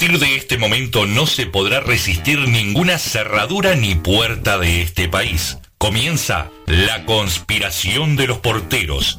partir 0.00 0.18
de 0.18 0.36
este 0.36 0.56
momento 0.56 1.04
no 1.04 1.26
se 1.26 1.44
podrá 1.44 1.80
resistir 1.80 2.48
ninguna 2.48 2.96
cerradura 2.96 3.74
ni 3.74 3.96
puerta 3.96 4.56
de 4.56 4.80
este 4.80 5.10
país. 5.10 5.58
Comienza 5.76 6.50
La 6.64 7.04
conspiración 7.04 8.16
de 8.16 8.26
los 8.26 8.38
porteros. 8.38 9.18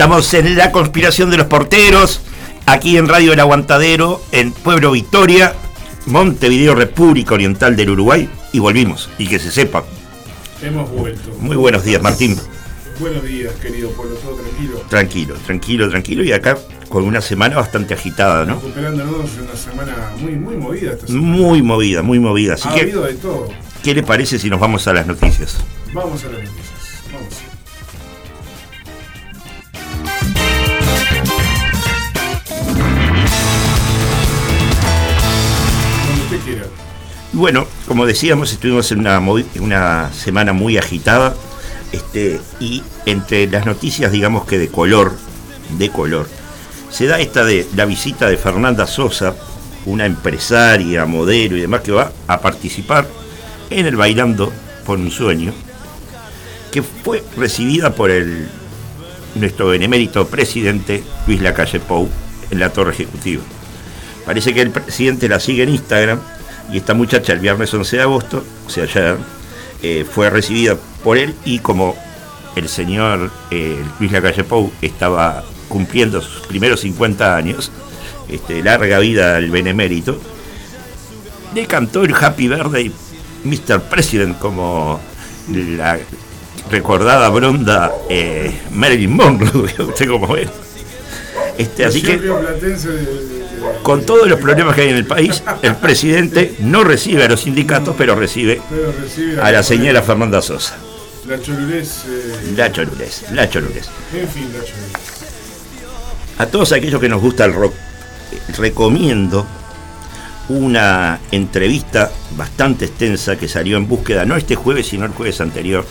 Estamos 0.00 0.32
en 0.32 0.56
la 0.56 0.72
conspiración 0.72 1.30
de 1.30 1.36
los 1.36 1.46
porteros, 1.46 2.22
aquí 2.64 2.96
en 2.96 3.06
Radio 3.06 3.34
El 3.34 3.40
Aguantadero, 3.40 4.22
en 4.32 4.50
Pueblo 4.50 4.92
Victoria, 4.92 5.52
Montevideo, 6.06 6.74
República 6.74 7.34
Oriental 7.34 7.76
del 7.76 7.90
Uruguay, 7.90 8.26
y 8.50 8.60
volvimos, 8.60 9.10
y 9.18 9.28
que 9.28 9.38
se 9.38 9.50
sepa. 9.50 9.84
Hemos 10.62 10.88
vuelto. 10.88 11.36
Muy 11.40 11.54
buenos 11.54 11.84
días, 11.84 12.00
Martín. 12.00 12.34
Buenos 12.98 13.22
días, 13.24 13.52
querido 13.56 13.90
pueblo, 13.90 14.16
todo 14.16 14.36
tranquilo. 14.36 14.82
Tranquilo, 14.88 15.34
tranquilo, 15.44 15.90
tranquilo, 15.90 16.24
y 16.24 16.32
acá 16.32 16.56
con 16.88 17.04
una 17.04 17.20
semana 17.20 17.56
bastante 17.56 17.92
agitada, 17.92 18.46
¿no? 18.46 18.54
Recuperándonos 18.54 19.30
una 19.38 19.54
semana 19.54 20.12
muy, 20.18 20.32
muy 20.32 20.56
movida 20.56 20.92
esta 20.92 21.08
semana. 21.08 21.26
Muy 21.26 21.60
movida, 21.60 22.00
muy 22.00 22.18
movida. 22.18 22.54
Así 22.54 22.66
ha 22.70 22.72
que, 22.72 22.80
habido 22.80 23.02
de 23.02 23.12
todo. 23.16 23.48
¿qué 23.82 23.94
le 23.94 24.02
parece 24.02 24.38
si 24.38 24.48
nos 24.48 24.60
vamos 24.60 24.88
a 24.88 24.94
las 24.94 25.06
noticias? 25.06 25.58
Vamos 25.92 26.24
a 26.24 26.28
las 26.28 26.42
noticias. 26.42 26.69
Bueno, 37.40 37.66
como 37.88 38.04
decíamos, 38.04 38.52
estuvimos 38.52 38.92
en 38.92 39.06
una, 39.60 40.12
semana 40.12 40.52
muy 40.52 40.76
agitada 40.76 41.34
este, 41.90 42.38
y 42.60 42.82
entre 43.06 43.46
las 43.46 43.64
noticias, 43.64 44.12
digamos 44.12 44.44
que 44.44 44.58
de 44.58 44.68
color, 44.68 45.14
de 45.78 45.88
color, 45.88 46.28
se 46.90 47.06
da 47.06 47.18
esta 47.18 47.42
de 47.42 47.66
la 47.74 47.86
visita 47.86 48.28
de 48.28 48.36
Fernanda 48.36 48.86
Sosa, 48.86 49.34
una 49.86 50.04
empresaria, 50.04 51.06
modelo 51.06 51.56
y 51.56 51.62
demás, 51.62 51.80
que 51.80 51.92
va 51.92 52.12
a 52.26 52.40
participar 52.42 53.08
en 53.70 53.86
el 53.86 53.96
Bailando 53.96 54.52
por 54.84 54.98
un 54.98 55.10
Sueño, 55.10 55.54
que 56.70 56.82
fue 56.82 57.24
recibida 57.38 57.94
por 57.94 58.10
el 58.10 58.50
nuestro 59.34 59.68
benemérito 59.68 60.26
presidente 60.26 61.02
Luis 61.26 61.40
Lacalle 61.40 61.80
Pou 61.80 62.06
en 62.50 62.60
la 62.60 62.68
torre 62.68 62.92
ejecutiva. 62.92 63.42
Parece 64.26 64.52
que 64.52 64.60
el 64.60 64.72
presidente 64.72 65.26
la 65.26 65.40
sigue 65.40 65.62
en 65.62 65.70
Instagram 65.70 66.20
y 66.72 66.78
esta 66.78 66.94
muchacha 66.94 67.32
el 67.32 67.40
viernes 67.40 67.72
11 67.72 67.96
de 67.96 68.02
agosto, 68.02 68.44
o 68.66 68.70
sea, 68.70 68.84
ayer, 68.84 69.16
eh, 69.82 70.04
fue 70.10 70.30
recibida 70.30 70.76
por 71.02 71.18
él 71.18 71.34
y 71.44 71.58
como 71.58 71.96
el 72.56 72.68
señor 72.68 73.30
eh, 73.50 73.82
Luis 73.98 74.12
Lacalle 74.12 74.44
Pou 74.44 74.70
estaba 74.82 75.44
cumpliendo 75.68 76.20
sus 76.20 76.46
primeros 76.46 76.80
50 76.80 77.36
años, 77.36 77.72
este, 78.28 78.62
larga 78.62 78.98
vida 78.98 79.36
al 79.36 79.50
benemérito, 79.50 80.20
le 81.54 81.66
cantó 81.66 82.04
el 82.04 82.14
Happy 82.14 82.48
Birthday 82.48 82.92
Mr. 83.44 83.80
President 83.82 84.38
como 84.38 85.00
la 85.48 85.98
recordada 86.70 87.28
bronda 87.30 87.92
eh, 88.08 88.60
Marilyn 88.72 89.12
Monroe, 89.12 89.74
usted 89.78 90.08
como 90.08 90.36
es. 90.36 90.48
Este, 91.58 91.84
así 91.84 92.02
que 92.02 92.16
Platense 92.16 93.39
con 93.82 94.04
todos 94.04 94.28
los 94.28 94.38
problemas 94.40 94.74
que 94.74 94.82
hay 94.82 94.88
en 94.90 94.96
el 94.96 95.06
país, 95.06 95.42
el 95.62 95.76
presidente 95.76 96.54
no 96.60 96.84
recibe 96.84 97.24
a 97.24 97.28
los 97.28 97.42
sindicatos, 97.42 97.94
pero 97.96 98.14
recibe 98.14 98.60
a 99.42 99.50
la 99.50 99.62
señora 99.62 100.02
Fernanda 100.02 100.40
Sosa. 100.42 100.76
La 101.26 101.40
Cholulés. 101.40 102.04
eh, 102.08 102.52
La 102.56 102.72
Cholulés, 102.72 103.24
la 103.32 103.48
Cholulés. 103.48 103.88
en 104.14 104.28
fin, 104.28 104.48
la 104.52 104.58
Cholulés. 104.64 104.92
A 106.38 106.46
todos 106.46 106.72
aquellos 106.72 107.00
que 107.00 107.08
nos 107.08 107.20
gusta 107.20 107.44
el 107.44 107.52
rock, 107.54 107.74
eh, 108.32 108.52
recomiendo 108.58 109.46
una 110.48 111.20
entrevista 111.30 112.10
bastante 112.36 112.86
extensa 112.86 113.36
que 113.36 113.46
salió 113.46 113.76
en 113.76 113.86
búsqueda, 113.86 114.24
no 114.24 114.36
este 114.36 114.56
jueves, 114.56 114.88
sino 114.88 115.04
el 115.04 115.12
jueves 115.12 115.40
anterior, 115.40 115.84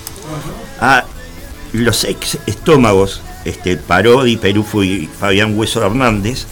a 0.81 1.06
los 1.74 2.03
ex 2.03 2.38
estómagos, 2.46 3.22
este, 3.46 3.78
Parodi, 3.78 4.35
Perufo 4.38 4.84
y 4.84 5.08
Fabián 5.19 5.58
Hueso 5.58 5.85
Hernández, 5.85 6.46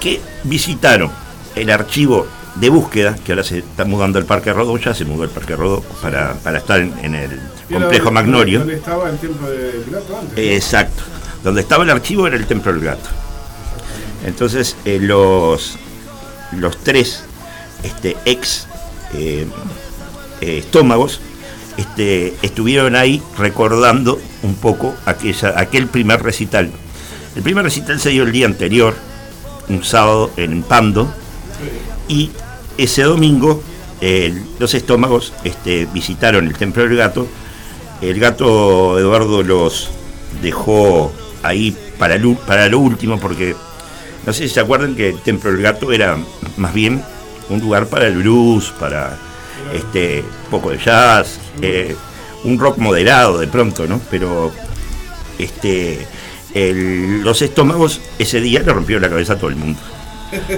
que 0.00 0.20
visitaron 0.44 1.10
el 1.54 1.70
archivo 1.70 2.26
de 2.56 2.68
búsqueda, 2.68 3.14
que 3.24 3.32
ahora 3.32 3.44
se 3.44 3.58
está 3.58 3.84
mudando 3.84 4.18
al 4.18 4.24
Parque 4.24 4.52
Rodó, 4.52 4.76
ya 4.78 4.94
se 4.94 5.04
mudó 5.04 5.22
al 5.22 5.30
Parque 5.30 5.54
Rodó 5.54 5.82
para, 6.02 6.34
para 6.34 6.58
estar 6.58 6.80
en, 6.80 6.92
en 7.02 7.14
el 7.14 7.40
complejo 7.70 8.10
Magnolio. 8.10 8.60
Donde 8.60 8.74
estaba 8.74 9.08
el 9.08 9.18
templo 9.18 9.48
del 9.48 9.84
gato 9.90 10.18
antes. 10.18 10.38
Exacto. 10.38 11.02
Donde 11.44 11.60
estaba 11.62 11.84
el 11.84 11.90
archivo 11.90 12.26
era 12.26 12.36
el 12.36 12.46
Templo 12.46 12.70
del 12.72 12.82
Gato. 12.82 13.08
Entonces, 14.26 14.76
eh, 14.84 14.98
los, 15.00 15.78
los 16.52 16.76
tres 16.84 17.24
este, 17.82 18.14
ex 18.26 18.66
eh, 19.14 19.46
eh, 20.42 20.58
estómagos 20.58 21.20
este, 21.78 22.34
estuvieron 22.42 22.94
ahí 22.94 23.22
recordando 23.38 24.20
un 24.42 24.54
poco 24.54 24.94
aquella, 25.06 25.58
aquel 25.58 25.86
primer 25.86 26.22
recital. 26.22 26.70
El 27.34 27.42
primer 27.42 27.64
recital 27.64 27.98
se 28.00 28.10
dio 28.10 28.24
el 28.24 28.32
día 28.32 28.44
anterior, 28.44 28.94
un 29.70 29.84
sábado 29.84 30.30
en 30.36 30.62
Pando, 30.62 31.12
y 32.08 32.30
ese 32.76 33.02
domingo 33.04 33.62
los 34.58 34.74
estómagos 34.74 35.32
este, 35.44 35.86
visitaron 35.86 36.46
el 36.46 36.56
Templo 36.56 36.82
del 36.84 36.96
Gato. 36.96 37.26
El 38.00 38.18
gato 38.18 38.98
Eduardo 38.98 39.42
los 39.42 39.90
dejó 40.42 41.12
ahí 41.42 41.76
para 41.98 42.16
lo, 42.16 42.34
para 42.34 42.66
lo 42.68 42.78
último 42.78 43.20
porque 43.20 43.54
no 44.26 44.32
sé 44.32 44.48
si 44.48 44.54
se 44.54 44.60
acuerdan 44.60 44.94
que 44.94 45.10
el 45.10 45.20
Templo 45.20 45.52
del 45.52 45.60
Gato 45.60 45.92
era 45.92 46.18
más 46.56 46.72
bien 46.72 47.02
un 47.50 47.60
lugar 47.60 47.86
para 47.88 48.06
el 48.06 48.16
blues, 48.16 48.72
para 48.78 49.18
este 49.74 50.24
poco 50.50 50.70
de 50.70 50.78
jazz, 50.78 51.38
eh, 51.60 51.94
un 52.44 52.58
rock 52.58 52.78
moderado 52.78 53.38
de 53.38 53.48
pronto, 53.48 53.86
¿no? 53.86 54.00
Pero 54.10 54.50
este 55.38 56.06
el- 56.54 57.22
los 57.22 57.42
estómagos 57.42 58.00
ese 58.18 58.40
día 58.40 58.60
le 58.60 58.72
rompieron 58.72 59.02
la 59.02 59.08
cabeza 59.08 59.34
a 59.34 59.36
todo 59.38 59.50
el 59.50 59.56
mundo. 59.56 59.78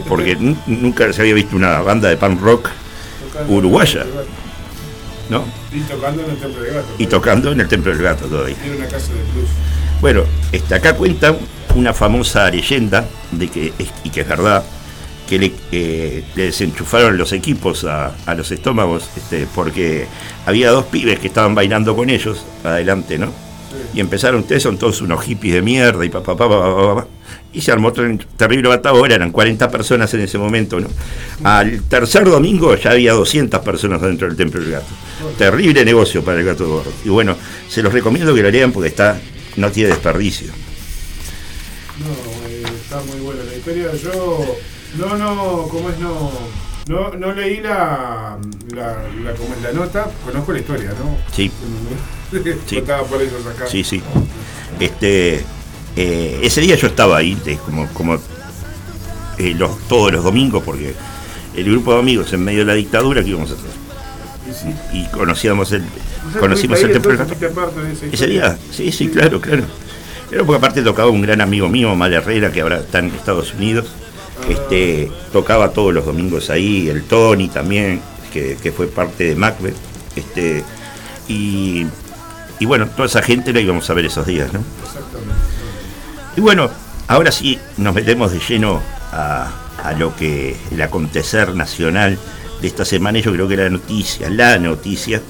Porque 0.08 0.36
nu- 0.40 0.56
nunca 0.66 1.12
se 1.12 1.22
había 1.22 1.34
visto 1.34 1.56
una 1.56 1.80
banda 1.80 2.08
de 2.08 2.16
punk 2.16 2.40
rock 2.40 2.68
Tocando 3.32 3.52
uruguaya. 3.54 4.04
¿no? 5.30 5.44
Y 5.72 5.80
tocando 5.80 6.22
en 6.24 6.30
el 6.30 6.36
templo 6.36 6.62
del 6.62 6.74
gato. 6.74 6.86
Y 6.98 7.06
tocando 7.06 7.52
en 7.52 7.60
el 7.60 7.68
Templo 7.68 7.92
del 7.92 8.02
Gato 8.02 8.26
todavía. 8.26 8.56
Una 8.76 8.86
casa 8.86 9.08
de 9.08 9.22
blues. 9.32 9.48
Bueno, 10.00 10.24
este, 10.50 10.74
acá 10.74 10.94
cuenta 10.94 11.34
una 11.74 11.94
famosa 11.94 12.50
leyenda 12.50 13.06
de 13.30 13.48
que, 13.48 13.72
y 14.04 14.10
que 14.10 14.20
es 14.22 14.28
verdad, 14.28 14.62
que 15.26 15.38
le, 15.38 15.52
eh, 15.70 16.24
le 16.34 16.44
desenchufaron 16.46 17.16
los 17.16 17.32
equipos 17.32 17.84
a, 17.84 18.12
a 18.26 18.34
los 18.34 18.50
estómagos, 18.50 19.08
este, 19.16 19.46
porque 19.54 20.06
había 20.44 20.70
dos 20.70 20.84
pibes 20.86 21.18
que 21.20 21.28
estaban 21.28 21.54
bailando 21.54 21.96
con 21.96 22.10
ellos, 22.10 22.44
adelante, 22.64 23.16
¿no? 23.18 23.32
Y 23.94 24.00
empezaron, 24.00 24.40
ustedes 24.40 24.62
son 24.62 24.78
todos 24.78 25.00
unos 25.02 25.22
hippies 25.24 25.54
de 25.54 25.62
mierda 25.62 26.04
y 26.04 26.08
papá, 26.08 26.34
papá, 26.36 26.58
papá, 26.60 26.94
papá. 26.94 27.06
Y 27.52 27.60
se 27.60 27.70
armó 27.70 27.92
ter- 27.92 28.24
terrible 28.38 28.68
batalla, 28.68 29.14
eran 29.14 29.30
40 29.30 29.70
personas 29.70 30.12
en 30.14 30.20
ese 30.20 30.38
momento, 30.38 30.80
¿no? 30.80 30.88
Al 31.44 31.82
tercer 31.82 32.24
domingo 32.24 32.74
ya 32.76 32.92
había 32.92 33.12
200 33.12 33.60
personas 33.60 34.00
dentro 34.00 34.26
del 34.26 34.36
Templo 34.36 34.60
del 34.60 34.70
Gato. 34.72 34.86
Terrible 35.36 35.84
negocio 35.84 36.24
para 36.24 36.40
el 36.40 36.46
gato 36.46 36.66
gordo. 36.66 36.90
Y 37.04 37.10
bueno, 37.10 37.36
se 37.68 37.82
los 37.82 37.92
recomiendo 37.92 38.34
que 38.34 38.42
lo 38.42 38.50
lean 38.50 38.72
porque 38.72 38.88
está, 38.88 39.20
no 39.56 39.70
tiene 39.70 39.90
desperdicio. 39.90 40.48
No, 41.98 42.48
eh, 42.48 42.62
está 42.82 43.00
muy 43.02 43.20
buena 43.20 43.44
la 43.44 43.54
historia. 43.54 43.88
Yo, 44.02 44.56
no, 44.98 45.16
no, 45.18 45.68
¿cómo 45.70 45.90
es? 45.90 45.98
No, 45.98 46.30
no, 46.88 47.10
no 47.10 47.32
leí 47.32 47.60
la, 47.60 48.38
la, 48.74 48.86
la, 49.22 49.32
¿cómo 49.34 49.54
es 49.54 49.62
la 49.62 49.72
nota? 49.72 50.10
Conozco 50.24 50.52
la 50.52 50.58
historia, 50.58 50.90
¿no? 50.90 51.16
Sí, 51.34 51.50
Sí. 52.66 52.76
Contaba 52.76 53.04
por 53.04 53.20
ellos 53.20 53.46
acá. 53.46 53.66
sí, 53.66 53.84
sí. 53.84 54.02
Este, 54.80 55.44
eh, 55.96 56.40
ese 56.42 56.60
día 56.60 56.76
yo 56.76 56.86
estaba 56.86 57.18
ahí, 57.18 57.36
como, 57.64 57.86
como 57.88 58.14
eh, 59.38 59.54
los, 59.56 59.78
todos 59.88 60.12
los 60.12 60.24
domingos, 60.24 60.62
porque 60.64 60.94
el 61.54 61.64
grupo 61.64 61.92
de 61.92 62.00
amigos 62.00 62.32
en 62.32 62.42
medio 62.42 62.60
de 62.60 62.64
la 62.66 62.74
dictadura, 62.74 63.22
¿qué 63.22 63.30
íbamos 63.30 63.50
a 63.50 63.54
hacer? 63.54 63.70
Y 64.92 65.06
conocíamos 65.08 65.72
el, 65.72 65.84
conocimos 66.38 66.82
el 66.82 66.92
templo. 66.92 67.12
Ese 68.10 68.26
día, 68.26 68.58
sí, 68.70 68.90
sí, 68.92 69.08
claro, 69.08 69.40
claro. 69.40 69.64
Pero 70.30 70.46
porque 70.46 70.58
aparte 70.58 70.82
tocaba 70.82 71.10
un 71.10 71.20
gran 71.22 71.40
amigo 71.40 71.68
mío, 71.68 71.94
Mal 71.94 72.12
Herrera, 72.12 72.50
que 72.50 72.62
ahora 72.62 72.78
está 72.78 73.00
en 73.00 73.06
Estados 73.06 73.52
Unidos. 73.54 73.86
Este, 74.48 75.10
tocaba 75.32 75.70
todos 75.70 75.94
los 75.94 76.04
domingos 76.04 76.50
ahí, 76.50 76.88
el 76.88 77.04
Tony 77.04 77.48
también, 77.48 78.00
que, 78.32 78.72
fue 78.74 78.86
parte 78.86 79.24
de 79.24 79.36
Macbeth. 79.36 79.76
Este, 80.16 80.64
y, 81.28 81.86
y, 82.58 82.66
bueno, 82.66 82.88
toda 82.88 83.06
esa 83.06 83.22
gente 83.22 83.52
la 83.52 83.60
íbamos 83.60 83.88
a 83.88 83.94
ver 83.94 84.06
esos 84.06 84.26
días, 84.26 84.52
¿no? 84.52 84.60
Exactamente. 84.84 85.34
Y 86.36 86.40
bueno, 86.40 86.70
ahora 87.08 87.30
sí 87.30 87.58
nos 87.76 87.94
metemos 87.94 88.32
de 88.32 88.40
lleno 88.40 88.80
a, 89.12 89.50
a 89.82 89.92
lo 89.92 90.16
que 90.16 90.56
el 90.70 90.80
acontecer 90.82 91.54
nacional 91.54 92.18
de 92.60 92.68
esta 92.68 92.84
semana. 92.84 93.18
Yo 93.18 93.32
creo 93.32 93.48
que 93.48 93.56
la 93.56 93.68
noticia, 93.68 94.30
la 94.30 94.58
noticia 94.58 95.20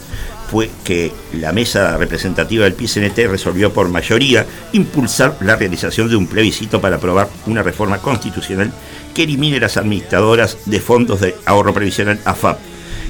fue 0.53 0.69
que 0.85 1.11
la 1.33 1.51
mesa 1.51 1.97
representativa 1.97 2.65
del 2.65 2.75
PCNT 2.75 3.27
resolvió 3.27 3.73
por 3.73 3.89
mayoría 3.89 4.45
impulsar 4.73 5.39
la 5.41 5.57
realización 5.57 6.11
de 6.11 6.17
un 6.17 6.27
plebiscito 6.27 6.79
para 6.79 6.97
aprobar 6.97 7.31
una 7.47 7.63
reforma 7.63 8.03
constitucional 8.03 8.71
que 9.15 9.23
elimine 9.23 9.59
las 9.59 9.79
administradoras 9.79 10.59
de 10.67 10.79
fondos 10.79 11.23
de 11.23 11.35
ahorro 11.47 11.73
previsional 11.73 12.21
AFAP, 12.27 12.59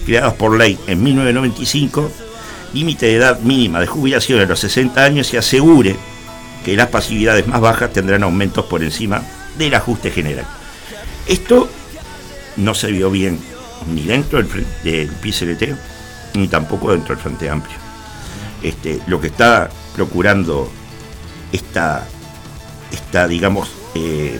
creadas 0.06 0.34
por 0.34 0.56
ley 0.56 0.78
en 0.86 1.02
1995, 1.02 2.12
límite 2.74 3.06
de 3.06 3.16
edad 3.16 3.40
mínima 3.40 3.80
de 3.80 3.88
jubilación 3.88 4.38
a 4.38 4.46
los 4.46 4.60
60 4.60 5.02
años 5.02 5.34
y 5.34 5.36
asegure 5.36 5.96
que 6.64 6.76
las 6.76 6.90
pasividades 6.90 7.48
más 7.48 7.60
bajas 7.60 7.92
tendrán 7.92 8.22
aumentos 8.22 8.66
por 8.66 8.84
encima 8.84 9.20
del 9.58 9.74
ajuste 9.74 10.12
general. 10.12 10.46
Esto 11.26 11.68
no 12.56 12.72
se 12.76 12.92
vio 12.92 13.10
bien 13.10 13.40
ni 13.92 14.02
dentro 14.02 14.40
del, 14.40 14.64
del 14.84 15.08
PCNT 15.08 15.91
ni 16.34 16.48
tampoco 16.48 16.92
dentro 16.92 17.14
del 17.14 17.22
Frente 17.22 17.48
Amplio. 17.48 17.76
Este, 18.62 19.00
lo 19.06 19.20
que 19.20 19.28
está 19.28 19.68
procurando 19.94 20.70
esta, 21.52 22.06
esta 22.90 23.26
digamos, 23.26 23.70
eh, 23.94 24.38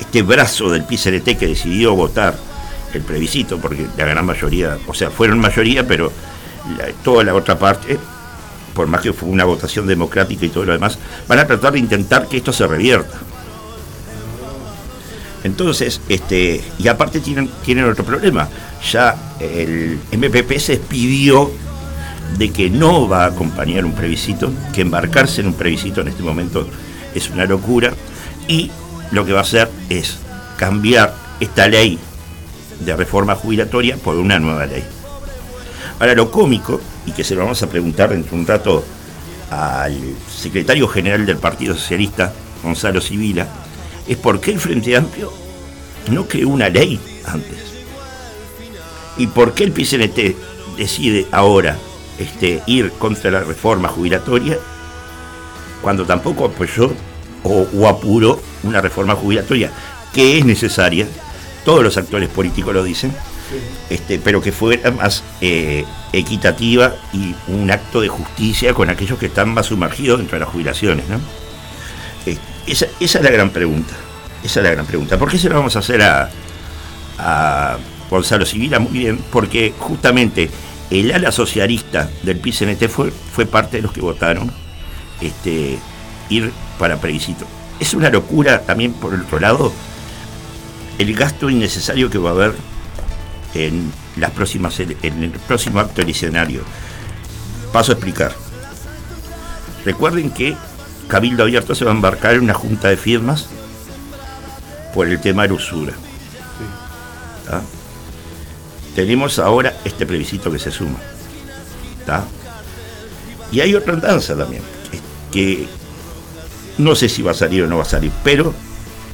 este 0.00 0.22
brazo 0.22 0.70
del 0.70 0.84
PCRT 0.84 1.38
que 1.38 1.46
decidió 1.46 1.94
votar 1.94 2.36
el 2.92 3.02
plebiscito, 3.02 3.58
porque 3.58 3.86
la 3.96 4.04
gran 4.04 4.24
mayoría, 4.24 4.78
o 4.86 4.94
sea, 4.94 5.10
fueron 5.10 5.38
mayoría, 5.38 5.86
pero 5.86 6.12
toda 7.02 7.24
la 7.24 7.34
otra 7.34 7.58
parte, 7.58 7.98
por 8.74 8.86
más 8.86 9.00
que 9.00 9.12
fue 9.12 9.28
una 9.28 9.44
votación 9.44 9.86
democrática 9.86 10.46
y 10.46 10.48
todo 10.50 10.64
lo 10.64 10.72
demás, 10.72 10.98
van 11.26 11.38
a 11.38 11.46
tratar 11.46 11.72
de 11.72 11.78
intentar 11.78 12.28
que 12.28 12.38
esto 12.38 12.52
se 12.52 12.66
revierta. 12.66 13.18
Entonces, 15.44 16.00
este, 16.08 16.62
y 16.78 16.88
aparte 16.88 17.20
tienen, 17.20 17.50
tienen 17.64 17.84
otro 17.84 18.04
problema. 18.04 18.48
Ya 18.90 19.16
el 19.40 19.98
MPP 20.12 20.58
se 20.58 20.76
pidió 20.76 21.50
de 22.38 22.50
que 22.50 22.70
no 22.70 23.08
va 23.08 23.24
a 23.24 23.28
acompañar 23.28 23.84
un 23.84 23.92
plebiscito, 23.92 24.52
que 24.72 24.82
embarcarse 24.82 25.40
en 25.40 25.48
un 25.48 25.54
plebiscito 25.54 26.00
en 26.00 26.08
este 26.08 26.22
momento 26.22 26.66
es 27.14 27.28
una 27.30 27.44
locura, 27.44 27.92
y 28.48 28.70
lo 29.10 29.26
que 29.26 29.32
va 29.32 29.40
a 29.40 29.42
hacer 29.42 29.70
es 29.90 30.18
cambiar 30.56 31.14
esta 31.40 31.68
ley 31.68 31.98
de 32.80 32.96
reforma 32.96 33.34
jubilatoria 33.34 33.96
por 33.96 34.16
una 34.16 34.38
nueva 34.38 34.66
ley. 34.66 34.82
Ahora, 36.00 36.14
lo 36.14 36.30
cómico, 36.30 36.80
y 37.06 37.12
que 37.12 37.22
se 37.22 37.34
lo 37.34 37.42
vamos 37.42 37.62
a 37.62 37.68
preguntar 37.68 38.10
dentro 38.10 38.32
de 38.32 38.40
un 38.40 38.46
rato 38.46 38.84
al 39.50 39.96
secretario 40.34 40.88
general 40.88 41.26
del 41.26 41.36
Partido 41.36 41.74
Socialista, 41.74 42.32
Gonzalo 42.62 43.00
Sibila, 43.00 43.46
es 44.12 44.18
por 44.18 44.40
qué 44.40 44.52
el 44.52 44.60
Frente 44.60 44.96
Amplio 44.96 45.32
no 46.10 46.26
creó 46.26 46.48
una 46.48 46.68
ley 46.68 47.00
antes. 47.24 47.58
¿Y 49.16 49.26
por 49.26 49.54
qué 49.54 49.64
el 49.64 49.72
PCNT 49.72 50.76
decide 50.76 51.26
ahora 51.32 51.78
este, 52.18 52.62
ir 52.66 52.92
contra 52.92 53.30
la 53.30 53.40
reforma 53.40 53.88
jubilatoria 53.88 54.58
cuando 55.80 56.04
tampoco 56.04 56.46
apoyó 56.46 56.92
o, 57.42 57.88
apuró 57.88 58.40
una 58.62 58.80
reforma 58.80 59.14
jubilatoria 59.14 59.70
que 60.12 60.38
es 60.38 60.44
necesaria? 60.44 61.06
Todos 61.64 61.82
los 61.82 61.96
actores 61.96 62.28
políticos 62.28 62.74
lo 62.74 62.82
dicen, 62.82 63.14
este, 63.88 64.18
pero 64.18 64.40
que 64.40 64.50
fuera 64.50 64.90
más 64.90 65.22
eh, 65.40 65.84
equitativa 66.12 66.94
y 67.12 67.34
un 67.48 67.70
acto 67.70 68.00
de 68.00 68.08
justicia 68.08 68.74
con 68.74 68.90
aquellos 68.90 69.18
que 69.18 69.26
están 69.26 69.54
más 69.54 69.66
sumergidos 69.66 70.18
dentro 70.18 70.36
de 70.36 70.40
las 70.40 70.48
jubilaciones. 70.48 71.08
¿no? 71.08 71.20
Eh, 72.26 72.36
esa, 72.66 72.86
esa 73.00 73.18
es 73.18 73.24
la 73.24 73.30
gran 73.30 73.50
pregunta. 73.50 73.94
Esa 74.42 74.60
es 74.60 74.64
la 74.64 74.72
gran 74.72 74.86
pregunta. 74.86 75.18
¿Por 75.18 75.30
qué 75.30 75.38
se 75.38 75.48
lo 75.48 75.54
vamos 75.56 75.76
a 75.76 75.78
hacer 75.78 76.02
a, 76.02 77.78
Gonzalo 78.10 78.44
Civila? 78.44 78.78
Muy 78.78 78.92
bien, 78.92 79.18
porque 79.30 79.72
justamente 79.78 80.50
el 80.90 81.12
ala 81.12 81.32
socialista 81.32 82.10
del 82.22 82.38
PCNT 82.38 82.88
fue, 82.88 83.10
fue 83.10 83.46
parte 83.46 83.78
de 83.78 83.82
los 83.82 83.92
que 83.92 84.00
votaron 84.00 84.52
este, 85.20 85.78
ir 86.28 86.52
para 86.78 87.00
plebiscito. 87.00 87.46
Es 87.80 87.94
una 87.94 88.10
locura 88.10 88.62
también, 88.62 88.92
por 88.92 89.14
el 89.14 89.22
otro 89.22 89.40
lado, 89.40 89.72
el 90.98 91.14
gasto 91.14 91.48
innecesario 91.48 92.10
que 92.10 92.18
va 92.18 92.30
a 92.30 92.32
haber 92.32 92.54
en, 93.54 93.92
las 94.16 94.30
próximas, 94.32 94.78
en 94.80 95.22
el 95.22 95.30
próximo 95.30 95.80
acto 95.80 96.00
del 96.00 96.10
escenario. 96.10 96.62
Paso 97.72 97.92
a 97.92 97.94
explicar. 97.94 98.34
Recuerden 99.84 100.30
que 100.30 100.56
Cabildo 101.08 101.42
Abierto 101.42 101.74
se 101.74 101.84
va 101.84 101.90
a 101.90 101.94
embarcar 101.94 102.34
en 102.34 102.44
una 102.44 102.54
junta 102.54 102.88
de 102.88 102.96
firmas 102.96 103.46
por 104.94 105.06
el 105.06 105.20
tema 105.20 105.46
de 105.46 105.54
usura. 105.54 105.92
Tenemos 108.94 109.38
ahora 109.38 109.74
este 109.84 110.06
plebiscito 110.06 110.50
que 110.50 110.58
se 110.58 110.70
suma. 110.70 110.98
Y 113.50 113.60
hay 113.60 113.74
otra 113.74 113.96
danza 113.96 114.36
también, 114.36 114.62
que 115.30 115.66
no 116.78 116.94
sé 116.94 117.08
si 117.08 117.22
va 117.22 117.32
a 117.32 117.34
salir 117.34 117.64
o 117.64 117.66
no 117.66 117.76
va 117.76 117.82
a 117.82 117.86
salir, 117.86 118.10
pero 118.24 118.54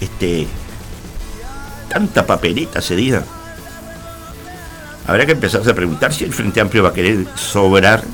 este, 0.01 0.47
tanta 1.89 2.27
papeleta 2.27 2.81
cedida. 2.81 3.25
Habrá 5.07 5.27
que 5.27 5.33
empezarse 5.33 5.71
a 5.71 5.75
preguntar 5.75 6.13
si 6.13 6.25
el 6.25 6.33
Frente 6.33 6.61
Amplio 6.61 6.83
va 6.83 6.91
a 6.91 6.93
querer 6.93 7.27
sobrar 7.35 8.05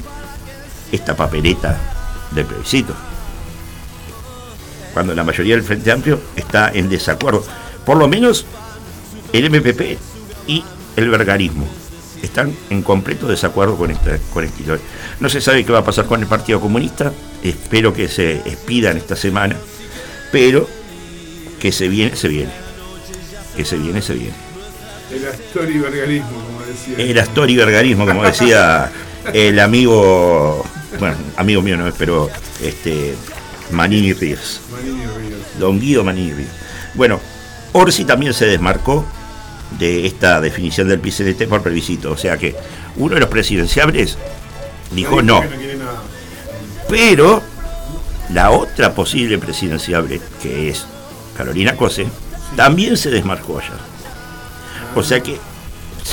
esta 0.93 1.17
papeleta 1.17 1.77
del 2.31 2.47
plebiscito 2.47 2.95
cuando 4.95 5.15
la 5.15 5.25
mayoría 5.25 5.57
del 5.57 5.65
Frente 5.65 5.91
Amplio 5.93 6.21
está 6.37 6.71
en 6.73 6.89
desacuerdo. 6.89 7.45
Por 7.85 7.99
lo 7.99 8.09
menos 8.09 8.47
el 9.33 9.51
MPP 9.51 9.99
y 10.47 10.65
el 10.97 11.11
vergarismo 11.11 11.69
están 12.23 12.57
en 12.71 12.83
completo 12.83 13.27
desacuerdo 13.27 13.77
con 13.77 13.91
esta, 13.91 14.17
con 14.33 14.45
historia. 14.45 14.83
No 15.21 15.29
se 15.29 15.41
sabe 15.41 15.65
qué 15.65 15.73
va 15.73 15.81
a 15.81 15.85
pasar 15.85 16.07
con 16.07 16.21
el 16.21 16.27
Partido 16.27 16.61
Comunista, 16.61 17.13
espero 17.43 17.93
que 17.93 18.09
se 18.09 18.37
expidan 18.37 18.97
esta 18.97 19.17
semana, 19.17 19.57
pero 20.33 20.69
que 21.61 21.73
se 21.73 21.89
viene, 21.89 22.17
se 22.17 22.29
viene. 22.29 22.53
Que 23.57 23.65
se 23.65 23.77
viene, 23.77 24.01
se 24.01 24.15
viene. 24.15 24.35
El 25.11 25.29
Astori 25.29 25.79
vergarismo, 25.79 26.31
como 26.31 26.61
decía. 26.67 26.99
El 26.99 27.19
Astori 27.19 27.57
vergarismo, 27.57 28.07
como 28.07 28.25
decía 28.25 28.91
el 29.33 29.59
amigo, 29.61 30.65
bueno, 30.99 31.17
amigo 31.37 31.63
mío 31.63 31.77
no 31.77 31.87
es, 31.89 31.95
pero 31.97 32.31
este, 32.63 33.15
Manini 33.75 34.13
Ríos. 34.13 34.61
Don 35.59 35.81
Guido 35.81 36.05
Manini 36.05 36.33
Ríos. 36.33 36.51
Bueno, 36.95 37.21
Orsi 37.73 38.05
también 38.05 38.33
se 38.35 38.47
desmarcó 38.47 39.05
de 39.79 40.07
esta 40.07 40.41
definición 40.41 40.89
del 40.89 41.01
PCDT 41.01 41.49
por 41.49 41.63
plebiscito. 41.63 42.13
O 42.13 42.17
sea 42.17 42.39
que 42.39 42.55
uno 42.97 43.15
de 43.15 43.21
los 43.21 43.29
presidenciables 43.29 44.17
dijo 44.93 45.23
no. 45.23 45.43
Pero 46.89 47.43
la 48.33 48.51
otra 48.51 48.95
posible 48.95 49.39
presidenciable, 49.39 50.21
que 50.43 50.71
es 50.71 50.87
Carolina 51.37 51.77
Cose, 51.77 52.07
también 52.57 52.97
se 52.97 53.11
desmarcó 53.11 53.59
ayer. 53.59 53.73
O 54.95 55.03
sea 55.03 55.21
que 55.21 55.39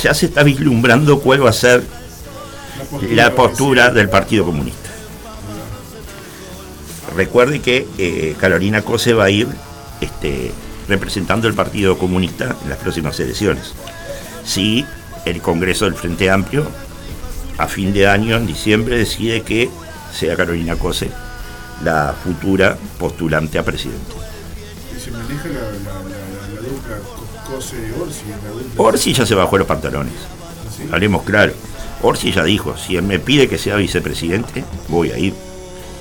ya 0.02 0.14
se 0.14 0.26
está 0.26 0.42
vislumbrando 0.42 1.20
cuál 1.20 1.44
va 1.44 1.50
a 1.50 1.54
ser 1.54 1.84
la 3.10 3.34
postura 3.34 3.90
del 3.90 4.08
Partido 4.08 4.44
Comunista. 4.44 4.81
Recuerde 7.14 7.60
que 7.60 7.86
eh, 7.98 8.34
Carolina 8.38 8.82
Cose 8.82 9.12
va 9.12 9.24
a 9.24 9.30
ir 9.30 9.48
este, 10.00 10.52
representando 10.88 11.48
el 11.48 11.54
Partido 11.54 11.98
Comunista 11.98 12.56
en 12.62 12.70
las 12.70 12.78
próximas 12.78 13.18
elecciones. 13.20 13.74
Si 14.44 14.84
el 15.24 15.40
Congreso 15.40 15.84
del 15.84 15.94
Frente 15.94 16.30
Amplio, 16.30 16.66
a 17.58 17.68
fin 17.68 17.92
de 17.92 18.08
año, 18.08 18.36
en 18.36 18.46
diciembre, 18.46 18.98
decide 18.98 19.42
que 19.42 19.70
sea 20.12 20.36
Carolina 20.36 20.76
Cose 20.76 21.10
la 21.84 22.14
futura 22.22 22.76
postulante 22.98 23.58
a 23.58 23.64
presidente. 23.64 24.14
¿Y 24.96 25.00
se 25.00 25.10
maneja 25.10 25.48
la, 25.48 25.60
la, 25.60 26.60
dupla 26.60 26.96
Cose-Orsi? 27.46 28.24
Orsi 28.76 29.14
ya 29.14 29.26
se 29.26 29.34
bajó 29.34 29.58
los 29.58 29.66
pantalones. 29.66 30.14
¿Ah, 30.90 30.94
Hablemos 30.94 31.22
claro. 31.24 31.52
Orsi 32.02 32.32
ya 32.32 32.44
dijo, 32.44 32.76
si 32.76 32.96
él 32.96 33.02
me 33.02 33.18
pide 33.18 33.48
que 33.48 33.58
sea 33.58 33.76
vicepresidente, 33.76 34.64
voy 34.88 35.10
a 35.10 35.18
ir. 35.18 35.34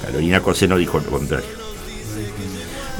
Carolina 0.01 0.41
Cose 0.41 0.67
no 0.67 0.77
dijo 0.77 0.99
lo 0.99 1.09
contrario. 1.09 1.49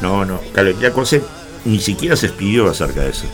no, 0.01 0.25
no. 0.25 0.39
Carolina 0.53 0.91
Cose 0.91 1.21
ni 1.65 1.79
siquiera 1.79 2.15
se 2.15 2.27
expidió 2.27 2.69
acerca 2.69 3.01
de 3.01 3.09
eso. 3.09 3.25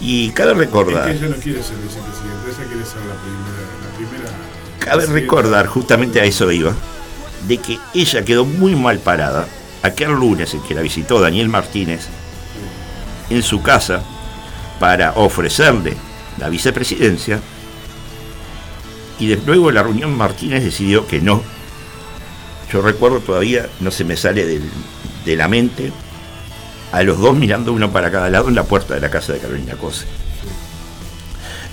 Y 0.00 0.30
cabe 0.30 0.54
recordar. 0.54 1.08
Es 1.08 1.18
que 1.18 1.24
ella 1.24 1.36
no 1.36 1.42
quiere 1.42 1.62
ser 1.62 1.76
vicepresidenta, 1.76 2.48
ella 2.48 2.68
quiere 2.68 2.84
ser 2.84 3.00
la 3.06 3.14
primera. 3.14 3.60
La 3.84 3.96
primera 3.96 4.50
cabe 4.78 5.06
recordar, 5.06 5.66
justamente 5.66 6.20
a 6.20 6.24
eso 6.24 6.50
iba, 6.50 6.74
de 7.46 7.58
que 7.58 7.78
ella 7.94 8.24
quedó 8.24 8.44
muy 8.44 8.74
mal 8.74 8.98
parada 8.98 9.46
aquel 9.82 10.10
lunes 10.12 10.52
en 10.54 10.62
que 10.62 10.74
la 10.74 10.82
visitó 10.82 11.20
Daniel 11.20 11.48
Martínez 11.48 12.06
en 13.28 13.42
su 13.42 13.62
casa 13.62 14.02
para 14.78 15.12
ofrecerle 15.12 15.96
la 16.38 16.48
vicepresidencia 16.48 17.40
y 19.18 19.28
de 19.28 19.36
luego 19.44 19.70
la 19.70 19.82
reunión 19.82 20.16
Martínez 20.16 20.64
decidió 20.64 21.06
que 21.06 21.20
no. 21.20 21.42
Yo 22.72 22.82
recuerdo 22.82 23.20
todavía, 23.20 23.68
no 23.80 23.90
se 23.90 24.04
me 24.04 24.16
sale 24.16 24.60
de 25.24 25.36
la 25.36 25.48
mente, 25.48 25.92
a 26.92 27.02
los 27.02 27.18
dos 27.18 27.36
mirando 27.36 27.72
uno 27.72 27.90
para 27.92 28.10
cada 28.10 28.30
lado 28.30 28.48
en 28.48 28.54
la 28.54 28.64
puerta 28.64 28.94
de 28.94 29.00
la 29.00 29.10
casa 29.10 29.32
de 29.32 29.38
Carolina 29.38 29.74
Cose. 29.74 30.06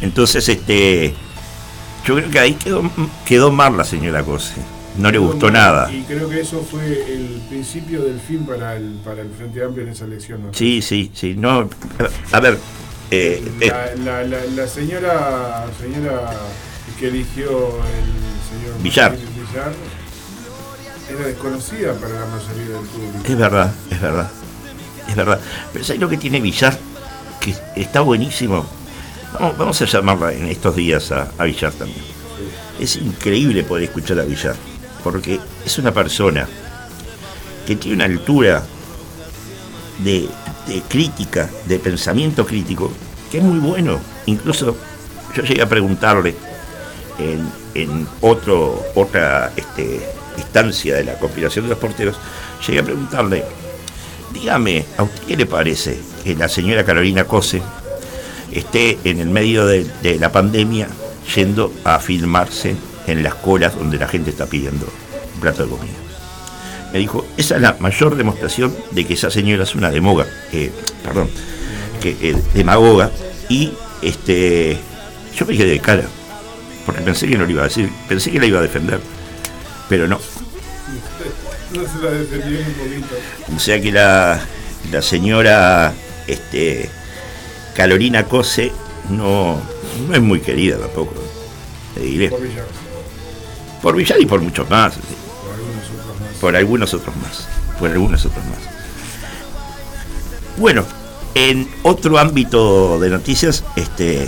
Entonces, 0.02 0.48
este, 0.48 1.14
yo 2.06 2.16
creo 2.16 2.30
que 2.30 2.40
ahí 2.40 2.54
quedó, 2.54 2.90
quedó 3.26 3.52
mal 3.52 3.76
la 3.78 3.84
señora 3.84 4.24
Cose. 4.24 4.54
No 4.98 5.12
le 5.12 5.20
gustó 5.20 5.52
nada. 5.52 5.92
Y 5.92 6.02
creo 6.04 6.28
que 6.28 6.42
eso 6.42 6.64
fue 6.64 6.84
el 6.86 7.42
principio 7.50 8.02
del 8.02 8.20
fin 8.20 8.46
para 8.46 8.76
el, 8.76 9.00
para 9.06 9.22
el 9.22 9.30
Frente 9.30 9.64
Amplio 9.64 9.86
en 9.86 9.92
esa 9.92 10.06
elección. 10.06 10.42
Sí, 10.54 10.82
sí, 10.82 11.12
sí. 11.14 11.36
No, 11.36 11.70
a 12.32 12.40
ver. 12.40 12.58
Eh, 13.12 13.44
eh, 13.62 13.72
la, 14.04 14.24
la, 14.24 14.44
la, 14.44 14.68
señora, 14.68 15.66
señora 15.80 16.30
que 17.00 17.08
eligió 17.08 17.50
el 17.50 18.50
señor 18.50 18.82
Villar. 18.82 19.12
Villar 19.12 19.72
era 21.10 21.28
desconocida 21.28 21.94
para 21.94 22.14
la 22.14 22.26
mayoría 22.26 22.76
del 22.76 22.86
público. 22.88 23.24
Es 23.26 23.38
verdad, 23.38 23.74
es 23.90 24.02
verdad 24.02 24.32
es 25.08 25.16
verdad. 25.16 25.40
Pero 25.74 25.86
¿sabes 25.86 26.02
lo 26.02 26.10
que 26.10 26.18
tiene 26.18 26.40
Villar? 26.40 26.78
Que 27.40 27.56
está 27.76 28.02
buenísimo. 28.02 28.66
Vamos, 29.40 29.82
a 29.82 29.86
llamarla 29.86 30.34
en 30.34 30.48
estos 30.48 30.76
días 30.76 31.12
a, 31.12 31.32
Villar 31.44 31.72
también. 31.74 32.02
Es 32.80 32.96
increíble 32.96 33.64
poder 33.64 33.86
escuchar 33.86 34.20
a 34.20 34.24
Villar, 34.24 34.56
porque 35.04 35.40
es 35.66 35.78
una 35.78 35.94
persona 35.94 36.48
que 37.66 37.76
tiene 37.76 37.96
una 37.96 38.06
altura 38.06 38.64
de, 40.00 40.30
crítica, 40.88 41.50
de 41.66 41.80
pensamiento 41.80 42.46
crítico, 42.46 42.92
que 43.32 43.40
es 43.40 43.44
muy 43.44 43.60
bueno. 43.60 44.00
Incluso 44.26 44.76
yo 45.36 45.44
llegué 45.44 45.62
a 45.62 45.70
preguntarle 45.70 46.36
en, 47.20 48.08
otro, 48.22 48.84
otra 48.96 49.52
este, 49.56 50.02
instancia 50.38 50.96
de 50.96 51.04
la 51.04 51.20
compilación 51.20 51.66
de 51.66 51.70
los 51.70 51.80
porteros, 51.80 52.18
llegué 52.66 52.80
a 52.80 52.84
preguntarle 52.84 53.44
Dígame, 54.34 54.86
¿a 54.98 55.04
usted 55.04 55.24
qué 55.24 55.38
le 55.38 55.46
parece 55.46 55.98
que 56.24 56.36
la 56.36 56.50
señora 56.50 56.84
Carolina 56.84 57.24
Cose 57.24 57.62
esté 58.52 58.98
en 59.04 59.20
el 59.20 59.30
medio 59.30 59.66
de, 59.66 59.88
la 60.20 60.32
pandemia 60.32 60.88
yendo 61.36 61.74
a 61.84 62.00
filmarse 62.00 62.76
en 63.08 63.24
las 63.24 63.36
colas 63.36 63.76
donde 63.76 63.98
la 63.98 64.08
gente 64.08 64.30
está 64.30 64.46
pidiendo 64.46 64.88
un 65.36 65.42
plato 65.42 65.64
de 65.64 65.70
comida? 65.70 65.94
Me 66.92 67.00
dijo, 67.00 67.26
esa 67.38 67.56
es 67.56 67.62
la 67.62 67.78
mayor 67.80 68.16
demostración 68.16 68.76
de 68.92 69.06
que 69.06 69.14
esa 69.14 69.32
señora 69.32 69.64
es 69.64 69.76
una 69.76 69.92
demoga, 69.92 70.26
perdón, 71.04 71.30
que 72.02 72.16
eh, 72.22 72.36
demagoga, 72.54 73.12
y 73.50 73.72
este 74.02 74.78
yo 75.36 75.46
me 75.46 75.58
quedé 75.58 75.72
de 75.72 75.80
cara, 75.80 76.04
porque 76.86 77.02
pensé 77.02 77.28
que 77.28 77.38
no 77.38 77.46
lo 77.46 77.52
iba 77.52 77.62
a 77.62 77.68
decir, 77.68 77.90
pensé 78.08 78.32
que 78.32 78.40
la 78.40 78.46
iba 78.46 78.60
a 78.60 78.62
defender, 78.62 79.00
pero 79.90 80.08
no, 80.08 80.20
no 81.74 81.82
se 81.82 82.04
la 82.04 82.12
defendió 82.12 82.60
un 82.60 82.74
poquito. 82.74 83.16
O 83.56 83.60
sea 83.60 83.82
que 83.82 83.92
la, 83.92 84.40
la 84.92 85.02
señora 85.02 85.94
este, 86.28 86.90
Carolina 87.76 88.24
Cose 88.26 88.72
no, 89.10 89.60
no 90.08 90.16
es 90.16 90.22
muy 90.22 90.40
querida 90.40 90.78
tampoco, 90.78 91.14
te 91.96 92.02
diré. 92.02 92.30
Por 92.30 92.42
Villar. 92.42 92.66
Por 93.82 93.96
Villar 93.96 94.22
y 94.22 94.26
por 94.26 94.42
muchos 94.42 94.70
más. 94.70 94.96
Por 96.42 96.56
algunos 96.56 96.94
otros 96.94 97.16
más. 97.18 97.48
Por 97.80 97.92
algunos 97.92 98.26
otros 98.26 98.44
más. 98.46 98.60
Bueno, 100.58 100.86
en 101.36 101.70
otro 101.84 102.18
ámbito 102.18 103.00
de 103.00 103.10
noticias, 103.10 103.64
este, 103.76 104.28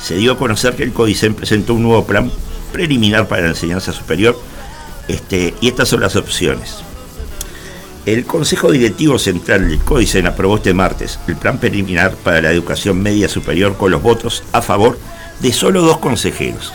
se 0.00 0.16
dio 0.16 0.32
a 0.32 0.38
conocer 0.38 0.76
que 0.76 0.84
el 0.84 0.92
CODICEN 0.92 1.34
presentó 1.34 1.74
un 1.74 1.82
nuevo 1.82 2.06
plan 2.06 2.30
preliminar 2.72 3.26
para 3.26 3.42
la 3.42 3.48
enseñanza 3.48 3.92
superior 3.92 4.38
este, 5.08 5.54
y 5.60 5.68
estas 5.68 5.88
son 5.88 6.00
las 6.00 6.16
opciones. 6.16 6.76
El 8.06 8.24
Consejo 8.24 8.70
Directivo 8.70 9.18
Central 9.18 9.68
del 9.68 9.80
CODICEN 9.80 10.26
aprobó 10.26 10.56
este 10.56 10.72
martes 10.72 11.18
el 11.28 11.36
plan 11.36 11.58
preliminar 11.58 12.14
para 12.14 12.40
la 12.40 12.50
educación 12.50 13.02
media 13.02 13.28
superior 13.28 13.76
con 13.76 13.90
los 13.90 14.02
votos 14.02 14.44
a 14.52 14.62
favor 14.62 14.98
de 15.40 15.52
solo 15.52 15.82
dos 15.82 15.98
consejeros. 15.98 16.72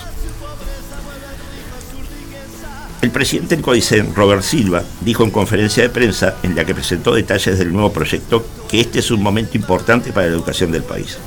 El 3.01 3.11
presidente 3.11 3.55
del 3.55 3.65
CODICEN, 3.65 4.15
Robert 4.15 4.43
Silva, 4.43 4.83
dijo 5.01 5.23
en 5.23 5.31
conferencia 5.31 5.83
de 5.83 5.89
prensa 5.89 6.35
en 6.43 6.55
la 6.55 6.65
que 6.65 6.75
presentó 6.75 7.13
detalles 7.13 7.57
del 7.57 7.73
nuevo 7.73 7.91
proyecto 7.91 8.45
que 8.69 8.79
este 8.79 8.99
es 8.99 9.11
un 9.11 9.21
momento 9.21 9.57
importante 9.57 10.13
para 10.13 10.27
la 10.27 10.33
educación 10.33 10.71
del 10.71 10.83
país. 10.83 11.17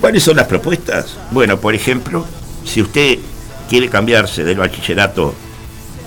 ¿Cuáles 0.00 0.22
son 0.22 0.36
las 0.36 0.46
propuestas? 0.46 1.16
Bueno, 1.30 1.58
por 1.58 1.74
ejemplo, 1.74 2.24
si 2.64 2.80
usted 2.80 3.18
quiere 3.68 3.88
cambiarse 3.88 4.44
del 4.44 4.58
bachillerato 4.58 5.34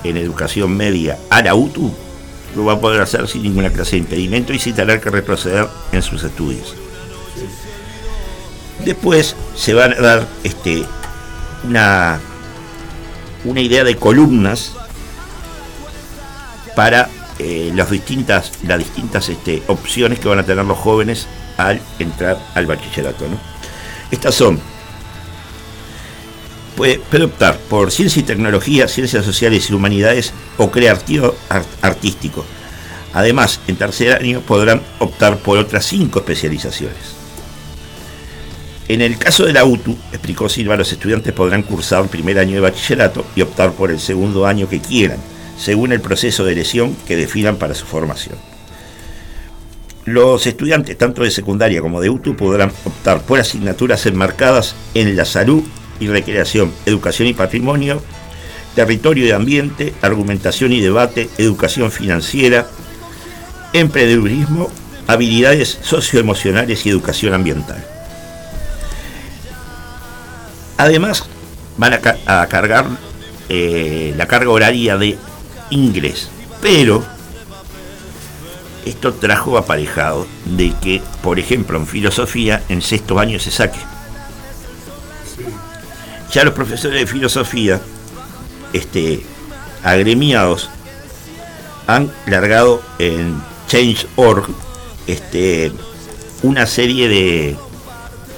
en 0.03 0.17
educación 0.17 0.75
media 0.75 1.17
a 1.29 1.41
la 1.41 1.55
UTU, 1.55 1.91
lo 2.55 2.65
va 2.65 2.73
a 2.73 2.79
poder 2.79 3.01
hacer 3.01 3.27
sin 3.27 3.43
ninguna 3.43 3.71
clase 3.71 3.91
de 3.91 3.99
impedimento 3.99 4.53
y 4.53 4.59
sin 4.59 4.75
tener 4.75 5.01
que 5.01 5.09
retroceder 5.09 5.67
en 5.91 6.01
sus 6.01 6.23
estudios. 6.23 6.75
Después 8.85 9.35
se 9.55 9.73
va 9.73 9.85
a 9.85 9.89
dar 9.89 10.27
este, 10.43 10.83
una, 11.63 12.19
una 13.45 13.61
idea 13.61 13.83
de 13.83 13.95
columnas 13.95 14.73
para 16.75 17.09
eh, 17.39 17.71
las 17.73 17.89
distintas, 17.89 18.51
las 18.63 18.79
distintas 18.79 19.29
este, 19.29 19.63
opciones 19.67 20.19
que 20.19 20.27
van 20.27 20.39
a 20.39 20.43
tener 20.43 20.65
los 20.65 20.77
jóvenes 20.77 21.27
al 21.57 21.81
entrar 21.99 22.37
al 22.55 22.65
bachillerato. 22.65 23.25
Estas 24.11 24.35
son 24.35 24.59
puede, 26.75 27.23
optar 27.23 27.57
por 27.69 27.91
ciencia 27.91 28.19
y 28.19 28.23
tecnología, 28.23 28.87
ciencias 28.87 29.25
sociales 29.25 29.69
y 29.69 29.73
humanidades 29.73 30.33
o 30.57 30.71
creativo 30.71 31.35
artístico. 31.81 32.45
Además, 33.13 33.59
en 33.67 33.75
tercer 33.75 34.13
año 34.13 34.41
podrán 34.41 34.81
optar 34.99 35.37
por 35.37 35.57
otras 35.57 35.85
cinco 35.85 36.19
especializaciones. 36.19 37.23
En 38.87 39.01
el 39.01 39.17
caso 39.17 39.45
de 39.45 39.53
la 39.53 39.63
UTU, 39.63 39.97
explicó 40.11 40.49
Silva, 40.49 40.75
los 40.75 40.91
estudiantes 40.91 41.31
podrán 41.31 41.63
cursar 41.63 42.03
el 42.03 42.09
primer 42.09 42.37
año 42.37 42.55
de 42.55 42.61
bachillerato 42.61 43.25
y 43.35 43.41
optar 43.41 43.71
por 43.71 43.91
el 43.91 43.99
segundo 43.99 44.45
año 44.45 44.67
que 44.67 44.81
quieran, 44.81 45.19
según 45.57 45.93
el 45.93 46.01
proceso 46.01 46.43
de 46.43 46.53
elección 46.53 46.95
que 47.07 47.15
definan 47.15 47.55
para 47.55 47.75
su 47.75 47.85
formación. 47.85 48.35
Los 50.05 50.45
estudiantes, 50.47 50.97
tanto 50.97 51.23
de 51.23 51.31
secundaria 51.31 51.81
como 51.81 52.01
de 52.01 52.09
UTU, 52.09 52.35
podrán 52.35 52.73
optar 52.83 53.21
por 53.21 53.39
asignaturas 53.39 54.05
enmarcadas 54.05 54.75
en 54.95 55.15
la 55.15 55.23
salud 55.23 55.63
y 56.03 56.07
recreación, 56.07 56.71
educación 56.85 57.27
y 57.27 57.33
patrimonio, 57.33 58.01
territorio 58.75 59.25
y 59.25 59.31
ambiente, 59.31 59.93
argumentación 60.01 60.73
y 60.73 60.81
debate, 60.81 61.29
educación 61.37 61.91
financiera, 61.91 62.67
emprendedurismo, 63.71 64.69
habilidades 65.07 65.79
socioemocionales 65.81 66.85
y 66.85 66.89
educación 66.89 67.33
ambiental. 67.33 67.83
Además, 70.77 71.25
van 71.77 71.93
a, 71.93 72.47
cargar 72.47 72.85
eh, 73.49 74.13
la 74.17 74.27
carga 74.27 74.49
horaria 74.49 74.97
de 74.97 75.17
inglés, 75.69 76.29
pero 76.61 77.03
esto 78.85 79.13
trajo 79.13 79.57
aparejado 79.57 80.27
de 80.45 80.73
que, 80.81 81.01
por 81.21 81.39
ejemplo, 81.39 81.77
en 81.77 81.87
filosofía, 81.87 82.63
en 82.69 82.81
sexto 82.81 83.19
año 83.19 83.39
se 83.39 83.51
saque 83.51 83.79
ya 86.33 86.43
los 86.43 86.53
profesores 86.53 86.99
de 86.99 87.07
filosofía, 87.07 87.79
este, 88.73 89.23
agremiados, 89.83 90.69
han 91.85 92.11
largado 92.25 92.81
en 92.97 93.39
Change.org 93.67 94.47
este, 95.07 95.71
una 96.41 96.65
serie 96.65 97.07
de, 97.07 97.55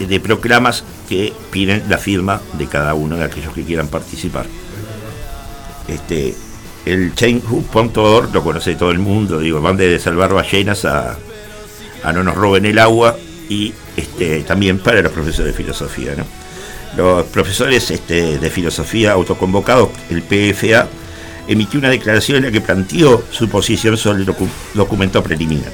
de 0.05 0.19
proclamas 0.19 0.83
que 1.07 1.33
piden 1.51 1.83
la 1.87 1.97
firma 1.97 2.41
de 2.53 2.67
cada 2.67 2.93
uno 2.93 3.17
de 3.17 3.23
aquellos 3.23 3.53
que 3.53 3.63
quieran 3.63 3.87
participar. 3.87 4.45
Este, 5.87 6.35
el 6.85 7.13
change.org 7.15 8.33
lo 8.33 8.43
conoce 8.43 8.75
todo 8.75 8.91
el 8.91 8.99
mundo, 8.99 9.39
digo, 9.39 9.61
van 9.61 9.77
de 9.77 9.99
salvar 9.99 10.33
ballenas 10.33 10.85
a, 10.85 11.17
a 12.03 12.13
no 12.13 12.23
nos 12.23 12.35
roben 12.35 12.65
el 12.65 12.79
agua 12.79 13.15
y 13.47 13.73
este, 13.95 14.43
también 14.43 14.79
para 14.79 15.01
los 15.01 15.11
profesores 15.11 15.53
de 15.53 15.57
filosofía, 15.57 16.15
¿no? 16.15 16.44
Los 16.95 17.25
profesores 17.25 17.91
este, 17.91 18.37
de 18.37 18.49
filosofía 18.49 19.13
autoconvocados, 19.13 19.89
el 20.09 20.21
PFA, 20.21 20.87
emitió 21.47 21.79
una 21.79 21.89
declaración 21.89 22.37
en 22.37 22.43
la 22.45 22.51
que 22.51 22.61
planteó 22.61 23.23
su 23.31 23.49
posición 23.49 23.97
sobre 23.97 24.23
el 24.23 24.35
documento 24.73 25.21
preliminar. 25.21 25.71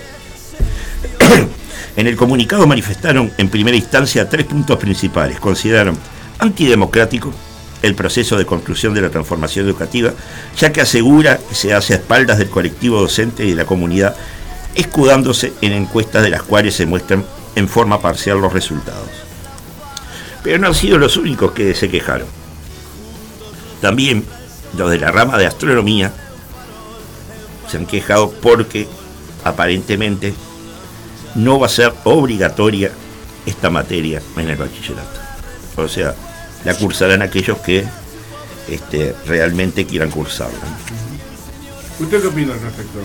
en 1.95 2.07
el 2.07 2.15
comunicado 2.15 2.67
manifestaron 2.67 3.31
en 3.37 3.49
primera 3.49 3.77
instancia 3.77 4.27
tres 4.27 4.45
puntos 4.45 4.77
principales. 4.77 5.39
Consideraron 5.39 5.97
antidemocrático 6.39 7.31
el 7.81 7.95
proceso 7.95 8.37
de 8.37 8.45
construcción 8.45 8.93
de 8.93 9.01
la 9.01 9.09
transformación 9.09 9.65
educativa, 9.65 10.13
ya 10.57 10.71
que 10.71 10.81
asegura 10.81 11.37
que 11.37 11.55
se 11.55 11.73
hace 11.73 11.93
a 11.93 11.97
espaldas 11.97 12.37
del 12.37 12.49
colectivo 12.49 12.99
docente 12.99 13.45
y 13.45 13.51
de 13.51 13.55
la 13.55 13.65
comunidad, 13.65 14.15
escudándose 14.75 15.53
en 15.61 15.73
encuestas 15.73 16.23
de 16.23 16.29
las 16.29 16.43
cuales 16.43 16.75
se 16.75 16.85
muestran 16.85 17.25
en 17.55 17.67
forma 17.67 18.01
parcial 18.01 18.39
los 18.39 18.53
resultados. 18.53 19.20
Pero 20.43 20.57
no 20.57 20.67
han 20.67 20.75
sido 20.75 20.97
los 20.97 21.17
únicos 21.17 21.51
que 21.51 21.73
se 21.75 21.89
quejaron. 21.89 22.27
También 23.79 24.25
los 24.77 24.89
de 24.89 24.99
la 24.99 25.11
rama 25.11 25.37
de 25.37 25.47
astronomía 25.47 26.13
se 27.69 27.77
han 27.77 27.85
quejado 27.85 28.31
porque 28.31 28.87
aparentemente 29.43 30.33
no 31.35 31.59
va 31.59 31.67
a 31.67 31.69
ser 31.69 31.93
obligatoria 32.03 32.91
esta 33.45 33.69
materia 33.69 34.21
en 34.37 34.49
el 34.49 34.57
bachillerato. 34.57 35.19
O 35.77 35.87
sea, 35.87 36.13
la 36.63 36.75
cursarán 36.75 37.21
aquellos 37.21 37.57
que 37.59 37.85
este, 38.67 39.15
realmente 39.25 39.85
quieran 39.85 40.11
cursarla. 40.11 40.59
¿Usted 41.99 42.21
qué 42.21 42.27
opina 42.27 42.53
al 42.53 42.61
respecto? 42.61 42.99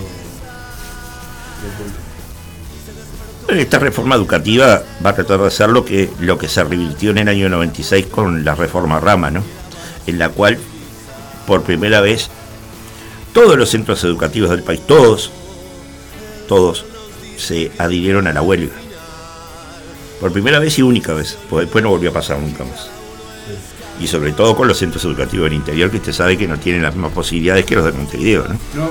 Esta 3.49 3.79
reforma 3.79 4.17
educativa 4.17 4.83
va 5.05 5.11
a 5.11 5.15
tratar 5.15 5.41
de 5.41 5.47
hacer 5.47 5.69
lo 5.69 5.85
que, 5.85 6.11
lo 6.19 6.37
que 6.37 6.49
se 6.49 6.65
revirtió 6.65 7.11
en 7.11 7.19
el 7.19 7.29
año 7.29 7.49
96 7.49 8.07
con 8.07 8.45
la 8.45 8.57
reforma 8.57 8.99
Rama, 8.99 9.31
¿no? 9.31 9.43
En 10.07 10.19
la 10.19 10.31
cual, 10.31 10.59
por 11.47 11.63
primera 11.63 12.01
vez, 12.01 12.29
todos 13.33 13.57
los 13.57 13.71
centros 13.71 14.03
educativos 14.03 14.51
del 14.51 14.65
país, 14.65 14.81
todos, 14.87 15.31
todos, 16.49 16.85
se 17.37 17.71
adhirieron 17.79 18.27
a 18.27 18.33
la 18.33 18.43
huelga. 18.43 18.75
Por 20.21 20.33
primera 20.33 20.59
vez 20.59 20.79
y 20.79 20.83
única 20.83 21.13
vez, 21.13 21.39
pues 21.49 21.67
después 21.67 21.85
no 21.85 21.91
volvió 21.91 22.11
a 22.11 22.15
pasar 22.15 22.39
nunca 22.39 22.65
más. 22.65 22.91
Y 24.01 24.09
sobre 24.09 24.33
todo 24.33 24.57
con 24.57 24.67
los 24.67 24.79
centros 24.79 25.05
educativos 25.05 25.45
del 25.45 25.55
interior, 25.59 25.91
que 25.91 25.99
usted 25.99 26.13
sabe 26.13 26.37
que 26.37 26.49
no 26.49 26.59
tienen 26.59 26.83
las 26.83 26.95
mismas 26.95 27.13
posibilidades 27.13 27.65
que 27.65 27.77
los 27.77 27.85
de 27.85 27.93
Montevideo, 27.93 28.45
¿no? 28.49 28.59
No. 28.75 28.91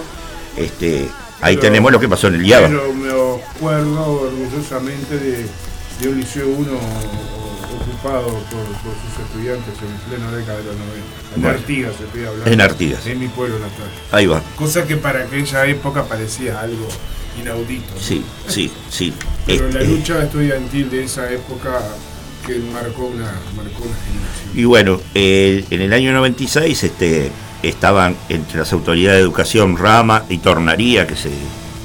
Este, 0.56 1.10
ahí 1.46 1.58
tenemos 1.58 1.92
lo 1.92 2.00
que 2.00 2.10
pasó 2.10 2.28
en 2.28 2.36
el 2.36 2.46
IABA. 2.46 2.68
Pero 2.68 2.94
me 2.94 3.10
acuerdo 3.10 4.22
orgullosamente 4.22 5.18
de, 5.18 5.46
de 6.00 6.10
un 6.10 6.18
liceo 6.18 6.48
1 6.48 6.70
ocupado 7.82 8.26
por, 8.26 8.66
por, 8.84 8.94
sus 8.96 9.26
estudiantes 9.26 9.74
en 9.82 10.10
plena 10.10 10.32
década 10.32 10.58
de 10.60 10.64
los 10.66 10.76
90. 10.76 10.96
En 11.36 11.42
Bueno. 11.42 11.58
Artigas 11.58 11.94
estoy 12.00 12.26
hablando. 12.26 12.52
En 12.52 12.62
Artigas. 12.62 13.06
En 13.06 13.20
mi 13.20 13.28
pueblo 13.28 13.60
natal. 13.60 13.90
Ahí 14.12 14.26
va. 14.26 14.42
Cosa 14.56 14.86
que 14.88 14.98
para 14.98 15.24
aquella 15.24 15.66
época 15.68 16.04
parecía 16.06 16.60
algo 16.60 16.88
inaudito. 17.40 17.94
¿no? 17.94 18.02
Sí, 18.02 18.24
sí, 18.48 18.72
sí. 18.90 19.14
Pero 19.46 19.70
la 19.70 19.82
Este, 19.82 19.92
lucha 19.92 20.24
estudiantil 20.24 20.90
de 20.90 21.04
esa 21.04 21.32
época 21.32 21.80
que 22.46 22.60
marcó 22.74 23.06
una, 23.06 23.32
marcó 23.56 23.84
una 23.84 23.96
generación. 24.06 24.52
Y 24.56 24.64
bueno, 24.66 25.02
eh, 25.14 25.66
en 25.70 25.82
el 25.82 25.94
año 25.94 26.14
96 26.14 26.84
este, 26.84 27.32
estaban 27.70 28.16
entre 28.30 28.60
las 28.60 28.72
autoridades 28.74 29.18
de 29.18 29.24
educación 29.24 29.78
Rama 29.78 30.24
y 30.30 30.38
Tornaría, 30.40 31.08
que 31.08 31.16
se. 31.16 31.30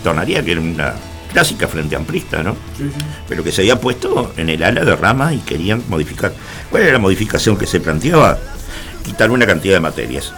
Tornaría, 0.03 0.43
que 0.43 0.53
era 0.53 0.61
una 0.61 0.95
clásica 1.33 1.69
frente 1.69 1.95
amplista, 1.95 2.43
¿no? 2.43 2.55
Sí, 2.77 2.85
sí. 2.85 3.05
Pero 3.29 3.45
que 3.45 3.53
se 3.53 3.63
había 3.63 3.81
puesto 3.81 4.33
en 4.37 4.49
el 4.49 4.63
ala 4.63 4.85
de 4.85 4.97
Rama 4.97 5.33
y 5.35 5.39
querían 5.39 5.83
modificar. 5.89 6.33
¿Cuál 6.71 6.85
era 6.85 6.93
la 6.95 6.99
modificación 6.99 7.57
que 7.57 7.67
se 7.67 7.81
planteaba? 7.81 8.39
Quitar 9.05 9.31
una 9.31 9.47
cantidad 9.47 9.75
de 9.75 9.81
materias. 9.81 10.33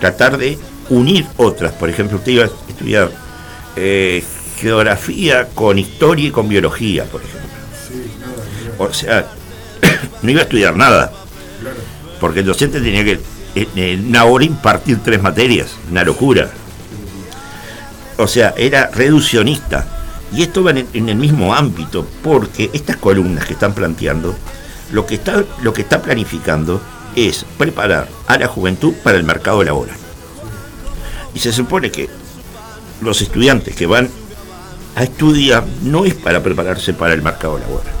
Tratar 0.00 0.36
de 0.38 0.58
unir 0.90 1.26
otras. 1.36 1.72
Por 1.72 1.88
ejemplo, 1.88 2.18
usted 2.18 2.32
iba 2.32 2.44
a 2.44 2.46
estudiar 2.46 3.10
eh, 3.76 4.24
geografía 4.58 5.48
con 5.54 5.78
historia 5.78 6.28
y 6.28 6.30
con 6.30 6.48
biología, 6.48 7.04
por 7.04 7.22
ejemplo. 7.22 7.48
Sí, 7.88 8.10
nada, 8.20 8.76
claro. 8.76 8.90
O 8.90 8.94
sea, 8.94 9.26
no 10.22 10.30
iba 10.30 10.40
a 10.40 10.44
estudiar 10.44 10.76
nada. 10.76 11.12
Porque 12.20 12.40
el 12.40 12.46
docente 12.46 12.80
tenía 12.80 13.04
que 13.04 13.20
en- 13.54 14.08
una 14.08 14.24
hora 14.24 14.44
impartir 14.44 14.98
tres 15.02 15.20
materias, 15.22 15.68
una 15.90 16.04
locura. 16.04 16.50
O 18.18 18.26
sea, 18.28 18.54
era 18.56 18.90
reduccionista. 18.92 19.86
Y 20.32 20.42
esto 20.42 20.62
va 20.62 20.70
en, 20.70 20.86
en 20.92 21.08
el 21.08 21.16
mismo 21.16 21.54
ámbito, 21.54 22.06
porque 22.22 22.70
estas 22.72 22.96
columnas 22.96 23.44
que 23.46 23.54
están 23.54 23.74
planteando, 23.74 24.34
lo 24.92 25.06
que 25.06 25.14
está, 25.16 25.42
lo 25.62 25.72
que 25.72 25.82
está 25.82 26.00
planificando 26.02 26.80
es 27.16 27.44
preparar 27.58 28.08
a 28.28 28.38
la 28.38 28.46
juventud 28.46 28.92
para 29.02 29.16
el 29.16 29.24
mercado 29.24 29.64
laboral. 29.64 29.96
Y 31.34 31.40
se 31.40 31.52
supone 31.52 31.90
que 31.90 32.08
los 33.00 33.20
estudiantes 33.22 33.74
que 33.74 33.86
van 33.86 34.08
a 34.94 35.02
estudiar 35.02 35.64
no 35.82 36.04
es 36.04 36.14
para 36.14 36.42
prepararse 36.42 36.92
para 36.92 37.14
el 37.14 37.22
mercado 37.22 37.58
laboral. 37.58 37.92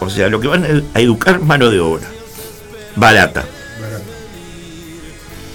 O 0.00 0.10
sea, 0.10 0.28
lo 0.28 0.40
que 0.40 0.48
van 0.48 0.64
a- 0.64 1.00
educar 1.00 1.40
mano 1.40 1.70
de 1.70 1.80
obra. 1.80 2.06
Barata, 2.96 3.44
barato. 3.80 4.04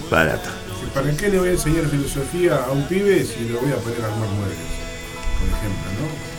barata. 0.10 0.50
¿Para 0.94 1.12
qué 1.16 1.30
le 1.30 1.40
voy 1.40 1.50
a 1.50 1.52
enseñar 1.54 1.86
filosofía 1.88 2.56
a 2.68 2.72
un 2.72 2.84
pibe 2.88 3.24
si 3.26 3.48
lo 3.50 3.60
voy 3.62 3.72
a 3.72 3.76
poner 3.76 4.02
a 4.02 4.06
armar 4.06 4.28
muebles? 4.30 4.58
Por 5.40 5.48
ejemplo, 5.58 5.92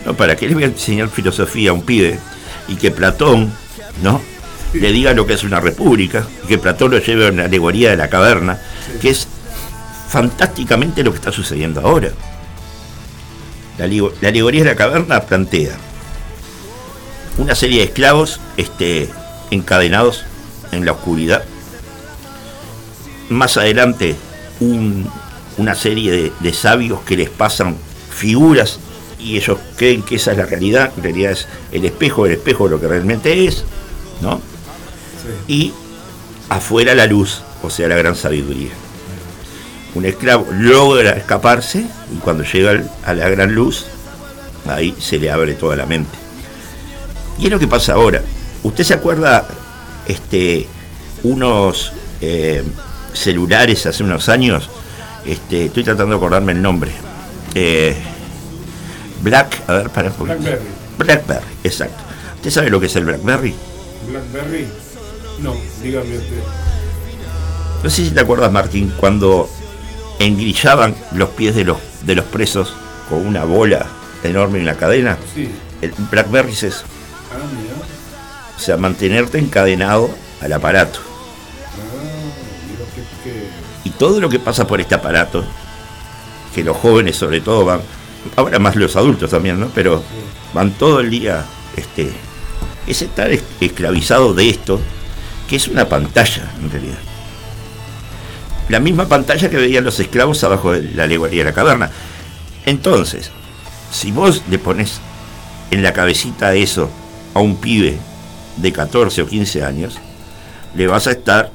¿no? 0.05 0.11
No, 0.11 0.17
¿para 0.17 0.35
qué 0.35 0.47
le 0.47 0.53
voy 0.55 0.63
a 0.63 0.67
enseñar 0.67 1.09
filosofía 1.09 1.71
a 1.71 1.73
un 1.73 1.83
pibe 1.83 2.19
y 2.67 2.75
que 2.75 2.91
Platón, 2.91 3.51
¿no? 4.03 4.21
Le 4.73 4.91
diga 4.91 5.13
lo 5.13 5.25
que 5.25 5.33
es 5.33 5.43
una 5.43 5.59
república, 5.59 6.25
y 6.43 6.47
que 6.47 6.57
Platón 6.57 6.91
lo 6.91 6.99
lleve 6.99 7.27
a 7.27 7.31
una 7.31 7.45
alegoría 7.45 7.89
de 7.91 7.97
la 7.97 8.09
caverna, 8.09 8.61
que 9.01 9.09
es 9.09 9.27
fantásticamente 10.09 11.03
lo 11.03 11.11
que 11.11 11.17
está 11.17 11.31
sucediendo 11.31 11.81
ahora. 11.81 12.11
La, 13.77 13.87
la 13.87 14.29
alegoría 14.29 14.63
de 14.63 14.69
la 14.69 14.75
caverna 14.75 15.21
plantea 15.21 15.75
una 17.37 17.55
serie 17.55 17.79
de 17.79 17.85
esclavos 17.85 18.39
este, 18.57 19.09
encadenados 19.51 20.23
en 20.71 20.85
la 20.85 20.91
oscuridad. 20.93 21.43
Más 23.29 23.57
adelante, 23.57 24.15
un- 24.59 25.09
una 25.57 25.75
serie 25.75 26.11
de, 26.11 26.31
de 26.39 26.53
sabios 26.53 27.01
que 27.01 27.17
les 27.17 27.29
pasan 27.29 27.75
figuras 28.09 28.79
y 29.19 29.37
ellos 29.37 29.57
creen 29.77 30.01
que 30.03 30.15
esa 30.15 30.31
es 30.31 30.37
la 30.37 30.45
realidad, 30.45 30.91
en 30.97 31.03
realidad 31.03 31.31
es 31.31 31.47
el 31.71 31.85
espejo, 31.85 32.25
el 32.25 32.33
espejo 32.33 32.65
de 32.65 32.71
lo 32.71 32.79
que 32.81 32.87
realmente 32.87 33.45
es, 33.45 33.63
¿no? 34.21 34.37
Sí. 34.37 35.53
Y 35.53 35.73
afuera 36.49 36.95
la 36.95 37.05
luz, 37.05 37.41
o 37.63 37.69
sea, 37.69 37.87
la 37.87 37.95
gran 37.95 38.15
sabiduría. 38.15 38.71
Un 39.93 40.05
esclavo 40.05 40.47
logra 40.51 41.11
escaparse 41.11 41.85
y 42.13 42.17
cuando 42.23 42.43
llega 42.43 42.81
a 43.05 43.13
la 43.13 43.29
gran 43.29 43.53
luz, 43.53 43.85
ahí 44.67 44.95
se 44.99 45.17
le 45.19 45.29
abre 45.29 45.53
toda 45.53 45.75
la 45.75 45.85
mente. 45.85 46.17
Y 47.37 47.45
es 47.45 47.51
lo 47.51 47.59
que 47.59 47.67
pasa 47.67 47.93
ahora. 47.93 48.21
¿Usted 48.63 48.83
se 48.83 48.93
acuerda 48.93 49.47
este, 50.07 50.67
unos 51.23 51.93
eh, 52.21 52.63
celulares 53.13 53.85
hace 53.85 54.03
unos 54.03 54.29
años? 54.29 54.69
Este, 55.25 55.65
estoy 55.65 55.83
tratando 55.83 56.15
de 56.15 56.17
acordarme 56.17 56.51
el 56.51 56.61
nombre. 56.61 56.91
Eh, 57.55 57.95
Black, 59.21 59.61
a 59.67 59.73
ver, 59.73 59.89
para 59.89 60.09
un 60.09 60.15
poquito. 60.15 60.37
Blackberry. 60.37 60.65
Blackberry, 60.97 61.45
exacto. 61.63 62.03
¿Usted 62.35 62.49
sabe 62.49 62.69
lo 62.69 62.79
que 62.79 62.87
es 62.87 62.95
el 62.95 63.05
Blackberry? 63.05 63.53
Blackberry. 64.09 64.67
No, 65.39 65.55
dígame 65.81 66.17
usted. 66.17 66.43
No 67.83 67.89
sé 67.89 68.05
si 68.05 68.11
te 68.11 68.19
acuerdas, 68.19 68.51
Martín, 68.51 68.93
cuando 68.97 69.49
engrillaban 70.19 70.95
los 71.13 71.29
pies 71.29 71.55
de 71.55 71.65
los, 71.65 71.77
de 72.03 72.15
los 72.15 72.25
presos 72.25 72.73
con 73.09 73.25
una 73.25 73.43
bola 73.43 73.87
enorme 74.23 74.59
en 74.59 74.65
la 74.65 74.75
cadena. 74.75 75.17
Sí. 75.33 75.49
El 75.81 75.91
Blackberry 76.11 76.51
es 76.51 76.63
eso. 76.63 76.83
O 78.55 78.59
sea, 78.59 78.77
mantenerte 78.77 79.39
encadenado 79.39 80.09
al 80.41 80.53
aparato. 80.53 80.99
Ah, 82.63 83.81
Y 83.83 83.89
todo 83.91 84.19
lo 84.19 84.29
que 84.29 84.39
pasa 84.39 84.67
por 84.67 84.79
este 84.81 84.95
aparato, 84.95 85.43
que 86.53 86.63
los 86.63 86.77
jóvenes 86.77 87.15
sobre 87.15 87.41
todo 87.41 87.65
van, 87.65 87.81
ahora 88.35 88.59
más 88.59 88.75
los 88.75 88.95
adultos 88.95 89.29
también, 89.31 89.59
¿no? 89.59 89.69
Pero 89.73 90.03
van 90.53 90.71
todo 90.71 90.99
el 90.99 91.09
día, 91.09 91.45
este, 91.75 92.11
es 92.87 93.01
estar 93.01 93.31
es- 93.31 93.43
esclavizado 93.59 94.33
de 94.33 94.49
esto, 94.49 94.79
que 95.49 95.55
es 95.55 95.67
una 95.67 95.87
pantalla 95.89 96.51
en 96.61 96.69
realidad. 96.71 96.97
La 98.69 98.79
misma 98.79 99.07
pantalla 99.07 99.49
que 99.49 99.57
veían 99.57 99.83
los 99.83 99.99
esclavos 99.99 100.43
abajo 100.43 100.71
de 100.73 100.83
la 100.93 101.03
alegoría 101.03 101.43
de 101.43 101.49
la 101.49 101.55
caverna. 101.55 101.89
Entonces, 102.65 103.31
si 103.91 104.11
vos 104.11 104.43
le 104.49 104.59
pones 104.59 104.99
en 105.71 105.83
la 105.83 105.93
cabecita 105.93 106.53
eso 106.53 106.89
a 107.33 107.39
un 107.39 107.55
pibe 107.57 107.97
de 108.57 108.71
14 108.71 109.21
o 109.21 109.27
15 109.27 109.63
años, 109.63 109.97
le 110.75 110.87
vas 110.87 111.07
a 111.07 111.11
estar 111.11 111.51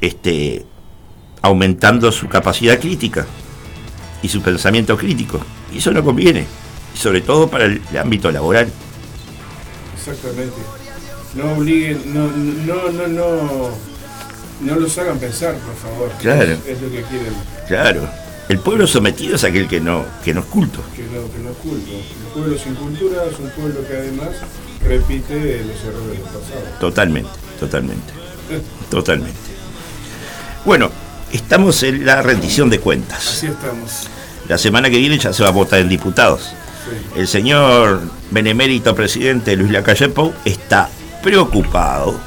este, 0.00 0.64
aumentando 1.42 2.12
su 2.12 2.28
capacidad 2.28 2.78
crítica 2.78 3.26
y 4.22 4.28
su 4.28 4.40
pensamiento 4.40 4.96
crítico. 4.96 5.40
Y 5.72 5.78
eso 5.78 5.92
no 5.92 6.02
conviene, 6.02 6.46
sobre 6.94 7.20
todo 7.20 7.48
para 7.48 7.64
el, 7.64 7.82
el 7.90 7.98
ámbito 7.98 8.30
laboral. 8.30 8.68
Exactamente. 9.96 10.56
No 11.34 11.52
obliguen, 11.52 12.14
no, 12.14 12.26
no, 12.30 12.90
no, 12.90 13.06
no, 13.06 13.70
no 14.60 14.76
los 14.76 14.98
hagan 14.98 15.18
pensar, 15.18 15.54
por 15.58 15.74
favor. 15.76 16.10
Claro. 16.20 16.56
Es, 16.66 16.80
lo 16.80 16.90
que 16.90 17.02
quieren. 17.02 17.34
Claro. 17.66 18.08
El 18.48 18.60
pueblo 18.60 18.86
sometido 18.86 19.36
es 19.36 19.44
aquel 19.44 19.68
que 19.68 19.78
no, 19.78 20.06
que 20.24 20.32
no 20.32 20.40
es 20.40 20.46
culto. 20.46 20.80
Que 20.96 21.02
no, 21.02 21.30
que 21.30 21.38
no 21.38 21.50
es 21.50 21.56
culto. 21.58 21.90
El 21.90 22.32
pueblo 22.32 22.58
sin 22.58 22.74
cultura 22.76 23.24
es 23.30 23.38
un 23.38 23.50
pueblo 23.50 23.86
que 23.86 23.94
además 23.94 24.28
repite 24.82 25.64
los 25.64 25.82
errores 25.84 26.10
del 26.10 26.20
pasado. 26.20 26.78
Totalmente, 26.80 27.30
totalmente. 27.58 28.12
totalmente. 28.90 29.38
Bueno, 30.64 30.90
estamos 31.32 31.82
en 31.82 32.04
la 32.04 32.22
rendición 32.22 32.70
de 32.70 32.80
cuentas. 32.80 33.26
Así 33.26 33.46
estamos. 33.46 34.08
La 34.48 34.58
semana 34.58 34.90
que 34.90 34.98
viene 34.98 35.18
ya 35.18 35.32
se 35.32 35.42
va 35.42 35.50
a 35.50 35.52
votar 35.52 35.80
en 35.80 35.88
diputados. 35.88 36.52
El 37.16 37.28
señor 37.28 38.00
benemérito 38.30 38.94
presidente 38.94 39.56
Luis 39.56 39.70
Lacalle 39.70 40.08
Pou 40.08 40.32
está 40.44 40.88
preocupado 41.22 42.18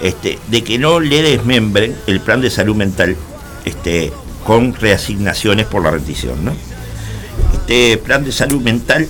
este, 0.00 0.38
de 0.48 0.64
que 0.64 0.78
no 0.78 0.98
le 0.98 1.22
desmembren 1.22 1.96
el 2.06 2.20
plan 2.20 2.40
de 2.40 2.50
salud 2.50 2.74
mental 2.74 3.16
este, 3.64 4.12
con 4.44 4.74
reasignaciones 4.74 5.66
por 5.66 5.84
la 5.84 5.92
rendición. 5.92 6.44
¿no? 6.44 6.52
Este 7.52 7.98
plan 7.98 8.24
de 8.24 8.32
salud 8.32 8.60
mental 8.60 9.06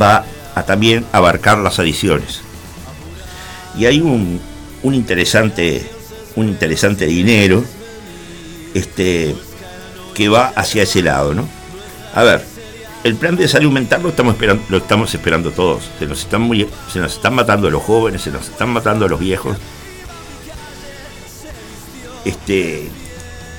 va 0.00 0.24
a 0.54 0.62
también 0.64 1.04
abarcar 1.12 1.58
las 1.58 1.78
adiciones. 1.78 2.40
Y 3.76 3.86
hay 3.86 4.00
un, 4.00 4.40
interesante, 4.82 5.90
un 6.36 6.48
interesante 6.48 7.06
dinero 7.06 7.64
este, 8.74 9.34
que 10.14 10.28
va 10.28 10.52
hacia 10.54 10.84
ese 10.84 11.02
lado. 11.02 11.34
¿no? 11.34 11.48
A 12.14 12.22
ver, 12.22 12.44
el 13.04 13.16
plan 13.16 13.36
de 13.36 13.48
salud 13.48 13.70
mental 13.70 14.02
lo 14.02 14.10
estamos 14.10 14.34
esperando, 14.34 14.64
lo 14.68 14.78
estamos 14.78 15.14
esperando 15.14 15.50
todos. 15.50 15.90
Se 15.98 16.06
nos 16.06 16.20
están 16.20 16.48
se 16.90 17.00
nos 17.00 17.14
están 17.14 17.34
matando 17.34 17.68
los 17.70 17.82
jóvenes, 17.82 18.22
se 18.22 18.30
nos 18.30 18.48
están 18.48 18.70
matando 18.70 19.08
los 19.08 19.20
viejos. 19.20 19.56
Este, 22.24 22.88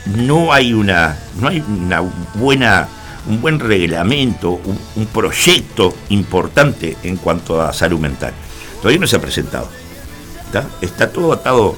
no 0.05 0.51
hay 0.51 0.73
una, 0.73 1.17
no 1.39 1.47
hay 1.47 1.63
una 1.67 2.01
buena, 2.36 2.88
un 3.28 3.42
buen 3.42 3.60
reglamento, 3.60 4.60
un, 4.96 5.06
proyecto 5.08 5.94
importante 6.10 6.98
en 7.04 7.18
cuanto 7.18 7.62
a 7.62 7.74
salud 7.74 8.00
mental. 8.00 8.34
Todavía 8.82 9.00
no 9.00 9.08
se 9.08 9.16
ha 9.16 9.22
presentado. 9.22 9.70
Está 10.82 11.12
todo 11.12 11.34
atado, 11.34 11.76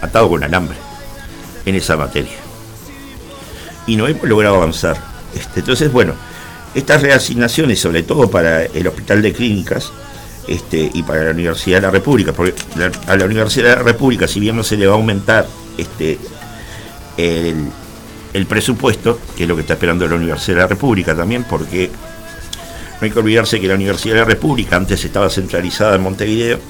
atado 0.00 0.28
con 0.28 0.44
alambre 0.44 0.76
en 1.64 1.74
esa 1.74 1.96
materia. 1.96 2.36
Y 3.86 3.96
no 3.96 4.06
hemos 4.06 4.24
logrado 4.24 4.56
avanzar. 4.56 4.96
Este, 5.34 5.60
entonces, 5.60 5.92
bueno, 5.92 6.14
estas 6.74 7.02
reasignaciones, 7.02 7.80
sobre 7.80 8.02
todo 8.02 8.30
para 8.30 8.64
el 8.64 8.86
Hospital 8.86 9.22
de 9.22 9.32
Clínicas 9.32 9.90
este, 10.46 10.90
y 10.92 11.02
para 11.02 11.24
la 11.24 11.30
Universidad 11.30 11.78
de 11.78 11.82
la 11.82 11.90
República, 11.90 12.32
porque 12.32 12.54
a 13.06 13.16
la 13.16 13.24
Universidad 13.24 13.70
de 13.70 13.76
la 13.76 13.82
República, 13.82 14.28
si 14.28 14.38
bien 14.38 14.56
no 14.56 14.62
se 14.62 14.76
le 14.76 14.86
va 14.86 14.92
a 14.92 14.96
aumentar 14.96 15.46
este, 15.78 16.18
el, 17.16 17.70
presupuesto, 18.46 19.18
que 19.36 19.44
es 19.44 19.48
lo 19.48 19.56
que 19.56 19.62
está 19.62 19.74
esperando 19.74 20.06
la 20.06 20.16
Universidad 20.16 20.56
de 20.56 20.62
la 20.62 20.68
República 20.68 21.14
también, 21.14 21.44
porque 21.44 21.90
no 23.00 23.04
hay 23.04 23.10
que 23.10 23.18
olvidarse 23.18 23.60
que 23.60 23.66
la 23.66 23.74
Universidad 23.74 24.14
de 24.14 24.20
la 24.20 24.26
República 24.26 24.76
antes 24.76 25.04
estaba 25.04 25.30
centralizada 25.30 25.96
en 25.96 26.02
Montevideo 26.02 26.60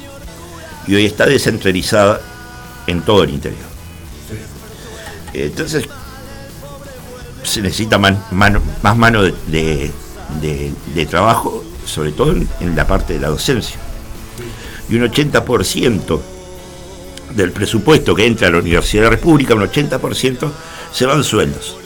y 0.87 0.95
hoy 0.95 1.07
está 1.07 1.27
descentralizada 1.27 2.21
en 2.87 3.03
todo 3.03 3.25
el 3.25 3.31
interior. 3.31 3.71
Entonces, 5.33 5.89
se 7.43 7.63
necesita 7.63 7.99
más 7.99 8.17
mano 8.97 9.23
de, 9.23 9.91
trabajo, 11.09 11.65
sobre 11.85 12.13
todo 12.13 12.35
en, 12.61 12.77
la 12.77 12.87
parte 12.87 13.15
de 13.15 13.21
la 13.21 13.29
docencia. 13.29 13.77
Y 14.89 14.97
un 14.97 15.03
80% 15.03 16.21
del 17.35 17.53
presupuesto 17.53 18.15
que 18.15 18.27
entra 18.27 18.49
a 18.49 18.51
la 18.51 18.59
Universidad 18.59 19.05
de 19.05 19.11
la 19.11 19.17
República, 19.17 19.55
un 19.55 19.63
80% 19.63 20.51
se 20.93 21.07
van 21.07 21.25
sueldos. 21.25 21.77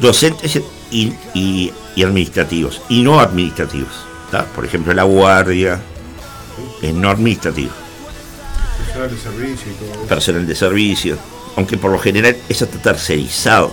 Docentes 0.00 0.60
y, 0.90 1.72
administrativos, 1.96 2.82
y 2.88 3.02
no 3.02 3.20
administrativos. 3.20 4.06
Por 4.54 4.64
ejemplo, 4.64 4.92
la 4.92 5.04
guardia, 5.04 5.80
es 6.82 6.92
no 6.92 7.10
administrativo. 7.10 7.70
Personal 8.76 9.10
de 9.10 9.16
servicio 9.16 9.72
y 9.72 9.74
todo 9.74 10.06
Personal 10.06 10.46
de 10.46 10.54
servicio, 10.54 11.18
aunque 11.56 11.78
por 11.78 11.92
lo 11.92 11.98
general 11.98 12.36
eso 12.48 12.64
está 12.64 12.78
tercerizado 12.78 13.72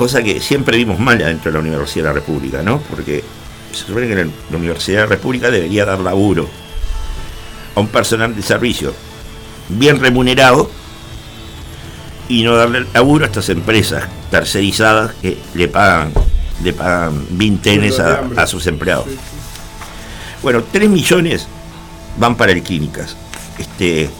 cosa 0.00 0.22
que 0.22 0.40
siempre 0.40 0.78
vimos 0.78 0.98
mal 0.98 1.18
dentro 1.18 1.52
de 1.52 1.58
la 1.58 1.60
Universidad 1.60 2.04
de 2.04 2.08
la 2.08 2.14
República, 2.14 2.62
¿no? 2.62 2.80
Porque 2.80 3.22
se 3.70 3.84
supone 3.84 4.08
que 4.08 4.14
la 4.14 4.56
Universidad 4.56 4.96
de 4.96 5.02
la 5.02 5.10
República 5.10 5.50
debería 5.50 5.84
dar 5.84 5.98
laburo 6.00 6.48
a 7.74 7.80
un 7.80 7.88
personal 7.88 8.34
de 8.34 8.40
servicio 8.40 8.94
bien 9.68 10.00
remunerado 10.00 10.70
y 12.30 12.42
no 12.42 12.56
darle 12.56 12.86
laburo 12.94 13.24
a 13.24 13.26
estas 13.26 13.50
empresas 13.50 14.04
tercerizadas 14.30 15.12
que 15.20 15.36
le 15.54 15.68
pagan 15.68 16.12
le 16.64 16.72
pagan 16.72 17.26
vintenes 17.30 17.98
a, 17.98 18.46
sus 18.46 18.66
empleados. 18.66 19.06
Bueno, 20.42 20.62
3 20.70 20.88
millones 20.90 21.46
van 22.18 22.36
para 22.36 22.52
el 22.52 22.62
clínicas. 22.62 23.16
Este, 23.58 24.10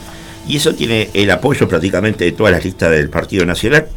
y 0.47 0.57
eso 0.57 0.75
tiene 0.75 1.11
el 1.15 1.31
apoyo 1.31 1.69
prácticamente 1.69 2.25
de 2.25 2.33
todas 2.33 2.53
las 2.53 2.65
listas 2.65 2.91
del 2.91 3.11
Partido 3.11 3.45
Nacional 3.45 3.89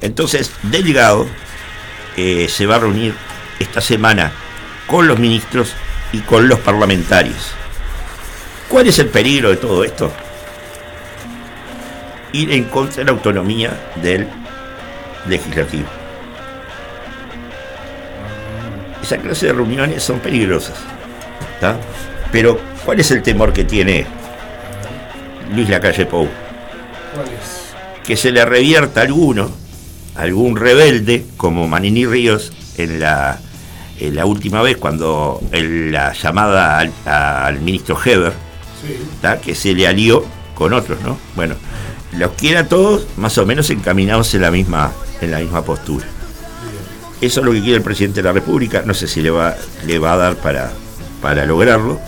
entonces, 0.00 0.50
Delgado 0.62 1.26
eh, 2.16 2.48
se 2.48 2.66
va 2.66 2.76
a 2.76 2.80
reunir 2.80 3.14
esta 3.58 3.80
semana 3.80 4.32
con 4.86 5.08
los 5.08 5.18
ministros 5.18 5.72
y 6.12 6.18
con 6.20 6.48
los 6.48 6.60
parlamentarios. 6.60 7.52
¿Cuál 8.68 8.88
es 8.88 8.98
el 8.98 9.08
peligro 9.08 9.50
de 9.50 9.56
todo 9.56 9.84
esto? 9.84 10.12
Ir 12.32 12.52
en 12.52 12.64
contra 12.64 12.96
de 12.96 13.04
la 13.04 13.12
autonomía 13.12 13.70
del 14.02 14.26
legislativo. 15.28 15.86
Esa 19.02 19.18
clase 19.18 19.46
de 19.46 19.52
reuniones 19.52 20.02
son 20.02 20.18
peligrosas. 20.18 20.76
Pero, 22.32 22.60
¿cuál 22.84 23.00
es 23.00 23.10
el 23.10 23.22
temor 23.22 23.52
que 23.52 23.64
tiene 23.64 24.06
Luis 25.54 25.68
Lacalle 25.68 26.06
Pou? 26.06 26.28
¿Cuál 27.14 27.26
es? 27.28 27.74
Que 28.04 28.16
se 28.16 28.32
le 28.32 28.44
revierta 28.44 29.02
alguno 29.02 29.50
algún 30.16 30.56
rebelde 30.56 31.26
como 31.36 31.68
Manini 31.68 32.06
Ríos 32.06 32.52
en 32.78 33.00
la, 33.00 33.38
la 34.00 34.26
última 34.26 34.62
vez 34.62 34.76
cuando 34.76 35.40
la 35.52 36.12
llamada 36.12 36.78
al, 37.04 37.60
ministro 37.60 37.98
Heber, 38.02 38.32
que 39.42 39.54
se 39.54 39.74
le 39.74 39.86
alió 39.86 40.24
con 40.54 40.72
otros, 40.72 41.00
¿no? 41.02 41.18
Bueno, 41.34 41.54
los 42.18 42.32
quiere 42.32 42.58
a 42.58 42.68
todos 42.68 43.06
más 43.16 43.36
o 43.38 43.46
menos 43.46 43.70
encaminados 43.70 44.34
en 44.34 44.42
la 44.42 44.50
misma, 44.50 44.92
en 45.20 45.30
la 45.30 45.38
misma 45.38 45.62
postura. 45.62 46.06
Eso 47.20 47.40
es 47.40 47.46
lo 47.46 47.52
que 47.52 47.60
quiere 47.60 47.76
el 47.76 47.82
presidente 47.82 48.22
de 48.22 48.24
la 48.24 48.32
República, 48.32 48.82
no 48.84 48.94
sé 48.94 49.08
si 49.08 49.22
le 49.22 49.30
va, 49.30 49.56
le 49.86 49.98
va 49.98 50.12
a 50.12 50.16
dar 50.16 50.36
para, 50.36 50.70
para 51.22 51.46
lograrlo, 51.46 51.98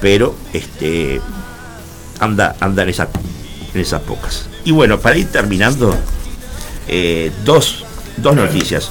pero 0.00 0.36
este 0.52 1.20
anda, 2.20 2.56
anda 2.60 2.82
en, 2.84 2.88
esa, 2.88 3.08
en 3.74 3.80
esas 3.80 4.02
pocas. 4.02 4.48
Y 4.64 4.70
bueno, 4.70 5.00
para 5.00 5.16
ir 5.16 5.26
terminando, 5.26 5.96
eh, 6.88 7.32
dos, 7.44 7.84
noticias. 8.18 8.90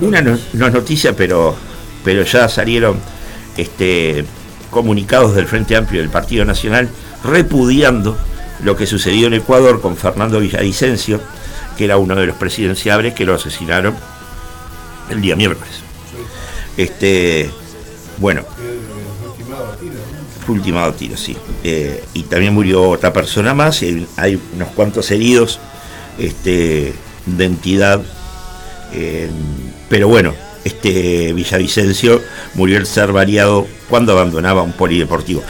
Una 0.00 0.20
no, 0.20 0.34
es 0.34 0.54
noticia, 0.54 1.14
pero, 1.14 1.54
pero 2.04 2.22
ya 2.22 2.48
salieron 2.48 2.96
este, 3.56 4.24
comunicados 4.70 5.34
del 5.34 5.46
Frente 5.46 5.76
Amplio 5.76 6.00
del 6.00 6.10
Partido 6.10 6.44
Nacional 6.44 6.88
repudiando 7.24 8.16
lo 8.62 8.76
que 8.76 8.86
sucedió 8.86 9.26
en 9.26 9.34
Ecuador 9.34 9.80
con 9.80 9.96
Fernando 9.96 10.40
Villavicencio, 10.40 11.20
que 11.76 11.84
era 11.84 11.96
uno 11.96 12.14
de 12.14 12.26
los 12.26 12.36
presidenciables 12.36 13.14
que 13.14 13.24
lo 13.24 13.34
asesinaron 13.34 13.94
el 15.10 15.20
día 15.20 15.36
miércoles. 15.36 15.72
Este, 16.76 17.50
bueno, 18.18 18.42
fue 20.44 20.54
ultimado 20.54 20.92
tiro, 20.92 21.16
sí. 21.16 21.36
Eh, 21.64 22.02
y 22.14 22.22
también 22.24 22.54
murió 22.54 22.90
otra 22.90 23.12
persona 23.12 23.54
más, 23.54 23.82
hay 24.16 24.40
unos 24.54 24.68
cuantos 24.74 25.10
heridos 25.10 25.58
este, 26.18 26.94
de 27.26 27.44
entidad. 27.44 28.02
Pero 29.88 30.08
bueno, 30.08 30.34
este 30.64 31.32
Villavicencio 31.32 32.20
murió 32.54 32.76
el 32.76 32.86
ser 32.86 33.12
variado 33.12 33.66
cuando 33.88 34.12
abandonaba 34.12 34.62
un 34.62 34.72
polideportivo. 34.72 35.42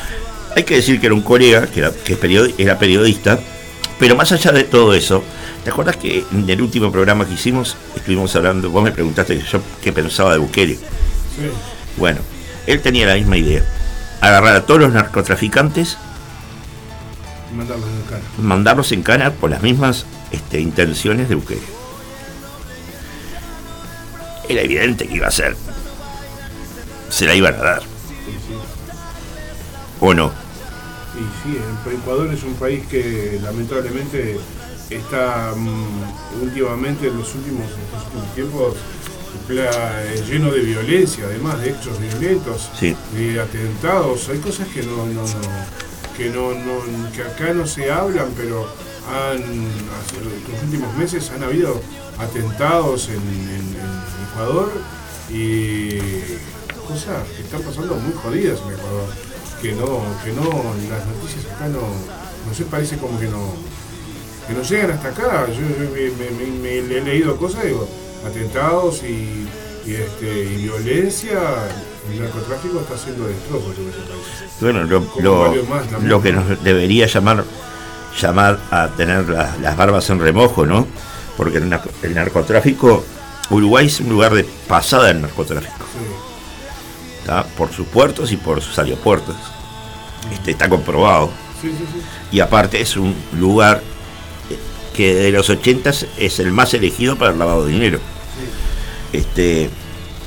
Hay 0.54 0.64
que 0.64 0.76
decir 0.76 1.00
que 1.00 1.06
era 1.06 1.14
un 1.14 1.22
colega, 1.22 1.66
que 1.66 1.80
era, 1.80 1.90
que 1.92 2.18
era 2.58 2.78
periodista, 2.78 3.38
pero 3.98 4.16
más 4.16 4.32
allá 4.32 4.52
de 4.52 4.64
todo 4.64 4.94
eso, 4.94 5.22
¿te 5.62 5.70
acuerdas 5.70 5.96
que 5.96 6.24
en 6.32 6.50
el 6.50 6.60
último 6.60 6.90
programa 6.90 7.24
que 7.24 7.34
hicimos 7.34 7.76
estuvimos 7.94 8.34
hablando, 8.34 8.68
vos 8.68 8.82
me 8.82 8.90
preguntaste 8.90 9.40
yo 9.40 9.60
qué 9.80 9.92
pensaba 9.92 10.32
de 10.32 10.38
Bukele? 10.38 10.76
Bueno, 11.96 12.18
él 12.66 12.82
tenía 12.82 13.06
la 13.06 13.14
misma 13.14 13.36
idea, 13.36 13.62
agarrar 14.20 14.56
a 14.56 14.66
todos 14.66 14.80
los 14.80 14.92
narcotraficantes, 14.92 15.96
mandarlos 17.56 17.88
en 17.88 18.02
cana, 18.02 18.24
mandarlos 18.38 18.92
en 18.92 19.02
cana 19.02 19.30
por 19.30 19.50
las 19.50 19.62
mismas 19.62 20.04
este, 20.32 20.60
intenciones 20.60 21.28
de 21.28 21.36
Bukele. 21.36 21.62
Era 24.48 24.62
evidente 24.62 25.06
que 25.06 25.14
iba 25.14 25.28
a 25.28 25.30
ser. 25.30 25.56
Se 27.08 27.24
la 27.24 27.36
iban 27.36 27.54
a 27.54 27.58
dar. 27.58 27.82
¿O 30.00 30.12
no? 30.12 30.41
Y 31.14 31.24
sí, 31.42 31.58
Ecuador 31.92 32.32
es 32.32 32.42
un 32.42 32.54
país 32.54 32.86
que 32.86 33.38
lamentablemente 33.42 34.38
está 34.88 35.54
mm, 35.54 36.42
últimamente 36.42 37.08
en 37.08 37.18
los 37.18 37.34
últimos, 37.34 37.66
tiempos 38.34 38.76
eh, 39.48 40.24
lleno 40.28 40.50
de 40.50 40.60
violencia, 40.60 41.24
además 41.24 41.60
de 41.60 41.70
hechos 41.70 41.98
violentos, 42.00 42.70
de 42.80 43.40
atentados. 43.40 44.28
Hay 44.28 44.38
cosas 44.38 44.68
que 44.68 44.82
no, 44.82 45.06
no, 45.06 45.24
que 46.16 46.30
no, 46.30 46.50
que 47.14 47.22
acá 47.22 47.52
no 47.52 47.66
se 47.66 47.90
hablan, 47.90 48.28
pero 48.36 48.66
han, 49.08 49.42
en 49.42 50.52
los 50.52 50.62
últimos 50.62 50.94
meses 50.96 51.30
han 51.30 51.42
habido 51.42 51.80
atentados 52.18 53.08
en, 53.08 53.52
Ecuador 54.32 54.72
y 55.30 55.98
cosas 56.88 57.28
que 57.36 57.42
están 57.42 57.60
pasando 57.60 57.96
muy 57.96 58.14
jodidas 58.14 58.60
en 58.60 58.72
Ecuador, 58.72 59.08
que 59.62 59.72
no, 59.72 60.02
que 60.24 60.32
no, 60.32 60.74
las 60.90 61.06
noticias 61.06 61.46
acá 61.54 61.68
no, 61.68 61.80
no 61.80 62.54
sé, 62.54 62.64
parece 62.64 62.96
como 62.98 63.18
que 63.20 63.28
no, 63.28 63.54
que 64.48 64.54
no 64.54 64.62
llegan 64.62 64.90
hasta 64.90 65.08
acá. 65.08 65.46
Yo, 65.46 65.62
me, 65.94 66.78
he 66.78 67.00
leído 67.00 67.36
cosas, 67.36 67.64
digo, 67.64 67.88
atentados 68.26 69.04
y, 69.04 69.46
este, 69.86 70.44
y 70.44 70.56
violencia, 70.64 71.38
el 72.10 72.20
narcotráfico 72.20 72.80
está 72.80 72.94
haciendo 72.94 73.28
destrozos 73.28 73.78
en 73.78 73.88
ese 73.88 74.00
país. 74.00 74.52
Bueno, 74.60 74.82
lo, 74.82 75.54
lo, 76.00 76.20
que 76.20 76.32
nos 76.32 76.62
debería 76.64 77.06
llamar 77.06 77.44
llamar 78.20 78.58
a 78.70 78.88
tener 78.88 79.28
las 79.28 79.76
barbas 79.76 80.10
en 80.10 80.18
remojo, 80.20 80.66
¿no? 80.66 80.86
Porque 81.36 81.58
el, 81.58 82.14
narcotráfico, 82.14 83.04
Uruguay 83.48 83.86
es 83.86 84.00
un 84.00 84.10
lugar 84.10 84.34
de 84.34 84.44
pasada 84.66 85.06
del 85.06 85.22
narcotráfico. 85.22 85.86
Por 87.56 87.72
sus 87.72 87.86
puertos 87.86 88.32
y 88.32 88.36
por 88.36 88.60
sus 88.60 88.78
aeropuertos. 88.78 89.36
Este, 90.32 90.52
está 90.52 90.68
comprobado. 90.68 91.30
y 92.30 92.40
aparte 92.40 92.80
es 92.80 92.96
un 92.96 93.14
lugar 93.38 93.82
que 94.94 95.14
de 95.14 95.30
los 95.30 95.48
80 95.48 95.90
es 96.18 96.38
el 96.38 96.52
más 96.52 96.74
elegido 96.74 97.16
para 97.16 97.32
el 97.32 97.38
lavado 97.38 97.66
de 97.66 97.72
dinero. 97.72 97.98
Este, 99.12 99.70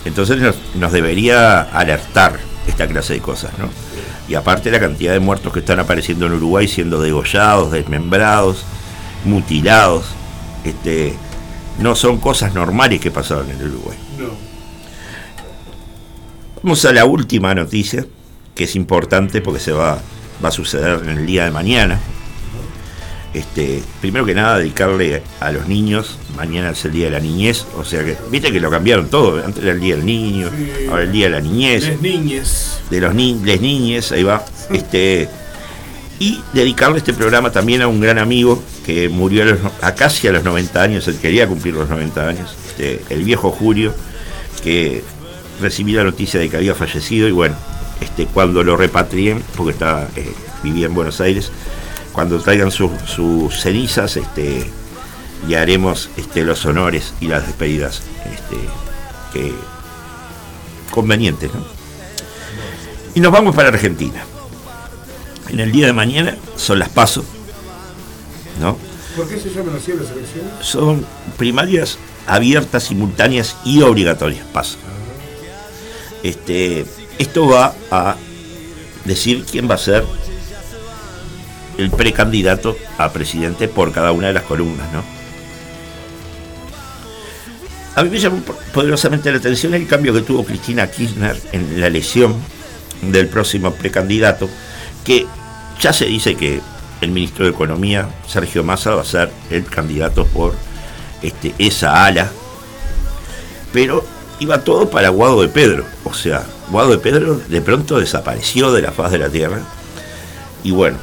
entonces 0.05 0.55
nos, 0.75 0.91
debería 0.91 1.62
alertar 1.62 2.39
esta 2.67 2.88
clase 2.88 3.13
de 3.13 3.19
cosas, 3.19 3.51
¿no? 3.58 3.69
Y 4.27 4.36
aparte 4.36 4.71
la 4.71 4.79
cantidad 4.79 5.13
de 5.13 5.19
muertos 5.19 5.53
que 5.53 5.60
están 5.60 5.79
apareciendo 5.79 6.25
en 6.25 6.34
Uruguay 6.34 6.67
siendo 6.67 6.99
degollados, 6.99 7.71
desmembrados, 7.71 8.63
mutilados, 9.23 10.05
este, 10.63 11.15
no 11.79 11.95
son 11.95 12.19
cosas 12.19 12.53
normales 12.53 12.99
que 12.99 13.12
pasaban 13.12 13.49
en 13.51 13.62
Uruguay. 13.67 13.97
Vamos 16.65 16.84
a 16.86 16.91
la 16.91 17.06
última 17.06 17.54
noticia, 17.54 18.08
que 18.56 18.63
es 18.63 18.75
importante 18.75 19.39
porque 19.39 19.60
se 19.60 19.71
va, 19.71 19.99
va 20.43 20.49
a 20.49 20.51
suceder 20.51 20.99
en 21.04 21.10
el 21.10 21.23
día 21.28 21.45
de 21.45 21.51
mañana. 21.51 21.99
Este, 23.36 23.84
primero 24.01 24.25
que 24.25 24.34
nada, 24.34 24.58
dedicarle 24.58 25.21
a 25.39 25.51
los 25.51 25.67
niños. 25.67 26.17
Mañana 26.36 26.71
es 26.71 26.84
el 26.84 26.93
día 26.93 27.06
de 27.06 27.12
la 27.12 27.19
niñez. 27.19 27.67
O 27.78 27.86
sea 27.86 28.04
que, 28.04 28.17
viste 28.32 28.51
que 28.51 28.60
lo 28.60 28.71
cambiaron 28.71 29.10
todo. 29.10 29.45
Antes 29.45 29.62
era 29.62 29.73
el 29.73 29.80
día 29.80 29.95
del 29.95 30.08
niño, 30.08 30.49
ahora 30.89 31.04
el 31.04 31.12
día 31.12 31.25
de 31.25 31.34
la 31.34 31.39
niñez. 31.39 31.86
Les 31.86 32.01
niñes. 32.01 32.80
De 32.89 32.99
los 32.99 33.13
ni 33.13 33.36
les 33.43 33.62
niñes, 33.62 34.12
ahí 34.12 34.23
va. 34.23 34.43
Este, 34.71 35.30
y 36.17 36.41
dedicarle 36.54 36.97
este 36.97 37.13
programa 37.13 37.51
también 37.51 37.84
a 37.84 37.88
un 37.88 38.01
gran 38.01 38.17
amigo 38.17 38.63
que 38.88 39.08
murió 39.08 39.56
a, 39.84 39.93
casi 39.93 40.28
a 40.30 40.32
los 40.32 40.43
90 40.43 40.82
años, 40.82 41.08
él 41.08 41.19
quería 41.21 41.47
cumplir 41.47 41.75
los 41.75 41.89
90 41.89 42.28
años, 42.28 42.58
este, 42.69 43.04
el 43.12 43.23
viejo 43.23 43.51
Julio, 43.51 43.93
que 44.63 45.04
recibí 45.62 45.94
la 45.94 46.04
noticia 46.04 46.39
de 46.39 46.50
que 46.50 46.58
había 46.58 46.76
fallecido 46.76 47.28
y 47.28 47.32
bueno, 47.32 47.56
este, 48.02 48.26
cuando 48.26 48.63
lo 48.63 48.78
repatrien, 48.78 49.44
porque 49.56 49.72
está, 49.74 50.08
eh, 50.15 50.34
vivía 50.63 50.88
en 50.88 50.94
Buenos 50.94 51.22
Aires, 51.22 51.52
cuando 52.12 52.39
traigan 52.39 52.72
sus 52.72 53.60
cenizas, 53.60 54.18
este, 54.18 54.70
le 55.48 55.58
haremos 55.58 56.10
este, 56.18 56.44
los 56.44 56.65
honores 56.65 57.13
y 57.20 57.28
las 57.28 57.46
despedidas 57.46 58.02
este, 58.34 59.52
convenientes. 60.91 61.52
Y 63.13 63.20
nos 63.20 63.32
vamos 63.32 63.56
para 63.56 63.70
Argentina. 63.70 64.24
En 65.50 65.60
el 65.60 65.72
día 65.72 65.88
de 65.88 65.94
mañana 65.94 66.36
son 66.56 66.80
las 66.80 66.89
PASO. 66.89 67.24
¿no? 68.60 68.78
¿Por 69.15 69.28
qué 69.28 69.39
se 69.39 69.50
llaman 69.50 69.76
así 69.76 69.94
las 69.94 70.12
elecciones? 70.12 70.52
Son 70.62 71.06
primarias 71.38 71.98
abiertas, 72.28 72.84
simultáneas 72.84 73.56
y 73.63 73.82
obligatorias, 73.82 74.46
PASO. 74.48 74.78
Este, 76.25 76.83
esto 77.19 77.47
va 77.47 77.75
a 77.91 78.15
decir 79.05 79.45
quién 79.45 79.69
va 79.69 79.75
a 79.75 79.77
ser 79.77 80.03
el 81.77 81.91
precandidato 81.91 82.75
a 82.97 83.13
presidente 83.13 83.67
por 83.67 83.91
cada 83.91 84.11
una 84.11 84.27
de 84.27 84.33
las 84.33 84.41
columnas, 84.41 84.91
¿no? 84.91 85.03
A 87.93 88.03
mí 88.03 88.09
me 88.09 88.17
llamó 88.17 88.41
poderosamente 88.73 89.31
la 89.31 89.38
atención 89.38 89.75
el 89.75 89.85
cambio 89.85 90.15
que 90.15 90.23
tuvo 90.23 90.43
Cristina 90.43 90.89
Kirchner 90.89 91.39
en 91.51 91.79
la 91.79 91.85
elección 91.85 92.33
del 93.03 93.27
próximo 93.27 93.75
precandidato, 93.75 94.49
que 95.03 95.27
ya 95.79 95.93
se 95.93 96.05
dice 96.05 96.33
que 96.33 96.59
el 97.01 97.11
ministro 97.11 97.45
de 97.45 97.51
Economía, 97.51 98.09
Sergio 98.27 98.63
Massa, 98.63 98.95
va 98.95 99.03
a 99.03 99.05
ser 99.05 99.29
el 99.51 99.65
candidato 99.65 100.25
por 100.25 100.55
este, 101.21 101.53
esa 101.59 102.03
ala, 102.03 102.31
pero 103.71 104.14
iba 104.39 104.63
todo 104.63 104.89
para 104.89 105.10
Guado 105.10 105.41
de 105.41 105.48
Pedro, 105.48 105.86
o 106.04 106.13
sea, 106.13 106.43
Guado 106.69 106.91
de 106.91 106.98
Pedro 106.98 107.39
de 107.48 107.62
pronto 107.62 108.00
desapareció 108.00 108.71
de 108.71 108.82
la 108.82 108.91
faz 108.91 109.12
de 109.12 109.19
la 109.19 109.30
tierra, 109.30 109.60
y 110.63 110.71
bueno, 110.71 110.98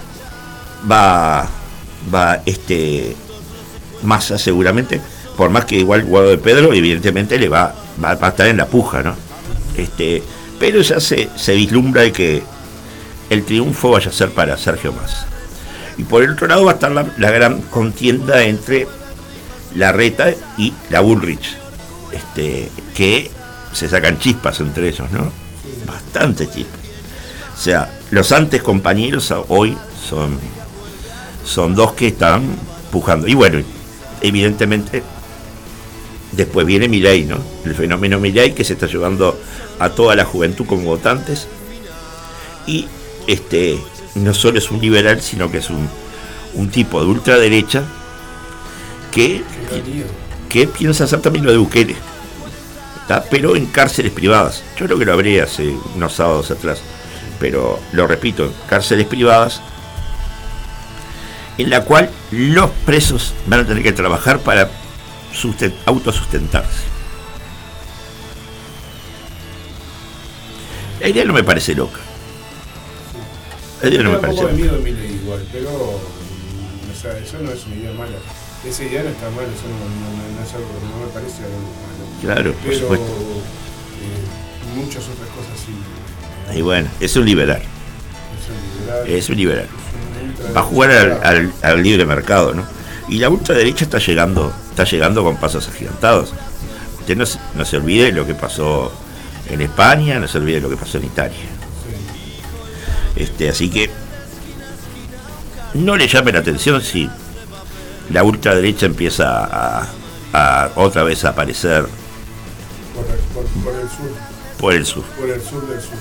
va, 0.91 1.49
va 2.13 2.43
este 2.47 3.17
Massa 4.03 4.39
seguramente, 4.39 5.01
por 5.37 5.51
más 5.51 5.65
que 5.65 5.77
igual 5.77 6.05
Guado 6.05 6.31
de 6.31 6.39
Pedro, 6.39 6.73
evidentemente 6.73 7.39
le 7.39 7.49
va, 7.49 7.75
va, 8.03 8.11
a 8.21 8.29
estar 8.29 8.49
en 8.49 8.57
la 8.57 8.67
puja, 8.67 9.03
¿no? 9.03 9.15
Este, 9.77 10.23
pero 10.59 10.81
ya 10.81 11.01
se, 11.01 11.31
se 11.37 11.55
vislumbra 11.55 12.03
de 12.03 12.13
que 12.13 12.43
el 13.31 13.45
triunfo 13.45 13.91
vaya 13.91 14.11
a 14.11 14.13
ser 14.13 14.31
para 14.31 14.59
Sergio 14.59 14.93
Massa. 14.93 15.27
Y 15.97 16.05
por 16.05 16.23
el 16.23 16.31
otro 16.31 16.47
lado 16.47 16.65
va 16.65 16.73
a 16.73 16.75
estar 16.75 16.91
la, 16.93 17.31
gran 17.31 17.63
contienda 17.63 18.43
entre 18.45 18.87
la 19.75 19.93
Reta 19.93 20.33
y 20.59 20.73
la 20.91 21.01
Bullrich, 21.01 21.57
este, 22.13 22.71
que 22.95 23.31
se 23.73 23.89
sacan 23.89 24.19
chispas 24.19 24.61
entre 24.61 24.89
ellos, 24.89 25.11
¿no? 25.11 25.33
Bastante 25.87 26.49
chispas. 26.49 26.81
O 27.55 27.61
sea, 27.61 28.01
los 28.11 28.33
antes 28.33 28.63
compañeros 28.63 29.33
hoy 29.49 29.77
son 30.09 30.39
son 31.45 31.75
dos 31.75 31.93
que 31.93 32.09
están 32.09 32.43
pujando. 32.91 33.27
Y 33.27 33.35
bueno, 33.35 33.63
evidentemente, 34.21 35.03
después 36.33 36.67
viene 36.67 36.89
Milei, 36.89 37.25
¿no? 37.25 37.39
El 37.65 37.75
fenómeno 37.75 38.19
Milei 38.19 38.55
que 38.55 38.65
se 38.65 38.75
está 38.75 38.87
llevando 38.87 39.39
a 39.79 39.91
toda 39.91 40.15
la 40.15 40.25
juventud 40.25 40.67
como 40.67 40.85
votantes. 40.85 41.47
Y 42.67 42.87
este 43.27 43.79
no 44.15 44.35
solo 44.35 44.59
es 44.59 44.71
un 44.71 44.81
liberal, 44.81 45.21
sino 45.21 45.51
que 45.51 45.59
es 45.59 45.71
un, 45.71 45.89
un 46.55 46.71
tipo 46.71 47.01
de 47.01 47.07
ultraderecha 47.07 47.83
que, 49.11 49.43
que 50.53 50.67
piensa 50.67 51.05
hacer 51.05 51.21
también 51.23 51.47
lo 51.47 51.51
de 51.51 51.59
Bukele. 51.59 51.97
Pero 53.31 53.57
en 53.57 53.67
cárceles 53.67 54.13
privadas. 54.13 54.63
Yo 54.79 54.87
creo 54.87 54.99
que 54.99 55.05
lo 55.05 55.13
hablé 55.15 55.41
hace 55.41 55.75
unos 55.95 56.13
sábados 56.13 56.51
atrás. 56.51 56.81
Pero 57.41 57.81
lo 57.93 58.07
repito, 58.07 58.53
cárceles 58.69 59.07
privadas 59.07 59.61
en 61.59 61.71
la 61.71 61.85
cual 61.85 62.11
los 62.31 62.71
presos 62.87 63.35
van 63.47 63.61
a 63.61 63.67
tener 63.67 63.83
que 63.83 63.93
trabajar 63.93 64.41
para 64.41 64.71
autosustentarse. 65.87 66.83
La 71.01 71.09
idea 71.09 71.25
no 71.25 71.33
me 71.33 71.45
parece 71.45 71.75
loca. 71.75 72.01
La 73.83 73.89
idea 73.89 74.03
no 74.03 74.11
me 74.13 74.19
parece 74.19 74.43
loca. 74.43 74.55
miedo 74.55 74.79
igual, 74.87 75.45
pero 75.51 75.71
o 75.71 76.01
sea, 77.01 77.19
eso 77.19 77.39
no 77.41 77.51
es 77.51 77.67
una 77.67 77.75
idea 77.75 77.93
mala. 77.93 78.17
Esa 78.67 78.85
idea 78.85 79.03
no 79.03 79.11
está 79.11 79.29
mal, 79.31 79.45
eso 79.45 79.67
no, 79.67 80.37
no, 80.37 80.45
es 80.45 80.55
algo, 80.55 80.69
no 80.91 81.07
me 81.07 81.13
parece 81.13 81.43
algo 81.45 81.59
malo. 81.59 82.03
Claro, 82.21 82.53
por 82.55 82.75
supuesto. 82.75 83.07
Eh, 83.07 84.77
muchas 84.77 85.05
otras 85.05 85.29
cosas 85.29 85.59
sí. 85.67 86.57
Y 86.57 86.63
bueno, 86.63 86.89
es 87.01 87.17
un 87.17 87.25
liberal. 87.25 87.61
Es 87.61 88.49
un 88.49 88.81
liberal. 88.81 89.09
Es 89.09 89.29
un 89.29 89.37
liberal 89.37 89.69
va 90.55 90.61
a 90.61 90.65
jugar 90.65 91.21
al, 91.63 91.83
libre 91.83 92.05
mercado, 92.05 92.55
¿no? 92.55 92.65
Y 93.09 93.19
la 93.19 93.29
ultraderecha 93.29 93.85
está 93.85 93.99
llegando, 93.99 94.53
está 94.71 94.85
llegando 94.85 95.23
con 95.23 95.37
pasos 95.37 95.69
agigantados. 95.69 96.33
Usted 97.01 97.17
no, 97.17 97.25
no 97.55 97.65
se 97.65 97.77
olvide 97.77 98.13
lo 98.13 98.27
que 98.27 98.35
pasó 98.35 98.93
en 99.49 99.61
España, 99.61 100.19
no 100.19 100.29
se 100.29 100.39
olvide 100.39 100.61
lo 100.61 100.71
que 100.71 100.77
pasó 100.77 100.99
en 100.99 101.05
Italia. 101.05 101.37
Este, 103.17 103.49
así 103.49 103.69
que 103.69 103.91
no 105.75 105.97
le 105.97 106.09
llame 106.09 106.33
la 106.33 106.39
atención 106.39 106.81
si 106.81 107.09
la 108.11 108.23
ultraderecha 108.23 108.87
empieza 108.87 109.85
a, 110.33 110.71
otra 110.77 111.03
vez 111.03 111.25
a 111.25 111.31
aparecer 111.31 111.87
por 112.95 113.05
el, 113.75 113.89
sur. 113.89 114.11
Por 114.59 114.73
el 114.75 114.87
sur. 114.87 115.05
Por 115.19 115.31
el 115.31 115.41
sur 115.41 115.67
del 115.67 115.81
sur. 115.81 115.99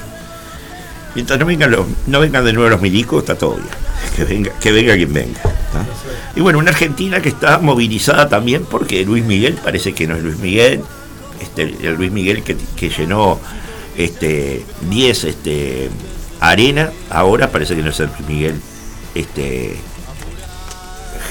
Mientras 1.16 1.38
no 1.40 1.46
vengan, 1.46 1.72
los, 1.72 1.86
no 2.08 2.20
vengan 2.20 2.46
de 2.46 2.54
nuevo 2.54 2.70
los 2.70 2.82
milicos, 2.82 3.20
está 3.20 3.36
todo 3.36 3.56
bien. 3.56 3.68
Que 4.16 4.24
venga, 4.24 4.52
que 4.60 4.72
venga 4.72 4.96
quien 4.96 5.14
venga. 5.14 5.42
¿no? 5.44 5.86
Y 6.36 6.42
bueno, 6.42 6.60
una 6.60 6.72
Argentina 6.72 7.22
que 7.22 7.30
está 7.30 7.60
movilizada 7.60 8.30
también 8.30 8.66
porque 8.66 9.06
Luis 9.06 9.24
Miguel 9.24 9.58
parece 9.62 9.94
que 9.94 10.08
no 10.08 10.16
es 10.16 10.24
Luis 10.24 10.38
Miguel. 10.40 10.82
Este, 11.42 11.64
el 11.64 11.96
Luis 11.96 12.12
Miguel 12.12 12.44
que, 12.44 12.56
que 12.76 12.90
llenó 12.90 13.40
este 13.98 14.64
10 14.90 15.24
este, 15.26 15.90
arena, 16.40 16.92
ahora 17.10 17.52
parece 17.52 17.76
que 17.76 17.82
no 17.82 17.90
es 17.90 18.00
el 18.00 18.08
Luis 18.08 18.28
Miguel. 18.28 18.62
Este, 19.14 19.78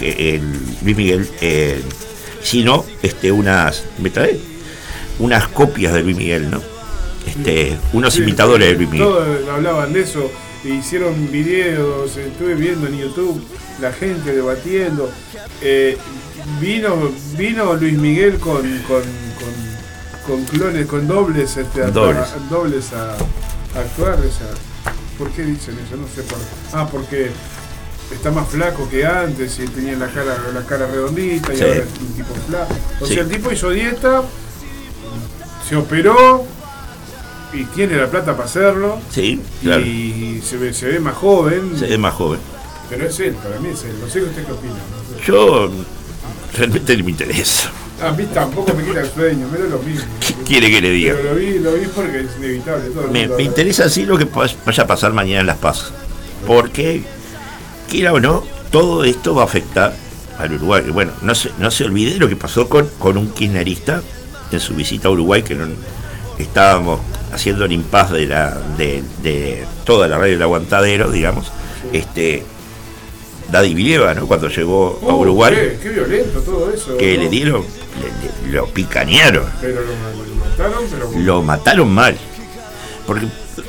el 0.02 0.42
Luis 0.82 0.96
Miguel, 0.96 1.28
eh, 1.40 1.82
sino 2.42 2.84
este, 3.02 3.30
unas, 3.32 3.84
¿me 3.98 4.10
trae? 4.10 4.38
Unas 5.18 5.48
copias 5.48 5.92
de 5.92 6.02
Luis 6.02 6.16
Miguel, 6.16 6.50
¿no? 6.50 6.62
Este, 7.26 7.76
unos 7.92 8.14
Sí, 8.14 8.22
imitadores 8.22 8.68
de 8.68 8.74
Luis 8.76 8.88
Miguel. 8.90 9.06
Todos 9.06 9.48
hablaban 9.48 9.92
de 9.92 10.00
eso, 10.02 10.30
e 10.64 10.68
hicieron 10.70 11.30
videos, 11.30 12.16
estuve 12.16 12.54
viendo 12.54 12.86
en 12.86 12.98
YouTube 12.98 13.42
la 13.80 13.92
gente 13.92 14.32
debatiendo. 14.32 15.10
Eh, 15.62 15.96
vino, 16.60 17.10
vino 17.36 17.74
Luis 17.74 17.98
Miguel 17.98 18.38
con, 18.38 18.62
con, 18.88 19.02
con, 19.02 20.26
con 20.26 20.44
clones, 20.46 20.86
con 20.86 21.06
dobles, 21.06 21.56
este, 21.56 21.82
Dobles. 21.90 22.16
a- 22.32 22.38
dobles 22.50 22.92
a, 22.92 23.12
a 23.12 23.80
actuar. 23.80 24.14
o 24.14 24.22
sea, 24.22 24.48
¿Por 25.18 25.30
qué 25.32 25.42
dicen 25.42 25.76
eso? 25.86 25.96
No 25.96 26.06
sé 26.14 26.22
por 26.22 26.38
Ah, 26.72 26.88
porque 26.90 27.30
está 28.12 28.30
más 28.30 28.48
flaco 28.48 28.88
que 28.88 29.04
antes 29.06 29.58
y 29.58 29.66
tenía 29.68 29.96
la 29.96 30.08
cara, 30.08 30.36
la 30.52 30.62
cara 30.66 30.86
redondita 30.86 31.52
y 31.52 31.56
Sí. 31.56 31.62
ahora 31.62 31.74
es 31.76 32.00
un 32.00 32.12
tipo 32.14 32.34
flaco. 32.48 32.74
O 33.00 33.06
Sí. 33.06 33.14
sea, 33.14 33.22
el 33.22 33.28
tipo 33.28 33.52
hizo 33.52 33.70
dieta, 33.70 34.22
se 35.68 35.76
operó 35.76 36.44
y 37.52 37.64
tiene 37.64 37.96
la 37.96 38.06
plata 38.08 38.32
para 38.34 38.44
hacerlo. 38.46 38.98
Sí, 39.10 39.40
claro. 39.62 39.80
Y 39.84 40.42
se 40.44 40.56
ve, 40.56 40.72
se 40.74 40.86
ve 40.86 41.00
más 41.00 41.14
joven, 41.14 41.76
Se 41.78 41.86
ve 41.86 41.98
más 41.98 42.14
joven. 42.14 42.40
pero 42.88 43.06
es 43.06 43.18
él, 43.20 43.34
para 43.34 43.58
mí 43.60 43.68
es 43.70 43.82
él. 43.84 43.94
No 44.00 44.08
sé 44.08 44.22
usted 44.22 44.44
qué 44.44 44.52
opina. 44.52 44.74
no. 44.74 45.24
Yo 45.24 45.70
realmente 46.56 46.96
no 46.96 47.04
me 47.04 47.10
interesa. 47.10 47.70
A 48.02 48.12
mí 48.12 48.24
tampoco 48.32 48.72
me 48.74 48.82
quita 48.82 49.02
el 49.02 49.10
sueño, 49.10 49.46
me 49.52 49.58
lo 49.58 49.78
mismo. 49.80 50.06
¿Qué 50.26 50.34
quiere 50.46 50.70
que 50.70 50.80
le 50.80 50.90
diga? 50.90 51.14
Pero 51.16 51.34
lo 51.34 51.38
vi, 51.38 51.58
lo 51.58 51.72
vi 51.74 51.86
porque 51.94 52.20
es 52.20 52.26
inevitable. 52.38 52.88
Todo 52.90 53.04
el 53.04 53.10
Me, 53.10 53.20
mundo 53.20 53.36
me 53.36 53.42
interesa 53.42 53.84
así 53.84 54.06
lo 54.06 54.16
que 54.16 54.24
vaya 54.24 54.82
a 54.82 54.86
pasar 54.86 55.12
mañana 55.12 55.40
en 55.40 55.46
Las 55.46 55.58
Paz. 55.58 55.92
Porque, 56.46 57.02
quiera 57.90 58.12
o 58.14 58.20
no, 58.20 58.42
todo 58.70 59.04
esto 59.04 59.34
va 59.34 59.42
a 59.42 59.44
afectar 59.44 59.94
al 60.38 60.54
Uruguay. 60.54 60.84
Bueno, 60.90 61.12
no 61.22 61.34
se, 61.34 61.50
no 61.58 61.70
se 61.70 61.84
olvide 61.84 62.18
lo 62.18 62.28
que 62.28 62.36
pasó 62.36 62.68
con, 62.68 62.88
con 62.98 63.18
un 63.18 63.30
kirchnerista 63.32 64.00
en 64.50 64.60
su 64.60 64.74
visita 64.74 65.08
a 65.08 65.10
Uruguay, 65.10 65.42
que 65.42 65.54
no, 65.54 65.66
estábamos 66.38 67.00
haciendo 67.32 67.64
el 67.66 67.72
impas 67.72 68.10
de, 68.10 68.26
la, 68.26 68.56
de, 68.78 69.02
de 69.22 69.64
toda 69.84 70.08
la 70.08 70.16
radio 70.18 70.32
del 70.34 70.42
aguantadero, 70.42 71.10
digamos. 71.10 71.50
Este, 71.92 72.44
Daddy 73.50 73.74
Villeva, 73.74 74.14
¿no? 74.14 74.26
Cuando 74.26 74.48
llegó 74.48 74.98
a 75.02 75.06
Uh, 75.12 75.20
Uruguay, 75.20 75.54
Qué, 75.54 75.78
qué 75.82 75.88
violento 75.90 76.40
todo 76.40 76.70
eso. 76.72 76.96
que 76.96 77.16
¿no? 77.16 77.22
le 77.24 77.28
dieron, 77.28 77.62
le- 77.62 78.46
le- 78.48 78.52
lo 78.56 78.66
picanearon. 78.68 79.44
Pero 79.60 79.80
lo, 79.82 79.86
lo 79.88 80.34
mataron, 80.36 80.84
pero. 80.90 81.10
lo 81.24 81.42
mataron 81.42 81.90
mal. 81.92 82.16
Porque, 83.06 83.26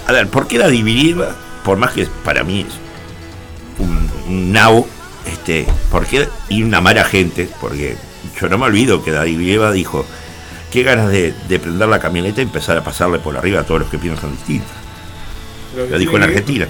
a 0.07 0.11
ver, 0.11 0.27
¿por 0.27 0.47
qué 0.47 0.57
la 0.59 0.67
Villeva, 0.67 1.35
por 1.65 1.77
más 1.77 1.91
que 1.93 2.05
para 2.23 2.43
mí 2.43 2.65
nabo, 4.31 4.87
este, 5.25 5.67
¿por 5.91 6.05
qué? 6.05 6.27
Y 6.49 6.63
una 6.63 6.81
mala 6.81 7.03
gente, 7.03 7.49
porque 7.59 7.95
yo 8.39 8.49
no 8.49 8.57
me 8.57 8.65
olvido 8.65 9.03
que 9.03 9.11
Daddy 9.11 9.35
Villeva 9.35 9.71
dijo, 9.71 10.05
qué 10.71 10.83
ganas 10.83 11.09
de, 11.09 11.33
de 11.47 11.59
prender 11.59 11.87
la 11.89 11.99
camioneta 11.99 12.41
y 12.41 12.45
empezar 12.45 12.77
a 12.77 12.83
pasarle 12.83 13.19
por 13.19 13.37
arriba 13.37 13.61
a 13.61 13.63
todos 13.63 13.81
los 13.81 13.89
que 13.89 13.97
piensan 13.97 14.31
distinto. 14.31 14.67
lo 15.75 15.97
dijo 15.97 16.17
en 16.17 16.23
Argentina. 16.23 16.67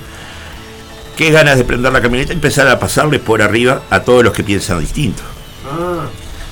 Qué 1.15 1.29
ganas 1.29 1.57
de 1.57 1.65
prender 1.65 1.91
la 1.93 2.01
camioneta 2.01 2.33
y 2.33 2.35
empezar 2.35 2.67
a 2.67 2.79
pasarle 2.79 3.19
por 3.19 3.41
arriba 3.41 3.83
a 3.89 4.01
todos 4.01 4.23
los 4.23 4.33
que 4.33 4.43
piensan 4.43 4.79
distinto. 4.79 5.21
Ah, 5.69 6.07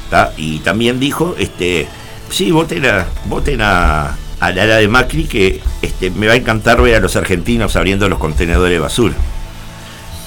¿tá? 0.09 0.33
Y 0.37 0.59
también 0.59 0.99
dijo, 0.99 1.35
este, 1.39 1.87
sí, 2.29 2.51
voten 2.51 2.85
a, 2.85 3.05
voten 3.25 3.61
a, 3.61 4.15
a 4.39 4.51
la 4.51 4.65
de 4.77 4.87
Macri 4.87 5.25
que 5.25 5.61
este, 5.81 6.11
me 6.11 6.27
va 6.27 6.33
a 6.33 6.35
encantar 6.35 6.81
ver 6.81 6.95
a 6.95 6.99
los 6.99 7.15
argentinos 7.15 7.75
abriendo 7.75 8.07
los 8.09 8.19
contenedores 8.19 8.71
de 8.71 8.79
basura. 8.79 9.15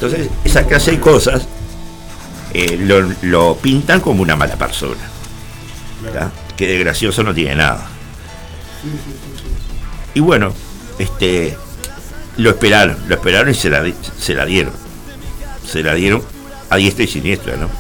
Entonces, 0.03 0.31
esa 0.43 0.67
clase 0.67 0.91
de 0.91 1.01
cosas 1.01 1.47
eh, 2.53 2.77
lo, 2.77 3.09
lo 3.23 3.57
pintan 3.57 4.01
como 4.01 4.21
una 4.23 4.35
mala 4.35 4.57
persona, 4.57 5.01
que 6.57 6.67
de 6.67 6.79
gracioso 6.81 7.23
no 7.23 7.33
tiene 7.33 7.55
nada. 7.55 7.87
Y 10.13 10.19
bueno, 10.19 10.53
este, 10.99 11.57
lo 12.37 12.51
esperaron, 12.51 12.97
lo 13.07 13.15
esperaron 13.15 13.51
y 13.51 13.55
se 13.55 13.71
la, 13.71 13.85
se 14.19 14.35
la 14.35 14.45
dieron. 14.45 14.73
Se 15.65 15.85
la 15.85 15.95
dieron 15.95 16.21
a 16.69 16.79
diestra 16.79 17.05
y 17.05 17.07
siniestra, 17.07 17.57
¿no? 17.57 17.71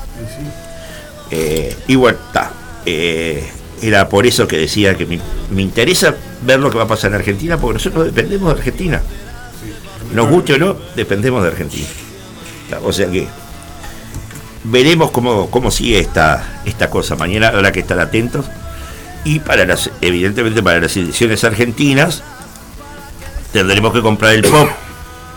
Eh, 1.33 1.77
y 1.89 1.97
bueno, 1.97 2.19
está. 2.25 2.53
Eh, 2.87 3.51
era 3.83 4.09
por 4.09 4.27
eso 4.27 4.47
que 4.47 4.59
decía 4.59 4.97
que 4.97 5.07
me, 5.07 5.21
me 5.51 5.63
interesa 5.63 6.15
ver 6.43 6.61
lo 6.61 6.71
que 6.71 6.79
va 6.79 6.85
a 6.85 6.89
pasar 6.89 7.11
en 7.11 7.17
Argentina, 7.17 7.59
porque 7.59 7.75
nosotros 7.75 8.05
dependemos 8.05 8.55
de 8.55 8.61
Argentina. 8.61 9.03
Nos 10.15 10.29
guste 10.29 10.55
o 10.55 10.59
no, 10.59 10.77
dependemos 10.95 11.43
de 11.43 11.49
Argentina. 11.49 11.89
O 12.81 12.93
sea 12.93 13.11
que 13.11 13.29
veremos 14.65 15.11
cómo, 15.11 15.51
cómo 15.51 15.71
sigue 15.71 15.99
esta, 15.99 16.61
esta 16.65 16.91
cosa. 16.91 17.17
Mañana 17.17 17.49
habrá 17.49 17.73
que 17.73 17.81
estar 17.81 17.99
atentos. 17.99 18.47
Y 19.25 19.41
para 19.41 19.65
las, 19.65 19.91
evidentemente 20.01 20.63
para 20.63 20.81
las 20.81 20.97
elecciones 20.97 21.45
argentinas, 21.45 22.23
tendremos 23.53 23.93
que 23.93 24.03
comprar 24.03 24.35
el 24.35 24.43
pop, 24.43 24.69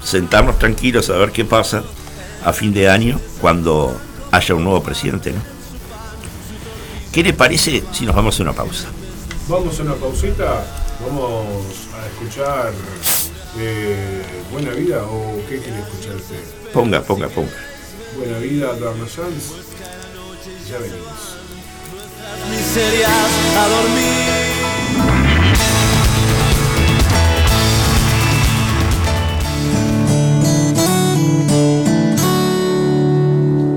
sentarnos 0.04 0.58
tranquilos 0.58 1.10
a 1.10 1.14
ver 1.18 1.32
qué 1.32 1.46
pasa 1.46 1.84
a 2.44 2.54
fin 2.54 2.74
de 2.74 2.90
año 2.90 3.20
cuando 3.42 4.00
haya 4.32 4.56
un 4.56 4.64
nuevo 4.64 4.82
presidente. 4.82 5.32
¿no? 5.32 5.42
¿Qué 7.12 7.24
le 7.24 7.34
parece 7.34 7.84
si 7.92 8.06
nos 8.06 8.16
vamos 8.16 8.40
a 8.40 8.44
una 8.44 8.54
pausa? 8.54 8.88
Vamos 9.48 9.80
a 9.80 9.84
una 9.84 9.94
pausita, 9.94 10.66
vamos 11.06 11.46
a 11.94 12.08
escuchar 12.08 12.74
eh, 13.60 14.24
Buena 14.52 14.72
Vida 14.72 15.04
o 15.04 15.42
qué 15.48 15.60
quiere 15.60 15.80
escuchar 15.80 16.16
usted. 16.16 16.72
Ponga, 16.74 17.02
ponga, 17.02 17.28
ponga. 17.30 17.52
Buena 18.18 18.40
Vida, 18.40 18.74
Darno 18.80 19.08
Sanz. 19.08 19.52
Ya 20.70 20.78
venimos. 20.80 21.36
miserias 22.50 23.32
a 23.58 23.68
dormir. 23.70 24.46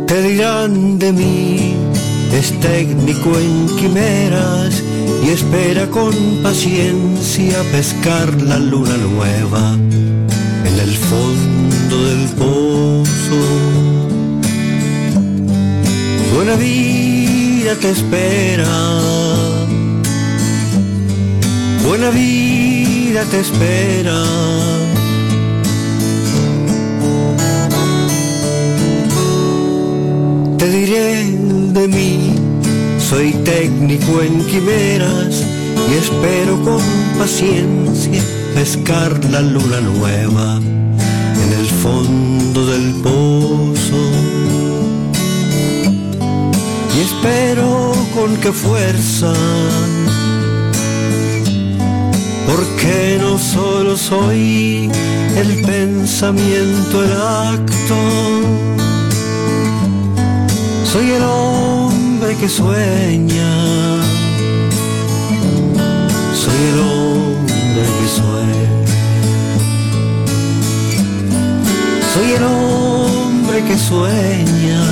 Te 0.07 0.23
dirán 0.23 0.99
de 0.99 1.13
mí, 1.13 1.77
es 2.33 2.59
técnico 2.61 3.39
en 3.39 3.67
quimeras 3.77 4.83
y 5.29 5.31
espera 5.31 5.87
con 5.91 6.15
paciencia 6.43 7.63
pescar 7.71 8.33
la 8.43 8.59
luna 8.59 8.97
nueva 8.97 9.75
en 9.75 10.79
el 10.79 10.97
fondo 10.97 11.97
del 12.09 12.29
pozo. 12.31 13.41
Buena 16.35 16.55
vida 16.57 17.75
te 17.75 17.91
espera, 17.91 19.01
buena 21.87 22.09
vida 22.11 23.23
te 23.31 23.41
espera. 23.41 24.23
Te 30.57 30.71
diré 30.71 31.25
de 31.79 31.89
mí, 31.89 32.35
soy 33.09 33.33
técnico 33.43 34.21
en 34.21 34.45
quimeras 34.45 35.43
y 35.91 35.95
espero 35.95 36.63
con 36.63 36.83
paciencia 37.19 38.23
pescar 38.55 39.19
la 39.31 39.41
luna 39.41 39.81
nueva 39.81 40.57
en 40.57 41.53
el 41.59 41.67
fondo 41.83 42.67
del 42.67 42.93
pozo. 43.03 44.03
Y 46.95 47.01
espero 47.01 47.95
con 48.15 48.37
qué 48.43 48.53
fuerza, 48.53 49.33
porque 52.47 53.17
no 53.21 53.39
solo 53.39 53.97
soy 53.97 54.91
el 55.35 55.63
pensamiento, 55.63 57.05
el 57.05 57.13
acto. 57.13 57.97
Soy 60.85 61.11
el 61.13 61.23
hombre 61.23 61.88
que 62.37 62.49
sueña. 62.49 63.51
Soy 66.35 66.61
el 66.71 66.79
hombre 66.81 67.87
que 67.99 68.09
sueña. 68.19 68.71
Soy 72.13 72.29
el 72.33 72.45
hombre 72.45 73.59
que 73.65 73.77
sueña. 73.79 74.83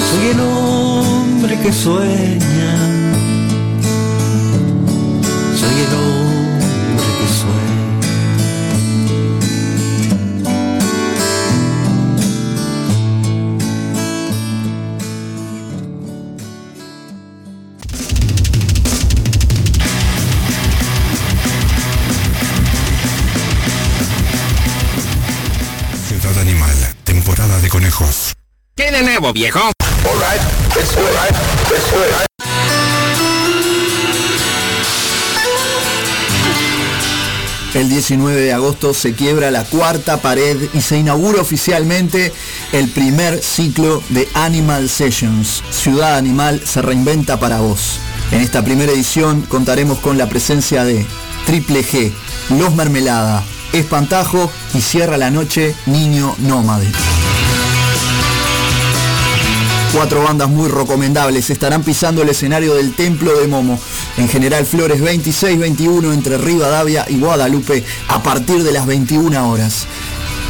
Soy 0.10 0.24
el 0.32 0.40
hombre 0.40 0.80
hombre 1.40 1.58
que 1.62 1.72
sueña. 1.72 2.72
Soy 5.56 5.76
el 5.86 5.94
hombre 5.94 6.29
¿Qué 29.34 29.42
de 29.42 29.52
nuevo, 29.52 29.62
viejo? 29.62 29.72
El 37.76 37.90
19 37.90 38.42
de 38.42 38.54
agosto 38.54 38.94
se 38.96 39.14
quiebra 39.14 39.52
la 39.52 39.64
cuarta 39.66 40.18
pared 40.18 40.58
y 40.74 40.82
se 40.82 40.98
inaugura 40.98 41.42
oficialmente 41.42 42.34
el 42.72 42.90
primer 42.90 43.44
ciclo 43.44 44.02
de 44.10 44.28
Animal 44.34 44.90
Sessions. 44.90 45.64
Ciudad 45.70 46.16
Animal 46.16 46.62
se 46.66 46.82
reinventa 46.82 47.40
para 47.40 47.60
vos. 47.60 48.00
En 48.32 48.42
esta 48.42 48.64
primera 48.64 48.92
edición 48.92 49.42
contaremos 49.44 50.00
con 50.00 50.18
la 50.18 50.28
presencia 50.28 50.84
de 50.84 51.06
Triple 51.46 51.84
G, 51.84 52.12
Los 52.58 52.74
Mermelada, 52.74 53.44
Espantajo 53.74 54.52
y 54.74 54.82
cierra 54.82 55.18
la 55.18 55.30
noche 55.30 55.76
Niño 55.86 56.36
Nómade. 56.40 56.92
Cuatro 59.94 60.24
bandas 60.24 60.50
muy 60.50 60.70
recomendables 60.70 61.50
estarán 61.50 61.82
pisando 61.82 62.22
el 62.22 62.30
escenario 62.30 62.76
del 62.76 62.96
Templo 62.96 63.36
de 63.40 63.48
Momo, 63.48 63.80
en 64.18 64.30
General 64.30 64.64
Flores 64.64 65.02
26-21 65.02 66.14
entre 66.14 66.38
Rivadavia 66.38 67.08
y 67.10 67.20
Guadalupe 67.20 67.84
a 68.08 68.22
partir 68.22 68.62
de 68.64 68.72
las 68.72 68.86
21 68.86 69.50
horas. 69.50 69.88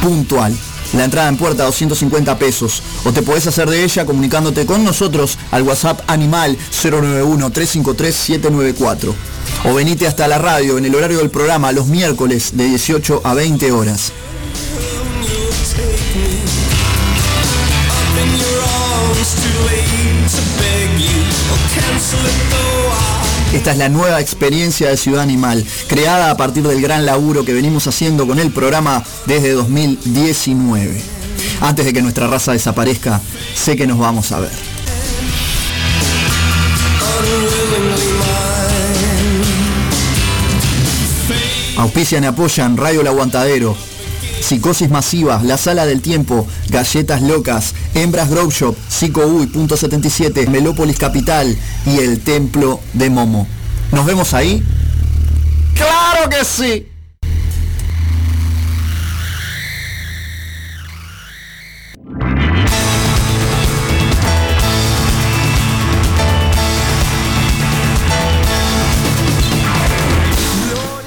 Puntual. 0.02 0.54
La 0.92 1.04
entrada 1.04 1.28
en 1.28 1.38
puerta 1.38 1.64
250 1.64 2.38
pesos. 2.38 2.82
O 3.04 3.12
te 3.12 3.22
podés 3.22 3.46
hacer 3.46 3.70
de 3.70 3.82
ella 3.82 4.04
comunicándote 4.04 4.66
con 4.66 4.84
nosotros 4.84 5.38
al 5.52 5.62
WhatsApp 5.62 6.02
Animal 6.06 6.58
091-353-794. 6.72 9.14
O 9.64 9.74
venite 9.74 10.06
hasta 10.06 10.28
la 10.28 10.36
radio 10.36 10.76
en 10.76 10.84
el 10.84 10.94
horario 10.94 11.16
del 11.18 11.30
programa 11.30 11.72
los 11.72 11.86
miércoles 11.86 12.50
de 12.54 12.66
18 12.66 13.22
a 13.24 13.32
20 13.32 13.72
horas. 13.72 14.12
Esta 23.52 23.72
es 23.72 23.78
la 23.78 23.88
nueva 23.88 24.20
experiencia 24.20 24.88
de 24.88 24.96
Ciudad 24.96 25.22
Animal, 25.22 25.66
creada 25.88 26.30
a 26.30 26.36
partir 26.36 26.62
del 26.62 26.80
gran 26.80 27.04
laburo 27.04 27.44
que 27.44 27.52
venimos 27.52 27.86
haciendo 27.86 28.26
con 28.26 28.38
el 28.38 28.52
programa 28.52 29.02
desde 29.26 29.52
2019. 29.52 31.02
Antes 31.60 31.84
de 31.84 31.92
que 31.92 32.00
nuestra 32.00 32.28
raza 32.28 32.52
desaparezca, 32.52 33.20
sé 33.54 33.76
que 33.76 33.86
nos 33.86 33.98
vamos 33.98 34.30
a 34.32 34.40
ver. 34.40 34.50
Auspician 41.76 42.24
y 42.24 42.26
apoyan 42.26 42.76
Radio 42.76 43.00
El 43.00 43.06
Aguantadero, 43.06 43.76
Psicosis 44.40 44.90
Masiva, 44.90 45.40
La 45.44 45.56
Sala 45.56 45.86
del 45.86 46.00
Tiempo, 46.00 46.46
Galletas 46.68 47.22
Locas, 47.22 47.74
Hembras 47.94 48.30
Grove 48.30 48.52
Shop, 48.52 48.76
Psico 48.88 49.26
Uy, 49.26 49.46
Punto 49.46 49.76
77, 49.76 50.46
Melópolis 50.48 50.98
Capital 50.98 51.56
y 51.86 51.98
el 51.98 52.20
Templo 52.20 52.80
de 52.92 53.10
Momo. 53.10 53.46
¿Nos 53.92 54.06
vemos 54.06 54.34
ahí? 54.34 54.62
¡Claro 55.74 56.28
que 56.28 56.44
sí! 56.44 56.89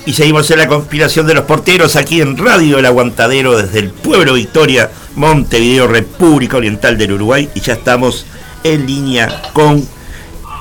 Y 0.05 0.13
seguimos 0.13 0.51
en 0.51 0.59
la 0.59 0.67
conspiración 0.67 1.27
de 1.27 1.33
los 1.33 1.45
porteros 1.45 1.95
aquí 1.95 2.19
en 2.19 2.37
Radio 2.37 2.77
El 2.77 2.85
Aguantadero 2.85 3.57
desde 3.57 3.79
el 3.79 3.89
pueblo 3.89 4.33
Victoria, 4.33 4.91
Montevideo, 5.15 5.87
República 5.87 6.57
Oriental 6.57 6.97
del 6.97 7.13
Uruguay. 7.13 7.49
Y 7.55 7.61
ya 7.61 7.73
estamos 7.73 8.25
en 8.65 8.85
línea 8.85 9.43
con 9.53 9.87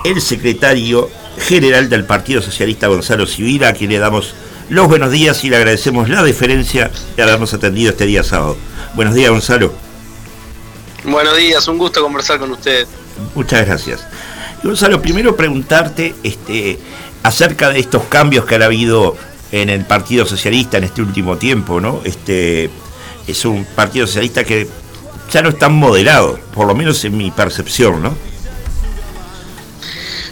el 0.04 0.20
secretario 0.20 1.10
general 1.38 1.88
del 1.88 2.04
Partido 2.04 2.40
Socialista, 2.40 2.86
Gonzalo 2.86 3.26
Civila, 3.26 3.68
a 3.68 3.72
quien 3.72 3.90
le 3.90 3.98
damos 3.98 4.34
los 4.68 4.86
buenos 4.86 5.10
días 5.10 5.42
y 5.42 5.50
le 5.50 5.56
agradecemos 5.56 6.08
la 6.08 6.22
deferencia 6.22 6.90
de 7.16 7.22
habernos 7.24 7.52
atendido 7.52 7.90
este 7.90 8.06
día 8.06 8.22
sábado. 8.22 8.56
Buenos 8.94 9.14
días, 9.14 9.30
Gonzalo. 9.30 9.74
Buenos 11.02 11.36
días, 11.36 11.66
un 11.66 11.78
gusto 11.78 12.00
conversar 12.00 12.38
con 12.38 12.52
usted. 12.52 12.86
Muchas 13.34 13.66
gracias. 13.66 14.06
Gonzalo, 14.62 15.02
primero 15.02 15.34
preguntarte 15.34 16.14
este, 16.22 16.78
acerca 17.24 17.70
de 17.70 17.80
estos 17.80 18.04
cambios 18.04 18.44
que 18.44 18.54
han 18.54 18.62
habido 18.62 19.16
en 19.52 19.68
el 19.68 19.84
Partido 19.84 20.26
Socialista 20.26 20.78
en 20.78 20.84
este 20.84 21.02
último 21.02 21.36
tiempo, 21.36 21.80
¿no? 21.80 22.00
Este 22.04 22.70
es 23.26 23.44
un 23.44 23.64
Partido 23.64 24.06
Socialista 24.06 24.42
que 24.44 24.66
ya 25.30 25.42
no 25.42 25.50
es 25.50 25.58
tan 25.58 25.74
moderado, 25.74 26.38
por 26.54 26.66
lo 26.66 26.74
menos 26.74 27.04
en 27.04 27.16
mi 27.16 27.30
percepción, 27.30 28.02
¿no? 28.02 28.16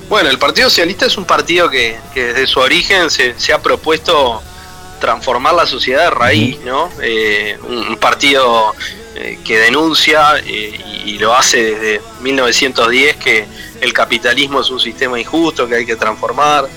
Bueno, 0.09 0.29
el 0.31 0.39
Partido 0.39 0.69
Socialista 0.69 1.07
es 1.07 1.17
un 1.17 1.25
partido 1.25 1.71
que, 1.71 1.97
que 2.13 2.25
desde 2.25 2.47
su 2.47 2.59
origen 2.59 3.11
se, 3.11 3.39
se, 3.39 3.53
ha 3.53 3.63
propuesto 3.63 4.43
transformar 5.01 5.55
la 5.55 5.67
sociedad 5.67 6.05
de 6.05 6.11
raíz, 6.11 6.59
¿no? 6.65 6.91
Eh, 7.01 7.57
un, 7.63 7.79
un, 7.79 7.97
partido 7.97 8.75
eh, 9.15 9.39
que 9.45 9.59
denuncia 9.59 10.39
eh, 10.39 11.03
y, 11.05 11.11
y 11.11 11.19
lo 11.19 11.35
hace 11.35 11.63
desde 11.63 12.01
1910 12.23 13.17
que 13.17 13.47
el 13.81 13.93
capitalismo 13.93 14.61
es 14.61 14.71
un 14.71 14.81
sistema 14.81 15.19
injusto 15.21 15.69
que 15.69 15.77
hay 15.77 15.87
que 15.87 15.97
transformar, 15.97 16.69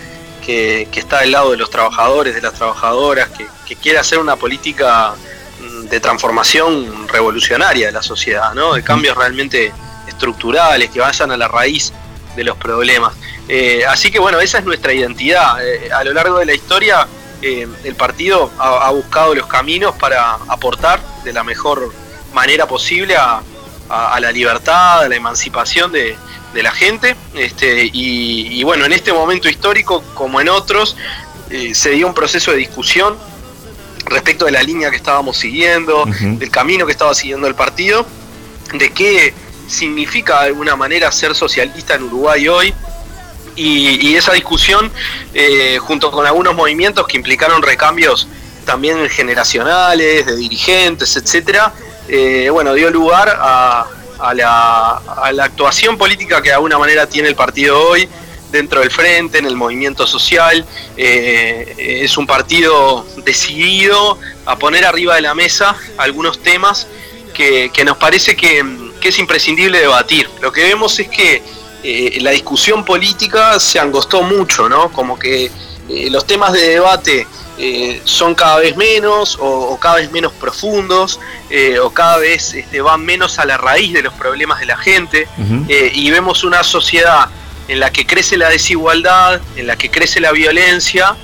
que, 0.46 0.88
está 0.94 1.22
del 1.22 1.32
lado 1.32 1.52
de 1.52 1.58
los 1.58 1.70
trabajadores, 1.70 2.36
de 2.36 2.42
las 2.42 2.54
trabajadoras, 2.54 3.30
que, 3.30 3.48
quiere 3.76 3.98
hacer 3.98 4.20
una 4.20 4.36
política 4.36 5.16
mm, 5.60 5.86
de 5.88 6.00
transformación 6.00 7.08
revolucionaria 7.08 7.88
de 7.88 7.92
la 7.92 8.04
sociedad, 8.04 8.54
¿no? 8.54 8.76
de 8.76 8.84
cambios 8.84 9.18
realmente 9.18 9.74
estructurales, 10.08 10.92
que 10.92 11.00
vayan 11.00 11.32
a 11.32 11.38
la 11.38 11.48
raíz 11.48 11.92
de 12.36 12.44
los 12.44 12.56
problemas. 12.58 13.14
Eh, 13.50 13.84
así 13.88 14.12
que 14.12 14.20
bueno, 14.20 14.40
esa 14.40 14.60
es 14.60 14.66
nuestra 14.66 14.94
identidad. 14.94 15.66
Eh, 15.66 15.92
a 15.92 16.04
lo 16.04 16.14
largo 16.14 16.38
de 16.38 16.46
la 16.46 16.54
historia, 16.54 17.08
eh, 17.42 17.68
el 17.84 17.96
partido 17.96 18.52
ha, 18.60 18.92
buscado 18.92 19.34
los 19.34 19.48
caminos 19.48 19.96
para 19.96 20.36
aportar 20.48 21.02
de 21.24 21.34
la 21.34 21.44
mejor 21.44 21.92
manera 22.32 22.68
posible 22.68 23.16
a 23.18 23.42
la 24.20 24.32
libertad, 24.32 25.02
a 25.02 25.10
la 25.10 25.16
emancipación 25.16 25.92
de, 25.92 26.16
de 26.54 26.64
la 26.64 26.72
gente. 26.72 27.16
Este, 27.34 27.86
y, 27.86 28.60
y, 28.60 28.64
bueno, 28.64 28.86
en 28.86 28.94
este 28.94 29.12
momento 29.12 29.50
histórico, 29.50 30.04
como 30.14 30.40
en 30.42 30.50
otros, 30.50 30.96
eh, 31.50 31.74
se 31.74 31.92
dio 31.92 32.08
un 32.08 32.14
proceso 32.14 32.52
de 32.52 32.58
discusión 32.58 33.16
respecto 34.06 34.46
de 34.46 34.52
la 34.52 34.64
línea 34.64 34.90
que 34.90 34.98
estábamos 34.98 35.38
siguiendo, 35.38 36.04
uh 36.04 36.08
-huh. 36.08 36.38
del 36.38 36.50
camino 36.50 36.86
que 36.86 36.92
estaba 36.92 37.14
siguiendo 37.14 37.48
el 37.48 37.56
partido, 37.56 38.06
de 38.74 38.92
qué 38.92 39.34
significa 39.68 40.42
de 40.42 40.48
alguna 40.48 40.76
manera 40.76 41.12
ser 41.12 41.36
socialista 41.36 41.96
en 41.96 42.04
Uruguay 42.04 42.48
hoy. 42.48 42.74
Y, 43.56 44.10
y 44.10 44.16
esa 44.16 44.34
discusión, 44.34 44.92
eh, 45.36 45.78
junto 45.80 46.10
con 46.10 46.26
algunos 46.26 46.56
movimientos 46.56 47.06
que 47.08 47.18
implicaron 47.18 47.62
recambios 47.62 48.28
también 48.66 49.08
generacionales, 49.10 50.26
de 50.26 50.36
dirigentes, 50.36 51.16
etcétera, 51.16 51.72
eh, 52.08 52.50
bueno, 52.52 52.74
dio 52.74 52.90
lugar 52.90 53.38
a, 53.40 53.86
a 54.20 54.34
la, 54.34 54.92
a 54.98 55.32
la 55.32 55.46
actuación 55.46 55.98
política 55.98 56.42
que 56.42 56.50
de 56.50 56.56
alguna 56.56 56.78
manera 56.78 57.08
tiene 57.08 57.30
el 57.30 57.36
partido 57.36 57.80
hoy 57.90 58.08
dentro 58.54 58.80
del 58.82 58.92
frente, 58.92 59.40
en 59.40 59.46
el 59.46 59.56
movimiento 59.56 60.08
social. 60.08 60.66
Eh, 60.96 62.02
es 62.04 62.18
un 62.18 62.26
partido 62.26 63.06
decidido 63.26 64.18
a 64.46 64.58
poner 64.58 64.86
arriba 64.86 65.16
de 65.16 65.22
la 65.22 65.34
mesa 65.34 65.76
algunos 65.98 66.42
temas 66.42 66.88
que, 67.34 67.72
que 67.74 67.84
nos 67.84 67.98
parece 67.98 68.36
que, 68.36 68.64
que, 69.02 69.10
es 69.10 69.20
imprescindible 69.20 69.80
debatir. 69.80 70.30
Lo 70.40 70.52
que 70.52 70.64
vemos 70.64 70.98
es 71.00 71.10
que 71.10 71.42
eh, 71.84 72.20
la 72.22 72.32
discusión 72.32 72.86
política 72.86 73.60
se 73.60 73.80
angostó 73.80 74.22
mucho, 74.22 74.70
¿no? 74.70 74.92
Como 74.92 75.18
que 75.18 75.52
eh, 75.90 76.10
los 76.10 76.26
temas 76.26 76.54
de 76.54 76.62
debate 76.70 77.28
eh, 77.58 78.02
son 78.04 78.34
cada 78.34 78.58
vez 78.60 78.76
menos 78.76 79.38
o, 79.40 79.46
o 79.46 79.80
cada 79.80 79.98
vez 79.98 80.12
menos 80.12 80.34
profundos 80.34 81.20
eh, 81.52 81.78
o 81.78 81.92
cada 81.92 82.18
vez 82.18 82.56
este, 82.56 82.82
van 82.82 83.06
menos 83.06 83.38
a 83.38 83.46
la 83.46 83.58
raíz 83.58 83.94
de 83.94 84.02
los 84.02 84.14
problemas 84.14 84.60
de 84.60 84.66
la 84.66 84.78
gente 84.78 85.28
uh 85.38 85.42
-huh. 85.42 85.66
eh, 85.70 85.92
y 85.94 86.10
vemos 86.10 86.44
una 86.44 86.64
sociedad 86.64 87.30
en 87.68 87.80
la 87.80 87.92
que 87.92 88.08
crece 88.08 88.38
la 88.38 88.50
desigualdad, 88.50 89.40
en 89.56 89.68
la 89.68 89.76
que 89.76 89.90
crece 89.90 90.20
la 90.20 90.32
violencia, 90.32 91.16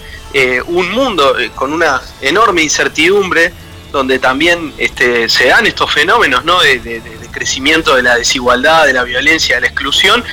un 0.68 0.92
mundo 0.92 1.36
con 1.56 1.74
una 1.74 2.02
enorme 2.22 2.62
incertidumbre 2.62 3.52
donde 3.92 4.20
también 4.20 4.72
este, 4.78 5.28
se 5.28 5.48
dan 5.48 5.66
estos 5.66 5.92
fenómenos 5.92 6.46
¿no? 6.46 6.62
de, 6.62 6.80
de, 6.80 7.02
de, 7.02 7.28
crecimiento 7.32 7.96
de 7.96 8.04
la 8.04 8.16
desigualdad, 8.16 8.86
de 8.86 8.94
la 8.94 9.04
violencia, 9.04 9.56
de 9.56 9.62
la 9.62 9.68
exclusión 9.68 10.24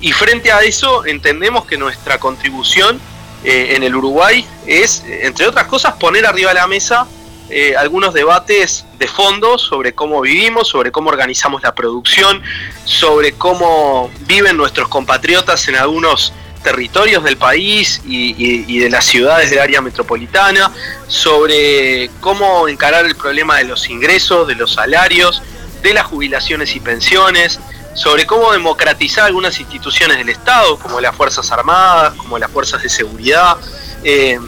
y 0.00 0.12
frente 0.12 0.52
a 0.52 0.60
eso 0.60 1.06
entendemos 1.06 1.64
que 1.64 1.78
nuestra 1.78 2.18
contribución 2.18 3.00
eh, 3.44 3.74
en 3.76 3.82
el 3.82 3.94
Uruguay 3.94 4.46
es, 4.66 5.04
entre 5.06 5.46
otras 5.46 5.66
cosas, 5.66 5.94
poner 5.94 6.26
arriba 6.26 6.50
de 6.50 6.56
la 6.56 6.66
mesa 6.66 7.06
eh, 7.48 7.76
algunos 7.76 8.12
debates 8.12 8.84
de 8.98 9.06
fondo 9.06 9.56
sobre 9.56 9.94
cómo 9.94 10.20
vivimos, 10.20 10.66
sobre 10.66 10.90
cómo 10.90 11.10
organizamos 11.10 11.62
la 11.62 11.74
producción, 11.74 12.42
sobre 12.84 13.34
cómo 13.34 14.10
viven 14.26 14.56
nuestros 14.56 14.88
compatriotas 14.88 15.68
en 15.68 15.76
algunos 15.76 16.32
territorios 16.64 17.22
del 17.22 17.36
país 17.36 18.02
y, 18.04 18.80
de 18.80 18.90
las 18.90 19.04
ciudades 19.04 19.50
del 19.50 19.60
área 19.60 19.80
metropolitana, 19.80 20.72
sobre 21.06 22.10
cómo 22.20 22.66
encarar 22.66 23.06
el 23.06 23.14
problema 23.14 23.58
de 23.58 23.64
los 23.64 23.88
ingresos, 23.88 24.48
de 24.48 24.56
los 24.56 24.72
salarios, 24.72 25.40
de 25.82 25.94
las 25.94 26.06
jubilaciones 26.06 26.74
y 26.74 26.80
pensiones, 26.80 27.60
sobre 27.96 28.26
cómo 28.26 28.52
democratizar 28.52 29.24
algunas 29.24 29.58
instituciones 29.58 30.18
del 30.18 30.28
Estado, 30.28 30.78
como 30.78 31.00
las 31.00 31.16
Fuerzas 31.16 31.50
Armadas, 31.50 32.14
como 32.14 32.38
las 32.38 32.50
Fuerzas 32.50 32.82
de 32.82 32.88
Seguridad. 32.88 33.56
Eh, 34.04 34.38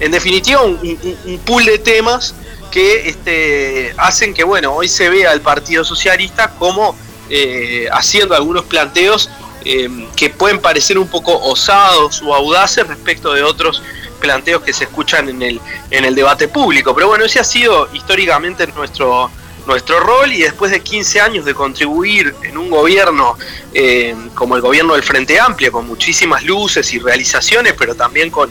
en 0.00 0.10
definitiva, 0.10 0.60
un, 0.62 1.40
pool 1.46 1.64
de 1.64 1.78
temas 1.78 2.34
que 2.70 3.08
este, 3.08 3.94
hacen 3.96 4.34
que 4.34 4.44
bueno, 4.44 4.72
hoy 4.74 4.88
se 4.88 5.08
vea 5.08 5.30
al 5.30 5.40
Partido 5.40 5.84
Socialista 5.84 6.50
como 6.58 6.96
eh, 7.30 7.88
haciendo 7.92 8.34
algunos 8.34 8.64
planteos 8.64 9.30
eh, 9.64 9.88
que 10.16 10.28
pueden 10.28 10.60
parecer 10.60 10.98
un 10.98 11.08
poco 11.08 11.38
osados 11.42 12.20
o 12.22 12.34
audaces 12.34 12.86
respecto 12.86 13.32
de 13.32 13.42
otros 13.44 13.82
planteos 14.20 14.62
que 14.62 14.72
se 14.72 14.84
escuchan 14.84 15.28
en 15.28 15.42
el, 15.42 15.60
en 15.90 16.04
el 16.04 16.14
debate 16.14 16.48
público. 16.48 16.94
Pero 16.94 17.06
bueno, 17.06 17.24
ese 17.24 17.38
ha 17.38 17.44
sido 17.44 17.88
históricamente 17.92 18.66
nuestro, 18.68 19.30
nuestro 19.66 20.00
rol 20.00 20.32
y 20.32 20.42
después 20.42 20.70
de 20.70 20.80
15 20.80 21.20
años 21.20 21.44
de 21.44 21.54
contribuir 21.54 22.34
en 22.42 22.56
un 22.56 22.70
gobierno 22.70 23.36
eh, 23.74 24.14
como 24.34 24.56
el 24.56 24.62
gobierno 24.62 24.94
del 24.94 25.02
Frente 25.02 25.38
Amplio, 25.40 25.72
con 25.72 25.86
muchísimas 25.86 26.44
luces 26.44 26.92
y 26.92 26.98
realizaciones, 26.98 27.74
pero 27.78 27.94
también 27.94 28.30
con, 28.30 28.50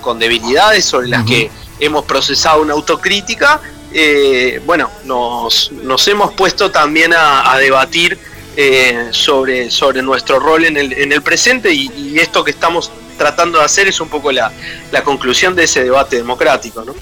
con 0.00 0.18
debilidades 0.18 0.84
sobre 0.84 1.08
las 1.08 1.24
que 1.24 1.50
hemos 1.78 2.04
procesado 2.04 2.62
una 2.62 2.74
autocrítica, 2.74 3.60
eh, 3.92 4.60
bueno, 4.66 4.90
nos, 5.04 5.70
nos, 5.72 6.06
hemos 6.08 6.32
puesto 6.34 6.70
también 6.70 7.14
a 7.14 7.56
debatir 7.58 8.18
eh, 8.58 9.08
sobre, 9.10 9.70
sobre 9.70 10.00
nuestro 10.00 10.40
rol 10.40 10.64
en 10.64 10.78
el, 10.78 10.90
en 10.94 11.12
el 11.12 11.20
presente 11.20 11.74
y, 11.74 12.18
esto 12.18 12.42
que 12.42 12.52
estamos 12.52 12.90
tratando 13.18 13.58
de 13.58 13.66
hacer 13.66 13.86
es 13.86 14.00
un 14.00 14.08
poco 14.08 14.32
la, 14.32 14.50
la 14.90 15.04
conclusión 15.04 15.54
de 15.54 15.64
ese 15.64 15.84
debate 15.84 16.16
democrático. 16.16 16.82
¿no? 16.82 16.94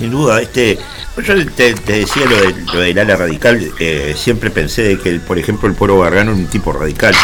Sin 0.00 0.10
duda, 0.10 0.40
este, 0.40 0.78
yo 1.22 1.34
te, 1.52 1.74
decía 1.74 2.24
lo, 2.24 2.36
de, 2.38 2.54
lo 2.72 2.80
del 2.80 2.98
ala 2.98 3.16
radical, 3.16 3.70
eh, 3.78 4.14
siempre 4.16 4.50
pensé 4.50 4.80
de 4.80 4.98
que, 4.98 5.20
por 5.20 5.38
ejemplo, 5.38 5.68
el 5.68 5.74
Polo 5.74 5.98
Gargano 5.98 6.32
es 6.32 6.38
un 6.38 6.46
tipo 6.46 6.72
radical 6.72 7.14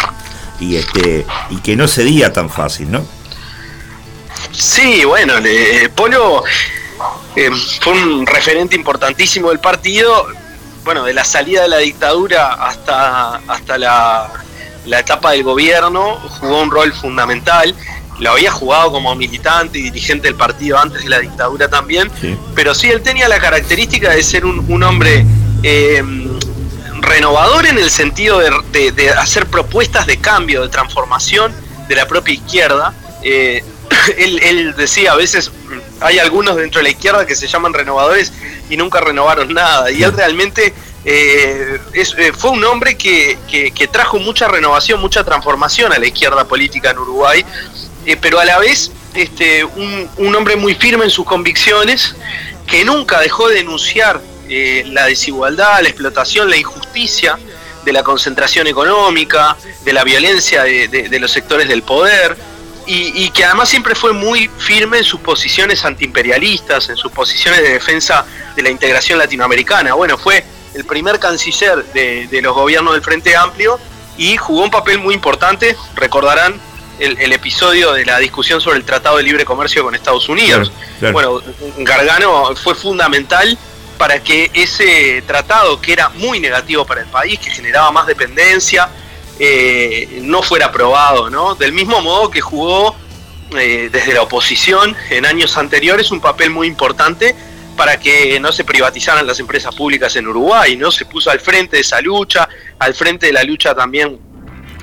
y, 0.60 0.76
este, 0.76 1.24
y 1.48 1.56
que 1.62 1.74
no 1.74 1.88
cedía 1.88 2.34
tan 2.34 2.50
fácil, 2.50 2.90
¿no? 2.90 3.02
Sí, 4.52 5.06
bueno, 5.06 5.38
el 5.38 5.88
Polo 5.88 6.44
eh, 7.34 7.50
fue 7.80 7.94
un 7.94 8.26
referente 8.26 8.76
importantísimo 8.76 9.48
del 9.48 9.58
partido, 9.58 10.26
bueno, 10.84 11.02
de 11.04 11.14
la 11.14 11.24
salida 11.24 11.62
de 11.62 11.68
la 11.68 11.78
dictadura 11.78 12.52
hasta, 12.52 13.36
hasta 13.36 13.78
la, 13.78 14.30
etapa 14.86 15.30
del 15.30 15.44
gobierno, 15.44 16.16
jugó 16.40 16.60
un 16.60 16.70
rol 16.70 16.92
fundamental. 16.92 17.74
Lo 18.18 18.32
había 18.32 18.50
jugado 18.50 18.92
como 18.92 19.14
militante 19.14 19.78
y 19.78 19.82
dirigente 19.82 20.28
del 20.28 20.36
partido 20.36 20.78
antes 20.78 21.02
de 21.02 21.08
la 21.10 21.18
dictadura 21.18 21.68
también, 21.68 22.10
pero 22.54 22.74
sí 22.74 22.88
él 22.90 23.02
tenía 23.02 23.28
la 23.28 23.38
característica 23.38 24.10
de 24.10 24.22
ser 24.22 24.44
un, 24.46 24.82
hombre 24.82 25.26
eh, 25.62 26.02
renovador 27.00 27.66
en 27.66 27.78
el 27.78 27.90
sentido 27.90 28.38
de, 28.38 29.10
hacer 29.10 29.46
propuestas 29.46 30.06
de 30.06 30.18
cambio, 30.18 30.62
de 30.62 30.68
transformación 30.68 31.52
de 31.88 31.94
la 31.94 32.06
propia 32.06 32.34
izquierda. 32.34 32.94
Eh, 33.22 33.62
él, 34.18 34.40
él, 34.42 34.74
decía 34.76 35.12
a 35.12 35.16
veces 35.16 35.50
hay 36.00 36.18
algunos 36.18 36.56
dentro 36.56 36.78
de 36.78 36.84
la 36.84 36.90
izquierda 36.90 37.26
que 37.26 37.34
se 37.34 37.46
llaman 37.46 37.72
renovadores 37.72 38.32
y 38.70 38.76
nunca 38.76 39.00
renovaron 39.00 39.52
nada. 39.52 39.90
Y 39.90 40.02
él 40.02 40.12
realmente 40.12 40.72
eh, 41.08 41.78
eh, 41.94 42.32
fue 42.36 42.50
un 42.50 42.64
hombre 42.64 42.96
que, 42.96 43.38
trajo 43.92 44.18
mucha 44.18 44.48
renovación, 44.48 45.00
mucha 45.00 45.22
transformación 45.22 45.92
a 45.92 45.98
la 46.00 46.06
izquierda 46.06 46.44
política 46.48 46.90
en 46.90 46.98
Uruguay, 46.98 47.44
eh, 48.06 48.16
pero 48.16 48.40
a 48.40 48.44
la 48.44 48.58
vez 48.58 48.90
este, 49.14 49.64
un, 49.64 50.34
hombre 50.34 50.56
muy 50.56 50.74
firme 50.74 51.04
en 51.04 51.10
sus 51.10 51.26
convicciones, 51.26 52.14
que 52.66 52.84
nunca 52.84 53.20
dejó 53.20 53.48
de 53.48 53.56
denunciar 53.56 54.20
la 54.48 55.06
desigualdad, 55.06 55.82
la 55.82 55.88
explotación, 55.88 56.48
la 56.48 56.56
injusticia 56.56 57.36
de 57.84 57.92
la 57.92 58.04
concentración 58.04 58.68
económica, 58.68 59.56
de 59.84 59.92
la 59.92 60.04
violencia 60.04 60.62
de 60.62 61.18
los 61.18 61.32
sectores 61.32 61.66
del 61.68 61.82
poder 61.82 62.36
y, 62.86 63.30
que 63.30 63.44
además 63.44 63.68
siempre 63.68 63.94
fue 63.94 64.12
muy 64.12 64.48
firme 64.58 64.98
en 64.98 65.04
sus 65.04 65.20
posiciones 65.20 65.84
antiimperialistas, 65.84 66.88
en 66.88 66.96
sus 66.96 67.10
posiciones 67.10 67.60
de 67.60 67.70
defensa 67.70 68.24
de 68.54 68.62
la 68.62 68.70
integración 68.70 69.18
latinoamericana. 69.18 69.94
Bueno, 69.94 70.16
fue 70.16 70.44
el 70.74 70.84
primer 70.84 71.18
canciller 71.18 71.84
de, 71.92 72.40
los 72.42 72.54
gobiernos 72.54 72.94
del 72.94 73.02
Frente 73.02 73.34
Amplio 73.34 73.80
y 74.16 74.36
jugó 74.36 74.62
un 74.62 74.70
papel 74.70 74.98
muy 74.98 75.14
importante, 75.14 75.76
recordarán 75.96 76.60
el, 76.98 77.32
episodio 77.32 77.92
de 77.92 78.04
la 78.04 78.18
discusión 78.18 78.60
sobre 78.60 78.78
el 78.78 78.84
Tratado 78.84 79.18
de 79.18 79.22
Libre 79.22 79.44
Comercio 79.44 79.82
con 79.82 79.94
Estados 79.94 80.28
Unidos. 80.28 80.72
Bueno, 81.12 81.42
Gargano 81.78 82.54
fue 82.56 82.74
fundamental 82.74 83.58
para 83.98 84.22
que 84.22 84.50
ese 84.54 85.22
tratado, 85.26 85.80
que 85.80 85.92
era 85.92 86.08
muy 86.10 86.40
negativo 86.40 86.84
para 86.84 87.00
el 87.00 87.06
país, 87.06 87.38
que 87.38 87.50
generaba 87.50 87.90
más 87.90 88.06
dependencia, 88.06 88.88
eh, 89.38 90.20
no 90.22 90.42
fuera 90.42 90.66
aprobado, 90.66 91.30
¿no? 91.30 91.54
Del 91.54 91.72
mismo 91.72 92.00
modo 92.00 92.30
que 92.30 92.40
jugó 92.40 92.94
eh, 93.56 93.88
desde 93.92 94.14
la 94.14 94.22
oposición 94.22 94.96
en 95.10 95.26
años 95.26 95.56
anteriores 95.56 96.10
un 96.10 96.20
papel 96.20 96.50
muy 96.50 96.66
importante 96.66 97.34
para 97.76 98.00
que 98.00 98.40
no 98.40 98.50
se 98.52 98.64
privatizaran 98.64 99.26
las 99.26 99.38
empresas 99.38 99.74
públicas 99.74 100.16
en 100.16 100.26
Uruguay, 100.26 100.76
¿no? 100.76 100.90
Se 100.90 101.04
puso 101.04 101.30
al 101.30 101.40
frente 101.40 101.76
de 101.76 101.82
esa 101.82 102.00
lucha, 102.00 102.48
al 102.78 102.94
frente 102.94 103.26
de 103.26 103.32
la 103.32 103.44
lucha 103.44 103.74
también 103.74 104.18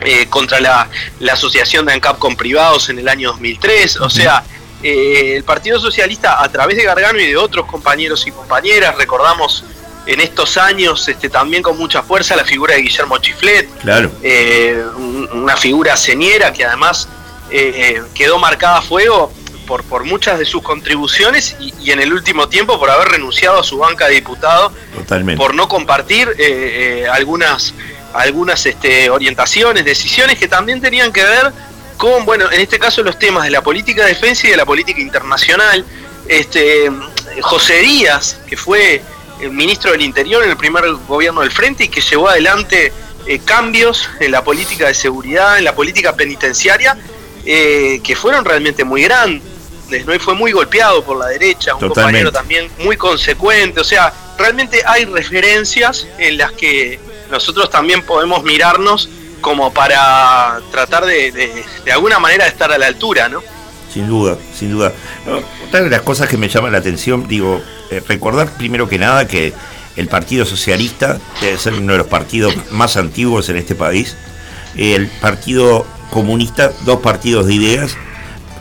eh, 0.05 0.27
contra 0.29 0.59
la, 0.59 0.89
asociación 1.31 1.85
de 1.85 1.93
ANCAP 1.93 2.17
con 2.19 2.35
privados 2.35 2.89
en 2.89 2.99
el 2.99 3.07
año 3.07 3.29
2003, 3.29 3.97
o 3.97 4.09
sea, 4.09 4.43
el 4.81 5.43
Partido 5.43 5.79
Socialista 5.79 6.43
a 6.43 6.49
través 6.49 6.75
de 6.75 6.83
Gargano 6.83 7.19
y 7.19 7.27
de 7.27 7.37
otros 7.37 7.65
compañeros 7.65 8.27
y 8.27 8.31
compañeras, 8.31 8.95
recordamos 8.97 9.63
en 10.05 10.19
estos 10.19 10.57
años 10.57 11.07
este, 11.07 11.29
también 11.29 11.63
con 11.63 11.77
mucha 11.77 12.03
fuerza 12.03 12.35
la 12.35 12.43
figura 12.43 12.75
de 12.75 12.81
Guillermo 12.81 13.17
Chiflet, 13.19 13.69
claro. 13.79 14.11
Eh, 14.21 14.83
una 15.33 15.55
figura 15.55 15.95
señera 15.95 16.51
que 16.51 16.65
además 16.65 17.07
eh, 17.49 18.01
quedó 18.13 18.37
marcada 18.37 18.79
a 18.79 18.81
fuego 18.81 19.31
por, 19.65 19.83
por 19.83 20.03
muchas 20.03 20.39
de 20.39 20.45
sus 20.45 20.61
contribuciones 20.61 21.55
y, 21.59 21.91
en 21.91 22.01
el 22.01 22.11
último 22.11 22.49
tiempo 22.49 22.77
por 22.79 22.89
haber 22.89 23.09
renunciado 23.09 23.61
a 23.61 23.63
su 23.63 23.77
banca 23.77 24.07
de 24.07 24.15
diputado, 24.15 24.73
por 25.37 25.55
no 25.55 25.67
compartir 25.69 26.35
eh, 26.37 27.07
algunas, 27.09 27.73
algunas 28.13 28.65
este, 28.65 29.09
orientaciones, 29.09 29.85
decisiones 29.85 30.37
que 30.37 30.47
también 30.47 30.81
tenían 30.81 31.11
que 31.11 31.23
ver 31.23 31.51
con, 31.97 32.25
bueno, 32.25 32.51
en 32.51 32.59
este 32.59 32.79
caso 32.79 33.01
los 33.03 33.17
temas 33.17 33.43
de 33.43 33.51
la 33.51 33.61
política 33.61 34.03
de 34.03 34.09
defensa 34.09 34.47
y 34.47 34.51
de 34.51 34.57
la 34.57 34.65
política 34.65 34.99
internacional. 34.99 35.85
Este, 36.27 36.91
José 37.41 37.79
Díaz, 37.79 38.37
que 38.47 38.55
fue 38.57 39.01
el 39.39 39.51
ministro 39.51 39.91
del 39.91 40.01
Interior 40.01 40.43
en 40.43 40.51
el 40.51 40.57
primer 40.57 40.85
gobierno 41.07 41.41
del 41.41 41.51
Frente 41.51 41.85
y 41.85 41.87
que 41.89 42.01
llevó 42.01 42.29
adelante 42.29 42.93
eh, 43.25 43.39
cambios 43.39 44.09
en 44.19 44.31
la 44.31 44.43
política 44.43 44.87
de 44.87 44.93
seguridad, 44.93 45.57
en 45.57 45.65
la 45.65 45.75
política 45.75 46.15
penitenciaria, 46.15 46.97
eh, 47.45 47.99
que 48.03 48.15
fueron 48.15 48.45
realmente 48.45 48.83
muy 48.83 49.03
grandes. 49.03 49.52
¿No? 50.05 50.13
Y 50.13 50.19
fue 50.19 50.33
muy 50.33 50.51
golpeado 50.51 51.03
por 51.03 51.17
la 51.17 51.27
derecha, 51.27 51.75
un 51.75 51.89
compañero 51.89 52.31
también 52.31 52.69
muy 52.79 52.97
consecuente. 52.97 53.79
O 53.79 53.83
sea, 53.83 54.13
realmente 54.37 54.81
hay 54.85 55.05
referencias 55.05 56.07
en 56.17 56.37
las 56.37 56.51
que 56.53 56.99
nosotros 57.29 57.69
también 57.69 58.01
podemos 58.03 58.43
mirarnos 58.43 59.09
como 59.41 59.73
para 59.73 60.61
tratar 60.71 61.05
de, 61.05 61.31
de, 61.31 61.91
alguna 61.91 62.17
manera 62.17 62.47
estar 62.47 62.71
a 62.71 62.77
la 62.77 62.87
altura, 62.87 63.27
¿no? 63.27 63.41
Sin 63.93 64.07
duda, 64.07 64.37
sin 64.57 64.71
duda. 64.71 64.91
otra 65.67 65.81
de 65.81 65.89
las 65.89 66.01
cosas 66.01 66.27
que 66.27 66.37
me 66.37 66.49
llama 66.49 66.69
la 66.71 66.79
atención, 66.79 67.27
digo, 67.27 67.61
eh, 67.91 68.01
recordar 68.07 68.49
primero 68.57 68.89
que 68.89 68.97
nada 68.97 69.27
que 69.27 69.53
el 69.95 70.07
Partido 70.07 70.45
Socialista 70.45 71.19
debe 71.41 71.57
ser 71.57 71.73
uno 71.73 71.91
de 71.91 71.99
los 71.99 72.07
partidos 72.07 72.55
más 72.71 72.97
antiguos 72.97 73.49
en 73.49 73.57
este 73.57 73.75
país. 73.75 74.15
El 74.75 75.07
Partido 75.07 75.85
Comunista, 76.09 76.71
dos 76.85 77.01
partidos 77.01 77.45
de 77.45 77.53
ideas, 77.53 77.95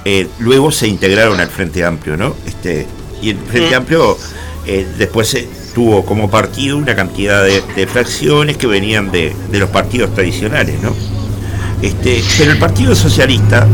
eh, 0.04 0.28
luego 0.38 0.72
se 0.72 0.88
integraron 0.88 1.40
al 1.40 1.48
Frente 1.48 1.84
Amplio, 1.84 2.16
¿no? 2.16 2.34
Este, 2.46 2.86
y 3.20 3.30
el 3.30 3.38
Frente 3.38 3.74
Amplio 3.74 4.18
eh, 4.66 4.86
después 4.98 5.36
tuvo 5.74 6.04
como 6.04 6.30
partido 6.30 6.76
una 6.76 6.94
cantidad 6.94 7.44
de, 7.44 7.86
fracciones 7.86 8.56
que 8.56 8.66
venían 8.66 9.10
de, 9.10 9.34
los 9.52 9.70
partidos 9.70 10.14
tradicionales, 10.14 10.80
¿no? 10.82 10.94
Este, 11.80 12.22
pero 12.38 12.52
el 12.52 12.58
Partido 12.58 12.94
Socialista 12.94 13.66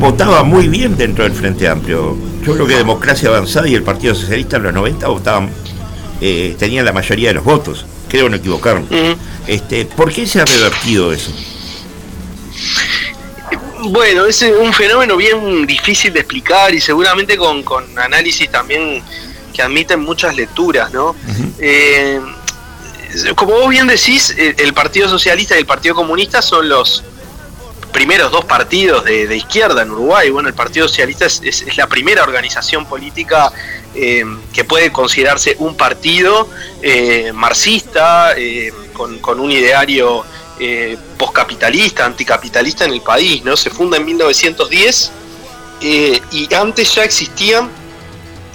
votaba 0.00 0.42
muy 0.42 0.68
bien 0.68 0.96
dentro 0.96 1.22
del 1.22 1.32
Frente 1.32 1.68
Amplio 1.68 2.16
yo 2.46 2.54
creo 2.54 2.66
que 2.68 2.76
Democracia 2.76 3.28
Avanzada 3.28 3.68
y 3.68 3.74
el 3.74 3.82
Partido 3.82 4.14
Socialista 4.14 4.58
en 4.58 4.62
los 4.62 4.72
90 4.72 5.08
votaban, 5.08 5.50
eh, 6.20 6.54
tenían 6.56 6.84
la 6.84 6.92
mayoría 6.92 7.28
de 7.28 7.34
los 7.34 7.44
votos, 7.44 7.84
creo 8.08 8.28
no 8.28 8.36
equivocarme. 8.36 8.86
este, 9.48 9.84
¿Por 9.84 10.12
qué 10.12 10.28
se 10.28 10.40
ha 10.40 10.44
revertido 10.44 11.12
eso? 11.12 11.32
Bueno, 13.90 14.26
es 14.26 14.42
un 14.42 14.72
fenómeno 14.72 15.16
bien 15.16 15.64
difícil 15.64 16.12
de 16.12 16.20
explicar 16.20 16.74
y 16.74 16.80
seguramente 16.80 17.36
con, 17.36 17.62
con 17.62 17.98
análisis 17.98 18.50
también 18.50 19.02
que 19.54 19.62
admiten 19.62 20.00
muchas 20.00 20.34
lecturas, 20.34 20.92
¿no? 20.92 21.14
Eh, 21.58 22.20
como 23.34 23.52
vos 23.52 23.70
bien 23.70 23.86
decís, 23.86 24.34
el 24.36 24.74
Partido 24.74 25.08
Socialista 25.08 25.54
y 25.54 25.60
el 25.60 25.66
Partido 25.66 25.94
Comunista 25.94 26.42
son 26.42 26.68
los 26.68 27.04
primeros 27.92 28.30
dos 28.30 28.44
partidos 28.44 29.04
de, 29.04 29.34
izquierda 29.36 29.82
en 29.82 29.90
Uruguay. 29.92 30.30
Bueno, 30.30 30.48
el 30.48 30.54
Partido 30.54 30.88
Socialista 30.88 31.26
es, 31.26 31.76
la 31.76 31.86
primera 31.86 32.24
organización 32.24 32.86
política 32.86 33.52
eh, 33.94 34.24
que 34.52 34.64
puede 34.64 34.90
considerarse 34.90 35.56
un 35.60 35.76
partido 35.76 36.48
eh, 36.82 37.32
marxista, 37.32 38.34
con, 38.92 39.40
un 39.40 39.52
ideario 39.52 40.24
eh, 40.58 40.96
poscapitalista, 41.18 42.04
anticapitalista 42.04 42.84
en 42.84 42.92
el 42.92 43.02
país, 43.02 43.44
¿no? 43.44 43.56
Se 43.56 43.70
funda 43.70 43.96
en 43.96 44.04
1910 44.04 45.12
eh, 45.82 46.20
y 46.30 46.54
antes 46.54 46.94
ya 46.94 47.04
existían 47.04 47.70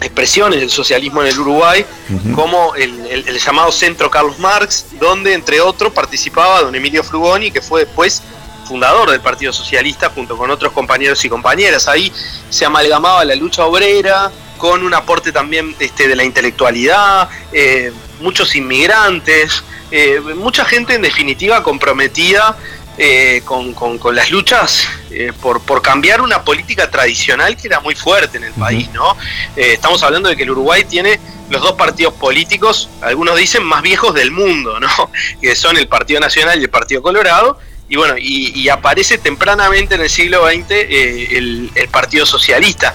expresiones 0.01 0.59
del 0.59 0.71
socialismo 0.71 1.21
en 1.21 1.27
el 1.27 1.39
Uruguay, 1.39 1.85
como 2.33 2.73
el, 2.75 3.39
llamado 3.39 3.71
Centro 3.71 4.09
Carlos 4.09 4.39
Marx, 4.39 4.87
donde 4.99 5.33
entre 5.33 5.61
otros 5.61 5.93
participaba 5.93 6.61
don 6.61 6.73
Emilio 6.73 7.03
Frugoni, 7.03 7.51
que 7.51 7.61
fue 7.61 7.85
después 7.85 8.23
fundador 8.65 9.11
del 9.11 9.21
Partido 9.21 9.53
Socialista 9.53 10.09
junto 10.09 10.37
con 10.37 10.49
otros 10.49 10.71
compañeros 10.71 11.23
y 11.23 11.29
compañeras. 11.29 11.87
Ahí 11.87 12.11
se 12.49 12.65
amalgamaba 12.65 13.23
la 13.25 13.35
lucha 13.35 13.65
obrera 13.65 14.31
con 14.57 14.83
un 14.83 14.93
aporte 14.93 15.31
también 15.31 15.75
este, 15.79 16.07
de 16.07 16.15
la 16.15 16.23
intelectualidad, 16.23 17.29
eh, 17.51 17.91
muchos 18.21 18.55
inmigrantes, 18.55 19.63
eh, 19.91 20.21
mucha 20.35 20.63
gente 20.63 20.93
en 20.93 21.01
definitiva 21.01 21.61
comprometida 21.63 22.57
eh, 22.97 23.41
con, 23.45 23.75
las 24.15 24.31
luchas 24.31 24.87
eh, 25.09 25.33
por, 25.41 25.61
por 25.61 25.81
cambiar 25.81 26.21
una 26.21 26.43
política 26.43 26.89
tradicional 26.89 27.57
que 27.57 27.67
era 27.67 27.79
muy 27.79 27.95
fuerte 27.95 28.37
en 28.37 28.45
el 28.45 28.53
país, 28.53 28.89
¿no? 28.93 29.17
estamos 29.55 30.03
hablando 30.03 30.29
de 30.29 30.35
que 30.35 30.43
el 30.43 30.51
Uruguay 30.51 30.83
tiene 30.83 31.19
los 31.49 31.61
dos 31.61 31.73
partidos 31.73 32.13
políticos, 32.13 32.89
algunos 33.01 33.37
dicen 33.37 33.63
más 33.63 33.81
viejos 33.81 34.13
del 34.13 34.31
mundo, 34.31 34.79
¿no? 34.79 34.87
Que 35.41 35.55
son 35.55 35.75
el 35.77 35.87
Partido 35.87 36.19
Nacional 36.21 36.59
y 36.59 36.63
el 36.63 36.69
Partido 36.69 37.01
Colorado, 37.01 37.59
y 37.89 37.97
bueno, 37.97 38.15
y, 38.17 38.69
aparece 38.69 39.17
tempranamente 39.17 39.95
en 39.95 40.01
el 40.01 40.09
siglo 40.09 40.47
XX 40.47 40.65
el, 40.69 41.71
Partido 41.91 42.25
Socialista 42.25 42.93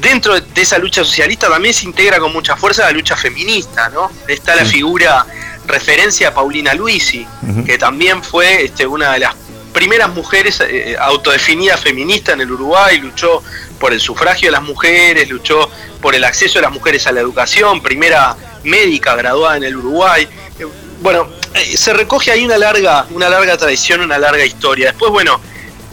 dentro 0.00 0.40
de 0.40 0.62
esa 0.62 0.78
lucha 0.78 1.04
socialista 1.04 1.48
también 1.48 1.74
se 1.74 1.84
integra 1.84 2.18
con 2.18 2.32
mucha 2.32 2.56
fuerza 2.56 2.84
la 2.84 2.92
lucha 2.92 3.16
feminista, 3.16 3.88
¿no? 3.88 4.10
Está 4.26 4.54
la 4.54 4.64
figura 4.64 5.26
referencia 5.66 6.28
a 6.28 6.34
Paulina 6.34 6.74
Luisi, 6.74 7.26
que 7.64 7.78
también 7.78 8.22
fue 8.22 8.64
este, 8.64 8.86
una 8.86 9.12
de 9.12 9.20
las 9.20 9.34
primeras 9.72 10.08
mujeres 10.08 10.60
eh, 10.60 10.96
autodefinidas 10.98 11.80
feministas 11.80 12.34
en 12.34 12.40
el 12.42 12.50
Uruguay, 12.50 12.98
luchó 12.98 13.42
por 13.78 13.92
el 13.92 14.00
sufragio 14.00 14.48
de 14.48 14.52
las 14.52 14.62
mujeres, 14.62 15.28
luchó 15.28 15.70
por 16.00 16.14
el 16.14 16.24
acceso 16.24 16.54
de 16.58 16.62
las 16.62 16.72
mujeres 16.72 17.06
a 17.06 17.12
la 17.12 17.20
educación, 17.20 17.82
primera 17.82 18.36
médica 18.64 19.14
graduada 19.16 19.58
en 19.58 19.64
el 19.64 19.76
Uruguay. 19.76 20.26
Eh, 20.58 20.66
bueno, 21.02 21.28
eh, 21.52 21.76
se 21.76 21.92
recoge 21.92 22.30
ahí 22.30 22.44
una 22.44 22.56
larga, 22.56 23.06
una 23.10 23.28
larga 23.28 23.56
tradición, 23.58 24.00
una 24.00 24.18
larga 24.18 24.46
historia. 24.46 24.86
Después, 24.86 25.12
bueno, 25.12 25.40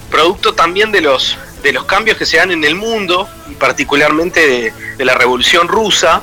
producto 0.09 0.53
también 0.53 0.91
de 0.91 1.01
los, 1.01 1.37
de 1.63 1.73
los 1.73 1.85
cambios 1.85 2.17
que 2.17 2.25
se 2.25 2.37
dan 2.37 2.51
en 2.51 2.63
el 2.63 2.75
mundo, 2.75 3.27
y 3.49 3.55
particularmente 3.55 4.73
de 4.97 5.05
la 5.05 5.15
Revolución 5.15 5.67
Rusa, 5.67 6.21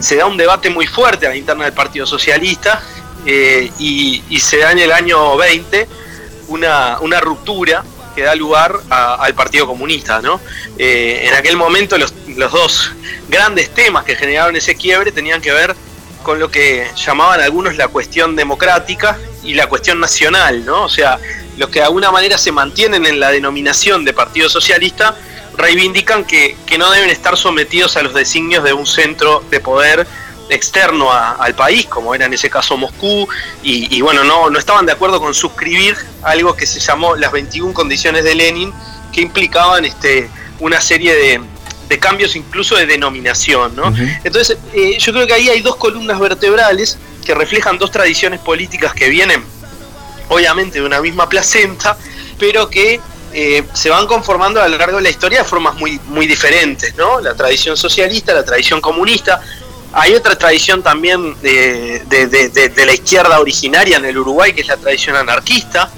se 0.00 0.16
da 0.16 0.26
un 0.26 0.36
debate 0.36 0.68
muy 0.68 0.86
fuerte 0.86 1.26
a 1.26 1.30
la 1.30 1.36
interna 1.36 1.64
del 1.64 1.72
Partido 1.72 2.04
Socialista 2.04 2.82
eh, 3.24 3.70
y, 3.78 4.38
se 4.38 4.58
da 4.58 4.72
en 4.72 4.80
el 4.80 4.92
año 4.92 5.36
20 5.36 5.88
una, 6.48 6.98
una 7.00 7.20
ruptura 7.20 7.82
que 8.14 8.22
da 8.22 8.34
lugar 8.34 8.74
al 8.90 9.34
Partido 9.34 9.66
Comunista. 9.66 10.20
¿no? 10.20 10.40
Eh, 10.76 11.22
en 11.26 11.34
aquel 11.34 11.56
momento 11.56 11.96
los, 11.96 12.12
los 12.36 12.52
dos 12.52 12.92
grandes 13.28 13.72
temas 13.72 14.04
que 14.04 14.14
generaron 14.14 14.54
ese 14.56 14.74
quiebre 14.74 15.10
tenían 15.10 15.40
que 15.40 15.52
ver 15.52 15.74
con 16.22 16.38
lo 16.38 16.50
que 16.50 16.90
llamaban 16.96 17.40
algunos 17.40 17.76
la 17.76 17.88
cuestión 17.88 18.36
democrática 18.36 19.18
y 19.42 19.54
la 19.54 19.66
cuestión 19.66 20.00
nacional, 20.00 20.64
¿no? 20.64 20.84
O 20.84 20.88
sea, 20.88 21.18
los 21.56 21.68
que 21.68 21.80
de 21.80 21.86
alguna 21.86 22.10
manera 22.10 22.38
se 22.38 22.52
mantienen 22.52 23.06
en 23.06 23.20
la 23.20 23.30
denominación 23.30 24.04
de 24.04 24.12
Partido 24.12 24.48
Socialista 24.48 25.16
reivindican 25.56 26.24
que, 26.24 26.56
no 26.78 26.90
deben 26.90 27.10
estar 27.10 27.36
sometidos 27.36 27.96
a 27.96 28.02
los 28.02 28.14
designios 28.14 28.64
de 28.64 28.72
un 28.72 28.86
centro 28.86 29.44
de 29.50 29.60
poder 29.60 30.06
externo 30.48 31.10
al 31.12 31.54
país, 31.54 31.86
como 31.86 32.14
era 32.14 32.26
en 32.26 32.34
ese 32.34 32.50
caso 32.50 32.76
Moscú, 32.76 33.28
y, 33.62 34.00
bueno, 34.00 34.24
no, 34.24 34.50
no 34.50 34.58
estaban 34.58 34.86
de 34.86 34.92
acuerdo 34.92 35.20
con 35.20 35.34
suscribir 35.34 35.96
algo 36.22 36.54
que 36.54 36.66
se 36.66 36.80
llamó 36.80 37.16
las 37.16 37.32
21 37.32 37.72
condiciones 37.74 38.24
de 38.24 38.34
Lenin, 38.34 38.72
que 39.12 39.20
implicaban 39.20 39.84
este, 39.84 40.30
una 40.60 40.80
serie 40.80 41.14
de, 41.14 41.40
cambios 41.98 42.36
incluso 42.36 42.76
de 42.76 42.86
denominación. 42.86 43.74
¿no? 43.76 43.94
Entonces, 44.24 44.58
eh, 44.74 44.96
yo 44.98 45.12
creo 45.12 45.26
que 45.26 45.34
ahí 45.34 45.48
hay 45.48 45.60
dos 45.60 45.76
columnas 45.76 46.18
vertebrales 46.18 46.98
que 47.24 47.34
reflejan 47.34 47.78
dos 47.78 47.90
tradiciones 47.90 48.40
políticas 48.40 48.92
que 48.94 49.08
vienen, 49.08 49.42
obviamente, 50.28 50.80
de 50.80 50.86
una 50.86 51.00
misma 51.00 51.28
placenta, 51.28 51.96
pero 52.38 52.68
que 52.68 53.00
eh, 53.32 53.64
se 53.72 53.88
van 53.88 54.06
conformando 54.06 54.60
a 54.60 54.68
lo 54.68 54.76
largo 54.76 54.98
de 54.98 55.04
la 55.04 55.10
historia 55.10 55.38
de 55.38 55.44
formas 55.44 55.74
muy, 55.76 55.98
muy 56.06 56.26
diferentes, 56.26 56.94
¿no? 56.96 57.20
La 57.20 57.34
tradición 57.34 57.76
socialista, 57.76 58.34
la 58.34 58.44
tradición 58.44 58.80
comunista. 58.80 59.40
Hay 59.94 60.14
otra 60.14 60.36
tradición 60.36 60.82
también 60.82 61.34
de, 61.42 62.02
la 62.86 62.92
izquierda 62.92 63.40
originaria 63.40 63.98
en 63.98 64.04
el 64.06 64.18
Uruguay, 64.18 64.52
que 64.52 64.62
es 64.62 64.68
la 64.68 64.76
tradición 64.76 65.16
anarquista, 65.16 65.90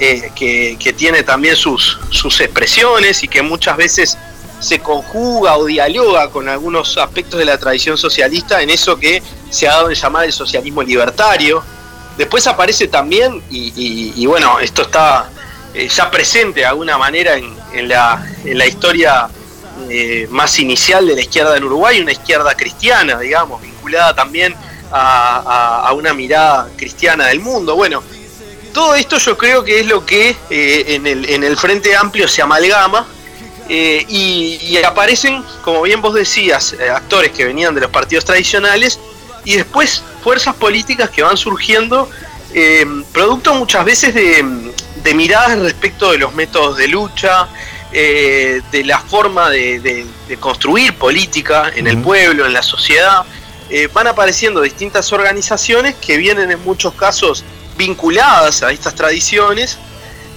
eh, 0.00 0.30
que, 0.34 0.94
tiene 0.96 1.22
también 1.22 1.56
sus, 1.56 1.98
sus 2.10 2.40
expresiones 2.40 3.22
y 3.22 3.28
que 3.28 3.42
muchas 3.42 3.76
veces 3.76 4.18
se 4.62 4.78
conjuga 4.78 5.58
o 5.58 5.66
dialoga 5.66 6.30
con 6.30 6.48
algunos 6.48 6.96
aspectos 6.96 7.38
de 7.38 7.44
la 7.44 7.58
tradición 7.58 7.98
socialista 7.98 8.62
en 8.62 8.70
eso 8.70 8.96
que 8.96 9.22
se 9.50 9.68
ha 9.68 9.72
dado 9.72 9.90
en 9.90 9.96
llamar 9.96 10.24
el 10.24 10.32
socialismo 10.32 10.82
libertario. 10.82 11.62
Después 12.16 12.46
aparece 12.46 12.88
también, 12.88 13.42
y 13.50 14.24
bueno, 14.26 14.60
esto 14.60 14.82
está 14.82 15.28
eh, 15.74 15.88
ya 15.88 16.10
presente 16.10 16.60
de 16.60 16.66
alguna 16.66 16.98
manera 16.98 17.34
en, 17.34 17.88
la, 17.88 18.22
en 18.44 18.58
la, 18.58 18.66
historia 18.66 19.30
eh, 19.88 20.26
más 20.30 20.58
inicial 20.58 21.06
de 21.06 21.14
la 21.14 21.22
izquierda 21.22 21.54
del 21.54 21.64
Uruguay, 21.64 21.98
una 21.98 22.12
izquierda 22.12 22.54
cristiana, 22.54 23.18
digamos, 23.18 23.62
vinculada 23.62 24.14
también 24.14 24.54
a, 24.90 25.90
una 25.96 26.12
mirada 26.12 26.68
cristiana 26.76 27.28
del 27.28 27.40
mundo. 27.40 27.74
Bueno, 27.74 28.02
todo 28.74 28.94
esto 28.94 29.16
yo 29.16 29.38
creo 29.38 29.64
que 29.64 29.80
es 29.80 29.86
lo 29.86 30.04
que 30.04 30.36
eh, 30.50 30.84
en, 30.88 31.06
el, 31.06 31.26
en, 31.30 31.42
el, 31.42 31.56
Frente 31.56 31.96
Amplio 31.96 32.28
se 32.28 32.42
amalgama 32.42 33.06
y, 33.68 34.58
y, 34.60 34.76
aparecen, 34.84 35.42
como 35.62 35.82
bien 35.82 36.02
vos 36.02 36.14
decías, 36.14 36.74
actores 36.94 37.32
que 37.32 37.44
venían 37.44 37.74
de 37.74 37.80
los 37.80 37.90
partidos 37.90 38.24
tradicionales 38.24 38.98
y 39.44 39.56
después 39.56 40.02
fuerzas 40.22 40.54
políticas 40.56 41.10
que 41.10 41.22
van 41.22 41.36
surgiendo, 41.36 42.08
producto 43.12 43.54
muchas 43.54 43.84
veces 43.84 44.14
de, 44.14 44.72
de 45.02 45.14
miradas 45.14 45.58
respecto 45.58 46.12
de 46.12 46.18
los 46.18 46.34
métodos 46.34 46.76
de 46.76 46.88
lucha, 46.88 47.48
eh, 47.94 48.62
de 48.70 48.84
la 48.84 48.98
forma 48.98 49.50
de, 49.50 50.06
construir 50.40 50.96
política 50.96 51.70
en 51.74 51.86
el 51.86 51.98
pueblo, 51.98 52.46
en 52.46 52.54
la 52.54 52.62
sociedad. 52.62 53.24
Eh, 53.68 53.88
van 53.92 54.06
apareciendo 54.06 54.62
distintas 54.62 55.12
organizaciones 55.12 55.94
que 55.96 56.16
vienen 56.16 56.50
en 56.50 56.62
muchos 56.64 56.94
casos 56.94 57.44
vinculadas 57.76 58.62
a 58.62 58.72
estas 58.72 58.94
tradiciones 58.94 59.78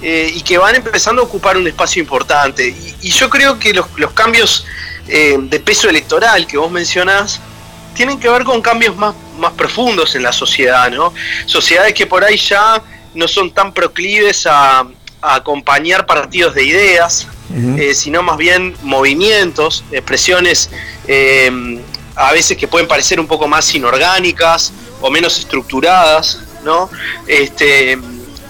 eh, 0.08 0.30
y 0.32 0.40
que 0.42 0.56
van 0.56 0.76
empezando 0.76 1.20
a 1.20 1.24
ocupar 1.24 1.56
un 1.56 1.66
espacio 1.66 2.00
importante. 2.00 2.68
Y, 3.02 3.10
yo 3.10 3.28
creo 3.28 3.58
que 3.58 3.74
los, 3.74 3.86
cambios 4.14 4.64
de 5.06 5.60
peso 5.60 5.88
electoral 5.88 6.46
que 6.46 6.56
vos 6.58 6.70
mencionás 6.70 7.40
tienen 7.94 8.20
que 8.20 8.28
ver 8.28 8.44
con 8.44 8.62
cambios 8.62 8.94
más, 8.96 9.14
más 9.38 9.52
profundos 9.54 10.14
en 10.14 10.22
la 10.22 10.32
sociedad, 10.32 10.90
¿no? 10.90 11.12
Sociedades 11.46 11.94
que 11.94 12.06
por 12.06 12.22
ahí 12.22 12.36
ya 12.36 12.80
no 13.14 13.26
son 13.26 13.50
tan 13.50 13.72
proclives 13.72 14.46
a, 14.46 14.86
acompañar 15.22 16.06
partidos 16.06 16.54
de 16.54 16.62
ideas, 16.62 17.26
eh, 17.52 17.94
sino 17.94 18.22
más 18.22 18.36
bien 18.36 18.76
movimientos, 18.82 19.82
expresiones 19.90 20.70
eh, 21.08 21.80
a 22.14 22.32
veces 22.32 22.56
que 22.56 22.68
pueden 22.68 22.86
parecer 22.86 23.18
un 23.18 23.26
poco 23.26 23.48
más 23.48 23.74
inorgánicas 23.74 24.72
o 25.00 25.10
menos 25.10 25.36
estructuradas, 25.38 26.42
¿no? 26.64 26.88
Este, 27.26 27.98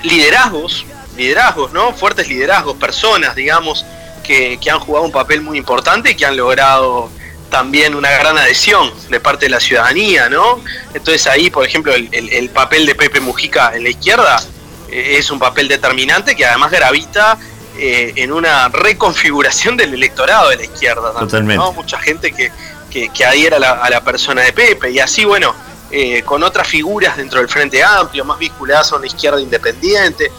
liderazgos, 0.02 0.84
liderazgos, 1.16 1.72
¿no? 1.72 1.92
Fuertes 1.92 2.28
liderazgos, 2.28 2.76
personas, 2.76 3.34
digamos, 3.34 3.84
que, 4.22 4.58
han 4.70 4.80
jugado 4.80 5.04
un 5.04 5.12
papel 5.12 5.40
muy 5.40 5.58
importante 5.58 6.10
y 6.10 6.14
que 6.14 6.26
han 6.26 6.36
logrado 6.36 7.10
también 7.50 7.94
una 7.94 8.10
gran 8.10 8.36
adhesión 8.36 8.92
de 9.08 9.20
parte 9.20 9.46
de 9.46 9.50
la 9.50 9.60
ciudadanía, 9.60 10.28
¿no? 10.28 10.60
Entonces 10.94 11.26
ahí, 11.26 11.48
por 11.50 11.64
ejemplo, 11.64 11.94
el 11.94 12.50
papel 12.50 12.86
de 12.86 12.94
Pepe 12.94 13.20
Mujica 13.20 13.74
en 13.74 13.84
la 13.84 13.90
izquierda 13.90 14.42
eh, 14.88 15.16
es 15.18 15.30
un 15.30 15.38
papel 15.38 15.68
determinante 15.68 16.36
que 16.36 16.44
además 16.44 16.70
gravita 16.70 17.38
eh, 17.78 18.12
en 18.16 18.32
una 18.32 18.68
reconfiguración 18.68 19.76
del 19.76 19.94
electorado 19.94 20.50
de 20.50 20.56
la 20.56 20.64
izquierda. 20.64 21.12
Totalmente. 21.12 21.64
Mucha 21.74 21.98
gente 21.98 22.32
que, 22.32 22.50
que, 22.90 23.24
adhiera 23.24 23.56
a 23.56 23.90
la, 23.90 24.00
persona 24.02 24.42
de 24.42 24.52
Pepe 24.52 24.90
y 24.90 24.98
así, 24.98 25.24
bueno, 25.24 25.54
eh, 25.90 26.22
con 26.22 26.42
otras 26.42 26.66
figuras 26.66 27.16
dentro 27.16 27.40
del 27.40 27.48
Frente 27.48 27.82
Amplio, 27.82 28.24
más 28.24 28.38
vinculadas 28.38 28.92
a 28.92 28.96
una 28.96 29.06
izquierda 29.06 29.40
independiente. 29.40 30.30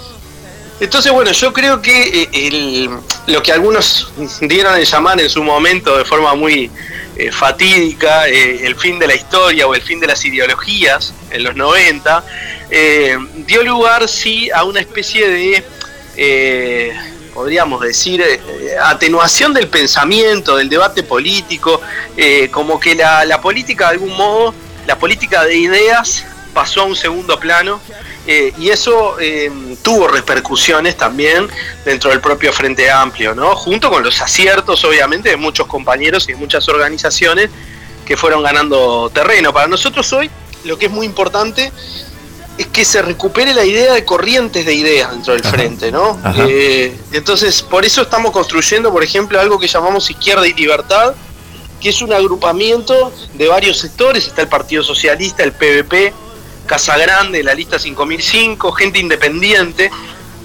Entonces, 0.80 1.12
bueno, 1.12 1.32
yo 1.32 1.52
creo 1.54 1.82
que 1.82 2.24
eh, 2.24 2.30
el, 2.34 2.90
lo 3.26 3.42
que 3.42 3.52
algunos 3.52 4.12
dieron 4.42 4.74
a 4.76 4.80
llamar 4.80 5.20
en 5.20 5.30
su 5.30 5.44
momento 5.44 5.98
de 5.98 6.06
forma 6.06 6.36
muy 6.36 6.70
eh, 7.16 7.32
fatídica 7.32 8.28
eh, 8.28 8.66
el 8.66 8.76
fin 8.76 9.00
de 9.00 9.08
la 9.08 9.16
historia 9.16 9.66
o 9.66 9.74
el 9.74 9.82
fin 9.82 10.00
de 10.00 10.06
las 10.06 10.24
ideologías 10.24 11.14
en 11.32 11.44
los 11.44 11.56
90, 11.56 12.24
dio 13.48 13.64
lugar 13.64 14.08
sí 14.08 14.52
a 14.52 14.64
una 14.66 14.82
especie 14.82 15.64
de, 16.16 16.94
podríamos 17.34 17.82
decir, 17.82 18.24
atenuación 18.84 19.54
del 19.54 19.68
pensamiento, 19.70 20.58
del 20.58 20.70
debate 20.70 21.02
político, 21.02 21.82
como 22.52 22.80
que 22.80 22.94
la 22.94 23.42
política 23.42 23.86
de 23.86 23.92
algún 23.94 24.16
modo, 24.16 24.54
la 24.86 24.98
política 25.00 25.44
de 25.44 25.58
ideas 25.58 26.26
pasó 26.54 26.82
a 26.82 26.86
un 26.86 26.96
segundo 26.96 27.40
plano 27.40 27.82
eh, 28.28 28.54
y 28.58 28.70
eso 28.70 29.18
eh, 29.22 29.50
tuvo 29.82 30.10
repercusiones 30.10 30.98
también 30.98 31.48
dentro 31.86 32.10
del 32.10 32.20
propio 32.20 32.52
Frente 32.52 32.92
Amplio, 32.92 33.34
¿no? 33.34 33.56
Junto 33.56 33.90
con 33.90 34.04
los 34.04 34.20
aciertos, 34.22 34.84
obviamente, 34.84 35.30
de 35.30 35.38
muchos 35.38 35.66
compañeros 35.66 36.28
y 36.28 36.34
de 36.34 36.38
muchas 36.38 36.68
organizaciones 36.68 37.50
que 38.06 38.18
fueron 38.18 38.44
ganando 38.44 39.10
terreno. 39.14 39.54
Para 39.54 39.68
nosotros 39.68 40.12
hoy, 40.12 40.30
lo 40.66 40.78
que 40.78 40.88
es 40.88 40.92
muy 40.92 41.06
importante 41.06 41.72
es 42.58 42.68
que 42.68 42.84
se 42.84 43.02
recupere 43.02 43.54
la 43.54 43.64
idea 43.64 43.94
de 43.94 44.04
corrientes 44.04 44.66
de 44.66 44.74
ideas 44.74 45.12
dentro 45.12 45.34
del 45.34 45.44
frente, 45.44 45.92
¿no? 45.92 46.20
Eh, 46.50 47.00
entonces, 47.14 47.62
por 47.62 47.86
eso 47.86 48.02
estamos 48.02 48.32
construyendo, 48.32 48.92
por 48.92 49.04
ejemplo, 49.04 49.40
algo 49.40 49.58
que 49.58 49.68
llamamos 49.68 50.10
Izquierda 50.10 50.46
y 50.46 50.54
Libertad, 50.54 51.14
que 51.80 51.90
es 51.90 52.02
un 52.02 52.12
agrupamiento 52.12 53.14
de 53.36 53.48
varios 53.48 53.78
sectores, 53.78 54.28
está 54.28 54.42
el 54.42 54.48
Partido 54.50 54.84
Socialista, 54.84 55.44
el 55.44 55.54
PVP, 55.54 56.14
Casa 56.68 56.98
Grande, 56.98 57.42
la 57.44 57.54
lista 57.54 57.80
5005, 57.80 58.72
gente 58.74 59.00
independiente. 59.00 59.90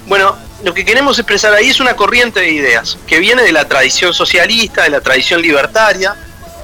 Bueno, 0.07 0.37
lo 0.65 0.73
que 0.73 0.85
queremos 0.85 1.19
expresar 1.19 1.53
ahí 1.53 1.69
es 1.69 1.81
una 1.81 1.95
corriente 1.97 2.41
de 2.41 2.51
ideas 2.51 2.97
que 3.07 3.19
viene 3.19 3.43
de 3.43 3.53
la 3.53 3.67
tradición 3.67 4.15
socialista, 4.15 4.85
de 4.85 4.91
la 4.91 5.01
tradición 5.01 5.43
libertaria, 5.43 6.15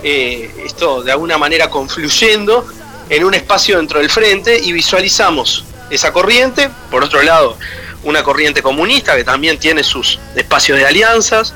eh, 0.03 0.55
esto 0.65 1.03
de 1.03 1.11
alguna 1.13 1.37
manera 1.37 1.69
confluyendo 1.69 2.65
en 3.11 3.25
un 3.25 3.35
espacio 3.35 3.77
dentro 3.79 3.99
del 3.99 4.09
frente 4.09 4.59
y 4.59 4.73
visualizamos 4.73 5.65
esa 5.91 6.13
corriente, 6.13 6.71
por 6.91 7.03
otro 7.03 7.23
lado, 7.23 7.57
una 8.05 8.23
corriente 8.23 8.63
comunista 8.63 9.17
que 9.17 9.25
también 9.25 9.59
tiene 9.59 9.83
sus 9.83 10.21
espacios 10.37 10.79
de 10.79 10.87
alianzas, 10.87 11.55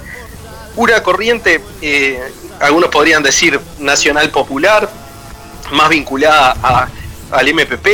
una 0.75 1.03
corriente, 1.03 1.63
eh, 1.81 2.21
algunos 2.61 2.91
podrían 2.91 3.23
decir 3.23 3.61
nacional 3.79 4.31
popular, 4.31 4.91
más 5.71 5.89
vinculada 5.89 6.57
a 6.63 6.89
al 7.33 7.53
MPP 7.53 7.87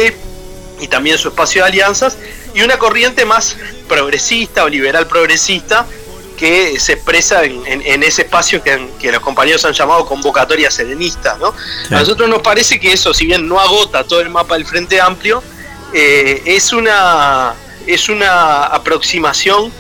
y 0.81 0.89
también 0.89 1.19
su 1.19 1.29
espacio 1.29 1.63
de 1.63 1.69
alianzas, 1.69 2.17
y 2.55 2.63
una 2.63 2.79
corriente 2.79 3.25
más 3.25 3.57
progresista 3.89 4.65
o 4.65 4.69
liberal 4.69 5.07
progresista 5.07 5.87
que 6.37 6.79
se 6.79 6.93
expresa 6.93 7.43
en, 7.45 8.03
ese 8.03 8.23
espacio 8.23 8.63
que, 8.63 9.11
los 9.11 9.21
compañeros 9.21 9.65
han 9.65 9.73
llamado 9.73 10.07
convocatoria 10.07 10.71
serenista. 10.71 11.37
¿no? 11.41 11.49
A 11.91 12.01
nosotros 12.01 12.29
nos 12.29 12.43
parece 12.43 12.79
que 12.79 12.93
eso, 12.93 13.13
si 13.13 13.27
bien 13.27 13.49
no 13.49 13.59
agota 13.59 14.05
todo 14.05 14.21
el 14.21 14.31
mapa 14.31 14.55
del 14.55 14.65
Frente 14.65 15.01
Amplio, 15.01 15.43
eh, 15.93 16.43
es, 16.47 16.73
una, 16.73 17.55
es 17.87 18.09
una 18.09 18.65
aproximación 18.67 19.73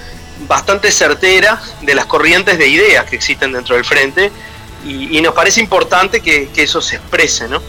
bastante 0.48 0.90
certera 0.90 1.62
de 1.82 1.94
las 1.94 2.06
corrientes 2.06 2.58
de 2.58 2.68
ideas 2.68 3.04
que 3.06 3.16
existen 3.16 3.52
dentro 3.52 3.76
del 3.76 3.84
Frente 3.84 4.32
y, 4.84 5.20
nos 5.20 5.34
parece 5.34 5.60
importante 5.60 6.20
que, 6.20 6.48
que 6.48 6.62
eso 6.64 6.80
se 6.80 6.96
exprese. 6.96 7.46
¿no? 7.46 7.62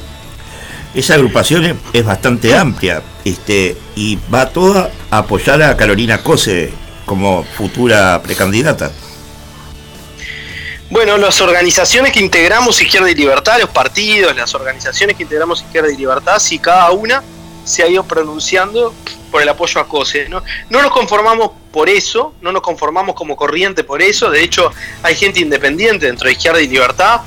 Esa 0.93 1.13
agrupación 1.15 1.79
es, 1.93 2.05
bastante 2.05 2.55
amplia 2.55 3.01
este, 3.23 3.77
y 3.95 4.17
va 4.33 4.49
toda 4.49 4.91
a 5.11 5.19
apoyar 5.19 5.61
a 5.61 5.77
Carolina 5.77 6.23
Cose 6.23 6.71
como 7.05 7.43
futura 7.43 8.21
precandidata. 8.23 8.91
Bueno, 10.89 11.17
las 11.17 11.39
organizaciones 11.41 12.11
que 12.11 12.19
integramos 12.19 12.81
Izquierda 12.81 13.11
y 13.11 13.15
Libertad, 13.15 13.59
los 13.59 13.69
partidos, 13.69 14.35
las 14.35 14.55
organizaciones 14.55 15.15
que 15.15 15.23
integramos 15.23 15.61
Izquierda 15.61 15.91
y 15.91 15.97
Libertad, 15.97 16.39
si 16.39 16.57
cada 16.57 16.89
una 16.91 17.21
se 17.63 17.83
ha 17.83 17.87
ido 17.87 18.03
pronunciando 18.03 18.93
por 19.29 19.43
el 19.43 19.49
apoyo 19.49 19.79
a 19.79 19.87
COSE. 19.87 20.27
¿no? 20.29 20.43
no 20.69 20.81
nos 20.81 20.91
conformamos 20.91 21.51
por 21.71 21.87
eso, 21.87 22.33
no 22.41 22.51
nos 22.51 22.63
conformamos 22.63 23.13
como 23.13 23.35
corriente 23.35 23.83
por 23.83 24.01
eso, 24.01 24.31
de 24.31 24.41
hecho 24.41 24.71
hay 25.03 25.15
gente 25.15 25.39
independiente 25.39 26.07
dentro 26.07 26.25
de 26.25 26.31
Izquierda 26.31 26.59
y 26.61 26.67
Libertad 26.67 27.21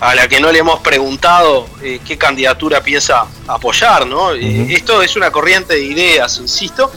a 0.00 0.14
la 0.14 0.28
que 0.28 0.40
no 0.40 0.52
le 0.52 0.58
hemos 0.58 0.80
preguntado 0.80 1.66
eh, 1.82 2.00
qué 2.04 2.18
candidatura 2.18 2.82
piensa 2.82 3.26
apoyar, 3.46 4.06
¿no? 4.06 4.32
Eh, 4.32 4.74
esto 4.74 5.02
es 5.02 5.16
una 5.16 5.30
corriente 5.30 5.74
de 5.74 5.82
ideas, 5.82 6.38
insisto, 6.38 6.90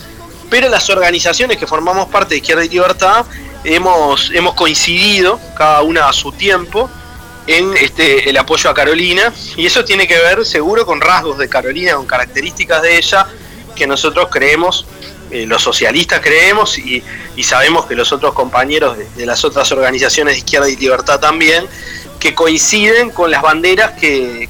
pero 0.49 0.69
las 0.69 0.89
organizaciones 0.89 1.57
que 1.57 1.67
formamos 1.67 2.09
parte 2.09 2.35
de 2.35 2.37
Izquierda 2.37 2.65
y 2.65 2.69
Libertad 2.69 3.25
hemos, 3.63 4.31
hemos 4.31 4.53
coincidido, 4.55 5.39
cada 5.57 5.81
una 5.81 6.07
a 6.07 6.13
su 6.13 6.31
tiempo, 6.31 6.89
en 7.47 7.77
este, 7.77 8.29
el 8.29 8.37
apoyo 8.37 8.69
a 8.69 8.73
Carolina, 8.73 9.31
y 9.55 9.65
eso 9.65 9.85
tiene 9.85 10.07
que 10.07 10.17
ver 10.17 10.45
seguro 10.45 10.85
con 10.85 10.99
rasgos 10.99 11.37
de 11.37 11.47
Carolina, 11.47 11.95
con 11.95 12.05
características 12.05 12.81
de 12.81 12.97
ella 12.97 13.27
que 13.75 13.85
nosotros 13.85 14.29
creemos 14.31 14.85
eh, 15.31 15.47
los 15.47 15.63
socialistas 15.63 16.21
creemos 16.21 16.77
y, 16.77 17.03
sabemos 17.43 17.87
que 17.87 17.95
los 17.95 18.11
otros 18.11 18.33
compañeros 18.33 18.97
de, 18.97 19.09
de, 19.17 19.25
las 19.25 19.43
otras 19.43 19.71
organizaciones 19.71 20.35
de 20.35 20.37
izquierda 20.37 20.69
y 20.69 20.75
libertad 20.75 21.19
también, 21.19 21.65
que 22.25 22.33
coinciden 22.33 23.11
con 23.11 23.29
las 23.29 23.43
banderas 23.43 23.91
que, 23.91 24.49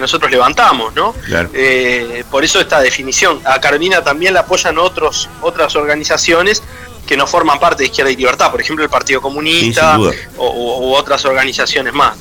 nosotros 0.00 0.30
levantamos, 0.30 0.94
¿no? 0.94 1.14
Eh, 1.52 2.24
por 2.30 2.42
eso 2.42 2.58
esta 2.58 2.80
definición. 2.80 3.38
A 3.44 3.60
Carolina 3.60 4.02
también 4.02 4.32
la 4.32 4.40
apoyan 4.40 4.78
otros, 4.78 5.28
otras 5.42 5.76
organizaciones 5.76 6.62
que 7.06 7.14
no 7.14 7.26
forman 7.26 7.60
parte 7.60 7.82
de 7.82 7.88
Izquierda 7.88 8.10
y 8.10 8.16
Libertad, 8.16 8.50
por 8.50 8.62
ejemplo 8.62 8.82
el 8.82 8.88
Partido 8.88 9.20
Comunista 9.20 9.98
o, 10.38 10.88
u 10.88 10.94
otras 10.94 11.22
organizaciones 11.26 11.92
más. 11.92 12.16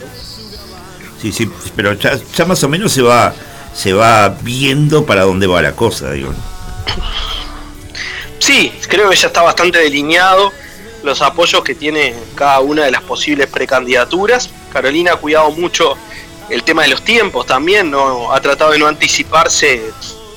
Sí, 1.22 1.32
sí, 1.32 1.50
pero 1.74 1.94
ya, 1.94 2.20
más 2.46 2.62
o 2.62 2.68
menos 2.68 2.92
se 2.92 3.02
va, 3.02 3.34
se 3.74 3.94
va 3.94 4.28
viendo 4.42 5.06
para 5.06 5.22
dónde 5.22 5.48
va 5.48 5.62
la 5.62 5.72
cosa, 5.72 6.12
digo. 6.12 6.34
Sí, 8.40 8.74
creo 8.90 9.10
que 9.10 9.16
ya 9.16 9.28
está 9.28 9.42
bastante 9.42 9.80
delineado 9.80 10.52
los 11.04 11.22
apoyos 11.22 11.64
que 11.64 11.76
tiene 11.76 12.14
cada 12.36 12.60
una 12.60 12.86
de 12.86 12.92
las 12.92 13.02
posibles 13.02 13.48
precandidaturas. 13.48 14.50
Carolina 14.72 15.14
ha 15.14 15.16
cuidado 15.16 15.52
mucho 15.52 15.98
el 16.50 16.64
tema 16.64 16.84
de 16.84 16.90
los 16.90 17.04
tiempos 17.04 17.46
también, 17.46 17.90
no 17.90 18.34
ha 18.34 18.42
tratado 18.42 18.72
de 18.72 18.80
no 18.80 18.88
anticiparse 18.88 19.82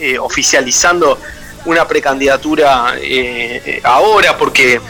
eh, 0.01 0.19
oficializando 0.19 1.19
una 1.65 1.89
precandidatura 1.89 2.95
eh, 3.01 3.81
ahora, 3.83 4.37
porque 4.37 4.81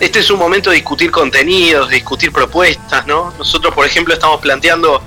este 0.00 0.18
es 0.18 0.30
un 0.30 0.38
momento 0.38 0.70
de 0.70 0.76
discutir 0.76 1.10
contenidos, 1.10 1.88
de 1.88 1.96
discutir 1.96 2.32
propuestas, 2.32 3.06
¿no? 3.06 3.32
Nosotros, 3.38 3.72
por 3.74 3.86
ejemplo, 3.86 4.12
estamos 4.12 4.40
planteando 4.40 5.02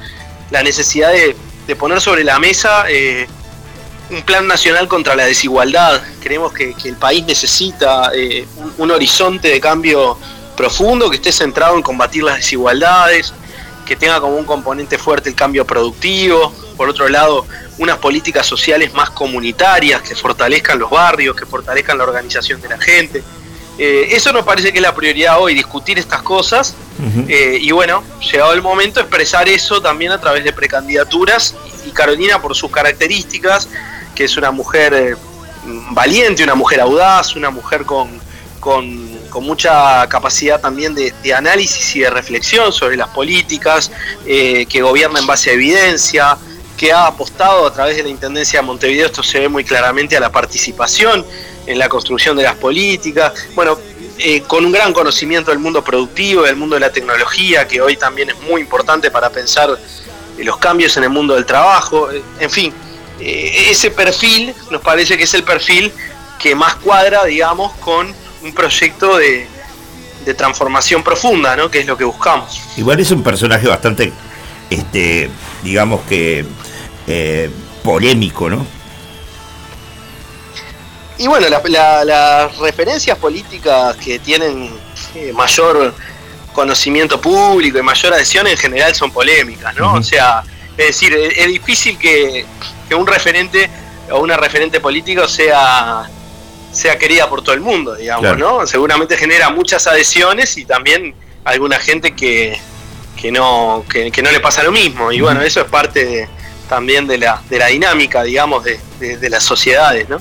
la 0.50 0.64
necesidad 0.64 1.12
de, 1.12 1.36
poner 1.76 2.00
sobre 2.00 2.24
la 2.24 2.40
mesa 2.40 2.86
eh, 2.88 3.28
un 4.10 4.22
plan 4.24 4.48
nacional 4.48 4.88
contra 4.88 5.16
la 5.16 5.26
desigualdad. 5.26 6.02
Creemos 6.22 6.54
que, 6.54 6.76
el 6.86 6.96
país 6.96 7.26
necesita 7.26 8.12
un 8.78 8.92
horizonte 8.92 9.50
de 9.50 9.60
cambio 9.60 10.18
profundo 10.56 11.10
que 11.10 11.18
esté 11.18 11.32
centrado 11.32 11.76
en 11.76 11.82
combatir 11.82 12.24
las 12.24 12.38
desigualdades, 12.38 13.34
que 13.86 13.96
tenga 13.96 14.20
como 14.20 14.36
un 14.36 14.46
componente 14.46 14.98
fuerte 14.98 15.30
el 15.30 15.36
cambio 15.36 15.66
productivo, 15.66 16.54
por 16.76 16.90
otro 16.90 17.08
lado, 17.10 17.46
unas 17.80 17.98
políticas 17.98 18.46
sociales 18.46 18.94
más 18.94 19.10
comunitarias 19.10 20.02
que 20.02 20.16
fortalezcan 20.16 20.78
los 20.78 20.90
barrios, 20.90 21.36
que 21.36 21.46
fortalezcan 21.46 21.98
la 21.98 22.04
organización 22.04 22.62
de 22.62 22.70
la 22.70 22.78
gente. 22.80 23.24
Eh, 23.80 24.10
eso 24.12 24.34
nos 24.34 24.44
parece 24.44 24.72
que 24.72 24.80
es 24.80 24.82
la 24.82 24.96
prioridad 24.96 25.40
hoy, 25.40 25.54
discutir 25.54 26.00
estas 26.00 26.22
cosas. 26.22 26.76
Eh, 27.28 27.60
y 27.62 27.72
bueno, 27.72 28.04
llegado 28.32 28.54
el 28.54 28.62
momento, 28.64 29.00
expresar 29.00 29.48
eso 29.48 29.82
también 29.82 30.12
a 30.12 30.20
través 30.20 30.44
de 30.44 30.52
precandidaturas. 30.52 31.56
Y, 31.86 31.92
Carolina, 31.92 32.42
por 32.42 32.56
sus 32.56 32.72
características, 32.72 33.70
que 34.18 34.24
es 34.24 34.36
una 34.36 34.50
mujer 34.50 34.94
eh, 34.96 35.16
valiente, 35.92 36.44
una 36.44 36.56
mujer 36.56 36.82
audaz, 36.82 37.36
una 37.36 37.52
mujer 37.52 37.86
con, 37.86 38.20
con 38.60 39.44
mucha 39.44 40.08
capacidad 40.10 40.60
también 40.60 40.96
de, 40.96 41.34
análisis 41.34 41.96
y 41.96 42.00
de 42.00 42.10
reflexión 42.10 42.74
sobre 42.74 42.98
las 42.98 43.10
políticas, 43.10 43.92
eh, 44.26 44.66
que 44.66 44.82
gobierna 44.82 45.20
en 45.20 45.28
base 45.28 45.52
a 45.52 45.54
evidencia, 45.54 46.36
que 46.76 46.92
ha 46.92 47.06
apostado 47.06 47.68
a 47.68 47.74
través 47.74 47.98
de 47.98 48.04
la 48.04 48.10
Intendencia 48.10 48.60
de 48.60 48.66
Montevideo, 48.66 49.06
esto 49.06 49.22
se 49.22 49.40
ve 49.40 49.50
muy 49.50 49.64
claramente 49.64 50.18
a 50.18 50.20
la 50.20 50.32
participación 50.32 51.24
en 51.68 51.78
la 51.78 51.88
construcción 51.88 52.36
de 52.38 52.44
las 52.44 52.56
políticas, 52.56 53.34
bueno, 53.54 53.78
eh, 54.18 54.42
con 54.42 54.66
un 54.66 54.72
gran 54.72 54.94
conocimiento 54.94 55.52
del 55.52 55.60
mundo 55.60 55.84
productivo, 55.84 56.42
del 56.42 56.56
mundo 56.56 56.76
de 56.76 56.80
la 56.80 56.92
tecnología, 56.92 57.68
que 57.68 57.80
hoy 57.82 57.98
también 57.98 58.32
es 58.32 58.40
muy 58.42 58.62
importante 58.62 59.12
para 59.12 59.30
pensar 59.30 59.70
eh, 59.70 60.44
los 60.44 60.58
cambios 60.58 60.98
en 60.98 61.04
el 61.04 61.10
mundo 61.12 61.36
del 61.36 61.46
trabajo, 61.46 62.10
en 62.40 62.50
fin, 62.50 62.74
ese 63.20 63.92
perfil 63.92 64.54
nos 64.72 64.82
parece 64.82 65.18
que 65.18 65.24
es 65.24 65.34
el 65.34 65.44
perfil 65.44 65.92
que 66.40 66.54
más 66.56 66.76
cuadra, 66.76 67.26
digamos, 67.26 67.74
con 67.78 68.14
un 68.44 68.54
proyecto 68.54 69.18
de, 69.18 69.48
transformación 70.38 71.04
profunda, 71.04 71.56
¿no? 71.56 71.72
Que 71.72 71.80
es 71.80 71.86
lo 71.86 71.98
que 71.98 72.04
buscamos. 72.04 72.60
Igual 72.76 73.00
es 73.00 73.12
un 73.12 73.24
personaje 73.24 73.66
bastante, 73.66 74.12
este, 74.70 75.30
digamos 75.64 76.02
que 76.02 76.46
eh, 77.08 77.50
polémico, 77.82 78.50
¿no? 78.50 78.66
y 81.20 81.26
bueno, 81.28 81.48
la- 81.50 81.62
la- 81.66 82.06
las 82.06 82.58
referencias 82.58 83.18
políticas 83.18 83.96
que 83.96 84.20
tienen 84.20 84.70
eh, 85.16 85.32
mayor 85.34 85.96
conocimiento 86.54 87.20
público 87.20 87.80
y 87.80 87.82
mayor 87.82 88.14
adhesión 88.14 88.46
en 88.48 88.58
general 88.58 88.94
son 88.94 89.12
polémicas, 89.12 89.76
¿no? 89.76 89.94
O 89.94 90.04
sea, 90.04 90.44
es 90.78 90.86
decir, 90.88 91.14
es, 91.14 91.38
es 91.38 91.48
difícil 91.48 91.98
que, 91.98 92.46
que 92.88 92.96
un 92.96 93.08
referente 93.08 93.70
o 94.12 94.20
una 94.22 94.38
referente 94.38 94.80
político 94.80 95.28
sea 95.28 96.10
sea 96.72 96.98
querida 96.98 97.28
por 97.30 97.42
todo 97.42 97.56
el 97.56 97.62
mundo, 97.62 97.96
digamos, 97.96 98.22
Claro. 98.22 98.38
¿no? 98.60 98.68
Seguramente 98.68 99.18
genera 99.18 99.50
muchas 99.50 99.88
adhesiones 99.88 100.58
y 100.58 100.66
también 100.66 101.16
alguna 101.44 101.80
gente 101.80 102.12
que, 102.12 102.60
que 103.20 103.32
no 103.32 103.84
que, 103.90 104.12
que 104.12 104.22
no 104.22 104.30
le 104.32 104.40
pasa 104.40 104.62
lo 104.64 104.72
mismo. 104.72 105.12
Y 105.12 105.22
bueno, 105.22 105.42
eso 105.42 105.62
es 105.62 105.68
parte 105.68 106.06
de- 106.06 106.30
también 106.70 107.08
de 107.08 107.18
la, 107.18 107.42
de 107.50 107.58
la 107.60 107.68
dinámica, 107.68 108.22
digamos, 108.24 108.64
de, 108.66 108.80
de- 109.00 109.18
de 109.18 109.30
las 109.30 109.44
sociedades, 109.44 110.08
¿no? 110.10 110.20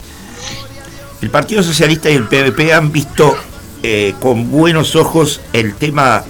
El 1.20 1.30
Partido 1.30 1.62
Socialista 1.62 2.08
y 2.08 2.14
el 2.14 2.24
PVP 2.28 2.72
han 2.72 2.92
visto 2.92 3.36
eh, 3.82 4.14
con 4.20 4.50
buenos 4.50 4.94
ojos 4.96 5.40
el 5.52 5.74
tema 5.74 6.24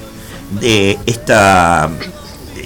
de 0.53 0.99
esta 1.07 1.91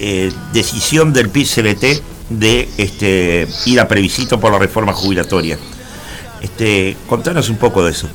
eh, 0.03 0.33
decisión 0.51 1.13
del 1.13 1.29
PIB-CBT 1.29 2.01
de 2.29 2.67
este, 2.77 3.47
ir 3.65 3.79
a 3.79 3.87
plebiscito 3.87 4.39
por 4.39 4.51
la 4.51 4.57
reforma 4.57 4.93
jubilatoria. 4.93 5.59
Este, 6.41 6.97
contanos 7.07 7.49
un 7.49 7.57
poco 7.57 7.85
de 7.85 7.91
eso. 7.91 8.09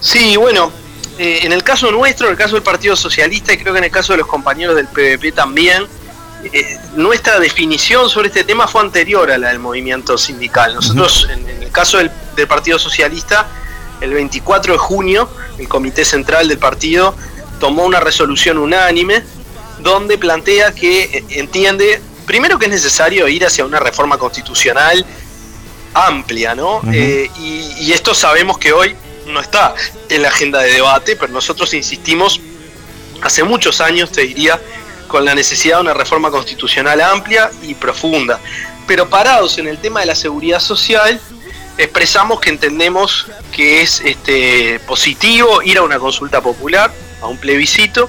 Sí, 0.00 0.36
bueno, 0.36 0.70
eh, 1.16 1.38
en 1.44 1.52
el 1.52 1.62
caso 1.62 1.90
nuestro, 1.90 2.26
en 2.26 2.32
el 2.32 2.38
caso 2.38 2.56
del 2.56 2.62
Partido 2.62 2.94
Socialista 2.94 3.54
y 3.54 3.56
creo 3.56 3.72
que 3.72 3.78
en 3.78 3.84
el 3.84 3.90
caso 3.90 4.12
de 4.12 4.18
los 4.18 4.26
compañeros 4.26 4.76
del 4.76 4.86
PVP 4.86 5.32
también, 5.32 5.86
eh, 6.52 6.78
nuestra 6.94 7.40
definición 7.40 8.10
sobre 8.10 8.28
este 8.28 8.44
tema 8.44 8.68
fue 8.68 8.82
anterior 8.82 9.30
a 9.30 9.38
la 9.38 9.48
del 9.48 9.60
movimiento 9.60 10.18
sindical. 10.18 10.74
Nosotros, 10.74 11.26
en, 11.32 11.48
en 11.48 11.62
el 11.62 11.72
caso 11.72 11.96
del, 11.96 12.10
del 12.36 12.46
Partido 12.46 12.78
Socialista, 12.78 13.46
el 14.02 14.12
24 14.12 14.74
de 14.74 14.78
junio, 14.78 15.30
el 15.56 15.68
Comité 15.68 16.04
Central 16.04 16.48
del 16.48 16.58
partido 16.58 17.16
tomó 17.58 17.86
una 17.86 17.98
resolución 17.98 18.58
unánime 18.58 19.22
donde 19.80 20.18
plantea 20.18 20.74
que 20.74 21.02
eh, 21.02 21.24
entiende, 21.30 22.00
primero 22.26 22.58
que 22.58 22.66
es 22.66 22.70
necesario 22.70 23.28
ir 23.28 23.44
hacia 23.44 23.64
una 23.64 23.78
reforma 23.78 24.18
constitucional 24.18 25.04
amplia, 25.94 26.54
¿no? 26.54 26.82
Eh, 26.92 27.30
y, 27.38 27.72
y 27.80 27.92
esto 27.92 28.14
sabemos 28.14 28.58
que 28.58 28.72
hoy 28.72 28.94
no 29.26 29.40
está 29.40 29.74
en 30.08 30.22
la 30.22 30.28
agenda 30.28 30.60
de 30.60 30.72
debate, 30.72 31.16
pero 31.16 31.32
nosotros 31.32 31.72
insistimos 31.74 32.40
hace 33.22 33.42
muchos 33.44 33.80
años, 33.80 34.12
te 34.12 34.22
diría, 34.22 34.60
con 35.08 35.24
la 35.24 35.34
necesidad 35.34 35.76
de 35.76 35.82
una 35.82 35.94
reforma 35.94 36.30
constitucional 36.30 37.00
amplia 37.00 37.50
y 37.62 37.74
profunda. 37.74 38.40
Pero 38.86 39.08
parados 39.08 39.58
en 39.58 39.68
el 39.68 39.78
tema 39.78 40.00
de 40.00 40.06
la 40.06 40.14
seguridad 40.14 40.60
social, 40.60 41.20
expresamos 41.78 42.40
que 42.40 42.50
entendemos 42.50 43.26
que 43.52 43.82
es 43.82 44.00
este, 44.00 44.80
positivo 44.86 45.62
ir 45.62 45.78
a 45.78 45.82
una 45.82 45.98
consulta 45.98 46.40
popular, 46.40 46.92
a 47.20 47.26
un 47.26 47.38
plebiscito, 47.38 48.08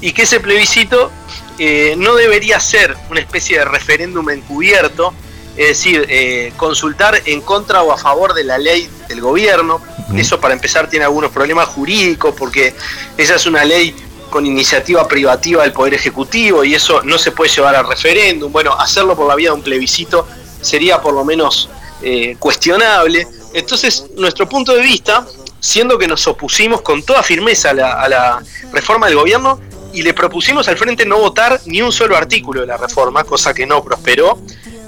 y 0.00 0.12
que 0.12 0.22
ese 0.22 0.40
plebiscito 0.40 1.10
eh, 1.58 1.94
no 1.98 2.14
debería 2.14 2.60
ser 2.60 2.96
una 3.10 3.20
especie 3.20 3.58
de 3.58 3.64
referéndum 3.64 4.30
encubierto, 4.30 5.12
es 5.56 5.68
decir, 5.68 6.06
eh, 6.08 6.52
consultar 6.56 7.20
en 7.24 7.40
contra 7.40 7.82
o 7.82 7.92
a 7.92 7.98
favor 7.98 8.32
de 8.32 8.44
la 8.44 8.58
ley 8.58 8.88
del 9.08 9.20
gobierno. 9.20 9.80
Eso 10.16 10.40
para 10.40 10.54
empezar 10.54 10.88
tiene 10.88 11.04
algunos 11.04 11.32
problemas 11.32 11.68
jurídicos 11.68 12.34
porque 12.38 12.74
esa 13.16 13.34
es 13.34 13.44
una 13.46 13.64
ley 13.64 13.94
con 14.30 14.46
iniciativa 14.46 15.08
privativa 15.08 15.62
del 15.62 15.72
Poder 15.72 15.94
Ejecutivo 15.94 16.64
y 16.64 16.74
eso 16.74 17.02
no 17.02 17.18
se 17.18 17.32
puede 17.32 17.50
llevar 17.50 17.74
a 17.74 17.82
referéndum. 17.82 18.52
Bueno, 18.52 18.72
hacerlo 18.74 19.16
por 19.16 19.26
la 19.26 19.34
vía 19.34 19.50
de 19.50 19.56
un 19.56 19.62
plebiscito 19.62 20.28
sería 20.60 21.00
por 21.00 21.12
lo 21.12 21.24
menos 21.24 21.68
eh, 22.02 22.36
cuestionable. 22.38 23.26
Entonces, 23.52 24.06
nuestro 24.16 24.48
punto 24.48 24.74
de 24.74 24.82
vista, 24.82 25.26
siendo 25.58 25.98
que 25.98 26.06
nos 26.06 26.26
opusimos 26.28 26.82
con 26.82 27.02
toda 27.02 27.22
firmeza 27.24 27.70
a 27.70 27.74
la, 27.74 27.92
a 27.94 28.08
la 28.08 28.42
reforma 28.72 29.06
del 29.06 29.16
gobierno 29.16 29.58
y 29.98 30.02
le 30.02 30.14
propusimos 30.14 30.68
al 30.68 30.76
frente 30.76 31.04
no 31.04 31.18
votar 31.18 31.60
ni 31.66 31.82
un 31.82 31.90
solo 31.90 32.16
artículo 32.16 32.60
de 32.60 32.68
la 32.68 32.76
reforma, 32.76 33.24
cosa 33.24 33.52
que 33.52 33.66
no 33.66 33.82
prosperó, 33.82 34.40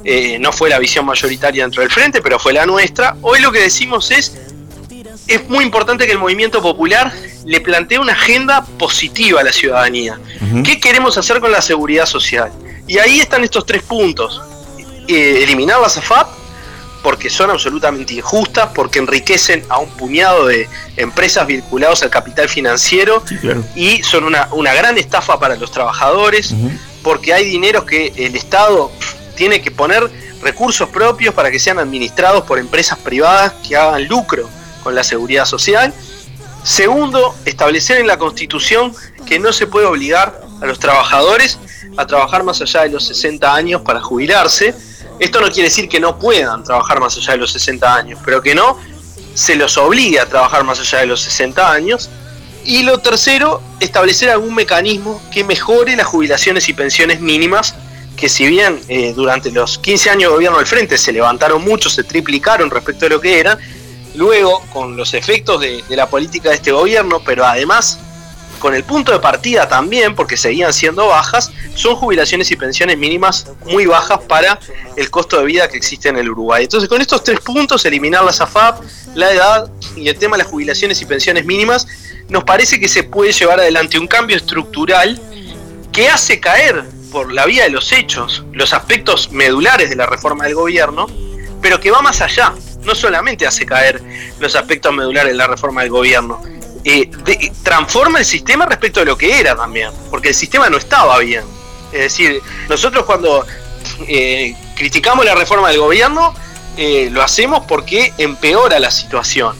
eh, 0.05 0.39
no 0.39 0.53
fue 0.53 0.71
la 0.71 0.79
visión 0.79 1.05
mayoritaria 1.05 1.65
dentro 1.65 1.83
del 1.83 1.91
frente, 1.91 2.23
pero 2.23 2.39
fue 2.39 2.53
la 2.53 2.65
nuestra. 2.65 3.17
Hoy 3.21 3.41
lo 3.41 3.51
que 3.51 3.59
decimos 3.59 4.13
es, 4.13 4.39
es 5.27 5.49
muy 5.49 5.65
importante 5.65 6.07
que 6.07 6.13
el 6.13 6.19
movimiento 6.19 6.63
popular 6.63 7.13
le 7.45 7.61
plantee 7.61 7.99
una 7.99 8.13
agenda 8.13 8.65
positiva 8.79 9.41
a 9.41 9.43
la 9.43 9.53
ciudadanía. 9.53 10.21
¿Qué 10.65 10.79
queremos 10.79 11.19
hacer 11.19 11.41
con 11.41 11.51
la 11.51 11.61
seguridad 11.61 12.07
social? 12.07 12.53
Y 12.87 12.99
ahí 12.99 13.19
están 13.19 13.43
estos 13.43 13.67
tres 13.67 13.83
puntos. 13.83 14.41
Eh, 15.09 15.43
eliminar 15.43 15.81
las 15.81 15.99
AFAP, 15.99 16.29
porque 17.03 17.31
son 17.31 17.51
absolutamente 17.51 18.15
injustas, 18.15 18.71
porque 18.75 18.99
enriquecen 18.99 19.65
a 19.69 19.79
un 19.79 19.89
puñado 19.91 20.47
de 20.47 20.69
empresas 20.97 21.47
vinculadas 21.47 22.03
al 22.03 22.11
capital 22.11 22.49
financiero 22.49 23.23
claro. 23.41 23.65
y 23.75 24.03
son 24.03 24.25
una, 24.25 24.49
una 24.53 24.75
gran 24.75 24.99
estafa 24.99 25.39
para 25.39 25.57
los 25.57 25.71
trabajadores, 25.71 26.55
porque 27.03 27.33
hay 27.33 27.45
dinero 27.47 27.87
que 27.87 28.13
el 28.17 28.37
Estado 28.37 28.91
tiene 29.35 29.63
que 29.63 29.71
poner 29.71 30.11
recursos 30.43 30.89
propios 30.89 31.35
para 31.35 31.51
que 31.51 31.59
sean 31.59 31.79
administrados 31.79 32.45
por 32.45 32.59
empresas 32.59 32.99
privadas 32.99 33.55
que 33.67 33.77
hagan 33.77 34.07
lucro 34.07 34.49
con 34.83 34.95
la 34.95 35.05
seguridad 35.05 35.45
social. 35.45 35.93
Segundo, 36.63 37.35
establecer 37.47 37.99
en 37.99 38.07
la 38.07 38.19
Constitución 38.19 38.95
que 39.27 39.39
no 39.39 39.53
se 39.53 39.67
puede 39.67 39.87
obligar 39.87 40.43
a 40.61 40.67
los 40.67 40.79
trabajadores 40.79 41.59
a 41.97 42.07
trabajar 42.07 42.45
más 42.45 42.61
allá 42.61 42.83
de 42.83 42.91
los 42.91 43.07
60 43.07 43.55
años 43.55 43.83
para 43.83 44.01
jubilarse. 44.01 44.75
Esto 45.19 45.41
no 45.41 45.49
quiere 45.49 45.69
decir 45.69 45.89
que 45.89 46.01
no 46.01 46.19
puedan 46.19 46.65
trabajar 46.65 47.01
más 47.01 47.17
allá 47.17 47.33
de 47.33 47.39
los 47.39 47.53
60 47.53 47.95
años, 47.95 48.19
pero 48.25 48.41
que 48.41 48.55
no 48.55 48.79
se 49.35 49.57
los 49.57 49.77
obligue 49.77 50.19
a 50.19 50.27
trabajar 50.27 50.65
más 50.65 50.81
allá 50.81 51.01
de 51.01 51.07
los 51.07 51.21
60 51.21 51.73
años. 51.73 52.09
Y 52.65 52.83
lo 52.83 52.99
tercero, 52.99 53.63
establecer 53.81 54.31
algún 54.31 54.55
mecanismo 54.55 55.21
que 55.33 55.45
mejore 55.45 55.97
las 55.97 56.07
jubilaciones 56.07 56.69
y 56.69 56.75
pensiones 56.75 57.21
mínimas, 57.21 57.75
que 58.17 58.29
si 58.29 58.47
bien 58.47 58.81
eh, 58.89 59.13
durante 59.15 59.51
los 59.51 59.79
15 59.79 60.11
años 60.11 60.23
de 60.31 60.35
gobierno 60.35 60.59
del 60.59 60.67
Frente 60.67 60.99
se 60.99 61.13
levantaron 61.13 61.63
mucho, 61.63 61.89
se 61.89 62.05
triplicaron 62.05 62.71
respecto 62.71 63.07
a 63.07 63.09
lo 63.09 63.21
que 63.21 63.41
eran, 63.41 63.59
luego 64.15 64.63
con 64.73 64.97
los 64.97 65.15
efectos 65.15 65.61
de 65.61 65.83
la 65.91 66.09
política 66.09 66.51
de 66.51 66.57
este 66.57 66.73
gobierno, 66.73 67.23
pero 67.25 67.47
además 67.47 67.99
con 68.61 68.75
el 68.75 68.85
punto 68.85 69.11
de 69.11 69.19
partida 69.19 69.69
también, 69.69 70.15
porque 70.15 70.37
seguían 70.37 70.73
siendo 70.73 71.09
bajas, 71.09 71.51
son 71.75 71.97
jubilaciones 71.97 72.49
y 72.53 72.57
pensiones 72.57 72.97
mínimas 72.97 73.47
muy 73.65 73.87
bajas 73.87 74.21
para 74.29 74.61
el 74.97 75.11
costo 75.11 75.39
de 75.39 75.47
vida 75.47 75.69
que 75.69 75.77
existe 75.77 76.09
en 76.11 76.17
el 76.17 76.31
Uruguay. 76.31 76.65
Entonces, 76.65 76.89
con 76.89 77.01
estos 77.01 77.25
tres 77.25 77.41
puntos, 77.41 77.85
eliminar 77.85 78.23
la 78.23 78.33
SAFAP, 78.33 78.85
la 79.15 79.33
edad 79.33 79.71
y 79.97 80.09
el 80.09 80.17
tema 80.17 80.37
de 80.37 80.45
las 80.45 80.53
jubilaciones 80.53 81.01
y 81.03 81.07
pensiones 81.07 81.45
mínimas, 81.45 81.89
nos 82.29 82.45
parece 82.45 82.79
que 82.79 82.89
se 82.89 83.03
puede 83.03 83.33
llevar 83.33 83.59
adelante 83.59 83.99
un 83.99 84.07
cambio 84.07 84.37
estructural 84.37 85.21
que 85.91 86.09
hace 86.09 86.39
caer 86.39 86.85
por 87.11 87.33
la 87.33 87.47
vía 87.47 87.65
de 87.65 87.71
los 87.71 87.91
hechos 87.91 88.45
los 88.53 88.73
aspectos 88.73 89.33
medulares 89.33 89.91
de 89.91 89.97
la 89.97 90.07
reforma 90.07 90.45
del 90.45 90.55
gobierno, 90.55 91.07
pero 91.61 91.81
que 91.81 91.91
va 91.91 92.03
más 92.03 92.21
allá. 92.21 92.55
No 92.83 92.95
solamente 92.95 93.47
hace 93.47 93.67
caer 93.67 94.01
los 94.39 94.55
aspectos 94.55 94.95
medulares 94.95 95.33
de 95.33 95.37
la 95.37 95.47
reforma 95.47 95.83
del 95.83 95.91
gobierno, 95.91 96.41
eh, 96.85 97.11
de, 97.25 97.53
transforma 97.63 98.21
el 98.21 98.25
sistema 98.25 98.67
respecto 98.67 99.01
de 99.01 99.07
lo 99.07 99.17
que 99.17 99.39
era 99.39 99.55
también, 99.55 99.91
porque 100.11 100.29
el 100.29 100.35
sistema 100.35 100.71
no 100.71 100.79
estaba 100.79 101.19
bien. 101.19 101.45
Es 101.93 102.01
decir, 102.01 102.41
nosotros 102.69 103.05
cuando 103.05 103.45
eh, 104.07 104.55
criticamos 104.77 105.25
la 105.25 105.35
reforma 105.35 105.69
del 105.69 105.79
gobierno, 105.79 106.35
eh, 106.77 107.09
lo 107.11 107.23
hacemos 107.23 107.65
porque 107.67 108.15
empeora 108.17 108.79
la 108.79 108.91
situación, 108.91 109.55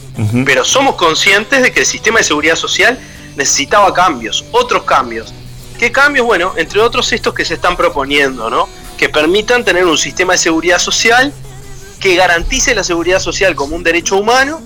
pero 0.45 0.63
somos 0.63 0.95
conscientes 0.95 1.61
de 1.61 1.71
que 1.71 1.81
el 1.81 1.85
sistema 1.85 2.19
de 2.19 2.23
seguridad 2.23 2.55
social 2.55 2.97
necesitaba 3.35 3.93
cambios, 3.93 4.45
otros 4.51 4.83
cambios. 4.83 5.33
¿Qué 5.77 5.91
cambios? 5.91 6.25
Bueno, 6.25 6.53
entre 6.57 6.79
otros 6.79 7.11
estos 7.11 7.33
que 7.33 7.43
se 7.43 7.55
están 7.55 7.75
proponiendo, 7.75 8.49
¿no? 8.49 8.67
Que 8.97 9.09
permitan 9.09 9.63
tener 9.65 9.85
un 9.85 9.97
sistema 9.97 10.33
de 10.33 10.39
seguridad 10.39 10.79
social 10.79 11.33
que 11.99 12.15
garantice 12.15 12.73
la 12.73 12.83
seguridad 12.83 13.19
social 13.19 13.55
como 13.55 13.75
un 13.75 13.83
derecho 13.83 14.17
humano 14.17 14.61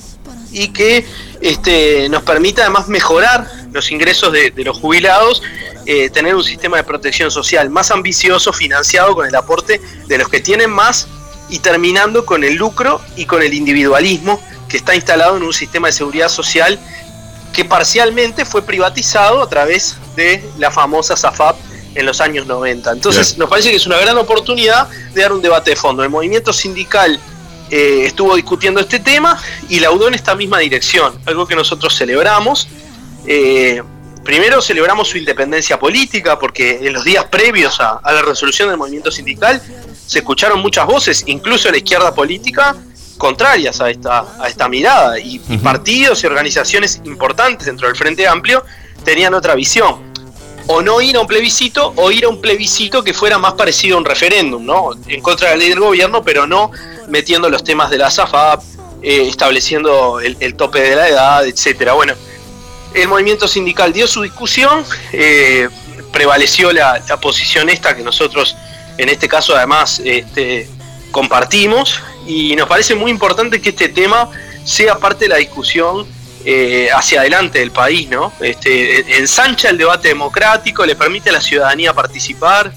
y 0.51 0.70
que 0.70 1.06
este, 1.46 2.10
nos 2.10 2.24
permita 2.24 2.64
además 2.64 2.88
mejorar 2.88 3.48
los 3.72 3.91
ingresos 3.91 4.32
de, 4.32 4.50
de 4.50 4.64
los 4.64 4.80
jubilados, 4.80 5.43
eh, 5.86 6.10
tener 6.10 6.34
un 6.34 6.43
sistema 6.43 6.78
de 6.78 6.84
protección 6.84 7.30
social 7.30 7.70
más 7.70 7.91
ambicioso, 7.91 8.52
financiado 8.52 9.14
con 9.14 9.28
el 9.28 9.36
aporte 9.36 9.80
de 10.08 10.18
los 10.18 10.28
que 10.28 10.39
tienen 10.39 10.72
más 10.72 11.08
y 11.48 11.60
terminando 11.60 12.26
con 12.26 12.43
el 12.43 12.56
lucro 12.56 13.00
y 13.16 13.26
con 13.26 13.43
el 13.43 13.54
individualismo 13.54 14.41
que 14.68 14.78
está 14.78 14.96
instalado 14.96 15.38
en 15.38 15.43
un 15.43 15.54
sistema 15.54 15.86
de 15.88 15.93
seguridad 15.93 16.30
social 16.30 16.80
que 17.54 17.64
parcialmente 17.64 18.43
fue 18.43 18.64
privatizado 18.64 19.43
a 19.43 19.48
través 19.48 19.98
de 20.16 20.43
la 20.58 20.72
famosa 20.72 21.16
SAFAP 21.16 21.58
en 21.93 22.08
los 22.08 22.22
años 22.22 22.48
90. 22.48 22.91
Entonces 22.91 23.38
nos 23.38 23.48
parece 23.52 23.70
que 23.70 23.76
es 23.76 23.86
una 23.86 24.00
gran 24.00 24.18
oportunidad 24.18 24.89
de 25.14 25.22
dar 25.22 25.32
un 25.32 25.43
debate 25.43 25.70
de 25.70 25.76
fondo. 25.76 26.02
El 26.02 26.10
movimiento 26.10 26.52
sindical 26.52 27.20
eh, 27.70 28.03
estuvo 28.05 28.36
discutiendo 28.36 28.80
este 28.80 28.99
tema 28.99 29.41
y 29.70 29.80
laudó 29.80 30.07
en 30.07 30.13
esta 30.13 30.36
misma 30.36 30.59
dirección, 30.59 31.18
algo 31.26 31.47
que 31.47 31.55
nosotros 31.55 31.95
celebramos. 31.95 32.68
Eh, 33.28 33.82
primero 34.24 34.61
celebramos 34.61 35.07
su 35.07 35.18
independencia 35.18 35.80
política 35.80 36.38
porque 36.38 36.80
en 36.82 36.93
los 36.93 37.03
días 37.03 37.26
previos 37.26 37.80
a, 37.80 37.97
a 37.97 38.13
la 38.13 38.22
resolución 38.22 38.70
del 38.70 38.78
movimiento 38.78 39.11
sindical 39.11 39.61
se 40.05 40.20
escucharon 40.20 40.59
muchas 40.61 40.86
voces, 40.86 41.24
incluso 41.28 41.68
de 41.68 41.74
la 41.74 41.78
izquierda 41.78 42.13
política, 42.13 42.76
contrarias 43.18 43.82
a 43.82 43.89
esta, 43.89 44.26
a 44.39 44.47
esta 44.47 44.68
mirada 44.68 45.20
y, 45.20 45.41
y 45.47 45.57
partidos 45.57 46.24
y 46.24 46.28
organizaciones 46.28 47.01
importantes 47.05 47.66
dentro 47.66 47.88
del 47.88 47.95
Frente 47.95 48.28
Amplio 48.28 48.63
tenían 49.03 49.34
otra 49.34 49.55
visión. 49.55 50.14
O 50.68 50.82
no 50.82 50.99
ir 51.01 51.16
a 51.16 51.22
un 51.22 51.28
plebiscito 51.28 51.93
o 51.95 52.11
ir 52.11 52.26
a 52.26 52.30
un 52.30 52.41
plebiscito 52.41 53.03
que 53.03 53.13
fuera 53.13 53.38
más 53.38 53.53
parecido 53.53 53.97
a 53.97 53.99
un 53.99 54.05
referéndum, 54.05 54.66
¿no? 54.66 54.91
En 55.07 55.22
contra 55.22 55.49
de 55.49 55.55
la 55.55 55.59
ley 55.59 55.70
del 55.70 55.80
gobierno, 55.80 56.24
pero 56.24 56.47
no 56.47 56.72
metiendo 57.07 57.49
los 57.49 57.63
temas 57.63 57.89
de 57.91 57.97
la 57.97 58.09
SAFAP, 58.09 58.63
eh, 59.01 59.28
estableciendo 59.28 60.20
el, 60.20 60.55
tope 60.55 60.82
de 60.82 60.95
la 60.95 61.07
edad, 61.07 61.45
etcétera. 61.45 61.93
Bueno, 61.93 62.16
el 62.93 63.07
movimiento 63.07 63.47
sindical 63.47 63.93
dio 63.93 64.07
su 64.07 64.24
discusión, 64.24 64.84
eh, 65.11 65.70
prevaleció 66.11 66.72
la, 66.72 67.03
la 67.07 67.18
posición 67.20 67.70
esta 67.70 67.95
que 67.95 68.01
nosotros, 68.01 68.55
en 68.97 69.09
este 69.09 69.28
caso 69.28 69.55
además, 69.55 70.01
este, 70.03 70.68
compartimos 71.11 72.01
y 72.26 72.55
nos 72.55 72.68
parece 72.68 72.95
muy 72.95 73.11
importante 73.11 73.61
que 73.61 73.70
este 73.70 73.89
tema 73.89 74.30
sea 74.63 74.97
parte 74.97 75.26
de 75.26 75.30
la 75.30 75.38
discusión 75.38 76.07
eh, 76.46 76.89
hacia 76.93 77.22
adelante 77.22 77.60
del 77.60 77.72
país, 77.72 78.10
¿no? 78.10 78.32
Este, 78.39 79.18
ensancha 79.18 79.70
el 79.70 79.78
debate 79.78 80.10
democrático, 80.10 80.86
le 80.86 80.96
permite 80.96 81.30
a 81.30 81.34
la 81.34 81.41
ciudadanía 81.41 81.93
participar. 81.93 82.72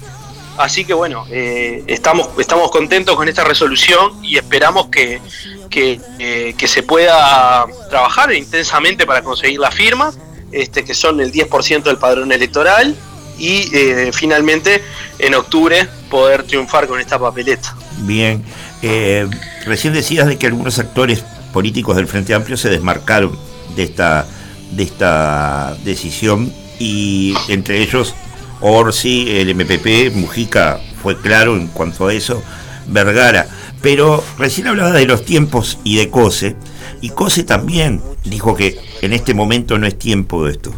Así 0.57 0.83
que 0.83 0.93
bueno, 0.93 1.25
eh, 1.29 1.83
estamos, 1.87 2.29
estamos 2.37 2.69
contentos 2.71 3.15
con 3.15 3.29
esta 3.29 3.45
resolución 3.45 4.13
y 4.23 4.37
esperamos 4.37 4.87
que, 4.87 5.21
que, 5.69 6.01
eh, 6.19 6.67
se 6.67 6.83
pueda 6.83 7.65
trabajar 7.89 8.33
intensamente 8.33 9.05
para 9.05 9.21
conseguir 9.21 9.59
la 9.59 9.71
firma, 9.71 10.11
este, 10.51 10.83
que 10.83 10.93
son 10.93 11.21
el 11.21 11.31
10% 11.31 11.83
del 11.83 11.97
padrón 11.97 12.31
electoral, 12.31 12.95
y 13.39 13.69
eh, 13.73 14.11
finalmente 14.13 14.83
en 15.17 15.33
octubre 15.33 15.87
poder 16.09 16.43
triunfar 16.43 16.87
con 16.87 16.99
esta 16.99 17.17
papeleta. 17.17 17.75
Bien, 17.99 18.43
eh, 18.81 19.27
recién 19.65 19.93
decías 19.93 20.27
de 20.27 20.37
que 20.37 20.47
algunos 20.47 20.77
actores 20.77 21.23
políticos 21.53 21.95
del 21.95 22.07
Frente 22.07 22.33
Amplio 22.33 22.57
se 22.57 22.69
desmarcaron 22.69 23.37
de 23.75 23.83
esta, 23.83 24.25
de 24.71 24.83
esta 24.83 25.75
decisión 25.83 26.53
y 26.79 27.33
entre 27.47 27.81
ellos 27.81 28.15
Orsi, 28.61 29.37
el 29.37 29.55
MPP, 29.55 30.15
Mujica 30.15 30.79
fue 31.01 31.19
claro 31.19 31.55
en 31.55 31.67
cuanto 31.67 32.07
a 32.07 32.13
eso, 32.13 32.41
Vergara. 32.87 33.47
Pero 33.81 34.23
recién 34.37 34.67
hablaba 34.67 34.91
de 34.91 35.05
los 35.05 35.23
tiempos 35.23 35.77
y 35.85 35.97
de 35.97 36.09
Cose, 36.09 36.55
y 37.01 37.09
Cose 37.11 37.43
también 37.43 38.01
dijo 38.25 38.55
que 38.55 38.77
en 39.01 39.13
este 39.13 39.33
momento 39.33 39.77
no 39.77 39.87
es 39.87 39.97
tiempo 39.97 40.45
de 40.45 40.51
esto. 40.51 40.73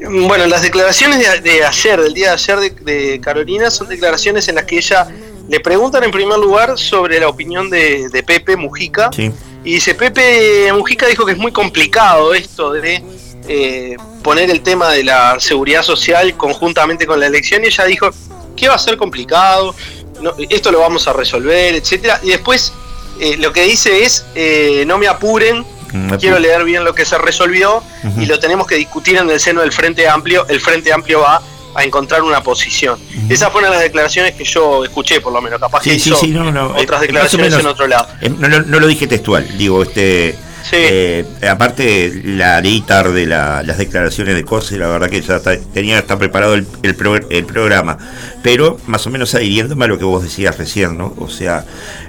Bueno, 0.00 0.46
las 0.46 0.62
declaraciones 0.62 1.18
de, 1.18 1.40
de 1.40 1.64
ayer, 1.64 2.00
del 2.00 2.14
día 2.14 2.28
de 2.28 2.32
ayer 2.32 2.58
de, 2.58 2.70
de, 2.70 3.20
Carolina, 3.20 3.70
son 3.70 3.88
declaraciones 3.88 4.48
en 4.48 4.56
las 4.56 4.64
que 4.64 4.78
ella 4.78 5.06
le 5.48 5.60
preguntan 5.60 6.02
en 6.02 6.10
primer 6.10 6.38
lugar 6.38 6.76
sobre 6.76 7.20
la 7.20 7.28
opinión 7.28 7.70
de, 7.70 8.08
de 8.08 8.22
Pepe 8.24 8.56
Mujica. 8.56 9.10
Sí. 9.14 9.30
Y 9.64 9.74
dice, 9.74 9.94
Pepe 9.94 10.70
Mujica 10.72 11.06
dijo 11.06 11.24
que 11.24 11.32
es 11.32 11.38
muy 11.38 11.52
complicado 11.52 12.34
esto 12.34 12.72
de 12.72 13.02
eh, 13.48 13.96
poner 14.22 14.50
el 14.50 14.60
tema 14.60 14.90
de 14.90 15.04
la 15.04 15.40
seguridad 15.40 15.82
social 15.82 16.36
conjuntamente 16.36 17.06
con 17.06 17.18
la 17.18 17.26
elección. 17.26 17.64
Y 17.64 17.68
ella 17.68 17.84
dijo, 17.84 18.10
que 18.54 18.68
va 18.68 18.74
a 18.74 18.78
ser 18.78 18.96
complicado, 18.96 19.74
no, 20.20 20.32
esto 20.50 20.70
lo 20.70 20.80
vamos 20.80 21.08
a 21.08 21.12
resolver, 21.12 21.74
etcétera 21.74 22.20
Y 22.22 22.28
después 22.28 22.72
eh, 23.20 23.36
lo 23.38 23.52
que 23.52 23.64
dice 23.64 24.04
es, 24.04 24.24
eh, 24.34 24.84
no 24.86 24.98
me 24.98 25.08
apuren, 25.08 25.64
Mm, 25.94 26.14
quiero 26.14 26.40
leer 26.40 26.64
bien 26.64 26.82
lo 26.82 26.92
que 26.92 27.04
se 27.04 27.16
resolvió 27.18 27.80
y 28.18 28.26
lo 28.26 28.40
tenemos 28.40 28.66
que 28.66 28.74
discutir 28.74 29.16
en 29.16 29.30
el 29.30 29.38
seno 29.38 29.60
del 29.60 29.70
Frente 29.70 30.08
Amplio. 30.08 30.44
El 30.48 30.60
Frente 30.60 30.92
Amplio 30.92 31.20
va 31.20 31.40
a 31.74 31.84
encontrar 31.84 32.22
una 32.22 32.42
posición. 32.42 32.98
Esas 33.28 33.50
fueron 33.52 33.70
las 33.70 33.80
declaraciones 33.80 34.34
que 34.34 34.44
yo 34.44 34.84
escuché, 34.84 35.20
por 35.20 35.32
lo 35.32 35.40
menos. 35.42 35.58
Capaz 35.60 35.82
que 35.82 35.90
Sí, 35.94 35.98
sí, 36.00 36.10
hizo 36.10 36.18
sí, 36.20 36.28
no, 36.28 36.50
no. 36.52 36.76
eh, 36.78 36.82
otras 36.82 37.00
declaraciones 37.00 37.48
menos, 37.48 37.60
en 37.60 37.66
otro 37.66 37.86
lado. 37.86 38.06
eh, 38.20 38.30
no, 38.38 38.48
no- 38.48 38.60
no 38.62 38.80
lo 38.80 38.86
dije 38.86 39.06
textual, 39.06 39.46
digo, 39.58 39.82
este. 39.82 40.36
Sí. 40.64 40.76
eh, 40.78 41.24
aparte, 41.50 42.22
la 42.24 42.58
leí 42.62 42.80
tarde 42.80 43.26
la- 43.26 43.62
las 43.62 43.76
declaraciones 43.76 44.34
de 44.34 44.44
Cose, 44.44 44.78
la 44.78 44.86
verdad 44.88 45.10
que 45.10 45.20
ya 45.20 45.36
está- 45.36 45.58
tenía 45.58 45.98
está 45.98 46.18
preparado 46.18 46.54
el, 46.54 46.66
el 46.82 46.94
pro- 46.94 47.16
el 47.28 47.44
programa, 47.44 47.98
pero 48.42 48.78
más 48.86 49.06
o 49.06 49.10
menos 49.10 49.34
adhiriéndome 49.34 49.84
a 49.84 49.88
lo 49.88 49.98
que 49.98 50.04
vos 50.06 50.22
decías 50.22 50.56
recién, 50.56 50.96
¿no? 50.96 51.14
O 51.18 51.28
sea, 51.28 51.66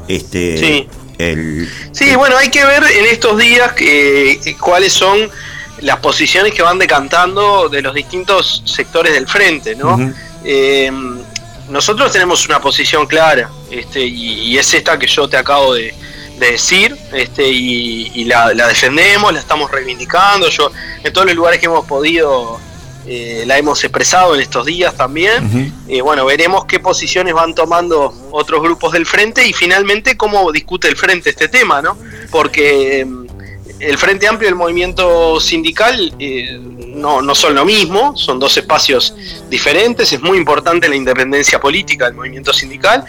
este. 0.08 0.58
Sí. 0.58 0.88
El, 1.18 1.70
Sí, 1.92 2.16
bueno, 2.16 2.38
hay 2.38 2.50
que 2.50 2.66
ver 2.66 2.84
en 2.84 3.06
estos 3.06 3.38
días 3.38 3.72
que 3.74 4.56
cuáles 4.60 4.94
son 4.94 5.30
las 5.86 5.98
posiciones 6.00 6.54
que 6.54 6.64
van 6.64 6.80
decantando 6.80 7.70
de 7.70 7.82
los 7.82 7.94
distintos 7.94 8.64
sectores 8.66 9.14
del 9.14 9.28
frente, 9.28 9.76
¿no? 9.76 9.98
Eh, 10.44 10.92
nosotros 11.70 12.12
tenemos 12.12 12.46
una 12.48 12.60
posición 12.60 13.06
clara, 13.06 13.50
este, 13.70 14.02
y, 14.02 14.42
y 14.42 14.58
es 14.58 14.74
esta 14.74 14.98
que 14.98 15.08
yo 15.08 15.28
te 15.28 15.38
acabo 15.38 15.76
de, 15.76 15.94
de 16.40 16.52
decir, 16.52 16.96
este, 17.14 17.48
y, 17.48 18.12
y 18.16 18.26
la, 18.26 18.54
la 18.54 18.68
defendemos, 18.68 19.32
la 19.32 19.40
estamos 19.40 19.70
reivindicando. 19.70 20.50
Yo 20.50 20.72
en 21.04 21.14
todos 21.14 21.28
los 21.28 21.36
lugares 21.36 21.60
que 21.60 21.68
hemos 21.68 21.86
podido 21.86 22.60
eh, 23.08 23.44
la 23.46 23.58
hemos 23.60 23.84
expresado 23.84 24.34
en 24.34 24.42
estos 24.42 24.66
días 24.66 24.96
también. 24.96 25.72
Eh, 25.88 26.02
bueno, 26.02 26.26
veremos 26.26 26.66
qué 26.66 26.80
posiciones 26.80 27.36
van 27.36 27.54
tomando 27.54 28.12
otros 28.32 28.62
grupos 28.64 28.94
del 28.94 29.06
frente 29.06 29.48
y 29.48 29.54
finalmente 29.54 30.18
cómo 30.18 30.52
discute 30.52 30.88
el 30.88 30.96
frente 30.98 31.30
este 31.30 31.48
tema, 31.48 31.84
¿no? 31.84 31.96
Porque 32.32 33.06
mm, 33.06 33.25
el 33.80 33.98
Frente 33.98 34.28
Amplio 34.28 34.48
y 34.48 34.52
el 34.52 34.56
movimiento 34.56 35.40
sindical 35.40 36.14
eh, 36.20 36.60
no, 36.60 37.22
no 37.22 37.36
son 37.36 37.56
lo 37.56 37.66
mismo, 37.66 38.16
son 38.16 38.40
dos 38.40 38.56
espacios 38.58 39.14
diferentes, 39.50 40.14
es 40.14 40.22
muy 40.22 40.38
importante 40.38 40.88
la 40.88 40.96
independencia 40.96 41.60
política 41.60 42.06
del 42.06 42.14
movimiento 42.14 42.54
sindical 42.54 43.04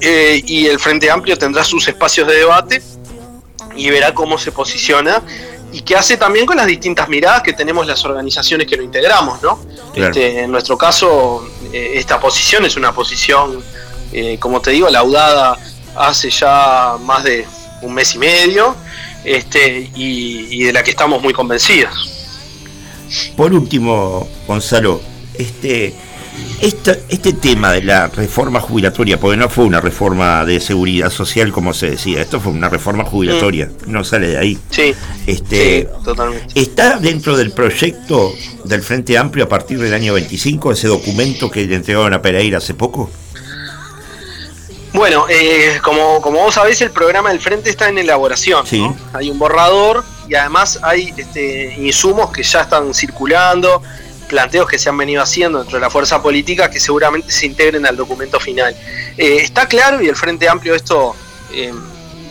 eh, 0.00 0.40
y 0.46 0.66
el 0.66 0.78
Frente 0.78 1.10
Amplio 1.10 1.36
tendrá 1.36 1.64
sus 1.64 1.88
espacios 1.88 2.28
de 2.28 2.36
debate 2.36 2.82
y 3.76 3.90
verá 3.90 4.14
cómo 4.14 4.38
se 4.38 4.52
posiciona 4.52 5.22
y 5.72 5.82
qué 5.82 5.96
hace 5.96 6.16
también 6.16 6.46
con 6.46 6.56
las 6.56 6.66
distintas 6.66 7.08
miradas 7.08 7.42
que 7.42 7.52
tenemos 7.52 7.84
las 7.84 8.04
organizaciones 8.04 8.68
que 8.68 8.76
lo 8.76 8.84
integramos, 8.84 9.42
¿no? 9.42 9.58
Claro. 9.92 10.10
Este, 10.10 10.44
en 10.44 10.52
nuestro 10.52 10.78
caso, 10.78 11.48
eh, 11.72 11.94
esta 11.94 12.20
posición 12.20 12.64
es 12.64 12.76
una 12.76 12.92
posición, 12.92 13.62
como 14.38 14.60
te 14.60 14.70
digo, 14.70 14.88
laudada 14.88 15.58
hace 15.96 16.30
ya 16.30 16.96
más 17.00 17.24
de 17.24 17.44
un 17.82 17.94
mes 17.94 18.14
y 18.14 18.18
medio 18.18 18.76
este, 19.24 19.90
y, 19.94 20.46
y 20.50 20.64
de 20.64 20.72
la 20.72 20.82
que 20.82 20.90
estamos 20.90 21.22
muy 21.22 21.32
convencidos. 21.32 22.10
Por 23.36 23.52
último, 23.52 24.26
Gonzalo, 24.46 25.00
este, 25.34 25.94
esta- 26.60 26.96
este 27.08 27.32
tema 27.34 27.70
de 27.72 27.82
la 27.82 28.08
reforma 28.08 28.60
jubilatoria, 28.60 29.20
porque 29.20 29.36
no 29.36 29.48
fue 29.48 29.64
una 29.64 29.80
reforma 29.80 30.44
de 30.44 30.58
seguridad 30.60 31.10
social 31.10 31.52
como 31.52 31.72
se 31.74 31.90
decía, 31.90 32.20
esto 32.22 32.40
fue 32.40 32.52
una 32.52 32.68
reforma 32.68 33.04
jubilatoria, 33.04 33.70
no 33.86 34.02
sale 34.04 34.28
de 34.28 34.38
ahí. 34.38 34.58
Sí, 34.70 34.94
Este, 35.26 35.82
sí, 35.82 36.04
totalmente. 36.04 36.60
¿Está 36.60 36.98
dentro 36.98 37.36
del 37.36 37.52
proyecto 37.52 38.32
del 38.64 38.82
Frente 38.82 39.16
Amplio 39.16 39.44
a 39.44 39.48
partir 39.48 39.78
del 39.78 39.94
año 39.94 40.14
25, 40.14 40.72
ese 40.72 40.88
documento 40.88 41.50
que 41.50 41.66
le 41.66 41.76
entregaron 41.76 42.14
a 42.14 42.22
Pereira 42.22 42.58
hace 42.58 42.74
poco? 42.74 43.10
Bueno, 44.94 45.26
eh, 45.28 45.80
como, 45.82 46.22
como 46.22 46.40
vos 46.40 46.54
sabés, 46.54 46.80
el 46.80 46.92
programa 46.92 47.30
del 47.30 47.40
Frente 47.40 47.68
está 47.68 47.88
en 47.88 47.98
elaboración. 47.98 48.66
Sí. 48.66 48.80
¿no? 48.80 48.96
Hay 49.12 49.28
un 49.28 49.38
borrador 49.38 50.04
y 50.28 50.34
además 50.34 50.78
hay 50.82 51.12
este, 51.16 51.74
insumos 51.74 52.30
que 52.30 52.42
ya 52.42 52.62
están 52.62 52.94
circulando, 52.94 53.82
planteos 54.28 54.68
que 54.68 54.78
se 54.78 54.88
han 54.88 54.96
venido 54.96 55.22
haciendo 55.22 55.58
dentro 55.58 55.78
de 55.78 55.82
la 55.82 55.90
fuerza 55.90 56.22
política 56.22 56.70
que 56.70 56.80
seguramente 56.80 57.30
se 57.30 57.46
integren 57.46 57.86
al 57.86 57.96
documento 57.96 58.40
final. 58.40 58.74
Eh, 59.16 59.38
está 59.40 59.66
claro, 59.66 60.02
y 60.02 60.08
el 60.08 60.16
Frente 60.16 60.48
Amplio 60.48 60.74
esto, 60.74 61.14
eh, 61.52 61.72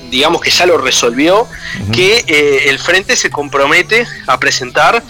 digamos 0.10 0.42
que 0.42 0.50
ya 0.50 0.66
lo 0.66 0.78
resolvió, 0.78 1.48
que 1.92 2.24
eh, 2.28 2.70
el 2.70 2.80
Frente 2.80 3.16
se 3.16 3.30
compromete 3.30 4.08
a 4.28 4.40
presentar 4.40 5.04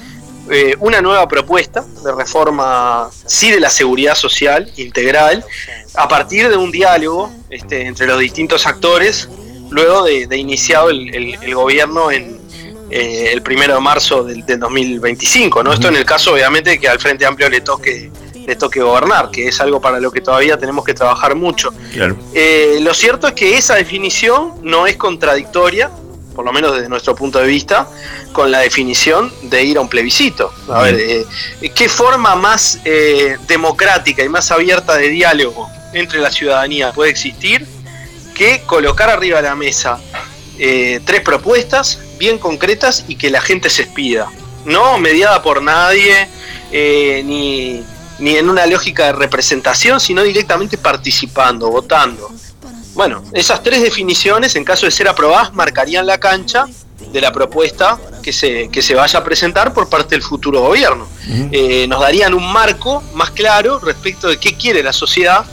eh, 0.50 0.76
una 0.80 1.02
nueva 1.02 1.28
propuesta 1.28 1.86
de 2.04 2.12
reforma, 2.14 3.10
sí, 3.26 3.52
de 3.52 3.60
la 3.60 3.70
seguridad 3.70 4.16
social 4.16 4.72
integral, 4.78 5.46
a 5.96 6.08
partir 6.08 6.50
de 6.50 6.58
un 6.58 6.72
diálogo 6.72 7.32
este, 7.50 7.86
entre 7.86 8.08
los 8.08 8.20
distintos 8.20 8.66
actores, 8.68 9.30
luego 9.70 10.04
de, 10.04 10.28
de 10.28 10.38
iniciado 10.38 10.90
el, 10.90 11.14
el- 11.16 11.38
el 11.42 11.56
gobierno 11.56 12.12
en 12.12 12.42
eh, 12.92 13.32
el 13.34 13.42
primero 13.42 13.74
de 13.76 13.80
marzo 13.80 14.24
del, 14.24 14.46
del 14.46 14.60
2025. 14.60 15.64
¿no? 15.64 15.74
Esto 15.74 15.88
en 15.88 15.96
el 15.96 16.06
caso, 16.06 16.34
obviamente, 16.34 16.80
que 16.80 16.88
al 16.88 17.00
Frente 17.00 17.26
Amplio 17.26 17.50
le 17.50 17.62
toque, 17.62 18.12
le 18.46 18.56
toque 18.56 18.82
gobernar, 18.82 19.32
que 19.32 19.48
es 19.48 19.60
algo 19.62 19.80
para 19.82 20.00
lo 20.00 20.12
que 20.12 20.22
todavía 20.22 20.58
tenemos 20.58 20.84
que 20.86 20.94
trabajar 20.94 21.34
mucho. 21.36 21.74
Claro. 21.94 22.16
Eh, 22.36 22.78
lo 22.82 22.94
cierto 22.94 23.28
es 23.28 23.34
que 23.34 23.58
esa 23.58 23.76
definición 23.76 24.54
no 24.62 24.86
es 24.86 24.98
contradictoria, 24.98 25.90
por 26.36 26.46
lo 26.46 26.54
menos 26.54 26.74
desde 26.74 26.90
nuestro 26.90 27.16
punto 27.16 27.40
de 27.40 27.48
vista, 27.48 27.88
con 28.32 28.52
la 28.52 28.60
definición 28.60 29.32
de 29.44 29.64
ir 29.64 29.78
a 29.78 29.82
un 29.82 29.90
plebiscito. 29.90 30.52
A 30.70 30.82
ver, 30.82 30.96
eh, 31.00 31.26
¿qué 31.74 31.90
forma 31.90 32.36
más 32.36 32.80
eh, 32.86 33.38
democrática 33.48 34.24
y 34.24 34.30
más 34.30 34.52
abierta 34.52 34.98
de 34.98 35.10
diálogo 35.10 35.70
entre 35.94 36.20
la 36.20 36.32
ciudadanía 36.32 36.92
puede 36.92 37.12
existir 37.12 37.66
que 38.34 38.64
colocar 38.66 39.10
arriba 39.10 39.38
de 39.42 39.48
la 39.48 39.56
mesa 39.56 40.00
eh, 40.58 41.00
tres 41.06 41.22
propuestas 41.22 42.00
bien 42.18 42.38
concretas 42.38 43.06
y 43.08 43.16
que 43.16 43.30
la 43.30 43.42
gente 43.42 43.70
se 43.70 43.84
expida? 43.84 44.32
No 44.66 44.98
mediada 44.98 45.42
por 45.42 45.62
nadie, 45.62 46.28
eh, 46.72 47.22
ni, 47.26 47.84
ni 48.20 48.38
en 48.38 48.50
una 48.50 48.66
lógica 48.66 49.08
de 49.08 49.14
representación, 49.14 50.00
sino 50.00 50.24
directamente 50.24 50.78
participando, 50.78 51.70
votando. 51.70 52.32
Bueno, 52.94 53.24
esas 53.34 53.64
tres 53.64 53.82
definiciones, 53.82 54.56
en 54.56 54.64
caso 54.64 54.86
de 54.86 54.92
ser 54.92 55.08
aprobadas, 55.08 55.54
marcarían 55.54 56.06
la 56.06 56.20
cancha 56.20 56.68
de 57.12 57.22
la 57.22 57.32
propuesta 57.32 57.98
que 58.22 58.32
se, 58.32 58.70
que 58.70 58.82
se 58.82 58.96
vaya 58.96 59.20
a 59.20 59.24
presentar 59.24 59.74
por 59.74 59.90
parte 59.90 60.16
del 60.16 60.22
futuro 60.22 60.62
gobierno. 60.62 61.08
Eh, 61.52 61.86
nos 61.88 62.02
darían 62.02 62.34
un 62.34 62.52
marco 62.52 63.04
más 63.14 63.32
claro 63.32 63.80
respecto 63.80 64.28
de 64.28 64.38
qué 64.38 64.56
quiere 64.56 64.84
la 64.84 64.94
sociedad 64.94 65.46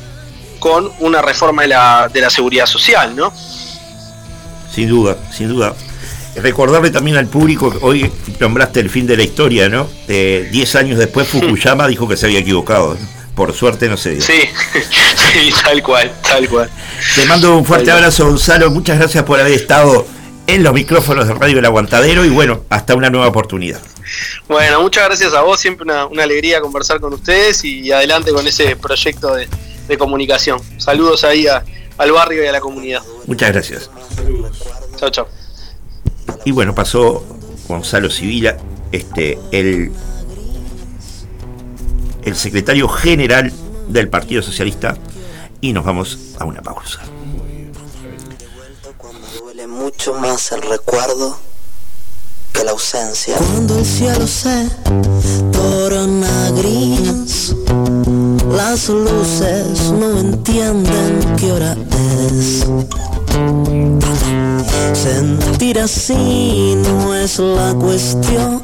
con 0.59 0.91
una 1.01 1.23
reforma 1.23 1.63
de 1.63 1.69
la, 1.69 2.11
de 2.13 2.21
la 2.21 2.31
seguridad 2.31 2.67
social, 2.67 3.17
¿no? 3.17 3.33
Sin 4.75 4.89
duda, 4.89 5.17
sin 5.33 5.49
duda. 5.49 5.75
Recordarle 6.37 6.91
también 6.91 7.17
al 7.17 7.27
público, 7.27 7.75
hoy 7.81 8.11
nombraste 8.39 8.81
el 8.81 8.89
fin 8.89 9.07
de 9.07 9.17
la 9.17 9.25
historia, 9.25 9.69
¿no? 9.69 9.89
Eh, 10.07 10.49
diez 10.53 10.77
años 10.77 10.99
después 10.99 11.27
Fukuyama 11.27 11.89
dijo 11.89 12.07
que 12.07 12.17
se 12.17 12.27
había 12.27 12.39
equivocado. 12.39 12.97
Por 13.41 13.55
suerte 13.55 13.89
no 13.89 13.97
se 13.97 14.11
dio. 14.11 14.21
Sí, 14.21 14.35
sí, 15.33 15.51
tal 15.65 15.83
cual, 15.83 16.13
tal 16.23 16.47
cual. 16.47 16.69
Te 17.15 17.25
mando 17.25 17.57
un 17.57 17.65
fuerte 17.65 17.91
abrazo, 17.91 18.27
Gonzalo. 18.27 18.71
Muchas 18.71 18.99
gracias 18.99 19.25
por 19.25 19.41
haber 19.41 19.55
estado 19.55 20.07
en 20.47 20.63
los 20.63 20.75
micrófonos 20.75 21.27
de 21.27 21.33
Radio 21.33 21.59
El 21.59 21.65
Aguantadero 21.65 22.23
y 22.27 22.29
bueno, 22.29 22.65
hasta 22.69 22.95
una 22.95 23.09
nueva 23.09 23.29
oportunidad. 23.29 23.81
Bueno, 24.47 24.83
muchas 24.83 25.07
gracias 25.07 25.33
a 25.33 25.41
vos, 25.41 25.59
siempre 25.59 25.85
una, 25.85 26.05
una 26.05 26.25
alegría 26.25 26.61
conversar 26.61 27.01
con 27.01 27.15
ustedes 27.15 27.65
y 27.65 27.91
adelante 27.91 28.31
con 28.31 28.47
ese 28.47 28.77
proyecto 28.77 29.35
de, 29.35 29.49
de 29.89 29.97
comunicación. 29.97 30.61
Saludos 30.77 31.25
ahí 31.25 31.47
a- 31.47 31.65
al 31.97 32.13
barrio 32.13 32.45
y 32.45 32.47
a 32.47 32.53
la 32.53 32.61
comunidad. 32.61 33.01
Muchas 33.25 33.53
gracias. 33.53 33.91
Chao, 34.99 35.09
chao. 35.09 35.29
Y 36.45 36.51
bueno, 36.51 36.75
pasó 36.75 37.25
Gonzalo 37.69 38.11
Civila, 38.11 38.59
este, 38.93 39.39
el, 39.51 39.93
el 42.25 42.37
secretario 42.37 42.89
general 42.89 43.53
del 43.89 44.09
Partido 44.09 44.43
Socialista, 44.43 44.97
y 45.61 45.73
nos 45.73 45.85
vamos 45.85 46.19
a 46.39 46.45
una 46.45 46.63
pausa. 46.63 47.01
Duele 49.39 49.67
mucho 49.67 50.15
más 50.15 50.53
el 50.53 50.63
recuerdo 50.63 51.39
que 52.53 52.65
la 52.65 52.71
ausencia. 52.73 53.37
Cuando 53.37 53.79
el 53.79 53.85
cielo 53.85 54.27
se 54.27 54.69
torna 55.53 56.51
gris, 56.53 57.55
las 58.51 58.89
luces 58.89 59.91
no 59.93 60.19
entienden 60.19 61.37
qué 61.37 61.53
hora 61.53 61.77
es. 62.31 62.67
Sentir 64.93 65.79
así 65.79 66.75
no 66.77 67.15
es 67.15 67.39
la 67.39 67.75
cuestión, 67.75 68.63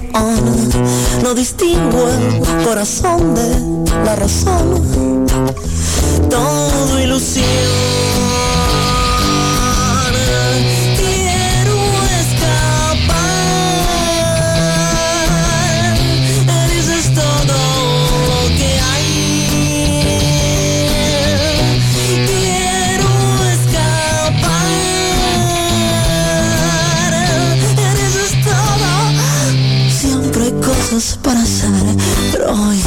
no 1.23 1.35
distingo 1.35 2.09
el 2.09 2.65
corazón 2.65 3.35
de 3.35 4.05
la 4.05 4.17
razón, 4.17 5.27
todo 6.29 7.01
ilusión. 7.01 8.46
Para 31.23 31.43
hacer, 31.43 31.71
pero 32.33 32.53
hoy 32.53 32.81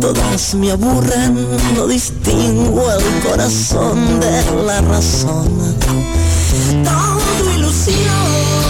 todas 0.00 0.54
me 0.54 0.70
aburren. 0.70 1.46
No 1.74 1.86
distingo 1.86 2.90
el 2.90 3.28
corazón 3.28 4.18
de 4.18 4.64
la 4.64 4.80
razón. 4.80 5.76
Todo 6.82 7.54
ilusión. 7.54 8.69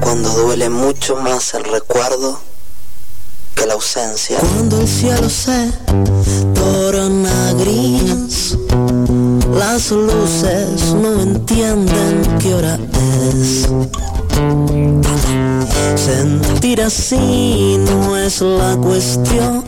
Cuando 0.00 0.28
duele 0.30 0.68
mucho 0.68 1.16
más 1.16 1.54
el 1.54 1.64
recuerdo 1.64 2.40
que 3.54 3.66
la 3.66 3.74
ausencia. 3.74 4.38
Cuando 4.38 4.80
el 4.80 4.88
cielo 4.88 5.28
se 5.28 5.70
torna 6.54 7.52
gris, 7.54 8.56
las 9.54 9.90
luces 9.90 10.94
no 10.94 11.20
entienden 11.20 12.38
qué 12.38 12.54
hora 12.54 12.78
es. 13.28 13.68
Sentir 15.96 16.82
así 16.82 17.76
no 17.78 18.16
es 18.16 18.40
la 18.40 18.76
cuestión, 18.76 19.64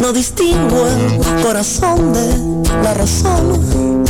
no 0.00 0.12
distingo 0.12 0.86
el 0.86 1.42
corazón 1.42 2.12
de 2.12 2.82
la 2.82 2.94
razón, 2.94 4.04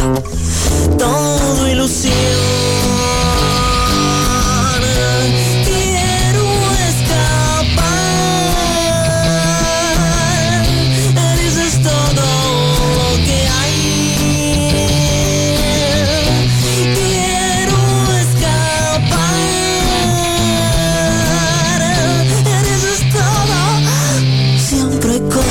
todo 0.98 1.68
ilusión. 1.68 2.93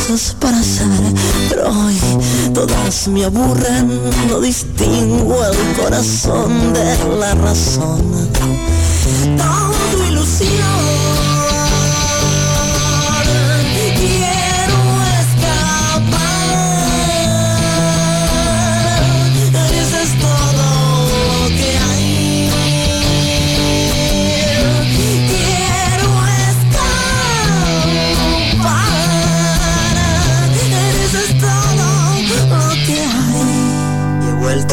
Cosas 0.07 0.35
para 0.39 0.59
hacer, 0.59 0.87
pero 1.49 1.69
hoy 1.69 1.97
todas 2.53 3.07
me 3.07 3.25
aburren. 3.25 3.99
No 4.27 4.39
distingo 4.39 5.43
el 5.45 5.81
corazón 5.81 6.73
de 6.73 7.17
la 7.19 7.33
razón. 7.35 8.01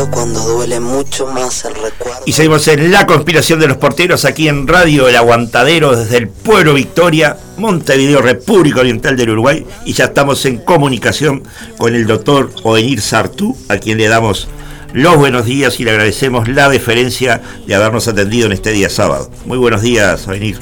Cuando 0.08 0.40
duele 0.40 0.80
mucho 0.80 1.26
más 1.26 1.64
el 1.64 1.74
recuerdo. 1.74 2.22
Y 2.26 2.32
seguimos 2.32 2.66
en 2.68 2.90
la 2.92 3.06
conspiración 3.06 3.58
de 3.60 3.66
los 3.66 3.76
porteros 3.76 4.24
aquí 4.24 4.48
en 4.48 4.66
Radio 4.66 5.08
El 5.08 5.16
Aguantadero 5.16 5.96
desde 5.96 6.18
el 6.18 6.28
pueblo 6.28 6.74
Victoria, 6.74 7.36
Montevideo, 7.58 8.22
República 8.22 8.80
Oriental 8.80 9.16
del 9.16 9.30
Uruguay. 9.30 9.66
Y 9.84 9.92
ya 9.92 10.04
estamos 10.04 10.44
en 10.46 10.58
comunicación 10.58 11.42
con 11.76 11.94
el 11.94 12.06
doctor 12.06 12.50
Ovenir 12.62 13.00
Sartú, 13.00 13.56
a 13.68 13.78
quien 13.78 13.98
le 13.98 14.08
damos 14.08 14.48
los 14.92 15.16
buenos 15.16 15.44
días 15.44 15.78
y 15.80 15.84
le 15.84 15.90
agradecemos 15.90 16.48
la 16.48 16.68
deferencia 16.68 17.40
de 17.66 17.74
habernos 17.74 18.08
atendido 18.08 18.46
en 18.46 18.52
este 18.52 18.70
día 18.72 18.88
sábado. 18.88 19.30
Muy 19.44 19.58
buenos 19.58 19.82
días, 19.82 20.26
Ovenir. 20.26 20.58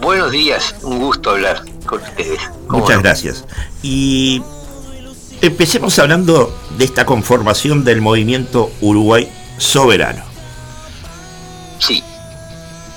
Buenos 0.00 0.30
días, 0.30 0.74
un 0.82 0.98
gusto 0.98 1.30
hablar 1.30 1.62
con 1.84 2.00
ustedes. 2.02 2.40
¿Cómo 2.66 2.82
Muchas 2.82 2.96
no? 2.96 3.02
gracias. 3.02 3.44
Y 3.82 4.42
empecemos 5.40 5.98
hablando 5.98 6.56
de 6.76 6.84
esta 6.84 7.06
conformación 7.06 7.84
del 7.84 8.00
movimiento 8.00 8.70
Uruguay 8.80 9.30
Soberano. 9.58 10.22
Sí. 11.78 12.02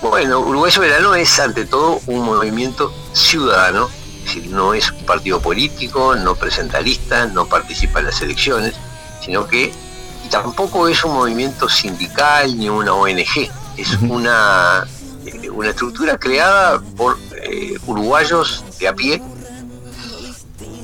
Bueno, 0.02 0.40
Uruguay 0.40 0.72
Soberano 0.72 1.14
es 1.16 1.40
ante 1.40 1.66
todo 1.66 2.02
un 2.08 2.26
movimiento 2.26 2.92
ciudadano, 3.14 3.90
es 4.20 4.36
decir, 4.36 4.48
no 4.52 4.74
es 4.74 4.92
un 4.92 5.06
partido 5.06 5.40
político, 5.40 6.16
no 6.16 6.36
presenta 6.36 6.82
listas, 6.82 7.32
no 7.32 7.46
participa 7.46 8.00
en 8.00 8.08
las 8.08 8.22
elecciones, 8.22 8.74
sino 9.24 9.46
que 9.48 9.72
y 10.26 10.30
tampoco 10.30 10.88
es 10.88 11.04
un 11.04 11.14
movimiento 11.14 11.70
sindical 11.70 12.58
ni 12.58 12.70
una 12.70 12.94
ONG, 12.94 13.50
es 13.78 13.94
una, 14.02 14.88
eh, 15.26 15.50
una 15.50 15.70
estructura 15.70 16.18
creada 16.18 16.80
por 16.98 17.18
eh, 17.44 17.78
uruguayos 17.86 18.64
de 18.80 18.88
a 18.88 18.96
pie 18.96 19.22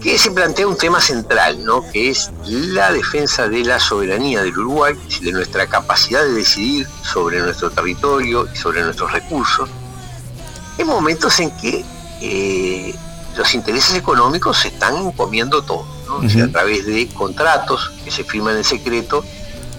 que 0.01 0.17
se 0.17 0.31
plantea 0.31 0.67
un 0.67 0.77
tema 0.77 1.01
central, 1.01 1.63
¿no? 1.63 1.83
que 1.91 2.09
es 2.09 2.31
la 2.45 2.91
defensa 2.91 3.47
de 3.47 3.63
la 3.63 3.79
soberanía 3.79 4.41
del 4.43 4.57
Uruguay, 4.57 4.95
de 5.21 5.31
nuestra 5.31 5.67
capacidad 5.67 6.23
de 6.23 6.33
decidir 6.33 6.87
sobre 7.03 7.39
nuestro 7.39 7.69
territorio 7.71 8.47
y 8.53 8.55
sobre 8.55 8.83
nuestros 8.83 9.11
recursos, 9.11 9.69
en 10.77 10.87
momentos 10.87 11.39
en 11.39 11.51
que 11.57 11.83
eh, 12.21 12.95
los 13.35 13.53
intereses 13.53 13.95
económicos 13.95 14.57
se 14.57 14.69
están 14.69 15.11
comiendo 15.11 15.61
todo, 15.61 15.85
¿no? 16.07 16.17
O 16.17 16.29
sea, 16.29 16.45
a 16.45 16.47
través 16.47 16.85
de 16.85 17.07
contratos 17.09 17.91
que 18.03 18.11
se 18.11 18.23
firman 18.23 18.57
en 18.57 18.63
secreto, 18.63 19.23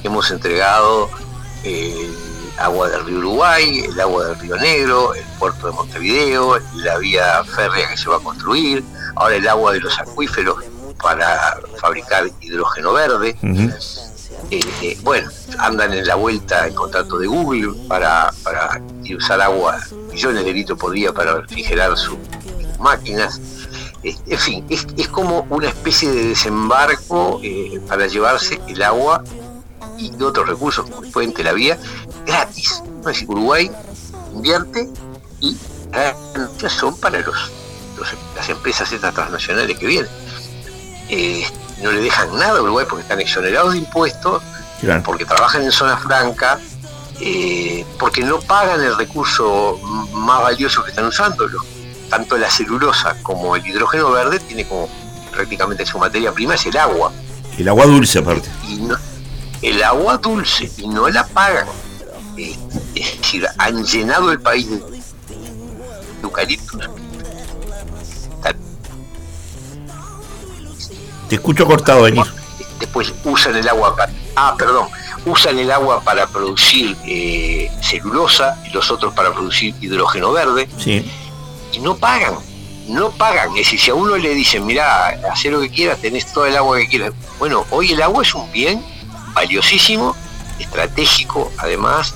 hemos 0.04 0.30
entregado 0.30 1.10
eh, 1.64 2.10
el 2.54 2.60
agua 2.60 2.88
del 2.88 3.04
río 3.04 3.18
Uruguay, 3.18 3.80
el 3.80 4.00
agua 4.00 4.26
del 4.26 4.38
río 4.38 4.56
Negro, 4.56 5.14
el 5.14 5.24
puerto 5.38 5.66
de 5.66 5.72
Montevideo, 5.72 6.58
la 6.76 6.98
vía 6.98 7.44
férrea 7.44 7.88
que 7.88 7.96
se 7.96 8.08
va 8.08 8.16
a 8.16 8.20
construir, 8.20 8.84
ahora 9.16 9.36
el 9.36 9.48
agua 9.48 9.72
de 9.72 9.80
los 9.80 9.98
acuíferos 9.98 10.64
para 11.02 11.58
fabricar 11.80 12.28
hidrógeno 12.40 12.92
verde. 12.92 13.36
Eh, 14.50 14.60
eh, 14.82 14.98
bueno, 15.02 15.30
andan 15.58 15.92
en 15.92 16.06
la 16.06 16.14
vuelta 16.14 16.66
el 16.66 16.74
contrato 16.74 17.18
de 17.18 17.26
Google 17.26 17.74
para, 17.88 18.32
para 18.42 18.80
usar 19.16 19.40
agua, 19.40 19.78
millones 20.10 20.44
de 20.44 20.52
litros 20.52 20.78
por 20.78 20.92
día 20.92 21.12
para 21.12 21.40
refrigerar 21.40 21.96
sus 21.96 22.16
máquinas. 22.78 23.40
Eh, 24.02 24.16
en 24.26 24.38
fin, 24.38 24.64
es, 24.68 24.86
es, 24.96 25.08
como 25.08 25.46
una 25.50 25.68
especie 25.68 26.10
de 26.10 26.28
desembarco 26.28 27.40
para 27.88 28.06
llevarse 28.06 28.60
el 28.68 28.82
agua 28.82 29.24
y 29.98 30.10
otros 30.22 30.48
recursos 30.48 30.88
como 30.88 31.02
el 31.02 31.10
puente, 31.10 31.42
la 31.42 31.52
vía, 31.52 31.78
gratis. 32.26 32.82
Uruguay 33.26 33.70
invierte 34.34 34.88
y 35.40 35.56
las 36.60 36.72
son 36.72 36.94
para 36.98 37.20
los, 37.20 37.50
las 38.34 38.48
empresas 38.48 38.90
estas 38.92 39.14
transnacionales 39.14 39.78
que 39.78 39.86
vienen. 39.86 40.10
Eh, 41.08 41.46
no 41.82 41.92
le 41.92 42.00
dejan 42.00 42.36
nada 42.36 42.58
a 42.58 42.62
Uruguay 42.62 42.86
porque 42.88 43.02
están 43.02 43.20
exonerados 43.20 43.72
de 43.72 43.78
impuestos, 43.78 44.42
porque 45.04 45.24
trabajan 45.24 45.62
en 45.62 45.72
zona 45.72 45.96
franca, 45.96 46.58
eh, 47.20 47.84
porque 47.98 48.22
no 48.22 48.40
pagan 48.40 48.80
el 48.80 48.96
recurso 48.96 49.78
más 50.12 50.42
valioso 50.42 50.82
que 50.84 50.90
están 50.90 51.06
usando. 51.06 51.46
tanto 52.10 52.38
la 52.38 52.50
celulosa 52.50 53.16
como 53.22 53.54
el 53.54 53.66
hidrógeno 53.66 54.10
verde 54.10 54.40
tiene 54.40 54.66
como 54.66 54.88
prácticamente 55.30 55.84
su 55.84 55.98
materia 55.98 56.32
prima 56.32 56.54
es 56.54 56.66
el 56.66 56.76
agua. 56.76 57.12
El 57.58 57.68
agua 57.68 57.86
dulce 57.86 58.20
aparte. 58.20 58.48
el 59.60 59.82
agua 59.82 60.16
dulce 60.16 60.70
y 60.78 60.88
no 60.88 61.08
la 61.08 61.26
pagan. 61.26 61.66
Eh, 62.36 62.56
es 62.94 63.18
decir, 63.18 63.46
han 63.58 63.84
llenado 63.84 64.30
el 64.32 64.40
país 64.40 64.70
de 64.70 64.80
eucaliptos 66.22 66.88
Te 71.28 71.34
escucho 71.34 71.66
cortado, 71.66 72.02
venir. 72.02 72.24
Después 72.80 73.12
usan 73.24 73.56
el 73.56 73.68
agua 73.68 73.94
para, 73.94 74.12
ah, 74.36 74.54
perdón, 74.56 74.88
usan 75.26 75.58
el 75.58 75.70
agua 75.70 76.00
para 76.02 76.26
producir 76.26 76.96
eh, 77.04 77.70
celulosa 77.82 78.56
y 78.64 78.70
los 78.70 78.90
otros 78.90 79.12
para 79.14 79.32
producir 79.32 79.74
hidrógeno 79.80 80.32
verde. 80.32 80.68
Sí. 80.78 81.10
Y 81.72 81.80
no 81.80 81.96
pagan, 81.96 82.34
no 82.88 83.10
pagan. 83.10 83.50
Es 83.50 83.66
decir, 83.66 83.80
si 83.80 83.90
a 83.90 83.94
uno 83.94 84.16
le 84.16 84.34
dicen, 84.34 84.64
mira, 84.64 85.08
haz 85.30 85.44
lo 85.46 85.60
que 85.60 85.70
quieras, 85.70 86.00
tenés 86.00 86.32
todo 86.32 86.46
el 86.46 86.56
agua 86.56 86.78
que 86.78 86.88
quieras. 86.88 87.12
Bueno, 87.38 87.66
hoy 87.70 87.92
el 87.92 88.00
agua 88.00 88.22
es 88.22 88.34
un 88.34 88.50
bien 88.52 88.82
valiosísimo, 89.34 90.16
estratégico, 90.58 91.52
además, 91.58 92.14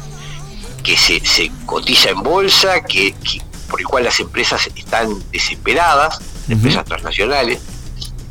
que 0.82 0.96
se, 0.96 1.20
cotiza 1.66 2.10
en 2.10 2.22
bolsa, 2.22 2.82
que, 2.82 3.14
por 3.68 3.80
el 3.80 3.86
cual 3.86 4.04
las 4.04 4.18
empresas 4.20 4.68
están 4.74 5.22
desesperadas, 5.30 6.18
empresas 6.48 6.84
transnacionales 6.84 7.60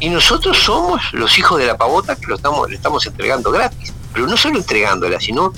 y 0.01 0.09
nosotros 0.09 0.57
somos 0.57 0.99
los 1.13 1.37
hijos 1.37 1.59
de 1.59 1.67
la 1.67 1.77
pavota 1.77 2.15
que 2.15 2.25
lo 2.25 2.35
estamos, 2.35 2.67
le 2.67 2.75
estamos 2.75 3.05
entregando 3.05 3.51
gratis. 3.51 3.93
Pero 4.11 4.25
no 4.25 4.35
solo 4.35 4.57
entregándola, 4.57 5.19
sino 5.19 5.53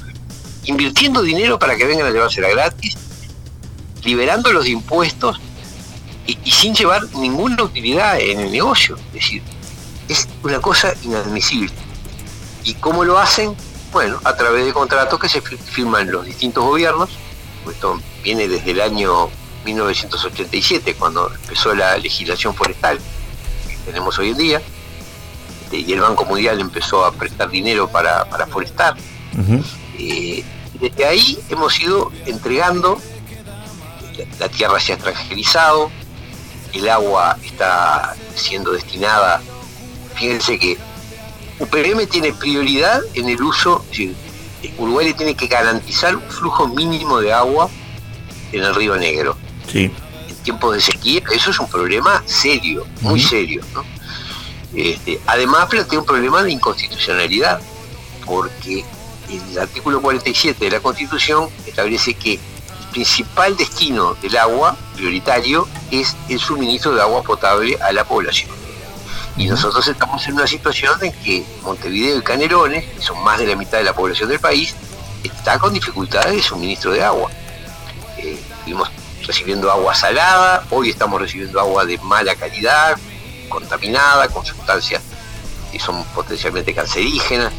invirtiendo 0.65 1.21
dinero 1.21 1.57
para 1.57 1.77
que 1.77 1.85
vengan 1.85 2.07
a 2.07 2.11
llevársela 2.11 2.49
gratis, 2.49 2.97
liberándolos 4.03 4.65
de 4.65 4.71
impuestos 4.71 5.39
y, 6.27 6.35
sin 6.51 6.75
llevar 6.75 7.07
ninguna 7.15 7.63
utilidad 7.63 8.19
en 8.19 8.41
el 8.41 8.51
negocio. 8.51 8.97
Es 9.07 9.13
decir, 9.13 9.41
es 10.09 10.27
una 10.43 10.59
cosa 10.59 10.93
inadmisible. 11.03 11.71
¿Y 12.65 12.73
cómo 12.75 13.05
lo 13.05 13.17
hacen? 13.17 13.55
Bueno, 13.93 14.19
a 14.25 14.35
través 14.35 14.65
de 14.65 14.73
contratos 14.73 15.21
que 15.21 15.29
se 15.29 15.39
firman 15.41 16.11
los 16.11 16.25
distintos 16.25 16.65
gobiernos. 16.65 17.09
Esto 17.71 18.01
viene 18.21 18.49
desde 18.49 18.71
el 18.71 18.81
año 18.81 19.29
1987, 19.63 20.95
cuando 20.95 21.33
empezó 21.33 21.73
la 21.73 21.97
legislación 21.97 22.53
forestal 22.53 22.99
tenemos 23.85 24.18
hoy 24.19 24.30
en 24.30 24.38
día. 24.38 24.61
Este, 25.73 25.77
y 25.89 25.93
el 25.93 26.01
Banco 26.01 26.26
Mundial 26.26 26.60
empezó 26.60 27.05
a 27.05 27.11
prestar 27.11 27.49
dinero 27.49 27.88
para, 27.88 28.26
forestar. 28.47 28.95
Eh, 29.97 30.43
desde 30.80 31.05
ahí 31.05 31.39
hemos 31.49 31.80
ido 31.80 32.11
entregando, 32.26 32.99
la, 34.39 34.49
tierra 34.49 34.80
se 34.80 34.91
ha 34.91 34.95
extranjerizado, 34.95 35.91
el 36.73 36.89
agua 36.89 37.38
está 37.43 38.15
siendo 38.35 38.72
destinada, 38.72 39.41
fíjense 40.15 40.60
que 40.60 40.77
UPM 41.60 42.05
tiene 42.07 42.34
prioridad 42.34 43.01
en 43.14 43.30
el 43.30 43.41
uso, 43.41 43.85
Uruguay 44.77 45.07
le 45.07 45.14
tiene 45.14 45.35
que 45.35 45.47
garantizar 45.47 46.15
un 46.15 46.23
flujo 46.23 46.68
mínimo 46.68 47.19
de 47.19 47.34
agua 47.34 47.69
en 48.51 48.64
el 48.64 48.76
río 48.76 48.95
Negro. 48.95 49.35
Sí 49.72 49.91
tiempos 50.43 50.75
de 50.75 50.81
sequía, 50.81 51.21
eso 51.31 51.51
es 51.51 51.59
un 51.59 51.69
problema 51.69 52.21
serio, 52.25 52.85
muy 53.01 53.19
serio. 53.19 53.61
Este, 54.75 55.19
además 55.27 55.67
plantea 55.67 55.99
un 55.99 56.05
problema 56.05 56.43
de 56.43 56.51
inconstitucionalidad, 56.51 57.61
porque 58.25 58.83
el 59.29 59.59
artículo 59.59 60.01
47 60.01 60.65
de 60.65 60.71
la 60.71 60.79
Constitución 60.79 61.49
establece 61.65 62.13
que 62.13 62.33
el 62.33 62.87
principal 62.91 63.55
destino 63.57 64.15
del 64.15 64.37
agua 64.37 64.75
prioritario 64.95 65.67
es 65.91 66.15
el 66.29 66.39
suministro 66.39 66.93
de 66.93 67.01
agua 67.01 67.23
potable 67.23 67.77
a 67.81 67.91
la 67.91 68.03
población. 68.03 68.51
Y 69.35 69.47
nosotros 69.47 69.87
estamos 69.87 70.27
en 70.27 70.35
una 70.35 70.45
situación 70.45 70.93
en 71.01 71.11
que 71.23 71.43
Montevideo 71.63 72.19
y 72.19 72.21
Canelones, 72.21 72.85
que 72.85 73.01
son 73.01 73.23
más 73.23 73.39
de 73.39 73.47
la 73.47 73.55
mitad 73.55 73.79
de 73.79 73.83
la 73.83 73.93
población 73.93 74.29
del 74.29 74.39
país, 74.39 74.75
está 75.23 75.57
con 75.57 75.73
dificultades 75.73 76.35
de 76.35 76.41
suministro 76.43 76.91
de 76.91 77.03
agua. 77.03 77.31
Eh, 78.17 78.39
recibiendo 79.25 79.71
agua 79.71 79.95
salada, 79.95 80.65
hoy 80.69 80.89
estamos 80.89 81.19
recibiendo 81.19 81.59
agua 81.59 81.85
de 81.85 81.97
mala 81.99 82.35
calidad, 82.35 82.97
contaminada, 83.49 84.27
con 84.29 84.45
sustancias 84.45 85.01
que 85.71 85.79
son 85.79 86.03
potencialmente 86.15 86.73
cancerígenas. 86.73 87.53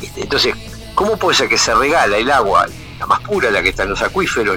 Este, 0.00 0.22
entonces, 0.22 0.54
¿cómo 0.94 1.16
puede 1.16 1.36
ser 1.36 1.48
que 1.48 1.58
se 1.58 1.74
regala 1.74 2.16
el 2.16 2.30
agua, 2.30 2.66
la 2.98 3.06
más 3.06 3.20
pura, 3.20 3.50
la 3.50 3.62
que 3.62 3.70
está 3.70 3.82
en 3.82 3.90
los 3.90 4.02
acuíferos, 4.02 4.56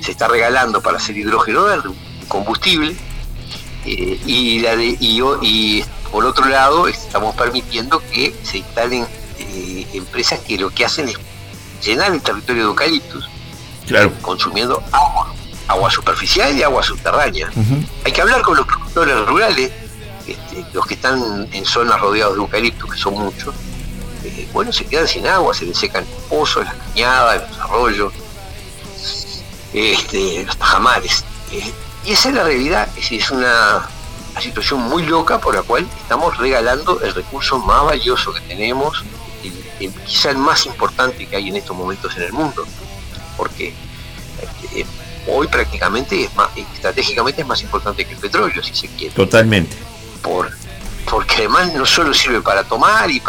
se 0.00 0.10
está 0.12 0.28
regalando 0.28 0.80
para 0.80 0.98
hacer 0.98 1.16
hidrógeno 1.16 1.64
verde, 1.64 1.90
combustible, 2.28 2.96
eh, 3.84 4.20
y, 4.26 4.60
la 4.60 4.76
de, 4.76 4.96
y, 5.00 5.84
por 6.12 6.24
otro 6.24 6.44
lado 6.46 6.88
estamos 6.88 7.34
permitiendo 7.34 8.00
que 8.10 8.34
se 8.42 8.58
instalen 8.58 9.06
eh, 9.38 9.86
empresas 9.94 10.40
que 10.40 10.58
lo 10.58 10.70
que 10.70 10.84
hacen 10.84 11.08
es 11.08 11.16
llenar 11.82 12.12
el 12.12 12.20
territorio 12.20 12.62
de 12.64 12.68
eucaliptus, 12.68 13.28
consumiendo 14.22 14.82
agua 14.92 15.34
agua 15.70 15.90
superficial 15.90 16.56
y 16.56 16.62
agua 16.62 16.82
subterránea. 16.82 17.50
Hay 18.04 18.12
que 18.12 18.20
hablar 18.20 18.42
con 18.42 18.56
los 18.56 18.66
productores 18.66 19.16
rurales, 19.26 19.70
este, 20.26 20.64
los 20.72 20.86
que 20.86 20.94
están 20.94 21.48
en 21.52 21.64
zonas 21.64 22.00
rodeadas 22.00 22.34
de 22.34 22.40
eucaliptos, 22.40 22.90
que 22.90 22.98
son 22.98 23.14
muchos. 23.14 23.54
Eh, 24.24 24.48
bueno, 24.52 24.72
se 24.72 24.84
quedan 24.86 25.08
sin 25.08 25.26
agua, 25.26 25.54
se 25.54 25.64
les 25.64 25.78
secan 25.78 26.04
los 26.04 26.22
pozos, 26.24 26.64
las 26.64 26.74
cañadas, 26.74 27.48
los 27.48 27.58
arroyos, 27.58 28.12
este, 29.72 30.44
los 30.44 30.56
tajamares. 30.56 31.24
Eh, 31.52 31.72
y 32.04 32.12
esa 32.12 32.28
es 32.28 32.34
la 32.34 32.44
realidad, 32.44 32.88
es, 32.96 33.12
es 33.12 33.30
una, 33.30 33.88
situación 34.40 34.80
muy 34.80 35.04
loca 35.04 35.38
por 35.38 35.54
la 35.54 35.62
cual 35.62 35.86
estamos 36.00 36.38
regalando 36.38 36.98
el 37.02 37.12
recurso 37.14 37.58
más 37.58 37.84
valioso 37.84 38.32
que 38.32 38.40
tenemos, 38.40 39.04
quizá 40.06 40.30
el 40.30 40.38
más 40.38 40.64
importante 40.64 41.26
que 41.26 41.36
hay 41.36 41.48
en 41.48 41.56
estos 41.56 41.76
momentos 41.76 42.16
en 42.16 42.22
el 42.22 42.32
mundo, 42.32 42.64
porque 43.36 43.74
eh, 44.74 44.86
hoy 45.26 45.46
prácticamente 45.48 46.24
es 46.24 46.34
más, 46.34 46.48
estratégicamente 46.56 47.42
es 47.42 47.46
más 47.46 47.62
importante 47.62 48.04
que 48.04 48.12
el 48.12 48.18
petróleo, 48.18 48.62
si 48.62 48.74
se 48.74 48.88
quiere. 48.88 49.14
Totalmente. 49.14 49.76
Por, 50.22 50.50
porque 51.08 51.34
además 51.36 51.72
no 51.74 51.86
solo 51.86 52.14
sirve 52.14 52.40
para 52.40 52.64
tomar 52.64 53.10
y 53.10 53.20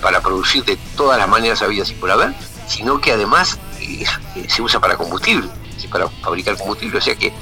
para, 0.00 0.20
producir 0.20 0.64
de 0.64 0.76
todas 0.96 1.18
las 1.18 1.28
maneras 1.28 1.62
habidas 1.62 1.90
y 1.90 1.94
por 1.94 2.10
haber, 2.10 2.32
sino 2.66 3.00
que 3.00 3.12
además 3.12 3.58
eh, 3.80 4.04
se 4.48 4.62
usa 4.62 4.80
para 4.80 4.96
combustible, 4.96 5.48
para 5.90 6.08
fabricar 6.08 6.56
combustible. 6.56 6.98
O 6.98 7.00
sea 7.00 7.14
que 7.14 7.32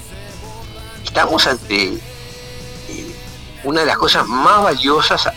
estamos 1.05 1.47
ante 1.47 1.95
eh, 1.95 3.15
una 3.65 3.81
de 3.81 3.87
las 3.87 3.99
cosas 3.99 4.27
más 4.27 4.63
valiosas, 4.63 5.29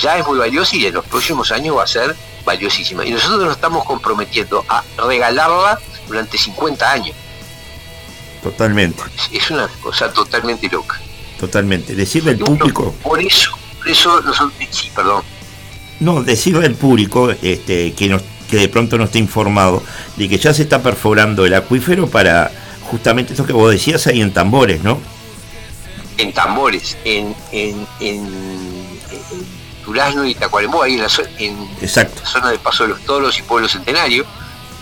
ya 0.00 0.18
es 0.18 0.26
muy 0.26 0.38
valiosa 0.38 0.76
y 0.76 0.86
en 0.86 0.94
los 0.94 1.04
próximos 1.04 1.52
años 1.52 1.76
va 1.76 1.84
a 1.84 1.86
ser 1.86 2.16
valiosísima. 2.44 3.04
Y 3.04 3.10
nosotros 3.10 3.40
nos 3.44 3.52
estamos 3.52 3.84
comprometiendo 3.84 4.64
a 4.68 4.82
regalarla 4.98 5.78
durante 6.06 6.36
50 6.36 6.90
años. 6.90 7.16
Totalmente. 8.44 9.02
Es 9.32 9.50
una 9.50 9.66
cosa 9.82 10.12
totalmente 10.12 10.68
loca. 10.68 11.00
Totalmente. 11.40 11.96
Decirle 11.96 12.32
al 12.32 12.38
público. 12.38 12.94
Por 13.02 13.20
eso, 13.20 13.50
por 13.78 13.88
eso 13.88 14.20
nosotros. 14.20 14.52
Sí, 14.70 14.90
perdón. 14.94 15.24
No, 15.98 16.22
decirle 16.22 16.66
al 16.66 16.74
público 16.74 17.30
este, 17.30 17.92
que, 17.94 18.20
que 18.48 18.56
de 18.56 18.68
pronto 18.68 18.96
no 18.98 19.04
esté 19.04 19.18
informado 19.18 19.82
de 20.16 20.28
que 20.28 20.38
ya 20.38 20.54
se 20.54 20.62
está 20.62 20.82
perforando 20.82 21.44
el 21.44 21.54
acuífero 21.54 22.06
para 22.08 22.52
justamente 22.82 23.32
esto 23.32 23.46
que 23.46 23.52
vos 23.52 23.72
decías 23.72 24.06
ahí 24.06 24.20
en 24.20 24.32
tambores, 24.32 24.84
¿no? 24.84 25.00
en 26.18 26.32
Tambores, 26.32 26.96
en, 27.04 27.34
en, 27.52 27.86
en, 28.00 28.16
en 29.10 29.48
Durazno 29.84 30.24
y 30.24 30.34
Tacuarembó, 30.34 30.82
ahí 30.82 30.94
en 30.94 31.02
la, 31.02 31.08
en 31.38 31.68
Exacto. 31.80 32.20
la 32.22 32.28
zona 32.28 32.50
de 32.50 32.58
Paso 32.58 32.84
de 32.84 32.90
los 32.90 33.00
Toros 33.00 33.38
y 33.38 33.42
Pueblo 33.42 33.68
Centenario, 33.68 34.24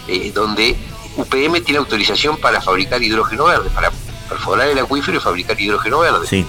eh, 0.08 0.30
donde 0.34 0.76
UPM 1.16 1.62
tiene 1.62 1.78
autorización 1.78 2.36
para 2.38 2.60
fabricar 2.60 3.02
hidrógeno 3.02 3.44
verde, 3.44 3.68
para 3.70 3.90
perforar 4.28 4.68
el 4.68 4.78
acuífero 4.78 5.18
y 5.18 5.20
fabricar 5.20 5.60
hidrógeno 5.60 6.00
verde. 6.00 6.26
Sí. 6.26 6.46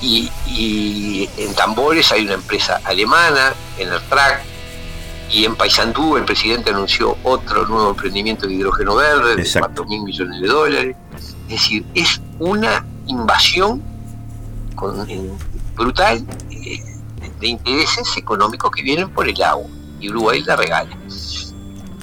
Y, 0.00 0.30
y 0.46 1.28
en 1.38 1.54
Tambores 1.54 2.10
hay 2.12 2.24
una 2.24 2.34
empresa 2.34 2.80
alemana, 2.84 3.54
en 3.78 3.88
el 3.88 4.00
y 5.30 5.44
en 5.44 5.56
Paysandú 5.56 6.16
el 6.16 6.24
presidente 6.24 6.70
anunció 6.70 7.16
otro 7.24 7.66
nuevo 7.66 7.90
emprendimiento 7.90 8.46
de 8.46 8.54
hidrógeno 8.54 8.94
verde 8.94 9.34
de 9.36 9.42
Exacto. 9.42 9.82
4 9.82 9.84
mil 9.86 10.02
millones 10.02 10.40
de 10.40 10.46
dólares. 10.46 10.96
Es 11.48 11.48
decir, 11.48 11.84
es 11.94 12.20
una 12.38 12.84
invasión 13.06 13.82
con- 14.76 15.06
brutal 15.74 16.24
eh, 16.50 16.80
de 17.40 17.46
intereses 17.48 18.16
económicos 18.16 18.70
que 18.70 18.82
vienen 18.82 19.08
por 19.10 19.28
el 19.28 19.42
agua 19.42 19.68
y 20.00 20.08
Uruguay 20.10 20.42
la 20.44 20.56
regala. 20.56 20.96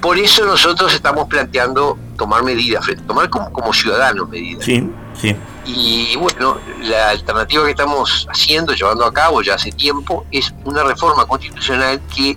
Por 0.04 0.18
eso 0.18 0.44
nosotros 0.44 0.92
estamos 0.92 1.26
planteando 1.28 1.98
tomar 2.18 2.42
medidas, 2.42 2.84
tomar 3.06 3.30
como, 3.30 3.50
como 3.50 3.72
ciudadanos 3.72 4.28
medidas. 4.28 4.62
Sí, 4.62 4.86
sí. 5.14 5.34
Y 5.64 6.14
bueno, 6.16 6.58
la 6.82 7.08
alternativa 7.08 7.64
que 7.64 7.70
estamos 7.70 8.28
haciendo, 8.30 8.74
llevando 8.74 9.06
a 9.06 9.14
cabo 9.14 9.40
ya 9.40 9.54
hace 9.54 9.72
tiempo, 9.72 10.26
es 10.30 10.52
una 10.66 10.84
reforma 10.84 11.24
constitucional 11.24 12.02
que 12.14 12.36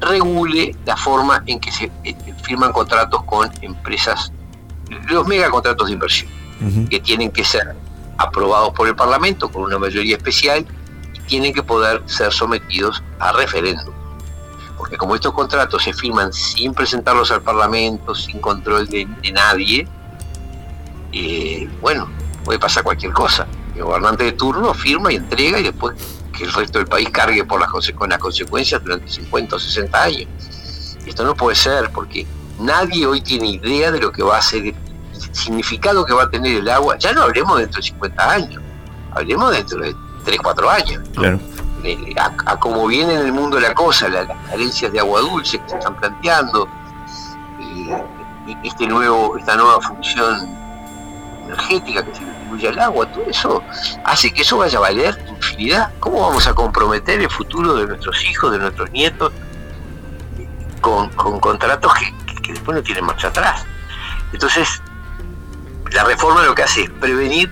regule 0.00 0.76
la 0.84 0.98
forma 0.98 1.42
en 1.46 1.58
que 1.58 1.72
se 1.72 1.90
eh, 2.04 2.14
firman 2.42 2.72
contratos 2.72 3.24
con 3.24 3.50
empresas, 3.62 4.30
los 5.08 5.26
megacontratos 5.26 5.86
de 5.86 5.94
inversión, 5.94 6.30
que 6.90 7.00
tienen 7.00 7.30
que 7.30 7.42
ser 7.42 7.74
aprobados 8.18 8.74
por 8.74 8.86
el 8.86 8.94
Parlamento 8.94 9.50
con 9.50 9.62
una 9.62 9.78
mayoría 9.78 10.18
especial 10.18 10.66
y 11.14 11.20
tienen 11.20 11.54
que 11.54 11.62
poder 11.62 12.02
ser 12.04 12.34
sometidos 12.34 13.02
a 13.18 13.32
referéndum. 13.32 13.97
Porque 14.78 14.96
como 14.96 15.16
estos 15.16 15.34
contratos 15.34 15.82
se 15.82 15.92
firman 15.92 16.32
sin 16.32 16.72
presentarlos 16.72 17.30
al 17.32 17.42
Parlamento, 17.42 18.14
sin 18.14 18.40
control 18.40 18.88
de, 18.88 19.06
nadie, 19.32 19.86
eh, 21.12 21.68
bueno, 21.80 22.08
puede 22.44 22.58
pasar 22.58 22.84
cualquier 22.84 23.12
cosa. 23.12 23.46
El 23.74 23.82
gobernante 23.82 24.24
de 24.24 24.32
turno 24.32 24.72
firma 24.72 25.12
y 25.12 25.16
entrega 25.16 25.58
y 25.58 25.64
después 25.64 25.96
que 26.32 26.44
el 26.44 26.52
resto 26.52 26.78
del 26.78 26.86
país 26.86 27.10
cargue 27.10 27.44
por 27.44 27.60
las, 27.60 27.70
con 27.92 28.08
las 28.08 28.18
consecuencias 28.18 28.82
durante 28.82 29.08
50 29.08 29.56
o 29.56 29.58
60 29.58 30.02
años. 30.02 30.28
Esto 31.04 31.24
no 31.24 31.34
puede 31.34 31.56
ser 31.56 31.90
porque 31.90 32.26
nadie 32.60 33.06
hoy 33.06 33.20
tiene 33.20 33.48
idea 33.48 33.90
de 33.90 34.00
lo 34.00 34.12
que 34.12 34.22
va 34.22 34.38
a 34.38 34.42
ser 34.42 34.66
el 34.66 34.74
significado 35.32 36.04
que 36.04 36.12
va 36.12 36.24
a 36.24 36.30
tener 36.30 36.56
el 36.56 36.68
agua. 36.68 36.96
Ya 36.98 37.12
no 37.12 37.22
hablemos 37.22 37.58
dentro 37.58 37.80
de 37.80 37.88
50 37.88 38.30
años, 38.30 38.62
hablemos 39.12 39.52
dentro 39.52 39.80
de 39.80 39.94
3, 40.24 40.38
4 40.42 40.70
años. 40.70 41.08
Claro. 41.14 41.40
A, 42.18 42.32
a 42.52 42.56
cómo 42.58 42.86
viene 42.88 43.14
en 43.14 43.20
el 43.20 43.32
mundo 43.32 43.58
la 43.60 43.72
cosa, 43.74 44.08
la- 44.08 44.24
las 44.24 44.36
carencias 44.48 44.90
de 44.92 44.98
agua 45.00 45.20
dulce 45.20 45.58
que 45.60 45.68
se 45.68 45.76
están 45.78 45.94
planteando, 45.96 46.68
eh, 47.60 48.04
y 48.46 48.66
este 48.68 48.86
nuevo, 48.86 49.36
esta 49.36 49.56
nueva 49.56 49.80
función 49.80 50.48
energética 51.44 52.04
que 52.04 52.14
se 52.14 52.22
le 52.24 52.30
atribuye 52.30 52.68
al 52.68 52.78
agua, 52.80 53.06
todo 53.12 53.24
eso 53.26 53.62
hace 54.04 54.30
que 54.32 54.42
eso 54.42 54.58
vaya 54.58 54.78
a 54.78 54.80
valer 54.80 55.24
infinidad. 55.28 55.92
¿Cómo 56.00 56.20
vamos 56.28 56.46
a 56.46 56.54
comprometer 56.54 57.20
el 57.20 57.30
futuro 57.30 57.74
de 57.76 57.86
nuestros 57.86 58.24
hijos, 58.24 58.50
de 58.52 58.58
nuestros 58.58 58.90
nietos, 58.90 59.32
con, 60.80 61.08
con 61.10 61.38
contratos 61.40 61.92
que- 61.94 62.12
que 62.42 62.52
después 62.54 62.76
no 62.76 62.82
tienen 62.82 63.04
marcha 63.04 63.28
atrás? 63.28 63.64
Entonces, 64.32 64.82
la 65.92 66.04
reforma 66.04 66.42
lo 66.42 66.54
que 66.54 66.62
hace 66.64 66.82
es 66.82 66.90
prevenir 66.90 67.50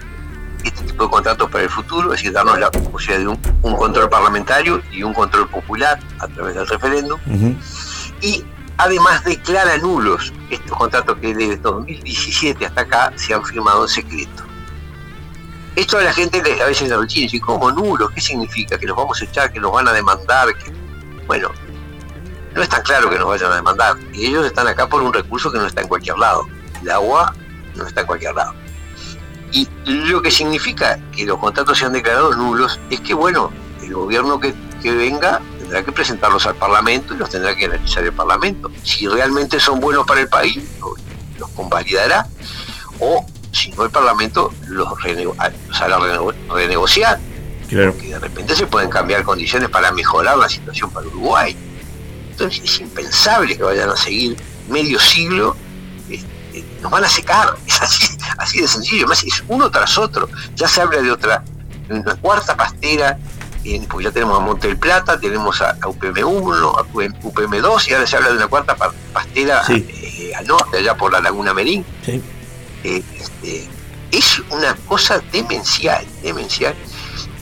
este 0.69 0.83
tipo 0.85 1.05
de 1.05 1.11
contratos 1.11 1.51
para 1.51 1.65
el 1.65 1.71
futuro, 1.71 2.13
es 2.13 2.21
decir, 2.21 2.33
darnos 2.33 2.59
la 2.59 2.71
posibilidad 2.71 3.19
de 3.21 3.29
un, 3.29 3.59
un 3.63 3.77
control 3.77 4.09
parlamentario 4.09 4.83
y 4.93 5.03
un 5.03 5.13
control 5.15 5.49
popular 5.49 5.99
a 6.21 6.29
través 6.29 6.55
del 6.55 6.67
referéndum, 6.67 7.19
y 8.21 8.45
además 8.79 9.25
declara 9.25 9.77
nulos 9.79 10.33
estos 10.51 10.77
contratos 10.77 11.17
que 11.21 11.35
desde 11.35 11.57
2017 11.59 12.67
hasta 12.67 12.81
acá 12.83 13.13
se 13.17 13.35
han 13.35 13.45
firmado 13.45 13.83
en 13.83 13.89
secreto. 13.89 14.43
Esto 15.75 15.99
a 15.99 16.03
la 16.03 16.13
gente 16.13 16.43
le- 16.43 16.63
a 16.63 16.67
veces 16.67 16.89
le 16.89 16.97
rechina, 16.97 17.29
y 17.31 17.39
¿cómo 17.41 17.71
nulos? 17.71 18.11
¿Qué 18.13 18.21
significa? 18.21 18.79
¿Que 18.79 18.87
los 18.87 18.97
vamos 18.97 19.21
a 19.21 19.25
echar? 19.27 19.53
¿Que 19.53 19.61
nos 19.61 19.73
van 19.73 19.87
a 19.89 19.93
demandar? 19.93 20.49
que 20.57 20.73
Bueno, 21.27 21.51
no 22.55 22.63
es 22.63 22.69
tan 22.71 22.83
claro 22.83 23.11
que 23.11 23.19
nos 23.19 23.29
vayan 23.29 23.53
a 23.53 23.57
demandar. 23.57 23.97
Y 24.15 24.27
ellos 24.27 24.47
están 24.47 24.67
acá 24.69 24.89
por 24.89 25.03
un 25.03 25.13
recurso 25.13 25.53
que 25.53 25.59
no 25.59 25.67
está 25.67 25.83
en 25.83 25.89
cualquier 25.89 26.17
lado. 26.17 26.47
El 26.83 26.91
agua 26.91 27.35
no 27.75 27.87
está 27.87 28.01
en 28.01 28.07
cualquier 28.07 28.35
lado. 28.35 28.55
Y 29.53 29.69
lo 29.87 30.21
que 30.23 30.31
significa 30.31 30.99
que 31.15 31.25
los 31.25 31.39
contratos 31.39 31.79
sean 31.79 31.93
declarados 31.93 32.37
nulos 32.37 32.79
es 32.91 33.01
que, 33.01 33.15
bueno, 33.15 33.51
el 33.83 33.95
gobierno 33.95 34.39
que, 34.41 34.55
que 34.83 34.93
venga 34.93 35.41
tendrá 35.59 35.85
que 35.85 35.93
presentarlos 35.93 36.47
al 36.47 36.55
Parlamento 36.57 37.15
y 37.15 37.19
los 37.19 37.31
tendrá 37.31 37.55
que 37.57 37.65
analizar 37.67 38.05
el 38.05 38.13
Parlamento. 38.13 38.71
Si 38.83 39.07
realmente 39.09 39.59
son 39.61 39.81
buenos 39.81 40.07
para 40.07 40.21
el 40.21 40.29
país, 40.29 40.59
lo- 40.81 40.95
los 41.39 41.49
convalidará. 41.51 42.27
O 43.01 43.25
si 43.53 43.71
no, 43.73 43.85
el 43.85 43.91
Parlamento 43.91 44.53
los, 44.69 44.89
renego- 45.01 45.35
los 45.69 45.81
hará 45.81 45.99
renego- 45.99 46.35
renegociar. 46.49 47.19
Claro. 47.69 47.97
Que 47.99 48.09
de 48.09 48.19
repente 48.19 48.55
se 48.55 48.67
pueden 48.67 48.91
cambiar 48.91 49.25
condiciones 49.25 49.69
para 49.69 49.91
mejorar 49.93 50.37
la 50.39 50.49
situación 50.49 50.91
para 50.91 51.07
Uruguay. 51.09 51.57
Entonces 52.31 52.61
es 52.65 52.81
impensable 52.81 53.57
que 53.57 53.63
vayan 53.63 53.89
a 53.91 53.97
seguir 53.97 54.37
medio 54.69 54.99
siglo 55.01 55.57
nos 56.83 56.91
van 56.91 57.05
a 57.05 57.09
secar, 57.09 57.57
es 57.67 57.81
así, 57.81 58.07
así 58.39 58.61
de 58.61 58.69
sencillo, 58.69 59.07
más 59.07 59.23
es 59.25 59.43
uno 59.49 59.71
tras 59.71 59.97
otro. 59.99 60.29
Ya 60.55 60.69
se 60.69 60.81
habla 60.81 61.01
de 61.03 61.11
otra, 61.11 61.43
de 61.89 61.95
una 62.01 62.15
cuarta 62.17 62.57
pastera, 62.57 63.19
porque 63.91 64.05
ya 64.05 64.13
tenemos 64.13 64.37
a 64.37 64.41
Monte 64.41 64.69
del 64.69 64.77
Plata, 64.79 65.19
tenemos 65.19 65.61
a, 65.61 65.71
a 65.71 65.81
UPM1, 65.81 66.79
a 66.79 66.85
UPM2 67.25 67.89
y 67.89 67.95
ahora 67.95 68.07
se 68.07 68.17
habla 68.17 68.29
de 68.31 68.37
una 68.37 68.47
cuarta 68.47 68.77
pa- 68.77 68.93
pastera 69.13 69.65
Sí. 69.65 69.85
eh, 69.91 70.33
al 70.37 70.47
norte, 70.47 70.79
allá 70.79 70.97
por 70.97 71.11
la 71.13 71.21
Laguna 71.21 71.53
Merín. 71.53 71.85
Sí. 72.05 72.23
Eh, 72.85 73.03
este, 73.19 73.69
es 74.13 74.39
una 74.51 74.75
cosa 74.87 75.21
demencial, 75.33 76.07
demencial. 76.23 76.75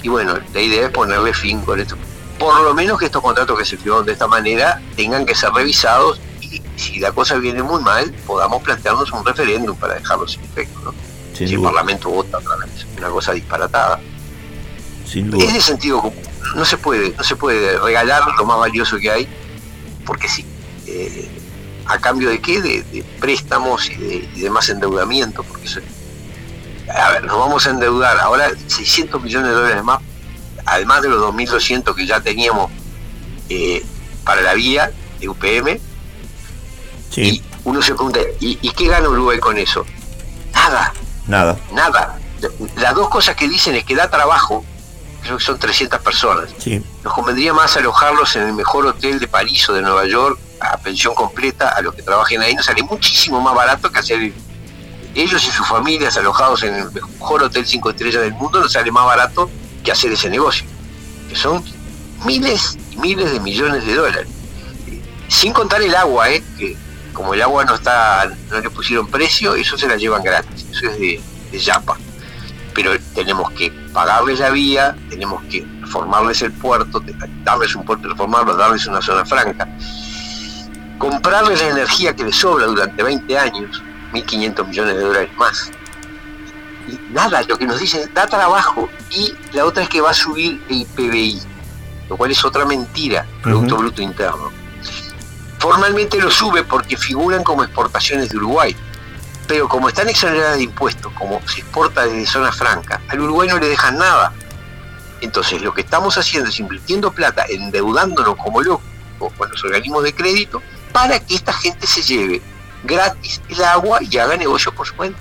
Y 0.03 0.09
bueno, 0.09 0.39
la 0.55 0.61
idea 0.61 0.87
es 0.87 0.91
ponerle 0.93 1.35
fin 1.35 1.61
con 1.61 1.79
esto. 1.79 1.97
Por 2.39 2.59
lo 2.63 2.73
menos 2.75 2.99
que 2.99 3.05
estos 3.07 3.23
contratos 3.23 3.59
que 3.59 3.65
se 3.67 3.77
firmaron 3.77 4.07
de 4.07 4.13
esta 4.13 4.27
manera 4.27 4.81
tengan 4.97 5.25
que 5.27 5.35
ser 5.35 5.51
revisados 5.53 6.21
si 6.77 6.99
la 6.99 7.13
cosa 7.13 7.37
viene 7.37 7.63
muy 7.63 7.83
mal, 7.83 8.13
podamos 8.27 8.63
plantearnos 8.63 9.11
un 9.13 9.25
referéndum 9.25 9.77
para 9.77 9.95
dejarlo 9.95 10.27
sin 10.27 10.43
efecto, 10.43 10.81
¿no? 10.85 10.95
Sin 11.35 11.49
si 11.49 11.55
el. 11.55 11.63
Parlamento 11.63 12.11
vota 12.11 12.39
otra 12.39 12.57
vez, 12.57 12.87
una 12.97 13.09
cosa 13.09 13.33
disparatada. 13.33 14.01
Sin 15.07 15.31
duda. 15.31 15.45
Es 15.45 15.55
de 15.55 15.61
sentido 15.61 16.01
común. 16.01 16.23
No 16.57 16.65
se 16.65 16.77
puede, 16.77 17.15
no 17.17 17.25
se 17.25 17.37
puede 17.37 17.79
regalar 17.79 18.23
lo 18.39 18.45
más 18.45 18.59
valioso 18.59 18.99
que 18.99 19.11
hay, 19.11 19.29
porque 20.05 20.29
sí. 20.29 20.45
Eh, 20.87 21.31
¿A 21.87 21.99
cambio 21.99 22.31
de 22.31 22.41
qué? 22.41 22.63
De, 22.63 22.83
de 22.83 23.03
préstamos 23.21 23.91
y 23.91 23.95
de, 23.97 24.29
y 24.35 24.41
de 24.41 24.51
más 24.51 24.69
endeudamiento, 24.71 25.43
porque 25.43 25.67
eso 25.67 25.81
a 26.93 27.13
ver, 27.13 27.25
nos 27.25 27.39
vamos 27.39 27.67
a 27.67 27.71
endeudar 27.71 28.19
ahora 28.19 28.51
600 28.67 29.23
millones 29.23 29.49
de 29.49 29.55
dólares 29.55 29.85
más, 29.85 30.01
además 30.67 31.03
de 31.03 31.09
los 31.09 31.23
2.200 31.23 31.95
que 31.95 32.07
ya 32.07 32.21
teníamos 32.21 32.71
eh, 33.49 33.85
para 34.25 34.43
la 34.43 34.55
vía 34.55 34.91
de 35.21 35.29
UPM, 35.29 35.81
Sí, 37.15 37.43
uno 37.65 37.81
se 37.81 37.95
pregunta, 37.95 38.21
¿y, 38.41 38.59
y 38.61 38.71
qué 38.71 38.89
gana 38.89 39.09
Uruguay 39.09 39.39
con 39.39 39.57
eso? 39.57 39.87
Nada, 40.53 40.93
nada. 41.27 41.57
nada. 41.73 42.19
Las 42.77 42.95
dos 42.95 43.09
cosas 43.09 43.37
que 43.37 43.49
dicen 43.49 43.75
es 43.77 43.85
que 43.85 43.95
da 43.95 44.11
trabajo, 44.11 44.65
creo 45.23 45.39
que 45.39 45.45
son 45.45 45.59
300 45.59 46.01
personas. 46.01 46.51
Sí, 46.59 46.83
Nos 47.03 47.15
convendría 47.15 47.53
más 47.53 47.77
alojarlos 47.77 48.35
en 48.37 48.49
el 48.49 48.53
mejor 48.53 48.87
hotel 48.87 49.19
de 49.19 49.29
París 49.29 49.69
o 49.69 49.73
de 49.75 49.83
Nueva 49.83 50.07
York 50.07 50.39
a 50.61 50.77
pensión 50.79 51.15
completa 51.15 51.69
a 51.71 51.83
los 51.83 51.95
que 51.95 52.03
trabajen 52.03 52.41
ahí. 52.43 52.55
Nos 52.55 52.67
sale 52.67 52.83
muchísimo 52.83 53.41
más 53.41 53.55
barato 53.55 53.91
que 53.91 53.99
hacer 54.01 54.33
ellos 55.15 55.47
y 55.47 55.51
sus 55.51 55.67
familias 55.67 56.17
alojados 56.17 56.63
en 56.65 56.75
el 56.75 56.91
mejor 56.93 57.43
hotel 57.43 57.65
cinco 57.67 57.91
estrellas 57.91 58.23
del 58.23 58.35
mundo. 58.35 58.61
Nos 58.61 58.73
sale 58.73 58.91
más 58.91 59.07
barato 59.07 59.51
que 59.83 59.93
hacer 59.93 60.13
ese 60.13 60.29
negocio, 60.31 60.67
que 61.29 61.37
son 61.37 61.63
miles 62.25 62.77
y 62.91 62.97
miles 62.99 63.33
de 63.33 63.41
millones 63.41 63.87
de 63.87 63.95
dólares. 63.95 64.29
Sin 65.29 65.53
contar 65.53 65.83
el 65.83 65.95
agua, 65.95 66.31
¿eh? 66.31 66.43
que 66.59 66.77
como 67.15 67.33
el 67.33 67.41
agua 67.41 67.65
no 67.65 67.75
está 67.75 68.31
no 68.51 68.61
le 68.61 68.69
pusieron 68.69 69.07
precio, 69.07 69.55
eso 69.55 69.79
se 69.79 69.89
la 69.89 69.97
llevan 69.97 70.23
gratis. 70.23 70.67
Eso 70.71 70.91
es 70.91 70.99
de, 70.99 71.21
de 71.51 71.59
Yapa 71.59 71.97
pero 72.75 72.93
tenemos 73.15 73.51
que 73.53 73.71
pagarles 73.93 74.41
la 74.41 74.51
vía, 74.51 74.97
tenemos 75.09 75.43
que 75.45 75.67
reformarles 75.81 76.43
el 76.43 76.53
puerto, 76.53 77.03
darles 77.45 77.75
un 77.77 77.85
puerto, 77.85 78.09
reformarlo, 78.09 78.57
darles 78.57 78.87
una 78.87 79.01
zona 79.01 79.25
franca, 79.25 79.69
comprarles 80.99 81.63
la 81.63 81.69
energía 81.69 82.15
que 82.15 82.25
les 82.25 82.37
sobra 82.37 82.67
durante 82.67 83.03
20 83.03 83.39
años, 83.39 83.83
1.500 84.13 84.67
millones 84.67 84.97
de 84.97 85.03
dólares 85.03 85.31
más. 85.37 85.71
Y 86.89 86.99
nada, 87.13 87.43
lo 87.43 87.57
que 87.57 87.67
nos 87.67 87.81
dicen 87.81 88.11
da 88.13 88.27
trabajo 88.27 88.91
y 89.11 89.35
la 89.53 89.65
otra 89.65 89.85
es 89.85 89.89
que 89.89 90.01
va 90.01 90.11
a 90.11 90.15
subir 90.15 90.63
el 90.69 90.85
PBI, 90.85 91.41
lo 92.11 92.17
cual 92.17 92.33
es 92.33 92.45
otra 92.45 92.65
mentira, 92.65 93.25
Producto. 93.43 93.77
Bruto 93.77 94.03
Interno. 94.03 94.64
Formalmente 95.65 96.19
lo 96.19 96.31
sube 96.31 96.63
porque 96.63 96.95
figuran 96.95 97.43
como 97.43 97.65
exportaciones 97.65 98.29
de 98.29 98.37
Uruguay, 98.37 98.77
Pero 99.49 99.67
como 99.67 99.89
están 99.89 100.11
exoneradas 100.11 100.59
de 100.59 100.65
impuestos, 100.65 101.11
como 101.15 101.41
se 101.49 101.61
exporta 101.61 102.05
desde 102.05 102.27
zona 102.27 102.53
franca, 102.53 103.01
al 103.09 103.21
Uruguay 103.21 103.49
no 103.49 103.59
le 103.59 103.71
dejan 103.71 103.97
nada. 103.97 104.35
Entonces 105.23 105.63
lo 105.63 105.73
que 105.73 105.81
estamos 105.81 106.19
haciendo 106.19 106.51
es 106.51 106.61
invirtiendo 106.61 107.11
plata, 107.13 107.47
endeudándonos 107.49 108.37
como 108.37 108.61
locos 108.61 108.85
con 109.39 109.51
los 109.51 109.65
organismos 109.65 110.03
de 110.03 110.15
crédito, 110.15 110.61
para 110.93 111.19
que 111.19 111.35
esta 111.35 111.55
gente 111.55 111.87
se 111.87 112.03
lleve 112.03 112.43
gratis 112.83 113.41
el 113.49 113.65
agua 113.65 114.01
y 114.03 114.19
haga 114.19 114.37
negocio 114.37 114.71
por 114.75 114.87
su 114.87 114.95
cuenta. 114.95 115.19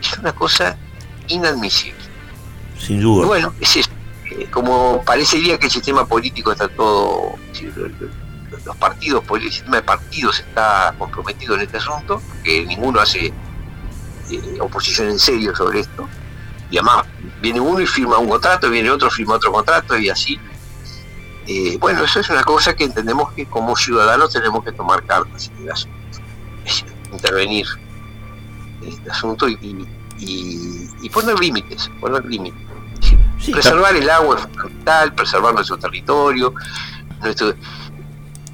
Es 0.00 0.18
una 0.18 0.32
cosa 0.32 0.78
inadmisible. 1.26 2.04
Sin 2.78 3.02
duda. 3.02 3.26
bueno, 3.26 3.52
es 3.60 3.76
eso. 3.76 3.90
Eh, 4.30 4.48
como 4.50 5.02
parecería 5.04 5.58
que 5.58 5.66
el 5.66 5.72
sistema 5.72 6.06
político 6.06 6.52
está 6.52 6.68
todo, 6.68 7.34
los 8.68 8.76
partidos, 8.76 9.24
el 9.34 9.50
sistema 9.50 9.76
de 9.76 9.82
partidos 9.82 10.40
está 10.40 10.94
comprometido 10.98 11.54
en 11.54 11.62
este 11.62 11.78
asunto, 11.78 12.20
que 12.44 12.66
ninguno 12.66 13.00
hace 13.00 13.32
eh, 14.30 14.58
oposición 14.60 15.08
en 15.08 15.18
serio 15.18 15.56
sobre 15.56 15.80
esto. 15.80 16.06
Y 16.70 16.76
además, 16.76 17.06
viene 17.40 17.60
uno 17.60 17.80
y 17.80 17.86
firma 17.86 18.18
un 18.18 18.28
contrato, 18.28 18.68
viene 18.68 18.90
otro, 18.90 19.10
firma 19.10 19.36
otro 19.36 19.52
contrato 19.52 19.96
y 19.96 20.10
así. 20.10 20.38
Eh, 21.46 21.78
bueno, 21.80 22.04
eso 22.04 22.20
es 22.20 22.28
una 22.28 22.44
cosa 22.44 22.76
que 22.76 22.84
entendemos 22.84 23.32
que 23.32 23.46
como 23.46 23.74
ciudadanos 23.74 24.30
tenemos 24.34 24.62
que 24.62 24.72
tomar 24.72 25.02
cartas 25.04 25.50
en 25.56 25.62
el 25.62 25.72
asunto. 25.72 25.96
intervenir 27.10 27.66
en 28.82 28.88
este 28.88 29.10
asunto 29.10 29.48
y, 29.48 31.08
poner 31.10 31.38
límites, 31.38 31.90
poner 32.00 32.22
límites. 32.26 32.60
preservar 33.50 33.96
el 33.96 34.10
agua 34.10 34.36
es 34.36 34.42
fundamental, 34.42 35.14
preservar 35.14 35.54
nuestro 35.54 35.78
territorio. 35.78 36.52
Nuestro... 37.22 37.54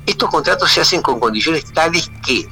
Estos 0.06 0.28
contratos 0.30 0.70
se 0.70 0.80
hacen 0.80 1.02
con 1.02 1.18
condiciones 1.18 1.64
tales 1.72 2.10
que 2.24 2.46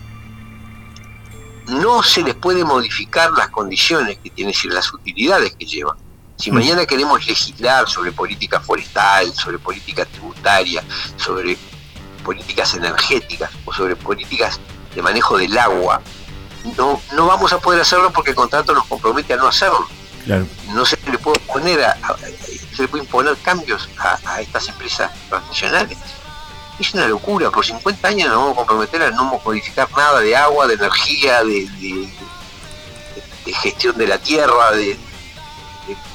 no 1.69 2.03
se 2.03 2.23
les 2.23 2.35
puede 2.35 2.65
modificar 2.65 3.31
las 3.33 3.49
condiciones 3.51 4.19
que 4.19 4.31
tienen, 4.31 4.53
decir, 4.53 4.73
las 4.73 4.93
utilidades 4.93 5.55
que 5.57 5.67
llevan. 5.67 5.97
Si 6.37 6.51
mm. 6.51 6.55
mañana 6.55 6.87
queremos 6.87 7.25
legislar 7.27 7.89
sobre 7.89 8.13
política 8.13 8.61
forestal, 8.61 9.33
sobre 9.33 9.59
política 9.59 10.05
tributaria, 10.05 10.83
sobre 11.17 11.57
políticas 12.25 12.75
energéticas 12.75 13.51
o 13.65 13.73
sobre 13.73 13.97
políticas 13.97 14.59
de 14.95 15.03
manejo 15.03 15.39
del 15.39 15.57
agua, 15.57 16.01
no, 16.77 17.01
no 17.15 17.27
vamos 17.27 17.53
a 17.53 17.59
poder 17.59 17.81
hacerlo 17.81 18.13
porque 18.13 18.31
el 18.31 18.37
contrato 18.37 18.75
nos 18.75 18.87
compromete 18.87 19.35
a 19.35 19.37
no 19.37 19.49
hacerlo. 19.49 19.87
No 20.73 20.85
se 20.85 20.97
le 21.11 21.19
puede 21.19 21.41
poner 21.41 21.83
a, 21.83 21.97
se 22.75 22.83
le 22.83 22.89
puede 22.89 23.05
imponer 23.05 23.37
cambios 23.39 23.89
a, 23.99 24.41
estas 24.41 24.69
empresas 24.69 25.11
transnacionales. 25.29 25.99
Es 26.83 26.95
una 26.95 27.07
locura, 27.07 27.49
por 27.49 27.65
50 27.65 28.09
años 28.09 28.29
nos 28.29 28.39
vamos 28.39 28.53
a 28.55 28.57
comprometer 28.57 29.03
a 29.03 29.11
no 29.13 29.41
modificar 29.45 29.89
nada 29.97 30.19
de 30.19 30.35
agua, 30.35 30.67
de 30.67 30.75
energía, 30.75 31.45
de, 31.45 32.09
gestión 33.63 33.97
de 33.97 34.09
la 34.09 34.19
tierra, 34.19 34.73
de, 34.73 34.99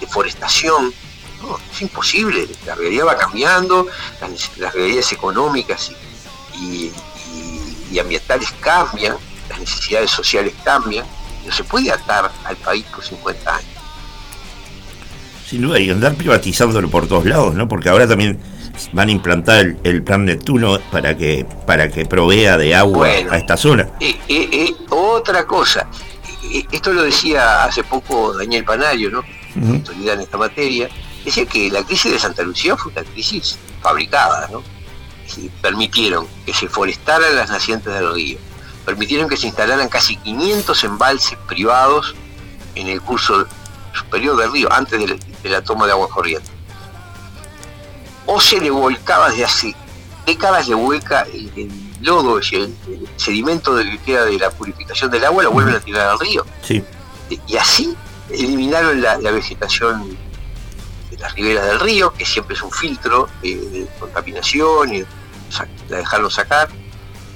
deforestación. 0.02 0.94
No, 1.42 1.58
es 1.72 1.82
imposible, 1.82 2.50
la 2.66 2.76
realidad 2.76 3.06
va 3.06 3.18
cambiando, 3.18 3.88
las, 4.58 4.74
realidades 4.74 5.14
económicas 5.14 5.94
y, 6.60 6.92
ambientales 7.98 8.54
cambian, 8.60 9.16
las 9.48 9.60
necesidades 9.60 10.12
sociales 10.12 10.54
cambian, 10.66 11.06
no 11.46 11.54
se 11.54 11.64
puede 11.64 11.94
atar 11.94 12.30
al 12.44 12.58
país 12.58 12.84
por 12.94 13.06
50 13.06 13.56
años. 13.56 13.72
Sin 15.50 15.62
duda, 15.62 15.80
y 15.80 15.90
andar 15.90 16.16
privatizándolo 16.16 16.90
por 16.90 17.08
todos 17.08 17.26
lados, 17.26 17.56
¿no? 17.56 17.70
Porque 17.70 17.88
ahora 17.88 18.06
también 18.06 18.57
van 18.94 19.10
a 19.10 19.12
implantar 19.12 19.76
el, 19.84 20.04
plan 20.04 20.26
Neptuno 20.26 20.80
para 20.92 21.16
que 21.16 21.46
para 21.66 21.90
que 21.90 22.06
provea 22.06 22.58
de 22.58 22.76
agua 22.76 23.08
a 23.08 23.38
esta 23.38 23.58
zona. 23.58 23.90
Eh, 24.00 24.16
eh, 24.28 24.50
eh, 24.52 24.76
otra 24.90 25.46
cosa, 25.46 25.88
esto 26.72 26.94
lo 26.94 27.04
decía 27.04 27.66
hace 27.66 27.84
poco 27.84 28.34
Daniel 28.34 28.64
Panario, 28.64 29.10
¿no? 29.10 29.24
autoridad 29.72 30.16
en 30.16 30.22
esta 30.22 30.38
materia, 30.38 30.88
decía 31.26 31.46
que 31.46 31.72
la 31.72 31.84
crisis 31.84 32.12
de 32.12 32.20
Santa 32.20 32.44
Lucía 32.44 32.78
fue 32.78 32.92
una 32.92 33.04
crisis 33.04 33.58
fabricada, 33.82 34.48
¿no? 34.52 34.62
permitieron 35.62 36.28
que 36.46 36.54
se 36.54 36.68
forestaran 36.70 37.36
las 37.36 37.50
nacientes 37.50 37.94
del 37.94 38.14
río, 38.14 38.38
permitieron 38.86 39.28
que 39.28 39.38
se 39.38 39.48
instalaran 39.48 39.90
casi 39.90 40.16
500 40.18 40.84
embalses 40.84 41.38
privados 41.48 42.16
en 42.76 42.88
el 42.88 43.02
curso 43.02 43.46
superior 43.94 44.38
del 44.38 44.52
río, 44.52 44.72
antes 44.72 45.20
de 45.42 45.50
la, 45.50 45.62
toma 45.62 45.86
de 45.86 45.92
agua 45.92 46.08
corriente. 46.10 46.50
O 48.28 48.40
se 48.40 48.60
le 48.60 48.70
volcaba 48.70 49.30
desde 49.30 49.46
hace 49.46 49.76
décadas, 50.26 50.68
le 50.68 50.76
vuelca 50.76 51.26
el, 51.34 51.72
lodo, 52.02 52.38
el, 52.38 52.46
el, 52.54 53.08
sedimento 53.16 53.76
que 53.76 53.98
queda 54.06 54.26
de 54.26 54.38
la 54.38 54.52
purificación 54.52 55.10
del 55.10 55.26
agua, 55.26 55.44
lo 55.44 55.52
vuelven 55.52 55.76
a 55.76 55.80
tirar 55.80 56.10
al 56.10 56.20
río. 56.20 56.46
Sí. 56.62 56.84
Y 57.48 57.58
así 57.58 57.96
eliminaron 58.30 59.02
la, 59.02 59.18
vegetación 59.18 60.18
de 61.10 61.18
las 61.18 61.34
riberas 61.34 61.66
del 61.66 61.80
río, 61.80 62.14
que 62.14 62.26
siempre 62.26 62.56
es 62.56 62.62
un 62.62 62.72
filtro 62.72 63.28
de, 63.42 63.88
contaminación, 64.00 64.94
y 64.94 65.04
la 65.90 65.98
dejaron 65.98 66.30
sacar. 66.30 66.70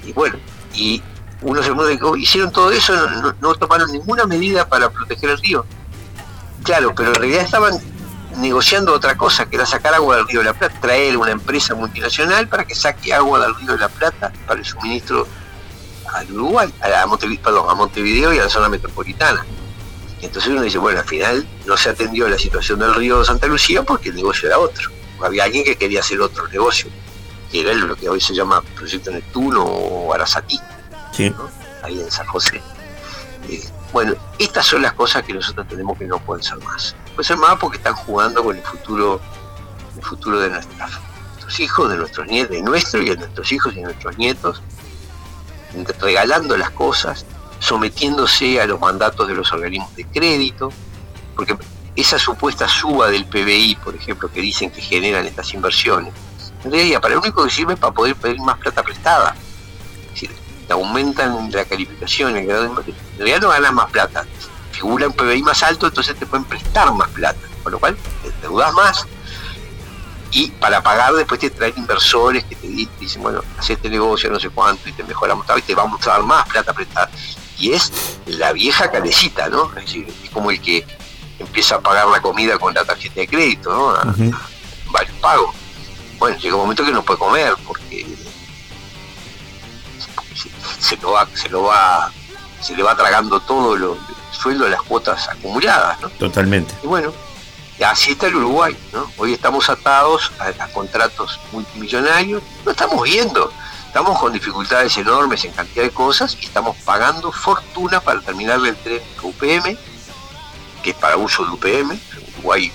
Y 0.04 0.12
bueno, 0.12 0.36
y 0.74 1.02
uno 1.42 1.62
se 1.62 1.70
oh, 1.70 2.16
hicieron 2.16 2.52
todo 2.52 2.70
eso, 2.70 2.94
no, 3.40 3.54
tomaron 3.54 3.90
ninguna 3.90 4.26
medida 4.26 4.68
para 4.68 4.90
proteger 4.90 5.30
el 5.30 5.38
río. 5.38 5.64
Claro, 6.62 6.94
pero 6.94 7.08
en 7.08 7.14
realidad 7.16 7.42
estaban 7.42 7.80
negociando 8.36 8.92
otra 8.92 9.16
cosa, 9.16 9.46
que 9.46 9.56
era 9.56 9.66
sacar 9.66 9.94
agua 9.94 10.16
del 10.16 10.28
río 10.28 10.40
de 10.40 10.46
la 10.46 10.54
Plata, 10.54 10.80
traer 10.80 11.16
una 11.16 11.32
empresa 11.32 11.74
multinacional 11.74 12.48
para 12.48 12.64
que 12.64 12.74
saque 12.74 13.12
agua 13.12 13.40
del 13.40 13.54
río 13.54 13.72
de 13.72 13.78
la 13.78 13.88
Plata 13.88 14.32
para 14.46 14.60
el 14.60 14.66
suministro 14.66 15.26
al 16.12 16.30
Uruguay, 16.32 16.72
a, 16.80 17.06
Montevideo, 17.06 17.70
a 17.70 17.74
Montevideo 17.74 18.32
y 18.32 18.38
a 18.38 18.44
la 18.44 18.50
zona 18.50 18.68
metropolitana. 18.68 19.44
Entonces 20.20 20.52
uno 20.52 20.62
dice, 20.62 20.78
bueno, 20.78 21.00
al 21.00 21.06
final 21.06 21.46
no 21.66 21.76
se 21.76 21.90
atendió 21.90 22.28
la 22.28 22.38
situación 22.38 22.78
del 22.78 22.94
río 22.94 23.18
de 23.18 23.24
Santa 23.24 23.46
Lucía 23.46 23.82
porque 23.82 24.10
el 24.10 24.16
negocio 24.16 24.48
era 24.48 24.58
otro. 24.58 24.90
Había 25.20 25.44
alguien 25.44 25.64
que 25.64 25.76
quería 25.76 26.00
hacer 26.00 26.20
otro 26.20 26.46
negocio, 26.48 26.90
que 27.50 27.60
era 27.60 27.72
lo 27.74 27.96
que 27.96 28.08
hoy 28.08 28.20
se 28.20 28.34
llama 28.34 28.62
Proyecto 28.76 29.10
Neptuno 29.10 29.64
o 29.64 30.12
Arasatí, 30.12 30.58
ahí 31.82 32.00
en 32.00 32.10
San 32.10 32.26
José. 32.26 32.60
Eh, 33.48 33.62
bueno, 33.92 34.14
estas 34.38 34.66
son 34.66 34.82
las 34.82 34.92
cosas 34.92 35.22
que 35.22 35.32
nosotros 35.32 35.66
tenemos 35.68 35.98
que 35.98 36.06
no 36.06 36.18
pueden 36.18 36.42
ser 36.42 36.58
más. 36.58 36.94
Pueden 37.14 37.24
ser 37.24 37.36
más 37.36 37.58
porque 37.58 37.78
están 37.78 37.94
jugando 37.94 38.42
con 38.42 38.56
el 38.56 38.62
futuro, 38.62 39.20
el 39.96 40.02
futuro 40.02 40.40
de 40.40 40.50
nuestros 40.50 41.60
hijos, 41.60 41.90
de 41.90 41.96
nuestros 41.96 42.26
nietos, 42.26 42.50
de 42.56 42.62
nuestros 42.62 43.02
y 43.02 43.10
de 43.10 43.16
nuestros 43.16 43.52
hijos 43.52 43.72
y 43.74 43.76
de 43.76 43.82
nuestros 43.82 44.18
nietos, 44.18 44.62
regalando 46.00 46.56
las 46.56 46.70
cosas, 46.70 47.26
sometiéndose 47.58 48.60
a 48.60 48.66
los 48.66 48.80
mandatos 48.80 49.28
de 49.28 49.34
los 49.34 49.52
organismos 49.52 49.94
de 49.94 50.06
crédito, 50.06 50.70
porque 51.36 51.56
esa 51.94 52.18
supuesta 52.18 52.66
suba 52.68 53.08
del 53.08 53.26
PBI, 53.26 53.76
por 53.84 53.94
ejemplo, 53.94 54.30
que 54.30 54.40
dicen 54.40 54.70
que 54.70 54.80
generan 54.80 55.26
estas 55.26 55.52
inversiones, 55.52 56.12
en 56.64 56.70
realidad 56.70 57.00
para 57.00 57.14
lo 57.14 57.20
único 57.20 57.44
que 57.44 57.50
sirve 57.50 57.74
es 57.74 57.78
para 57.78 57.92
poder 57.92 58.14
pedir 58.16 58.40
más 58.40 58.58
plata 58.58 58.82
prestada. 58.82 59.34
Es 60.06 60.10
decir, 60.12 60.30
aumentan 60.70 61.50
la 61.50 61.64
calificación, 61.64 62.36
el 62.36 62.46
grado 62.46 62.62
de. 62.62 62.90
En 62.90 63.18
realidad 63.18 63.40
no 63.40 63.48
ganas 63.48 63.72
más 63.72 63.90
plata. 63.90 64.24
Figura 64.82 65.06
un 65.06 65.12
PBI 65.12 65.42
más 65.44 65.62
alto, 65.62 65.86
entonces 65.86 66.16
te 66.16 66.26
pueden 66.26 66.44
prestar 66.44 66.92
más 66.92 67.08
plata, 67.10 67.38
con 67.62 67.70
lo 67.70 67.78
cual 67.78 67.96
te 68.20 68.32
deudas 68.42 68.72
más. 68.74 69.06
Y 70.32 70.48
para 70.50 70.82
pagar 70.82 71.12
después 71.12 71.38
te 71.38 71.50
traen 71.50 71.74
inversores 71.76 72.42
que 72.42 72.56
te 72.56 72.66
dicen, 72.66 73.22
bueno, 73.22 73.42
haz 73.56 73.70
este 73.70 73.88
negocio, 73.88 74.28
no 74.28 74.40
sé 74.40 74.50
cuánto, 74.50 74.88
y 74.88 74.92
te 74.92 75.04
mejoramos 75.04 75.46
y 75.56 75.62
te 75.62 75.76
vamos 75.76 76.04
a 76.04 76.10
dar 76.10 76.22
más 76.24 76.48
plata 76.48 76.72
prestada 76.72 77.08
y 77.58 77.72
es 77.72 77.92
la 78.26 78.52
vieja 78.52 78.90
calecita, 78.90 79.48
¿no? 79.48 79.68
Es 79.76 79.84
decir, 79.86 80.12
es 80.24 80.30
como 80.30 80.50
el 80.50 80.60
que 80.60 80.84
empieza 81.38 81.76
a 81.76 81.80
pagar 81.80 82.08
la 82.08 82.20
comida 82.20 82.58
con 82.58 82.74
la 82.74 82.84
tarjeta 82.84 83.20
de 83.20 83.28
crédito, 83.28 83.72
¿no? 83.72 83.90
A, 83.90 84.02
varios 84.90 85.16
pagos. 85.20 85.54
Bueno, 86.18 86.36
llega 86.38 86.56
un 86.56 86.62
momento 86.62 86.84
que 86.84 86.90
no 86.90 87.04
puede 87.04 87.20
comer 87.20 87.54
porque 87.64 88.04
se, 90.80 90.96
lo 90.96 91.12
va, 91.12 91.28
se 91.34 91.48
lo 91.50 91.62
va, 91.62 92.10
se 92.60 92.74
le 92.74 92.82
va 92.82 92.96
tragando 92.96 93.38
todo 93.38 93.76
lo, 93.76 93.96
sueldo 94.32 94.64
de 94.64 94.70
las 94.70 94.82
cuotas 94.82 95.28
acumuladas, 95.28 96.00
¿no? 96.00 96.08
Totalmente. 96.10 96.74
Y 96.82 96.86
bueno, 96.86 97.12
así 97.86 98.12
está 98.12 98.26
el 98.26 98.36
Uruguay, 98.36 98.76
¿no? 98.92 99.10
Hoy 99.16 99.32
estamos 99.32 99.68
atados 99.68 100.32
a, 100.38 100.64
a 100.64 100.68
contratos 100.68 101.38
multimillonarios, 101.52 102.42
no 102.64 102.72
estamos 102.72 103.02
viendo 103.02 103.52
Estamos 103.92 104.18
con 104.18 104.32
dificultades 104.32 104.96
enormes 104.96 105.44
en 105.44 105.52
cantidad 105.52 105.84
de 105.84 105.90
cosas 105.90 106.38
y 106.40 106.46
estamos 106.46 106.78
pagando 106.78 107.30
fortuna 107.30 108.00
para 108.00 108.22
terminar 108.22 108.58
el 108.64 108.74
tren 108.74 109.02
UPM, 109.22 109.76
que 110.82 110.90
es 110.92 110.96
para 110.96 111.18
uso 111.18 111.44
de 111.44 111.50
UPM. 111.50 112.00
Uruguay 112.38 112.72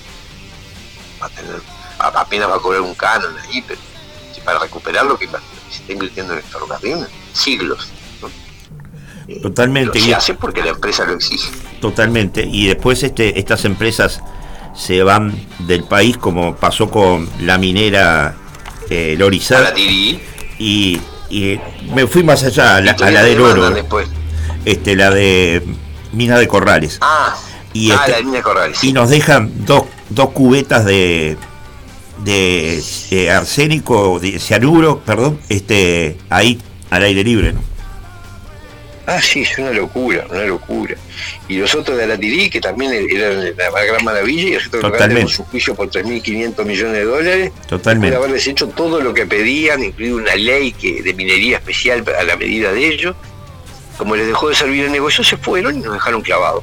va 1.20 1.26
a 1.26 1.30
tener, 1.30 1.60
apenas 1.98 2.48
va 2.48 2.54
a 2.54 2.60
cobrar 2.60 2.82
un 2.82 2.94
canon 2.94 3.36
ahí, 3.36 3.64
pero 3.66 3.80
para 4.44 4.60
recuperar 4.60 5.06
lo 5.06 5.18
que 5.18 5.26
se 5.26 5.80
está 5.80 5.92
invirtiendo 5.92 6.34
en 6.34 6.38
el 6.38 6.44
ferrocarril, 6.44 7.04
siglos. 7.32 7.88
Totalmente. 9.42 10.00
se 10.00 10.14
hace 10.14 10.34
porque 10.34 10.62
la 10.62 10.70
empresa 10.70 11.04
lo 11.04 11.12
exige. 11.14 11.50
Totalmente. 11.80 12.48
Y 12.50 12.66
después 12.66 13.02
este, 13.02 13.38
estas 13.38 13.64
empresas 13.64 14.22
se 14.74 15.02
van 15.02 15.34
del 15.60 15.84
país 15.84 16.16
como 16.16 16.56
pasó 16.56 16.90
con 16.90 17.28
la 17.40 17.58
minera 17.58 18.36
eh, 18.90 19.16
Lorizar 19.18 19.74
y, 20.58 21.00
me 21.94 22.06
fui 22.06 22.22
más 22.22 22.42
allá, 22.42 22.76
a 22.76 22.80
la, 22.80 23.22
del 23.22 23.40
oro. 23.40 23.70
Este, 24.64 24.96
la 24.96 25.10
de 25.10 25.62
mina 26.12 26.38
de 26.38 26.48
Corrales. 26.48 26.98
Ah, 27.02 27.36
y, 27.74 27.90
ah, 27.90 28.02
este- 28.06 28.24
la 28.24 28.30
de 28.30 28.42
Corrales. 28.42 28.82
y 28.82 28.92
nos 28.92 29.10
dejan 29.10 29.52
dos, 29.66 29.84
dos 30.08 30.30
cubetas 30.30 30.86
de, 30.86 31.36
de 32.24 32.82
eh, 33.10 33.30
arsénico, 33.30 34.18
de 34.18 34.38
cianuro, 34.38 35.00
perdón, 35.00 35.38
este, 35.50 36.16
ahí 36.30 36.58
al 36.90 37.02
aire 37.02 37.24
libre, 37.24 37.52
¿no? 37.52 37.67
Ah, 39.10 39.22
sí, 39.22 39.40
es 39.40 39.56
una 39.56 39.70
locura, 39.70 40.26
una 40.28 40.42
locura. 40.42 40.94
Y 41.48 41.56
los 41.56 41.74
otros 41.74 41.96
de 41.96 42.04
Alatirí, 42.04 42.50
que 42.50 42.60
también 42.60 42.92
eran 42.92 43.56
la 43.56 43.84
gran 43.84 44.04
maravilla, 44.04 44.48
y 44.48 44.52
nosotros 44.52 44.82
Totalmente. 44.82 45.14
tenemos 45.14 45.38
un 45.38 45.46
juicio 45.46 45.74
por 45.74 45.88
3.500 45.88 46.64
millones 46.66 46.92
de 46.92 47.04
dólares, 47.04 47.52
Totalmente. 47.66 48.10
de 48.10 48.16
haberles 48.16 48.46
hecho 48.46 48.68
todo 48.68 49.00
lo 49.00 49.14
que 49.14 49.24
pedían, 49.24 49.82
incluido 49.82 50.18
una 50.18 50.34
ley 50.34 50.72
que 50.72 51.02
de 51.02 51.14
minería 51.14 51.56
especial 51.56 52.04
a 52.18 52.22
la 52.22 52.36
medida 52.36 52.70
de 52.70 52.86
ellos. 52.86 53.16
Como 53.96 54.14
les 54.14 54.26
dejó 54.26 54.50
de 54.50 54.54
servir 54.54 54.84
el 54.84 54.92
negocio, 54.92 55.24
se 55.24 55.38
fueron 55.38 55.76
y 55.76 55.80
nos 55.80 55.94
dejaron 55.94 56.20
clavados. 56.20 56.62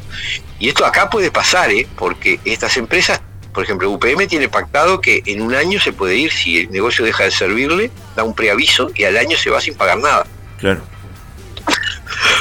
Y 0.60 0.70
esto 0.70 0.86
acá 0.86 1.10
puede 1.10 1.32
pasar, 1.32 1.72
¿eh? 1.72 1.88
porque 1.98 2.40
estas 2.46 2.78
empresas, 2.78 3.22
por 3.56 3.64
ejemplo, 3.64 3.90
UPM 3.90 4.28
tiene 4.28 4.50
pactado 4.50 5.02
que 5.02 5.24
en 5.26 5.42
un 5.42 5.56
año 5.56 5.80
se 5.80 5.94
puede 5.94 6.16
ir, 6.16 6.32
si 6.32 6.60
el 6.60 6.72
negocio 6.72 7.04
deja 7.04 7.24
de 7.24 7.32
servirle, 7.32 7.90
da 8.16 8.24
un 8.24 8.36
preaviso 8.36 8.92
y 8.94 9.04
al 9.04 9.18
año 9.18 9.36
se 9.36 9.50
va 9.50 9.60
sin 9.60 9.74
pagar 9.74 9.98
nada. 9.98 10.28
Claro. 10.60 10.82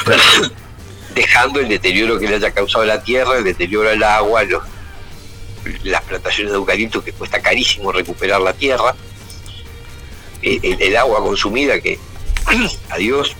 dejando 1.15 1.59
el 1.59 1.69
deterioro 1.69 2.19
que 2.19 2.27
le 2.27 2.35
haya 2.35 2.51
causado 2.51 2.85
la 2.85 3.01
tierra, 3.01 3.37
el 3.37 3.43
deterioro 3.43 3.89
al 3.89 4.03
agua, 4.03 4.43
los- 4.43 4.63
las 5.83 6.01
plantaciones 6.03 6.51
de 6.51 6.57
eucalipto 6.57 7.03
que 7.03 7.11
cuesta 7.11 7.41
carísimo 7.41 7.91
recuperar 7.91 8.41
la 8.41 8.53
tierra, 8.53 8.95
el, 10.41 10.95
agua 10.97 11.19
consumida 11.23 11.79
que, 11.81 11.99
adiós. 12.89 13.35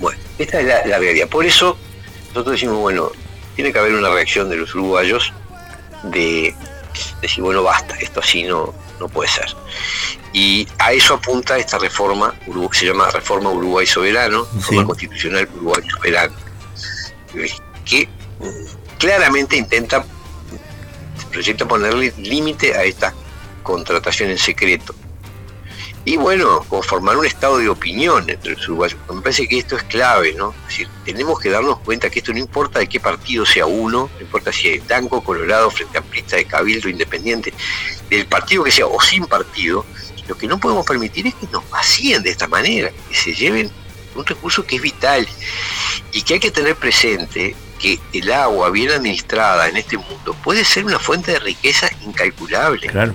Bueno, 0.00 0.18
esta 0.38 0.60
es 0.60 0.66
la, 0.66 0.98
realidad. 0.98 1.28
Por 1.28 1.46
eso 1.46 1.78
nosotros 2.28 2.52
decimos, 2.52 2.76
bueno, 2.78 3.10
tiene 3.56 3.72
que 3.72 3.78
haber 3.78 3.94
una 3.94 4.10
reacción 4.10 4.50
de 4.50 4.56
los 4.56 4.74
uruguayos 4.74 5.32
de 6.02 6.54
decir, 7.22 7.42
bueno, 7.42 7.62
basta, 7.62 7.96
esto 7.96 8.20
así 8.20 8.42
no, 8.42 8.74
no 9.00 9.08
puede 9.08 9.30
ser. 9.30 9.46
Y 10.34 10.66
a 10.80 10.92
eso 10.92 11.14
apunta 11.14 11.56
esta 11.56 11.78
reforma, 11.78 12.34
se 12.72 12.86
llama 12.86 13.08
Reforma 13.08 13.50
Uruguay 13.50 13.86
Soberano, 13.86 14.48
Reforma 14.52 14.84
Constitucional 14.84 15.48
Uruguay 15.54 15.82
Soberano, 15.88 16.34
eh, 17.36 17.48
que 17.84 18.08
mm, 18.40 18.98
claramente 18.98 19.56
intenta, 19.56 20.04
proyecta 21.30 21.68
ponerle 21.68 22.12
límite 22.18 22.74
a 22.74 22.82
esta 22.82 23.14
contratación 23.62 24.30
en 24.30 24.38
secreto. 24.38 24.92
Y 26.04 26.16
bueno, 26.16 26.64
conformar 26.68 27.16
un 27.16 27.26
estado 27.26 27.58
de 27.58 27.68
opinión 27.68 28.28
entre 28.28 28.54
los 28.54 28.68
uruguayos. 28.68 28.98
Me 29.08 29.22
parece 29.22 29.46
que 29.46 29.58
esto 29.58 29.76
es 29.76 29.84
clave, 29.84 30.34
¿no? 30.34 30.52
Es 30.62 30.68
decir, 30.68 30.88
tenemos 31.04 31.38
que 31.38 31.48
darnos 31.48 31.78
cuenta 31.78 32.10
que 32.10 32.18
esto 32.18 32.32
no 32.32 32.40
importa 32.40 32.80
de 32.80 32.88
qué 32.88 32.98
partido 32.98 33.46
sea 33.46 33.66
uno, 33.66 34.10
no 34.12 34.20
importa 34.20 34.52
si 34.52 34.68
es 34.68 34.86
blanco, 34.86 35.22
colorado, 35.22 35.70
frente 35.70 35.96
amplista, 35.96 36.36
de 36.36 36.44
cabildo, 36.44 36.88
independiente, 36.88 37.54
del 38.10 38.26
partido 38.26 38.64
que 38.64 38.72
sea 38.72 38.86
o 38.86 39.00
sin 39.00 39.24
partido, 39.26 39.86
lo 40.28 40.36
que 40.36 40.46
no 40.46 40.58
podemos 40.58 40.86
permitir 40.86 41.26
es 41.26 41.34
que 41.34 41.46
nos 41.52 41.68
vacíen 41.70 42.22
de 42.22 42.30
esta 42.30 42.46
manera, 42.48 42.90
que 43.08 43.14
se 43.14 43.34
lleven 43.34 43.70
un 44.14 44.24
recurso 44.24 44.64
que 44.64 44.76
es 44.76 44.82
vital 44.82 45.28
y 46.12 46.22
que 46.22 46.34
hay 46.34 46.40
que 46.40 46.50
tener 46.50 46.76
presente 46.76 47.54
que 47.80 47.98
el 48.12 48.32
agua 48.32 48.70
bien 48.70 48.90
administrada 48.90 49.68
en 49.68 49.76
este 49.76 49.98
mundo 49.98 50.34
puede 50.42 50.64
ser 50.64 50.84
una 50.84 50.98
fuente 50.98 51.32
de 51.32 51.38
riqueza 51.40 51.90
incalculable. 52.02 52.86
Claro. 52.88 53.14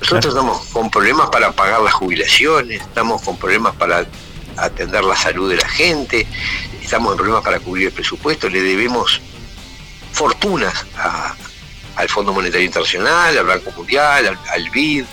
Nosotros 0.00 0.34
estamos 0.34 0.66
con 0.66 0.90
problemas 0.90 1.30
para 1.30 1.52
pagar 1.52 1.80
las 1.80 1.94
jubilaciones, 1.94 2.82
estamos 2.82 3.22
con 3.22 3.38
problemas 3.38 3.74
para 3.76 4.06
atender 4.56 5.02
la 5.02 5.16
salud 5.16 5.48
de 5.50 5.56
la 5.56 5.68
gente, 5.68 6.26
estamos 6.82 7.12
en 7.12 7.16
problemas 7.16 7.42
para 7.42 7.58
cubrir 7.58 7.86
el 7.88 7.92
presupuesto, 7.92 8.48
le 8.50 8.60
debemos 8.60 9.20
fortunas 10.12 10.84
a- 10.96 11.34
al 11.96 12.08
Fondo 12.08 12.32
Monetario 12.32 12.66
Internacional, 12.66 13.38
al 13.38 13.46
Banco 13.46 13.70
Mundial, 13.72 14.26
al, 14.26 14.38
al 14.50 14.70
BID, 14.70 15.04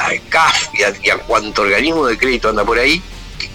al 0.00 0.20
CAF 0.28 0.68
y 0.74 0.82
a, 0.82 0.92
y 1.02 1.10
a 1.10 1.18
cuanto 1.18 1.62
organismo 1.62 2.06
de 2.06 2.16
crédito 2.16 2.48
anda 2.48 2.64
por 2.64 2.78
ahí, 2.78 3.02
que, 3.38 3.48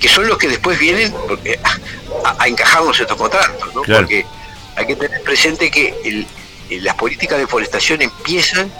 que 0.00 0.08
son 0.08 0.26
los 0.28 0.38
que 0.38 0.48
después 0.48 0.78
vienen 0.78 1.12
porque, 1.26 1.58
a, 2.24 2.42
a 2.42 2.48
encajarnos 2.48 2.98
estos 3.00 3.16
contratos, 3.16 3.74
¿no? 3.74 3.82
Claro. 3.82 4.02
Porque 4.02 4.24
hay 4.76 4.86
que 4.86 4.96
tener 4.96 5.22
presente 5.22 5.70
que 5.70 5.94
el- 6.04 6.26
las 6.82 6.94
políticas 6.96 7.38
de 7.38 7.46
forestación 7.46 8.02
empiezan 8.02 8.72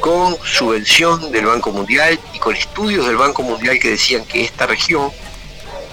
con 0.00 0.36
subvención 0.44 1.32
del 1.32 1.46
Banco 1.46 1.70
Mundial 1.72 2.18
y 2.34 2.38
con 2.38 2.54
estudios 2.54 3.06
del 3.06 3.16
Banco 3.16 3.42
Mundial 3.42 3.78
que 3.78 3.90
decían 3.90 4.24
que 4.26 4.42
esta 4.44 4.66
región, 4.66 5.10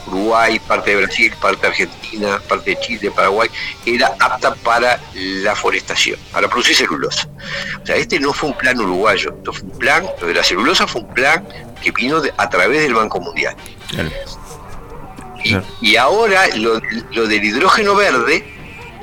Uruguay, 0.09 0.59
parte 0.59 0.91
de 0.91 0.97
Brasil, 1.05 1.33
parte 1.41 1.61
de 1.61 1.67
Argentina, 1.67 2.39
parte 2.47 2.71
de 2.71 2.79
Chile, 2.81 3.11
Paraguay, 3.11 3.49
era 3.85 4.11
apta 4.19 4.53
para 4.55 4.99
la 5.13 5.55
forestación, 5.55 6.19
para 6.31 6.47
producir 6.49 6.75
celulosa. 6.75 7.27
O 7.81 7.85
sea, 7.85 7.95
este 7.95 8.19
no 8.19 8.33
fue 8.33 8.49
un 8.49 8.57
plan 8.57 8.79
uruguayo, 8.79 9.33
esto 9.37 9.53
fue 9.53 9.63
un 9.69 9.77
plan, 9.77 10.05
lo 10.19 10.27
de 10.27 10.33
la 10.33 10.43
celulosa 10.43 10.85
fue 10.87 11.01
un 11.01 11.13
plan 11.13 11.47
que 11.81 11.91
vino 11.91 12.19
de- 12.21 12.33
a 12.37 12.49
través 12.49 12.81
del 12.81 12.93
Banco 12.93 13.19
Mundial. 13.21 13.55
Claro. 13.89 14.09
Y 15.81 15.95
ahora 15.95 16.47
lo, 16.57 16.81
lo 17.11 17.27
del 17.27 17.43
hidrógeno 17.43 17.95
verde, 17.95 18.45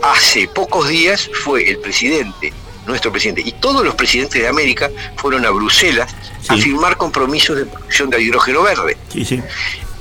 hace 0.03 0.47
pocos 0.49 0.87
días 0.89 1.31
fue 1.45 1.69
el 1.71 1.79
presidente, 1.79 2.53
nuestro 2.87 3.11
presidente, 3.11 3.43
y 3.45 3.53
todos 3.53 3.83
los 3.85 3.95
presidentes 3.95 4.43
de 4.43 4.47
América 4.47 4.91
fueron 5.17 5.47
a 5.47 5.51
Bruselas 5.51 6.15
a 6.49 6.57
firmar 6.57 6.97
compromisos 6.99 7.57
de 7.57 7.65
producción 7.67 8.11
de 8.11 8.21
hidrógeno 8.23 8.63
verde. 8.63 8.97
Sí, 9.13 9.25
sí. 9.25 9.43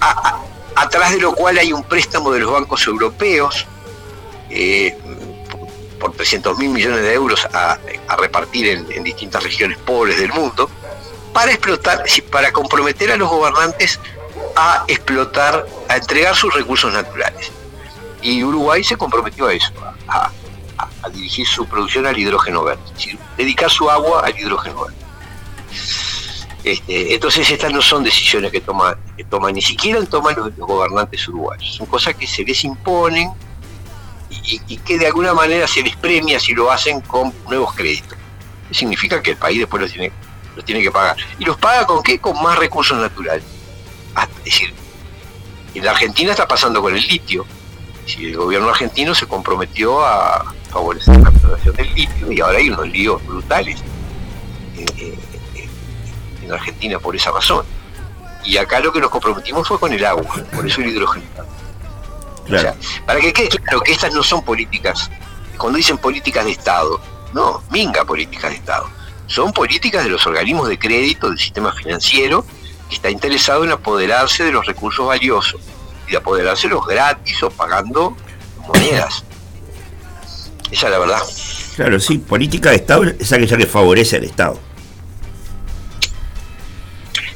A- 0.01 0.39
atrás 0.75 1.11
de 1.11 1.19
lo 1.19 1.33
cual 1.33 1.57
hay 1.57 1.71
un 1.73 1.83
préstamo 1.83 2.31
de 2.31 2.39
los 2.39 2.51
bancos 2.51 2.85
europeos 2.87 3.65
eh, 4.49 4.97
por 5.99 6.11
300 6.13 6.57
mil 6.57 6.69
millones 6.69 7.01
de 7.01 7.13
euros 7.13 7.45
a, 7.53 7.79
repartir 8.17 8.67
en, 8.67 9.03
distintas 9.03 9.43
regiones 9.43 9.77
pobres 9.79 10.19
del 10.19 10.31
mundo 10.33 10.69
para 11.33 11.51
explotar, 11.51 12.03
para 12.31 12.51
comprometer 12.51 13.11
a 13.11 13.17
los 13.17 13.29
gobernantes 13.29 13.99
a 14.55 14.83
explotar, 14.87 15.65
a 15.89 15.97
entregar 15.97 16.35
sus 16.35 16.53
recursos 16.53 16.91
naturales. 16.93 17.51
Y 18.21 18.43
Uruguay 18.43 18.83
se 18.83 18.95
comprometió 18.97 19.47
a 19.47 19.53
eso, 19.53 19.71
a, 20.07 20.25
a- 20.77 20.89
a 21.03 21.09
dirigir 21.09 21.45
su 21.47 21.65
producción 21.67 22.05
al 22.05 22.17
hidrógeno 22.17 22.63
verde, 22.63 22.81
es 22.87 22.93
decir, 22.95 23.19
dedicar 23.37 23.69
su 23.69 23.89
agua 23.89 24.21
al 24.25 24.37
hidrógeno 24.37 24.85
verde. 24.85 24.97
Este, 26.65 27.13
entonces 27.13 27.47
estas 27.51 27.71
no 27.71 27.79
son 27.79 28.03
decisiones 28.03 28.51
que 28.51 28.59
toman, 28.59 28.95
que 29.15 29.23
toman 29.23 29.53
ni 29.53 29.61
siquiera 29.61 30.03
toman 30.05 30.35
los, 30.35 30.57
los 30.57 30.67
gobernantes 30.67 31.27
uruguayos, 31.27 31.75
son 31.75 31.85
cosas 31.85 32.15
que 32.15 32.25
se 32.25 32.43
les 32.43 32.63
imponen 32.63 33.29
y, 34.31 34.77
que 34.77 34.97
de 34.97 35.05
alguna 35.05 35.35
manera 35.35 35.67
se 35.67 35.83
les 35.83 35.95
premia 35.95 36.39
si 36.39 36.55
lo 36.55 36.71
hacen 36.71 37.01
con 37.01 37.31
nuevos 37.47 37.71
créditos. 37.75 38.17
¿Qué 38.67 38.73
significa 38.73 39.21
que 39.21 39.31
el 39.31 39.37
país 39.37 39.59
después 39.59 39.79
los 39.79 39.91
tiene, 39.91 40.11
los 40.55 40.65
tiene 40.65 40.81
que 40.81 40.89
pagar? 40.89 41.15
¿Y 41.37 41.45
los 41.45 41.55
paga 41.57 41.85
con 41.85 42.01
qué? 42.01 42.17
Con 42.19 42.41
más 42.41 42.57
recursos 42.57 42.97
naturales. 42.97 43.43
Ah, 44.15 44.27
Es 44.39 44.45
decir, 44.45 44.73
en 45.75 45.85
la 45.85 45.91
Argentina 45.91 46.31
está 46.31 46.47
pasando 46.47 46.81
con 46.81 46.95
el 46.95 47.07
litio. 47.07 47.45
Si 48.07 48.25
el 48.25 48.37
gobierno 48.37 48.69
argentino 48.69 49.13
se 49.13 49.27
comprometió 49.27 50.03
a 50.03 50.51
favorecer 50.71 51.15
la 51.21 51.29
explotación 51.29 51.75
del 51.75 51.93
litio 51.93 52.31
y 52.31 52.39
ahora 52.41 52.57
hay 52.57 52.69
unos 52.71 52.87
líos 52.89 53.23
brutales 53.27 53.77
en, 54.77 54.87
en- 54.97 55.34
en 56.45 56.53
Argentina 56.53 56.99
por 56.99 57.15
esa 57.15 57.31
razón. 57.31 57.65
Y 58.43 58.57
acá 58.57 58.79
lo 58.79 58.93
que 58.93 58.99
nos 58.99 59.09
comprometimos 59.09 59.67
fue 59.67 59.79
con 59.79 59.91
el 59.91 60.05
agua, 60.05 60.43
por 60.53 60.65
eso 60.65 60.81
el 60.81 60.87
hidrógeno. 60.87 61.25
Claro. 62.45 62.75
Para 63.05 63.19
que 63.19 63.33
quede 63.33 63.49
claro 63.49 63.81
que 63.81 63.91
estas 63.91 64.13
no 64.13 64.21
son 64.21 64.43
políticas, 64.43 65.09
cuando 65.57 65.77
dicen 65.77 65.97
políticas 65.97 66.45
de 66.45 66.51
Estado, 66.51 67.01
no, 67.33 67.63
minga 67.71 68.05
políticas 68.05 68.51
de 68.51 68.57
Estado. 68.57 68.87
Son 69.27 69.51
políticas 69.51 70.03
de 70.03 70.11
los 70.11 70.25
organismos 70.27 70.69
de 70.69 70.77
crédito 70.77 71.29
del 71.29 71.39
sistema 71.39 71.73
financiero 71.73 72.45
que 72.87 72.95
está 72.95 73.09
interesado 73.09 73.63
en 73.63 73.71
apoderarse 73.71 74.43
de 74.43 74.51
los 74.51 74.65
recursos 74.65 75.07
valiosos 75.07 75.59
y 76.07 76.11
de 76.11 76.17
apoderárselos 76.17 76.85
gratis 76.85 77.41
o 77.41 77.49
pagando 77.49 78.15
monedas. 78.67 79.23
Esa 80.71 80.87
es 80.87 80.91
la 80.91 80.99
verdad. 80.99 81.21
Claro, 81.75 81.99
sí, 81.99 82.19
política 82.19 82.69
de 82.69 82.77
Estado 82.77 83.03
es 83.03 83.33
aquella 83.33 83.57
que 83.57 83.65
favorece 83.65 84.17
al 84.17 84.23
Estado. 84.23 84.59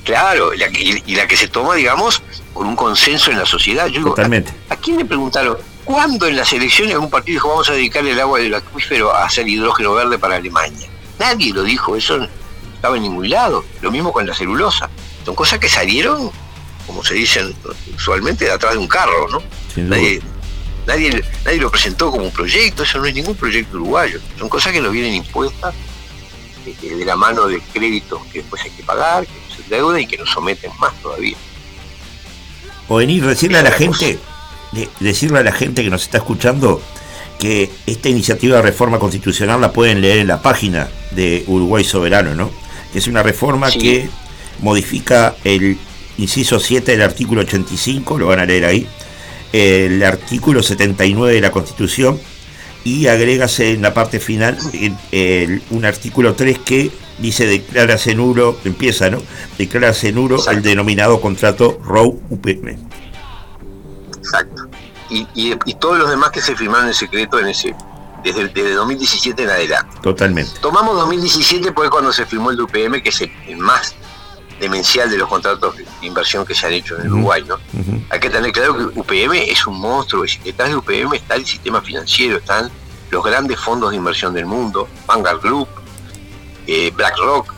Claro, 0.10 0.54
la 0.56 0.70
que- 0.70 1.04
y 1.06 1.16
la 1.16 1.28
que 1.28 1.38
se 1.38 1.48
toma, 1.48 1.76
digamos, 1.76 2.24
con 2.54 2.66
un 2.68 2.76
consenso 2.76 3.30
en 3.30 3.38
la 3.38 3.46
sociedad. 3.46 3.86
Yo 3.88 4.00
digo, 4.00 4.10
Totalmente. 4.10 4.52
¿A 4.70 4.76
quién 4.76 4.98
le 4.98 5.06
preguntaron? 5.06 5.56
¿Cuándo 5.86 6.26
en 6.28 6.36
las 6.36 6.52
elecciones 6.52 6.96
algún 6.96 7.12
partido 7.12 7.36
dijo 7.36 7.50
vamos 7.50 7.70
a 7.70 7.74
dedicar 7.74 8.04
el 8.06 8.20
agua 8.20 8.40
del 8.40 8.54
acuífero 8.56 9.14
a 9.16 9.26
hacer 9.26 9.48
hidrógeno 9.48 9.94
verde 9.94 10.18
para 10.18 10.36
Alemania? 10.38 10.88
Nadie 11.20 11.54
lo 11.54 11.62
dijo, 11.62 11.96
eso 11.96 12.18
no 12.18 12.28
estaba 12.76 12.96
en 12.98 13.04
ningún 13.04 13.30
lado. 13.30 13.64
Lo 13.82 13.92
mismo 13.92 14.12
con 14.12 14.26
la 14.26 14.34
celulosa. 14.34 14.90
Son 15.26 15.36
cosas 15.36 15.60
que 15.60 15.70
salieron, 15.70 16.32
como 16.88 17.04
se 17.04 17.14
dicen 17.14 17.54
usualmente, 17.96 18.46
de 18.46 18.52
atrás 18.52 18.74
de 18.74 18.80
un 18.80 18.88
carro, 18.88 19.28
¿no? 19.30 19.44
Nadie, 19.90 20.22
nadie, 20.88 21.24
nadie 21.46 21.58
lo 21.60 21.70
presentó 21.70 22.10
como 22.10 22.24
un 22.26 22.32
proyecto, 22.32 22.82
eso 22.82 22.98
no 22.98 23.06
es 23.06 23.14
ningún 23.14 23.36
proyecto 23.36 23.78
uruguayo. 23.78 24.20
Son 24.40 24.50
cosas 24.50 24.74
que 24.74 24.82
nos 24.82 24.92
vienen 24.92 25.14
impuestas 25.14 25.76
eh, 26.66 26.96
de 26.96 27.06
la 27.06 27.16
mano 27.16 27.46
de 27.48 27.60
créditos 27.74 28.20
que 28.32 28.40
después 28.40 28.62
hay 28.64 28.72
que 28.72 28.84
pagar, 28.84 29.26
que 29.28 29.34
endeudan 29.64 30.00
y 30.02 30.08
que 30.08 30.18
nos 30.18 30.30
someten 30.30 30.72
más 30.80 30.94
todavía. 31.02 31.36
O 32.88 32.96
venir 32.98 33.26
decirle 33.26 33.60
a 33.60 33.64
la 33.64 33.72
gente 33.72 34.18
de- 34.72 34.90
decirle 35.00 35.40
a 35.40 35.44
la 35.44 35.52
gente 35.52 35.84
que 35.84 35.90
nos 35.90 36.04
está 36.04 36.18
escuchando 36.20 36.82
que 37.40 37.70
esta 37.86 38.10
iniciativa 38.10 38.58
de 38.58 38.62
reforma 38.64 39.00
constitucional 39.00 39.62
la 39.62 39.72
pueden 39.72 40.02
leer 40.02 40.20
en 40.20 40.28
la 40.28 40.42
página 40.42 40.90
de 41.12 41.44
Uruguay 41.48 41.84
Soberano, 41.84 42.36
¿no? 42.36 42.52
Que 42.92 43.00
es 43.00 43.08
una 43.08 43.24
reforma 43.24 43.72
Sí. 43.72 43.80
que 43.80 44.10
modifica 44.62 45.36
el 45.44 45.78
inciso 46.18 46.60
7 46.60 46.92
del 46.92 47.02
artículo 47.02 47.42
85, 47.42 48.18
lo 48.20 48.28
van 48.28 48.40
a 48.40 48.46
leer 48.46 48.66
ahí, 48.66 48.88
el 49.54 50.04
artículo 50.04 50.62
79 50.62 51.34
de 51.34 51.42
la 51.42 51.52
Constitución 51.52 52.20
y 52.84 53.08
agrégase 53.08 53.72
en 53.72 53.82
la 53.82 53.94
parte 53.94 54.20
final 54.20 54.58
el- 54.74 54.96
el- 55.12 55.62
un 55.70 55.86
artículo 55.86 56.34
3 56.34 56.60
que 56.60 56.92
dice 57.20 57.46
declara 57.46 57.96
nulo, 58.16 58.58
empieza, 58.66 59.10
¿no? 59.10 59.22
Declara 59.58 59.90
el 59.90 59.96
Exacto. 59.96 60.62
denominado 60.62 61.20
contrato 61.22 61.80
ROW 61.84 62.20
UPM. 62.30 62.78
Exacto. 64.18 64.64
Y, 65.10 65.28
y- 65.34 65.58
y 65.66 65.74
todos 65.76 65.98
los 65.98 66.10
demás 66.10 66.30
que 66.32 66.42
se 66.42 66.56
firmaron 66.56 66.88
en 66.88 66.94
secreto 66.94 67.40
en 67.40 67.48
ese 67.48 67.76
desde, 68.24 68.48
desde 68.50 68.74
2017 68.74 69.44
en 69.44 69.50
adelante. 69.50 69.98
Totalmente. 70.04 70.52
Tomamos 70.62 70.96
2017 70.98 71.72
porque 71.72 71.90
cuando 71.90 72.12
se 72.12 72.26
firmó 72.26 72.52
el 72.52 72.60
UPM, 72.62 73.02
que 73.02 73.10
es 73.10 73.22
el, 73.22 73.32
el 73.48 73.58
más 73.58 73.96
demencial 74.60 75.10
de 75.10 75.18
los 75.18 75.30
contratos 75.30 75.78
de 75.78 75.86
inversión 76.02 76.46
que 76.46 76.54
se 76.54 76.68
han 76.68 76.74
hecho 76.74 76.96
en 77.00 77.06
el. 77.06 77.14
Uruguay, 77.14 77.44
¿no? 77.48 77.56
Ujú. 77.56 78.02
Hay 78.10 78.20
que 78.20 78.30
tener 78.30 78.52
claro 78.52 78.76
que 78.78 79.00
UPM 79.00 79.34
es 79.50 79.66
un 79.66 79.80
monstruo, 79.80 80.26
detrás 80.44 80.70
de 80.70 80.76
UPM 80.76 81.14
está 81.16 81.36
el 81.36 81.46
sistema 81.46 81.82
financiero, 81.82 82.38
están 82.38 82.70
los 83.10 83.24
grandes 83.24 83.58
fondos 83.60 83.92
de 83.92 83.96
inversión 83.96 84.34
del 84.34 84.46
mundo, 84.46 84.88
Vanguard 85.08 85.40
Group, 85.42 85.70
eh, 86.72 86.92
BlackRock, 86.96 87.54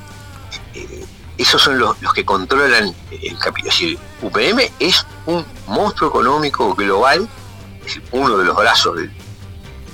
eh, 0.73 1.05
esos 1.37 1.61
son 1.61 1.77
los, 1.79 2.01
los 2.01 2.13
que 2.13 2.23
controlan 2.23 2.93
el 3.11 3.37
capital. 3.39 3.69
Es 3.69 3.79
decir, 3.79 3.99
UPM 4.21 4.59
es 4.79 5.05
un 5.25 5.45
monstruo 5.67 6.09
económico 6.09 6.73
global, 6.75 7.27
es 7.79 7.85
decir, 7.85 8.03
uno 8.11 8.37
de 8.37 8.45
los 8.45 8.55
brazos 8.55 8.95
de 8.97 9.09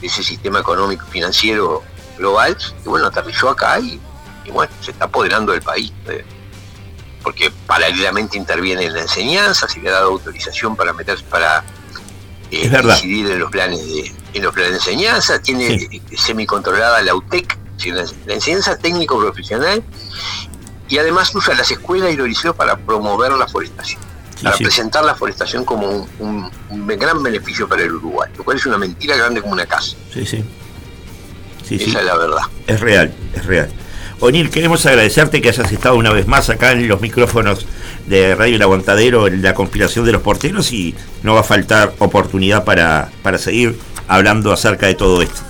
ese 0.02 0.22
sistema 0.24 0.60
económico 0.60 1.06
financiero 1.08 1.82
global, 2.18 2.56
que 2.84 2.90
bueno, 2.90 3.08
aterrizó 3.08 3.50
acá 3.50 3.80
y, 3.80 4.00
y 4.46 4.52
bueno, 4.52 4.72
se 4.82 4.92
está 4.92 5.06
apoderando 5.06 5.52
del 5.54 5.62
país. 5.62 5.92
eh, 6.10 6.24
porque 7.24 7.52
paralelamente 7.66 8.38
interviene 8.38 8.86
en 8.86 8.94
la 8.94 9.02
enseñanza, 9.02 9.68
se 9.68 9.82
le 9.82 9.90
ha 9.90 9.94
dado 9.94 10.12
autorización 10.12 10.76
para 10.78 10.94
meterse, 10.94 11.24
para 11.26 11.62
eh, 12.52 12.72
incidir 12.84 13.32
en 13.32 13.40
los 13.40 13.52
planes 13.52 13.86
de, 13.86 14.14
en 14.34 14.44
los 14.44 14.54
planes 14.54 14.72
de 14.74 14.78
enseñanza, 14.78 15.42
tiene 15.42 15.78
Sí. 15.80 16.02
semicontrolada 16.16 17.02
la 17.02 17.16
UTEC, 17.16 17.58
la, 17.86 18.06
enseñanza 18.34 18.78
técnico 18.78 19.20
profesional, 19.20 19.84
y 20.90 20.98
además 20.98 21.34
usa 21.36 21.54
las 21.56 21.70
escuelas 21.72 22.12
y 22.14 22.16
los 22.16 22.28
liceos 22.28 22.56
para 22.56 22.78
promover 22.78 23.32
la 23.34 23.48
forestación, 23.48 24.00
Sí, 24.38 24.44
para 24.44 24.56
sí. 24.58 24.64
presentar 24.64 25.04
la 25.04 25.16
forestación 25.16 25.66
como 25.66 25.88
un, 25.90 26.08
un- 26.20 26.52
un 26.70 26.88
gran 26.88 27.22
beneficio 27.24 27.68
para 27.68 27.84
el 27.84 27.92
Uruguay, 27.94 28.30
lo 28.38 28.44
cual 28.44 28.58
es 28.58 28.66
una 28.66 28.78
mentira 28.78 29.16
grande 29.16 29.42
como 29.42 29.54
una 29.54 29.66
casa. 29.66 29.96
Sí, 30.14 30.26
sí. 30.26 30.44
Sí, 31.68 31.78
sí. 31.80 31.90
Esa 31.90 32.00
es 32.00 32.06
la 32.06 32.16
verdad. 32.16 32.42
Es 32.66 32.80
real, 32.80 33.14
es 33.34 33.46
real. 33.46 33.70
Onil, 34.20 34.50
queremos 34.50 34.86
agradecerte 34.86 35.42
que 35.42 35.50
hayas 35.50 35.72
estado 35.72 35.96
una 35.96 36.12
vez 36.12 36.26
más 36.26 36.50
acá 36.50 36.72
en 36.72 36.88
los 36.88 37.02
micrófonos 37.02 37.68
de 38.08 38.34
Radio 38.36 38.56
El 38.56 38.62
Aguantadero 38.62 39.28
en 39.28 39.42
la 39.44 39.54
conspiración 39.54 40.06
de 40.06 40.14
los 40.14 40.22
porteros 40.22 40.72
y 40.72 40.96
no 41.24 41.34
va 41.36 41.42
a 41.42 41.44
faltar 41.44 41.94
oportunidad 42.00 42.64
para, 42.64 43.12
para 43.22 43.38
seguir 43.38 43.78
hablando 44.08 44.52
acerca 44.54 44.88
de 44.88 44.96
todo 44.96 45.22
esto. 45.22 45.42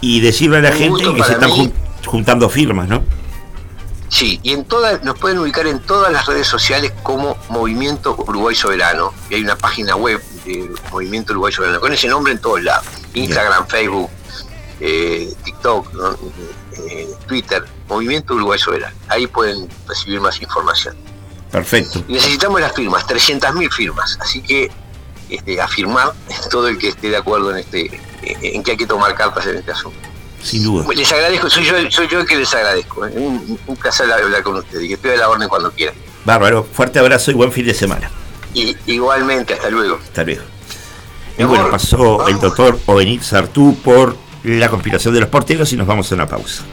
Y 0.00 0.20
decirle 0.20 0.58
a 0.58 0.60
la 0.62 0.70
Un 0.70 0.76
gente 0.76 1.14
que 1.14 1.22
se 1.24 1.32
están 1.32 1.50
mí. 1.50 1.72
juntando 2.04 2.48
firmas, 2.48 2.88
¿no? 2.88 3.02
Sí, 4.08 4.38
y 4.42 4.52
en 4.52 4.64
todas, 4.64 5.02
nos 5.02 5.18
pueden 5.18 5.38
ubicar 5.38 5.66
en 5.66 5.80
todas 5.80 6.12
las 6.12 6.26
redes 6.26 6.46
sociales 6.46 6.92
como 7.02 7.36
Movimiento 7.48 8.14
Uruguay 8.26 8.54
Soberano. 8.54 9.12
Y 9.28 9.34
hay 9.34 9.42
una 9.42 9.56
página 9.56 9.96
web 9.96 10.22
de 10.44 10.70
Movimiento 10.92 11.32
Uruguay 11.32 11.52
Soberano, 11.52 11.80
con 11.80 11.92
ese 11.92 12.06
nombre 12.08 12.32
en 12.32 12.40
todos 12.40 12.62
lados. 12.62 12.86
Instagram, 13.14 13.66
Facebook, 13.66 14.08
eh, 14.80 15.34
TikTok, 15.44 15.92
¿no? 15.94 16.16
Eh, 16.88 17.08
Twitter, 17.26 17.64
Movimiento 17.88 18.34
Uruguay 18.34 18.58
Soberano. 18.58 18.94
Ahí 19.08 19.26
pueden 19.26 19.68
recibir 19.88 20.20
más 20.20 20.40
información. 20.40 20.96
Perfecto. 21.50 22.04
Y 22.06 22.12
necesitamos 22.14 22.60
las 22.60 22.72
firmas, 22.74 23.06
300.000 23.06 23.70
firmas. 23.72 24.18
Así 24.20 24.40
que 24.42 24.70
este, 25.28 25.60
a 25.60 25.68
firmar 25.68 26.12
todo 26.50 26.68
el 26.68 26.78
que 26.78 26.88
esté 26.88 27.10
de 27.10 27.16
acuerdo 27.16 27.50
en 27.50 27.58
este 27.58 28.00
en 28.22 28.62
que 28.62 28.72
hay 28.72 28.76
que 28.76 28.86
tomar 28.86 29.14
cartas 29.14 29.46
en 29.46 29.56
este 29.56 29.70
asunto. 29.70 29.98
Sin 30.42 30.64
duda. 30.64 30.86
Les 30.94 31.10
agradezco, 31.12 31.50
soy 31.50 31.64
yo, 31.64 31.74
soy 31.90 32.08
yo 32.08 32.20
el 32.20 32.26
que 32.26 32.36
les 32.36 32.52
agradezco. 32.54 33.06
¿eh? 33.06 33.12
Un, 33.16 33.58
un 33.66 33.76
placer 33.76 34.10
hablar 34.10 34.42
con 34.42 34.56
ustedes 34.56 34.84
y 34.84 34.88
que 34.88 34.94
estoy 34.94 35.10
a 35.12 35.16
la 35.16 35.28
orden 35.28 35.48
cuando 35.48 35.70
quieran. 35.70 35.94
Bárbaro. 36.24 36.64
Fuerte 36.64 36.98
abrazo 36.98 37.30
y 37.30 37.34
buen 37.34 37.52
fin 37.52 37.66
de 37.66 37.74
semana. 37.74 38.10
Y, 38.52 38.76
igualmente, 38.86 39.54
hasta 39.54 39.70
luego. 39.70 39.98
Hasta 40.02 40.24
luego. 40.24 40.42
Y 41.38 41.44
bueno, 41.44 41.70
pasó 41.70 42.26
el 42.28 42.40
doctor 42.40 42.78
Ovenir 42.86 43.22
Sartú 43.22 43.76
por 43.84 44.16
la 44.42 44.68
conspiración 44.68 45.12
de 45.14 45.20
los 45.20 45.28
porteros 45.28 45.72
y 45.72 45.76
nos 45.76 45.86
vamos 45.86 46.10
a 46.10 46.14
una 46.14 46.26
pausa. 46.26 46.64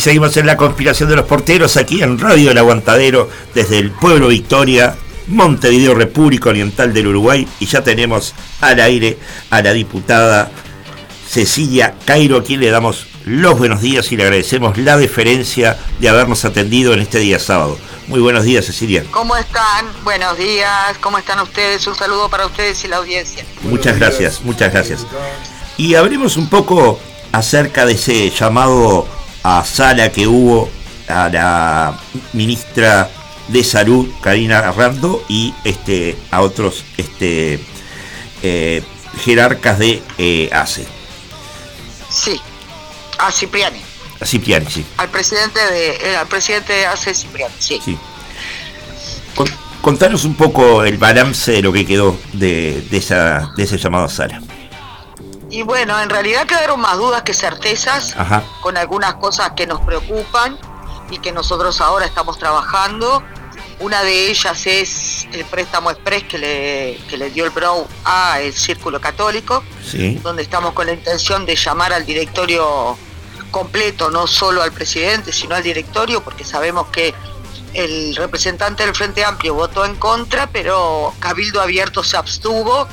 Y 0.00 0.02
seguimos 0.02 0.34
en 0.38 0.46
la 0.46 0.56
conspiración 0.56 1.10
de 1.10 1.16
los 1.16 1.26
porteros 1.26 1.76
aquí 1.76 2.02
en 2.02 2.18
Radio 2.18 2.50
El 2.52 2.56
Aguantadero 2.56 3.28
desde 3.54 3.76
el 3.76 3.90
pueblo 3.90 4.28
Victoria, 4.28 4.96
Montevideo, 5.26 5.94
República 5.94 6.48
Oriental 6.48 6.94
del 6.94 7.08
Uruguay. 7.08 7.46
Y 7.58 7.66
ya 7.66 7.84
tenemos 7.84 8.32
al 8.62 8.80
aire 8.80 9.18
a 9.50 9.60
la 9.60 9.74
diputada 9.74 10.50
Cecilia 11.28 11.96
Cairo, 12.06 12.38
a 12.38 12.42
quien 12.42 12.60
le 12.60 12.70
damos 12.70 13.08
los 13.26 13.58
buenos 13.58 13.82
días 13.82 14.10
y 14.10 14.16
le 14.16 14.22
agradecemos 14.22 14.78
la 14.78 14.96
deferencia 14.96 15.76
de 15.98 16.08
habernos 16.08 16.46
atendido 16.46 16.94
en 16.94 17.00
este 17.00 17.18
día 17.18 17.38
sábado. 17.38 17.76
Muy 18.06 18.20
buenos 18.20 18.44
días, 18.44 18.64
Cecilia. 18.64 19.04
¿Cómo 19.10 19.36
están? 19.36 19.84
Buenos 20.02 20.38
días. 20.38 20.96
¿Cómo 21.02 21.18
están 21.18 21.40
ustedes? 21.40 21.86
Un 21.86 21.94
saludo 21.94 22.30
para 22.30 22.46
ustedes 22.46 22.82
y 22.84 22.88
la 22.88 22.96
audiencia. 22.96 23.44
Muchas 23.64 23.98
gracias, 23.98 24.40
muchas 24.44 24.72
gracias. 24.72 25.06
Y 25.76 25.94
hablemos 25.94 26.38
un 26.38 26.48
poco 26.48 26.98
acerca 27.32 27.84
de 27.84 27.92
ese 27.92 28.30
llamado 28.30 29.06
a 29.42 29.64
sala 29.64 30.10
que 30.12 30.26
hubo 30.26 30.70
a 31.08 31.28
la 31.28 31.98
ministra 32.32 33.10
de 33.48 33.64
Salud, 33.64 34.08
Karina 34.22 34.60
Rando, 34.72 35.24
y 35.28 35.52
este, 35.64 36.16
a 36.30 36.40
otros 36.42 36.84
este, 36.96 37.58
eh, 38.42 38.82
jerarcas 39.24 39.78
de 39.78 40.02
eh, 40.18 40.48
ACE. 40.52 40.86
Sí, 42.08 42.40
a 43.18 43.32
Cipriani. 43.32 43.80
A 44.20 44.26
Cipriani, 44.26 44.66
sí. 44.70 44.84
Al 44.98 45.08
presidente 45.08 45.58
de, 45.72 45.96
eh, 46.12 46.16
al 46.16 46.26
presidente 46.28 46.72
de 46.72 46.86
ACE 46.86 47.14
Cipriani, 47.14 47.54
sí. 47.58 47.80
sí. 47.84 47.98
Con- 49.34 49.50
contanos 49.80 50.24
un 50.24 50.34
poco 50.34 50.84
el 50.84 50.98
balance 50.98 51.52
de 51.52 51.62
lo 51.62 51.72
que 51.72 51.86
quedó 51.86 52.16
de, 52.34 52.84
de 52.90 52.96
esa, 52.98 53.52
de 53.56 53.62
ese 53.64 53.78
llamado 53.78 54.04
a 54.04 54.08
sala. 54.08 54.40
Y 55.50 55.62
bueno, 55.62 56.00
en 56.00 56.08
realidad 56.10 56.46
quedaron 56.46 56.80
más 56.80 56.96
dudas 56.96 57.22
que 57.22 57.34
certezas 57.34 58.14
Ajá. 58.16 58.42
con 58.60 58.76
algunas 58.76 59.14
cosas 59.14 59.52
que 59.56 59.66
nos 59.66 59.80
preocupan 59.80 60.56
y 61.10 61.18
que 61.18 61.32
nosotros 61.32 61.80
ahora 61.80 62.06
estamos 62.06 62.38
trabajando. 62.38 63.22
Una 63.80 64.02
de 64.02 64.30
ellas 64.30 64.66
es 64.66 65.26
el 65.32 65.44
préstamo 65.46 65.90
express 65.90 66.24
que 66.24 66.38
le, 66.38 67.00
que 67.08 67.16
le 67.16 67.30
dio 67.30 67.44
el 67.46 67.50
BROW 67.50 67.86
a 68.04 68.40
el 68.40 68.52
Círculo 68.52 69.00
Católico, 69.00 69.64
Sí. 69.84 70.20
donde 70.22 70.42
estamos 70.42 70.72
con 70.74 70.86
la 70.86 70.92
intención 70.92 71.46
de 71.46 71.56
llamar 71.56 71.92
al 71.92 72.04
directorio 72.06 72.96
completo, 73.50 74.10
no 74.10 74.26
solo 74.28 74.62
al 74.62 74.70
presidente, 74.70 75.32
sino 75.32 75.56
al 75.56 75.62
directorio, 75.62 76.22
porque 76.22 76.44
sabemos 76.44 76.86
que 76.88 77.12
el 77.74 78.16
representante 78.16 78.84
del 78.84 78.94
Frente 78.94 79.24
Amplio 79.24 79.54
votó 79.54 79.84
en 79.84 79.96
contra, 79.96 80.48
pero 80.48 81.14
Cabildo 81.20 81.60
Abierto 81.60 82.02
se 82.02 82.16
abstuvo 82.16 82.88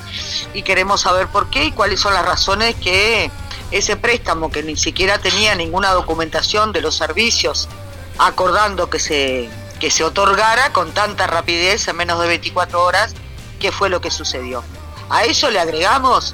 y 0.53 0.61
queremos 0.61 1.01
saber 1.01 1.27
por 1.27 1.49
qué 1.49 1.65
y 1.65 1.71
cuáles 1.71 1.99
son 1.99 2.13
las 2.13 2.25
razones 2.25 2.75
que 2.75 3.31
ese 3.71 3.97
préstamo, 3.97 4.51
que 4.51 4.63
ni 4.63 4.77
siquiera 4.77 5.17
tenía 5.17 5.55
ninguna 5.55 5.91
documentación 5.91 6.71
de 6.71 6.81
los 6.81 6.95
servicios 6.95 7.67
acordando 8.17 8.89
que 8.89 8.99
se, 8.99 9.49
que 9.79 9.91
se 9.91 10.03
otorgara 10.03 10.71
con 10.73 10.91
tanta 10.91 11.27
rapidez 11.27 11.87
en 11.87 11.97
menos 11.97 12.19
de 12.19 12.27
24 12.27 12.83
horas, 12.83 13.13
qué 13.59 13.71
fue 13.71 13.89
lo 13.89 14.01
que 14.01 14.11
sucedió. 14.11 14.63
A 15.09 15.25
eso 15.25 15.49
le 15.51 15.59
agregamos 15.59 16.33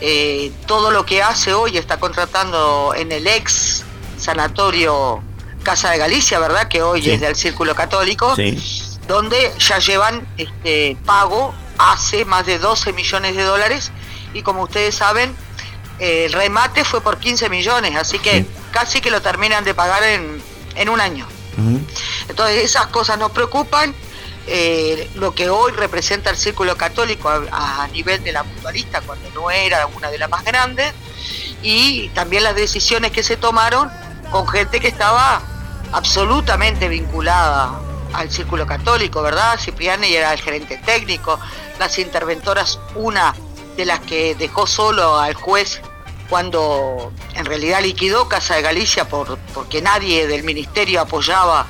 eh, 0.00 0.52
todo 0.66 0.90
lo 0.90 1.06
que 1.06 1.22
hace 1.22 1.54
hoy, 1.54 1.78
está 1.78 1.98
contratando 2.00 2.92
en 2.96 3.12
el 3.12 3.26
ex 3.26 3.84
sanatorio 4.18 5.22
Casa 5.62 5.90
de 5.90 5.98
Galicia, 5.98 6.38
¿verdad? 6.38 6.68
Que 6.68 6.82
hoy 6.82 7.02
Sí. 7.02 7.10
es 7.12 7.20
del 7.20 7.36
Círculo 7.36 7.74
Católico, 7.74 8.34
Sí. 8.36 8.58
donde 9.08 9.52
ya 9.58 9.78
llevan 9.78 10.26
este 10.36 10.96
pago 11.04 11.54
hace 11.78 12.24
más 12.24 12.46
de 12.46 12.58
12 12.58 12.92
millones 12.92 13.34
de 13.36 13.42
dólares 13.42 13.90
y 14.34 14.42
como 14.42 14.62
ustedes 14.62 14.94
saben, 14.94 15.34
el 15.98 16.32
remate 16.32 16.84
fue 16.84 17.00
por 17.00 17.18
15 17.18 17.48
millones, 17.48 17.94
así 17.96 18.18
que 18.18 18.40
Sí. 18.42 18.46
casi 18.72 19.00
que 19.00 19.10
lo 19.10 19.20
terminan 19.22 19.64
de 19.64 19.74
pagar 19.74 20.02
en, 20.02 20.42
en 20.76 20.88
un 20.88 21.00
año. 21.00 21.26
Entonces 22.28 22.64
esas 22.64 22.86
cosas 22.88 23.18
nos 23.18 23.30
preocupan. 23.32 23.94
eh, 24.48 25.08
lo 25.14 25.36
que 25.36 25.48
hoy 25.50 25.70
representa 25.70 26.28
el 26.28 26.36
Círculo 26.36 26.76
Católico 26.76 27.28
a, 27.28 27.84
a 27.84 27.86
nivel 27.92 28.24
de 28.24 28.32
la 28.32 28.42
mutualista, 28.42 29.00
cuando 29.00 29.30
no 29.30 29.52
era 29.52 29.86
una 29.86 30.10
de 30.10 30.18
las 30.18 30.28
más 30.28 30.42
grandes, 30.42 30.92
y 31.62 32.08
también 32.08 32.42
las 32.42 32.56
decisiones 32.56 33.12
que 33.12 33.22
se 33.22 33.36
tomaron 33.36 33.88
con 34.32 34.48
gente 34.48 34.80
que 34.80 34.88
estaba 34.88 35.40
absolutamente 35.92 36.88
vinculada 36.88 37.78
al 38.12 38.30
Círculo 38.30 38.66
Católico, 38.66 39.22
¿verdad? 39.22 39.58
Cipriani 39.58 40.12
era 40.14 40.32
el 40.32 40.40
gerente 40.40 40.78
técnico, 40.84 41.38
las 41.78 41.98
interventoras, 41.98 42.78
una 42.94 43.34
de 43.76 43.84
las 43.86 44.00
que 44.00 44.34
dejó 44.34 44.66
solo 44.66 45.18
al 45.18 45.34
juez 45.34 45.80
cuando 46.28 47.12
en 47.34 47.44
realidad 47.44 47.82
liquidó 47.82 48.28
Casa 48.28 48.54
de 48.54 48.62
Galicia 48.62 49.06
por, 49.08 49.38
porque 49.54 49.82
nadie 49.82 50.26
del 50.26 50.42
ministerio 50.44 51.00
apoyaba, 51.00 51.66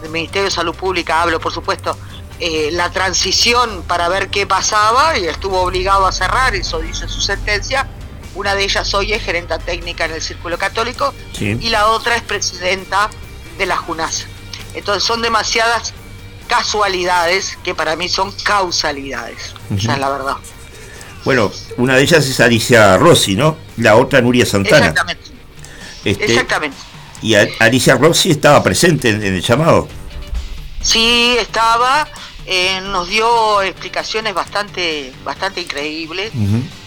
del 0.00 0.10
Ministerio 0.10 0.44
de 0.44 0.50
Salud 0.50 0.74
Pública 0.74 1.22
hablo 1.22 1.38
por 1.40 1.52
supuesto, 1.52 1.96
eh, 2.38 2.70
la 2.72 2.90
transición 2.90 3.82
para 3.86 4.08
ver 4.08 4.28
qué 4.28 4.46
pasaba 4.46 5.16
y 5.18 5.26
estuvo 5.26 5.60
obligado 5.62 6.06
a 6.06 6.12
cerrar, 6.12 6.54
eso 6.54 6.80
dice 6.80 7.08
su 7.08 7.20
sentencia. 7.20 7.88
Una 8.34 8.54
de 8.54 8.64
ellas 8.64 8.92
hoy 8.92 9.14
es 9.14 9.22
gerenta 9.22 9.58
técnica 9.58 10.04
en 10.04 10.12
el 10.12 10.20
Círculo 10.20 10.58
Católico 10.58 11.14
Sí. 11.32 11.56
y 11.58 11.70
la 11.70 11.86
otra 11.88 12.16
es 12.16 12.22
presidenta 12.22 13.08
de 13.58 13.66
la 13.66 13.76
JUNAS. 13.76 14.26
Entonces 14.74 15.04
son 15.04 15.22
demasiadas 15.22 15.94
casualidades 16.48 17.58
que 17.64 17.74
para 17.74 17.96
mí 17.96 18.08
son 18.08 18.32
causalidades. 18.42 19.54
Esa 19.76 19.94
es 19.94 19.98
la 19.98 20.10
verdad. 20.10 20.36
Bueno, 21.24 21.50
una 21.76 21.96
de 21.96 22.02
ellas 22.02 22.26
es 22.26 22.38
Alicia 22.38 22.96
Rossi, 22.98 23.34
¿no? 23.34 23.56
La 23.78 23.96
otra 23.96 24.20
Nuria 24.20 24.46
Santana. 24.46 24.86
Exactamente. 24.86 25.30
Este, 26.04 26.24
Exactamente. 26.26 26.76
Y 27.22 27.34
Alicia 27.34 27.96
Rossi 27.96 28.30
estaba 28.30 28.62
presente 28.62 29.08
en, 29.08 29.24
en 29.24 29.34
el 29.34 29.42
llamado. 29.42 29.88
Sí, 30.82 31.36
estaba, 31.40 32.06
eh, 32.46 32.80
nos 32.80 33.08
dio 33.08 33.60
explicaciones 33.62 34.34
bastante, 34.34 35.12
bastante 35.24 35.62
increíbles. 35.62 36.30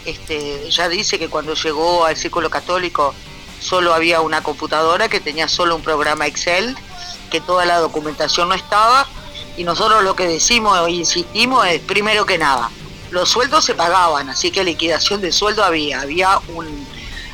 Este, 0.06 0.68
ella 0.68 0.88
dice 0.88 1.18
que 1.18 1.28
cuando 1.28 1.52
llegó 1.54 2.06
al 2.06 2.16
Círculo 2.16 2.48
Católico 2.48 3.14
solo 3.60 3.94
había 3.94 4.20
una 4.20 4.42
computadora 4.42 5.08
que 5.08 5.20
tenía 5.20 5.48
solo 5.48 5.76
un 5.76 5.82
programa 5.82 6.26
Excel, 6.26 6.76
que 7.30 7.40
toda 7.40 7.64
la 7.64 7.78
documentación 7.78 8.48
no 8.48 8.54
estaba, 8.54 9.06
y 9.56 9.64
nosotros 9.64 10.02
lo 10.02 10.16
que 10.16 10.26
decimos 10.26 10.78
e 10.86 10.90
insistimos 10.90 11.66
es, 11.66 11.80
primero 11.80 12.26
que 12.26 12.38
nada, 12.38 12.70
los 13.10 13.28
sueldos 13.28 13.64
se 13.64 13.74
pagaban, 13.74 14.28
así 14.30 14.50
que 14.50 14.64
liquidación 14.64 15.20
de 15.20 15.32
sueldo 15.32 15.64
había, 15.64 16.00
había 16.00 16.38
un, 16.54 16.86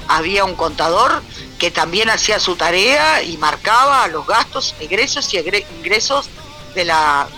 había 0.08 0.44
un 0.44 0.54
contador 0.54 1.22
que 1.58 1.70
también 1.70 2.10
hacía 2.10 2.38
su 2.40 2.56
tarea 2.56 3.22
y 3.22 3.36
marcaba 3.36 4.06
los 4.08 4.26
gastos, 4.26 4.74
egresos 4.80 5.32
y 5.32 5.38
ingresos 5.78 6.28
de 6.74 6.84
la, 6.84 7.28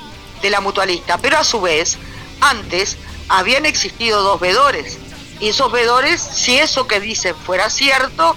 de 0.43 0.51
la 0.51 0.61
mutualista. 0.61 1.19
Pero 1.19 1.39
a 1.39 1.45
su 1.45 1.61
vez, 1.61 1.99
antes 2.41 2.97
habían 3.29 3.67
existido 3.67 4.23
dos 4.23 4.41
vedores. 4.41 4.99
Y 5.41 5.49
esos 5.49 5.71
vedores, 5.71 6.21
si 6.21 6.59
eso 6.59 6.89
que 6.89 6.99
dicen 6.99 7.37
fuera 7.37 7.71
cierto, 7.71 8.37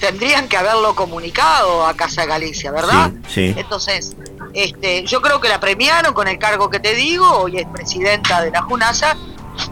tendrían 0.00 0.48
que 0.48 0.56
haberlo 0.56 0.94
comunicado 0.94 1.86
a 1.86 1.94
Casa 1.94 2.24
Galicia, 2.26 2.70
¿verdad? 2.70 3.10
Sí, 3.28 3.52
sí. 3.52 3.54
Entonces, 3.56 4.16
este, 4.54 5.04
yo 5.04 5.20
creo 5.20 5.40
que 5.40 5.48
la 5.48 5.60
premiaron 5.60 6.14
con 6.14 6.28
el 6.28 6.38
cargo 6.38 6.70
que 6.70 6.80
te 6.80 6.94
digo, 6.94 7.28
hoy 7.30 7.58
es 7.58 7.66
presidenta 7.72 8.40
de 8.42 8.50
la 8.50 8.62
JUNASA, 8.62 9.16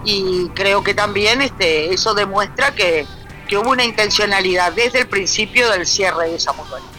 y 0.04 0.48
creo 0.54 0.82
que 0.82 0.94
también 0.94 1.42
este, 1.42 1.92
eso 1.92 2.14
demuestra 2.14 2.74
que, 2.74 3.06
que 3.48 3.56
hubo 3.58 3.70
una 3.70 3.84
intencionalidad 3.84 4.72
desde 4.72 5.00
el 5.00 5.08
principio 5.08 5.70
del 5.70 5.86
cierre 5.86 6.28
de 6.30 6.36
esa 6.36 6.52
mutualidad. 6.52 6.90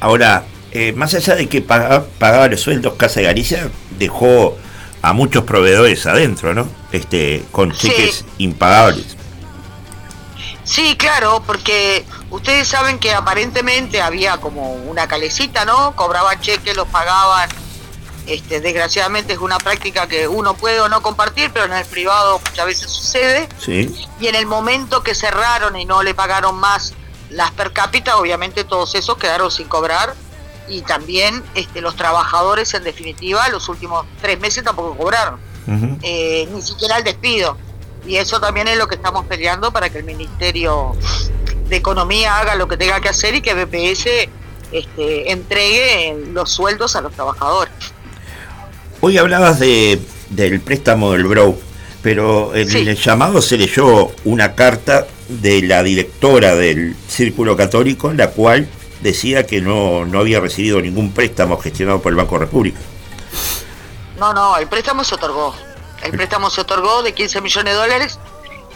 Ahora, 0.00 0.44
eh, 0.72 0.92
más 0.92 1.14
allá 1.14 1.34
de 1.36 1.48
que 1.48 1.62
paga- 1.62 2.04
pagaba 2.18 2.48
los 2.48 2.60
sueldos 2.60 2.94
Casa 2.94 3.20
de 3.20 3.26
Galicia, 3.26 3.70
dejó 3.98 4.56
a 5.02 5.12
muchos 5.12 5.44
proveedores 5.44 6.04
adentro, 6.06 6.54
¿no? 6.54 6.66
Este, 6.92 7.44
con 7.52 7.74
Sí. 7.74 7.88
cheques 7.88 8.24
impagables. 8.38 9.16
Sí, 10.64 10.96
claro, 10.96 11.42
porque 11.46 12.04
ustedes 12.30 12.68
saben 12.68 12.98
que 12.98 13.12
aparentemente 13.12 14.00
había 14.00 14.38
como 14.38 14.72
una 14.74 15.06
calecita, 15.06 15.64
¿no? 15.64 15.94
Cobraban 15.94 16.40
cheques, 16.40 16.76
los 16.76 16.88
pagaban. 16.88 17.48
Este, 18.26 18.62
desgraciadamente 18.62 19.34
es 19.34 19.38
una 19.38 19.58
práctica 19.58 20.06
que 20.08 20.26
uno 20.26 20.54
puede 20.54 20.80
o 20.80 20.88
no 20.88 21.02
compartir, 21.02 21.50
pero 21.52 21.66
en 21.66 21.74
el 21.74 21.84
privado 21.84 22.40
muchas 22.48 22.66
veces 22.66 22.90
sucede. 22.90 23.48
Sí. 23.58 23.94
Y 24.18 24.26
en 24.28 24.34
el 24.34 24.46
momento 24.46 25.02
que 25.02 25.14
cerraron 25.14 25.76
y 25.76 25.84
no 25.84 26.02
le 26.02 26.14
pagaron 26.14 26.56
más 26.56 26.94
las 27.28 27.50
per 27.50 27.72
cápita, 27.72 28.16
obviamente 28.16 28.64
todos 28.64 28.94
esos 28.94 29.18
quedaron 29.18 29.50
sin 29.50 29.68
cobrar. 29.68 30.14
Y 30.66 30.80
también 30.80 31.44
este, 31.54 31.82
los 31.82 31.94
trabajadores, 31.94 32.72
en 32.72 32.84
definitiva, 32.84 33.46
los 33.50 33.68
últimos 33.68 34.06
tres 34.22 34.40
meses 34.40 34.64
tampoco 34.64 34.96
cobraron 34.96 35.38
eh, 36.02 36.48
ni 36.52 36.62
siquiera 36.62 36.98
el 36.98 37.04
despido. 37.04 37.56
Y 38.06 38.16
eso 38.16 38.40
también 38.40 38.68
es 38.68 38.76
lo 38.76 38.86
que 38.86 38.96
estamos 38.96 39.24
peleando 39.26 39.72
para 39.72 39.88
que 39.90 39.98
el 39.98 40.04
Ministerio 40.04 40.94
de 41.68 41.76
Economía 41.76 42.38
haga 42.38 42.54
lo 42.54 42.68
que 42.68 42.76
tenga 42.76 43.00
que 43.00 43.08
hacer 43.08 43.34
y 43.34 43.40
que 43.40 43.54
BPS 43.54 44.06
este, 44.72 45.30
entregue 45.32 46.16
los 46.32 46.50
sueldos 46.50 46.96
a 46.96 47.00
los 47.00 47.12
trabajadores. 47.12 47.72
Hoy 49.00 49.16
hablabas 49.18 49.58
de, 49.58 50.00
del 50.30 50.60
préstamo 50.60 51.12
del 51.12 51.24
Brow, 51.24 51.58
pero 52.02 52.54
en 52.54 52.68
Sí. 52.68 52.78
el 52.86 52.96
llamado 52.96 53.40
se 53.40 53.56
leyó 53.56 54.10
una 54.24 54.54
carta 54.54 55.06
de 55.28 55.62
la 55.62 55.82
directora 55.82 56.54
del 56.54 56.94
Círculo 57.08 57.56
Católico 57.56 58.10
en 58.10 58.18
la 58.18 58.30
cual 58.30 58.68
decía 59.00 59.46
que 59.46 59.60
no, 59.62 60.04
no 60.04 60.20
había 60.20 60.40
recibido 60.40 60.80
ningún 60.80 61.12
préstamo 61.12 61.56
gestionado 61.58 62.00
por 62.02 62.12
el 62.12 62.16
Banco 62.16 62.36
República. 62.38 62.78
No, 64.18 64.32
no, 64.32 64.56
el 64.58 64.66
préstamo 64.68 65.02
se 65.04 65.14
otorgó. 65.14 65.54
El 66.04 66.12
préstamo 66.12 66.50
se 66.50 66.60
otorgó 66.60 67.02
de 67.02 67.14
15 67.14 67.40
millones 67.40 67.72
de 67.72 67.78
dólares. 67.78 68.18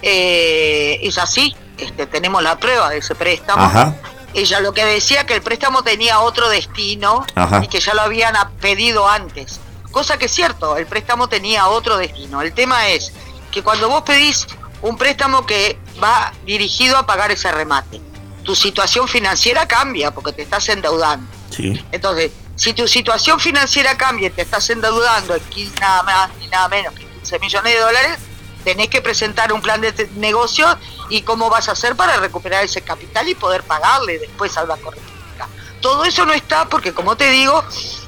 Eh, 0.03 0.99
es 1.03 1.19
así, 1.19 1.55
este, 1.77 2.07
tenemos 2.07 2.43
la 2.43 2.59
prueba 2.59 2.91
de 2.91 2.99
ese 2.99 3.15
préstamo. 3.15 3.63
Ajá. 3.63 3.95
Ella 4.35 4.61
lo 4.61 4.73
que 4.73 4.85
decía 4.85 5.25
que 5.27 5.35
el 5.35 5.43
préstamo 5.43 5.83
tenía 5.83 6.21
otro 6.21 6.49
destino 6.49 7.25
Ajá. 7.35 7.63
y 7.65 7.69
que 7.69 7.81
ya 7.81 7.95
lo 7.95 8.03
habían 8.03 8.35
pedido 8.61 9.09
antes. 9.09 9.61
Cosa 9.91 10.19
que 10.19 10.27
es 10.27 10.33
cierto, 10.33 10.77
el 10.77 10.87
préstamo 10.87 11.29
tenía 11.29 11.69
otro 11.69 11.97
destino. 11.97 12.43
El 12.43 12.53
tema 12.53 12.89
es 12.89 13.13
que 13.51 13.63
cuando 13.63 13.89
vos 13.89 14.03
pedís 14.03 14.47
un 14.83 14.97
préstamo 14.97 15.47
que 15.47 15.79
va 16.03 16.33
dirigido 16.45 16.99
a 16.99 17.07
pagar 17.07 17.31
ese 17.31 17.51
remate, 17.51 18.01
tu 18.43 18.55
situación 18.55 19.09
financiera 19.09 19.67
cambia 19.67 20.11
porque 20.11 20.33
te 20.33 20.43
estás 20.43 20.69
endeudando. 20.69 21.27
Sí. 21.51 21.85
Entonces, 21.91 22.31
si 22.55 22.75
tu 22.75 22.87
situación 22.87 23.41
financiera 23.41 23.97
cambia 23.97 24.29
y 24.29 24.31
te 24.31 24.43
estás 24.43 24.69
endeudando 24.71 25.35
en 25.35 25.43
15 25.43 25.81
nada 25.81 26.03
más 26.03 26.31
ni 26.39 26.49
nada 26.49 26.69
menos 26.69 26.95
que 26.95 27.08
15 27.29 27.39
millones 27.41 27.75
de 27.75 27.81
dólares, 27.81 28.19
tenés 28.65 28.89
que 28.89 29.03
presentar 29.03 29.53
un 29.53 29.61
plan 29.61 29.81
de 29.81 30.09
negocio 30.17 30.67
y 31.11 31.23
cómo 31.23 31.51
vas 31.51 31.69
a 31.69 31.73
hacer 31.73 31.95
para 31.95 32.17
recuperar 32.17 32.65
ese 32.65 32.81
capital 32.81 33.29
y 33.29 33.35
poder 33.35 33.63
pagarle 33.63 34.19
después 34.19 34.57
al 34.57 34.67
Banco 34.67 34.91
República. 34.91 35.47
Todo 35.83 36.05
eso 36.05 36.25
no 36.25 36.33
está 36.33 36.69
porque, 36.69 36.95
como 36.95 37.17
te 37.17 37.31
digo, 37.31 37.63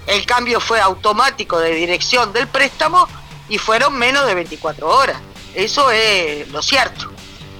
el 0.07 0.25
cambio 0.25 0.59
fue 0.59 0.81
automático 0.81 1.59
de 1.59 1.75
dirección 1.75 2.33
del 2.33 2.49
préstamo 2.49 3.07
y 3.49 3.59
fueron 3.59 3.97
menos 3.99 4.27
de 4.27 4.35
24 4.35 4.89
horas. 4.89 5.21
Eso 5.55 5.91
es 5.91 6.49
lo 6.49 6.63
cierto. 6.63 7.11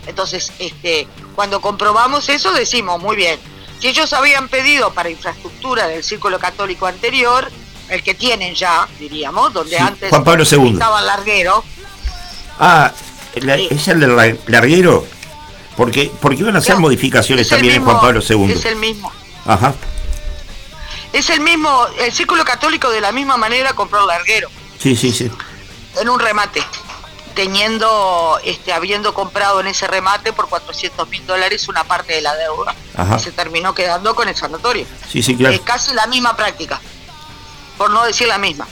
Entonces, 0.07 0.53
este, 0.59 1.07
cuando 1.35 1.61
comprobamos 1.61 2.29
eso, 2.29 2.53
decimos, 2.53 3.01
muy 3.01 3.17
bien, 3.17 3.39
si 3.79 3.89
ellos 3.89 4.13
habían 4.15 4.49
pedido 4.49 4.93
para 4.95 5.11
infraestructura 5.11 5.87
del 5.89 6.03
Círculo 6.03 6.39
Católico 6.39 6.87
anterior, 6.87 7.51
el 7.91 8.03
que 8.03 8.15
tienen 8.15 8.55
ya, 8.55 8.87
diríamos, 8.99 9.53
donde 9.53 9.77
Sí, 9.77 9.83
antes 9.83 10.11
Juan 10.11 10.25
Pablo 10.25 10.45
II. 10.51 10.73
estaba 10.73 11.01
Larguero, 11.03 11.65
Ah, 12.59 12.93
la- 13.37 13.57
¿es 13.57 13.89
el 13.89 14.01
del 14.01 14.17
la- 14.17 14.37
larguero? 14.47 15.07
Porque, 15.77 16.11
porque 16.21 16.41
iban 16.41 16.57
a 16.57 16.59
hacer 16.59 16.77
modificaciones 16.77 17.49
también 17.49 17.75
mismo- 17.75 17.91
en 17.93 17.97
Juan 17.99 18.07
Pablo 18.07 18.21
II. 18.29 18.53
Es 18.53 18.65
el 18.67 18.77
mismo. 18.77 19.11
Ajá. 19.47 19.73
Es 21.13 21.31
el 21.31 21.41
mismo, 21.41 21.87
el 21.99 22.13
Círculo 22.13 22.45
Católico 22.45 22.91
de 22.91 23.01
la 23.01 23.13
misma 23.13 23.37
manera 23.37 23.73
compró 23.73 24.07
Larguero, 24.07 24.49
Sí, 24.79 24.95
sí, 24.95 25.11
sí. 25.13 25.31
en 26.01 26.09
un 26.09 26.21
remate, 26.21 26.63
teniendo, 27.35 28.39
este, 28.45 28.73
habiendo 28.73 29.15
comprado 29.15 29.61
en 29.61 29.67
ese 29.69 29.87
remate 29.87 30.33
por 30.33 30.49
400 30.49 31.09
mil 31.09 31.27
dólares 31.27 31.67
una 31.69 31.85
parte 31.85 32.13
de 32.15 32.21
la 32.21 32.35
deuda. 32.37 32.75
Ajá. 32.97 33.17
Y 33.17 33.21
se 33.21 33.33
terminó 33.33 33.75
quedando 33.75 34.15
con 34.15 34.29
el 34.29 34.37
sanatorio. 34.37 34.87
Sí, 35.11 35.23
sí, 35.23 35.35
claro. 35.37 35.55
Es 35.55 35.63
casi 35.63 35.95
la 35.95 36.07
misma 36.07 36.37
práctica, 36.37 36.81
por 37.81 37.91
no 37.91 38.05
decir 38.05 38.29
la 38.29 38.37
misma. 38.37 38.69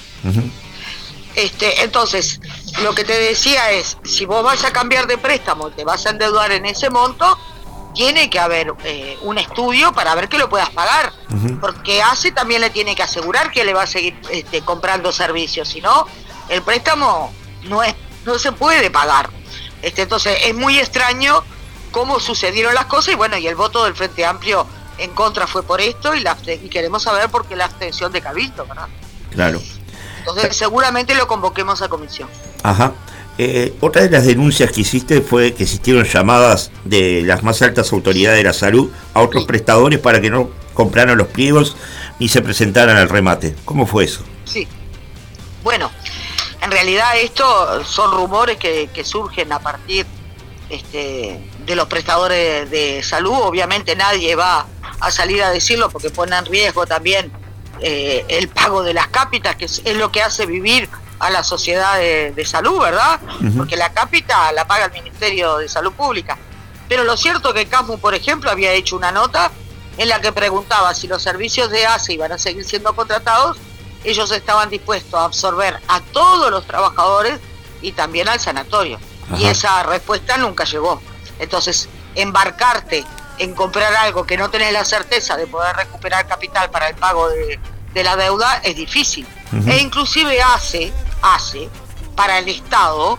Este, 1.35 1.83
entonces, 1.83 2.43
lo 2.83 2.95
que 2.95 3.05
te 3.05 3.19
decía 3.19 3.71
es, 3.71 3.97
si 4.05 4.27
vos 4.27 4.45
vas 4.45 4.65
a 4.65 4.71
cambiar 4.71 5.07
de 5.07 5.17
préstamo, 5.17 5.71
te 5.71 5.83
vas 5.83 6.05
a 6.05 6.11
endeudar 6.11 6.53
en 6.53 6.67
ese 6.67 6.91
monto, 6.91 7.39
tiene 7.95 8.29
que 8.29 8.39
haber 8.39 8.75
eh, 8.85 9.17
un 9.23 9.39
estudio 9.39 9.95
para 9.95 10.15
ver 10.15 10.29
que 10.29 10.37
lo 10.37 10.51
puedas 10.51 10.69
pagar, 10.69 11.15
porque 11.59 12.03
ACE 12.03 12.33
también 12.33 12.61
le 12.61 12.69
tiene 12.69 12.95
que 12.95 13.03
asegurar 13.03 13.51
que 13.51 13.65
le 13.65 13.73
va 13.73 13.85
a 13.85 13.87
seguir 13.87 14.15
este, 14.31 14.61
comprando 14.61 15.11
servicios, 15.11 15.69
si 15.69 15.81
no, 15.81 16.07
el 16.51 16.61
préstamo 16.61 17.33
no 17.63 17.83
es, 17.83 17.95
no 18.27 18.39
se 18.39 18.53
puede 18.53 18.91
pagar. 18.91 19.31
Este, 19.81 20.03
entonces, 20.03 20.37
es 20.45 20.55
muy 20.55 20.79
extraño 20.79 21.43
cómo 21.93 22.21
sucedieron 22.21 22.75
las 22.75 22.85
cosas 22.85 23.15
y 23.15 23.17
bueno, 23.17 23.39
y 23.39 23.47
el 23.47 23.55
voto 23.55 23.85
del 23.85 23.95
Frente 23.95 24.27
Amplio 24.27 24.67
en 24.99 25.15
contra 25.15 25.47
fue 25.47 25.63
por 25.63 25.81
esto 25.81 26.15
y, 26.15 26.21
la, 26.21 26.37
y 26.47 26.69
queremos 26.69 27.05
saber 27.05 27.31
por 27.31 27.47
qué 27.47 27.57
la 27.57 27.67
abstención 27.67 28.13
de 28.13 28.21
Cabildo, 28.21 28.67
¿verdad? 28.67 28.89
Claro. 29.31 29.61
Entonces, 30.21 30.57
seguramente 30.57 31.15
lo 31.15 31.27
convoquemos 31.27 31.83
a 31.83 31.89
comisión. 31.89 32.29
Ajá. 32.63 32.93
Eh, 33.41 33.75
otra 33.81 34.03
de 34.03 34.11
las 34.11 34.27
denuncias 34.27 34.73
que 34.73 34.81
hiciste 34.81 35.21
fue 35.21 35.55
que 35.55 35.63
existieron 35.63 36.05
llamadas 36.05 36.73
de 36.85 37.23
las 37.25 37.45
más 37.45 37.63
altas 37.63 37.93
autoridades 37.93 38.39
de 38.39 38.43
la 38.43 38.53
salud 38.53 38.91
a 39.15 39.23
otros 39.23 39.45
prestadores 39.45 40.01
para 40.01 40.21
que 40.21 40.29
no 40.29 40.51
compraran 40.75 41.17
los 41.17 41.29
pliegos 41.29 41.77
ni 42.19 42.29
se 42.29 42.43
presentaran 42.43 42.97
al 42.97 43.09
remate. 43.09 43.55
¿Cómo 43.65 43.87
fue 43.87 44.05
eso? 44.05 44.25
Sí. 44.45 44.67
Bueno, 45.63 45.91
en 46.63 46.71
realidad 46.71 47.17
esto 47.17 47.85
son 47.85 48.11
rumores 48.11 48.57
que, 48.57 48.91
que 48.93 49.05
surgen 49.05 49.53
a 49.53 49.61
partir 49.61 50.05
este, 50.69 51.41
de 51.65 51.77
los 51.77 51.87
prestadores 51.87 52.69
de 52.71 53.03
salud. 53.05 53.35
Obviamente 53.35 53.95
nadie 53.95 54.35
va 54.35 54.67
a 54.99 55.11
salir 55.13 55.43
a 55.45 55.51
decirlo 55.51 55.91
porque 55.91 56.11
pone 56.11 56.37
en 56.37 56.45
riesgo 56.45 56.87
también 56.87 57.31
eh, 57.81 58.25
el 58.29 58.49
pago 58.49 58.83
de 58.83 58.95
las 58.95 59.09
cápitas, 59.09 59.57
que 59.57 59.67
es, 59.67 59.83
es 59.85 59.97
lo 59.97 60.11
que 60.11 60.23
hace 60.23 60.47
vivir 60.47 60.89
a 61.19 61.31
la 61.31 61.43
sociedad 61.43 61.99
de, 61.99 62.33
de 62.33 62.45
salud, 62.45 62.81
¿verdad? 62.81 63.21
Porque 63.57 63.77
la 63.77 63.93
cápita 63.93 64.53
la 64.53 64.67
paga 64.67 64.87
el 64.87 64.93
Ministerio 64.93 65.59
de 65.59 65.69
Salud 65.69 65.93
Pública. 65.93 66.39
Pero 66.89 67.05
lo 67.05 67.17
cierto 67.17 67.53
que 67.53 67.67
CAMU, 67.67 67.99
por 67.99 68.15
ejemplo, 68.15 68.51
había 68.51 68.73
hecho 68.73 68.97
una 68.97 69.13
nota 69.13 69.51
en 69.99 70.09
la 70.09 70.21
que 70.21 70.33
preguntaba 70.33 70.95
si 70.95 71.09
los 71.09 71.23
servicios 71.23 71.71
de 71.71 71.87
ACE 71.87 72.15
iban 72.15 72.33
a 72.33 72.39
seguir 72.39 72.65
siendo 72.65 72.95
contratados, 72.95 73.59
ellos 74.05 74.31
estaban 74.31 74.71
dispuestos 74.71 75.15
a 75.15 75.25
absorber 75.25 75.79
a 75.89 76.01
todos 76.01 76.51
los 76.51 76.65
trabajadores 76.67 77.41
y 77.83 77.93
también 77.93 78.29
al 78.29 78.39
sanatorio. 78.39 78.99
Y 79.37 79.45
esa 79.45 79.83
respuesta 79.83 80.39
nunca 80.39 80.65
llegó. 80.65 81.03
Entonces, 81.39 81.89
embarcarte 82.15 83.05
en 83.39 83.55
comprar 83.55 83.95
algo 83.95 84.27
que 84.27 84.37
no 84.37 84.51
tenés 84.51 84.73
la 84.73 84.85
certeza 84.85 85.37
de 85.37 85.47
poder 85.47 85.77
recuperar 85.77 86.27
capital 86.27 86.71
para 86.71 86.89
el 86.89 86.97
pago 86.97 87.29
de, 87.29 87.59
de 87.95 88.05
la 88.05 88.17
deuda 88.17 88.61
es 88.65 88.77
difícil. 88.77 89.27
E 89.67 89.79
inclusive 89.79 90.43
hace, 90.43 90.93
hace, 91.23 91.69
para 92.15 92.39
el 92.39 92.49
Estado, 92.49 93.19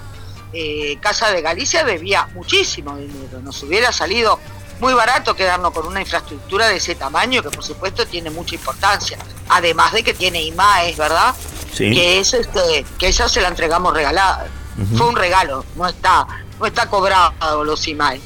eh, 0.54 0.98
Casa 1.02 1.32
de 1.32 1.42
Galicia 1.42 1.84
debía 1.84 2.28
muchísimo 2.34 2.96
dinero. 2.98 3.40
Nos 3.42 3.62
hubiera 3.64 3.92
salido 3.92 4.40
muy 4.80 4.94
barato 4.94 5.36
quedarnos 5.36 5.74
con 5.74 5.88
una 5.88 6.02
infraestructura 6.02 6.68
de 6.68 6.78
ese 6.78 6.96
tamaño 6.96 7.42
que 7.42 7.50
por 7.50 7.64
supuesto 7.64 8.06
tiene 8.06 8.30
mucha 8.30 8.56
importancia. 8.56 9.18
Además 9.50 9.94
de 9.94 10.04
que 10.04 10.14
tiene 10.14 10.42
IMAES, 10.44 10.98
¿verdad? 10.98 11.36
Sí. 11.74 11.92
Que 11.92 12.20
es 12.20 12.34
este, 12.34 12.86
que 12.98 13.08
esa 13.08 13.28
se 13.28 13.42
la 13.42 13.48
entregamos 13.48 13.94
regalada. 13.94 14.48
Fue 14.96 15.08
un 15.08 15.16
regalo, 15.18 15.66
no 15.76 15.90
está, 15.90 16.26
no 16.58 16.66
está 16.66 16.90
cobrado 16.90 17.66
los 17.66 17.86
IMAES. 17.88 18.22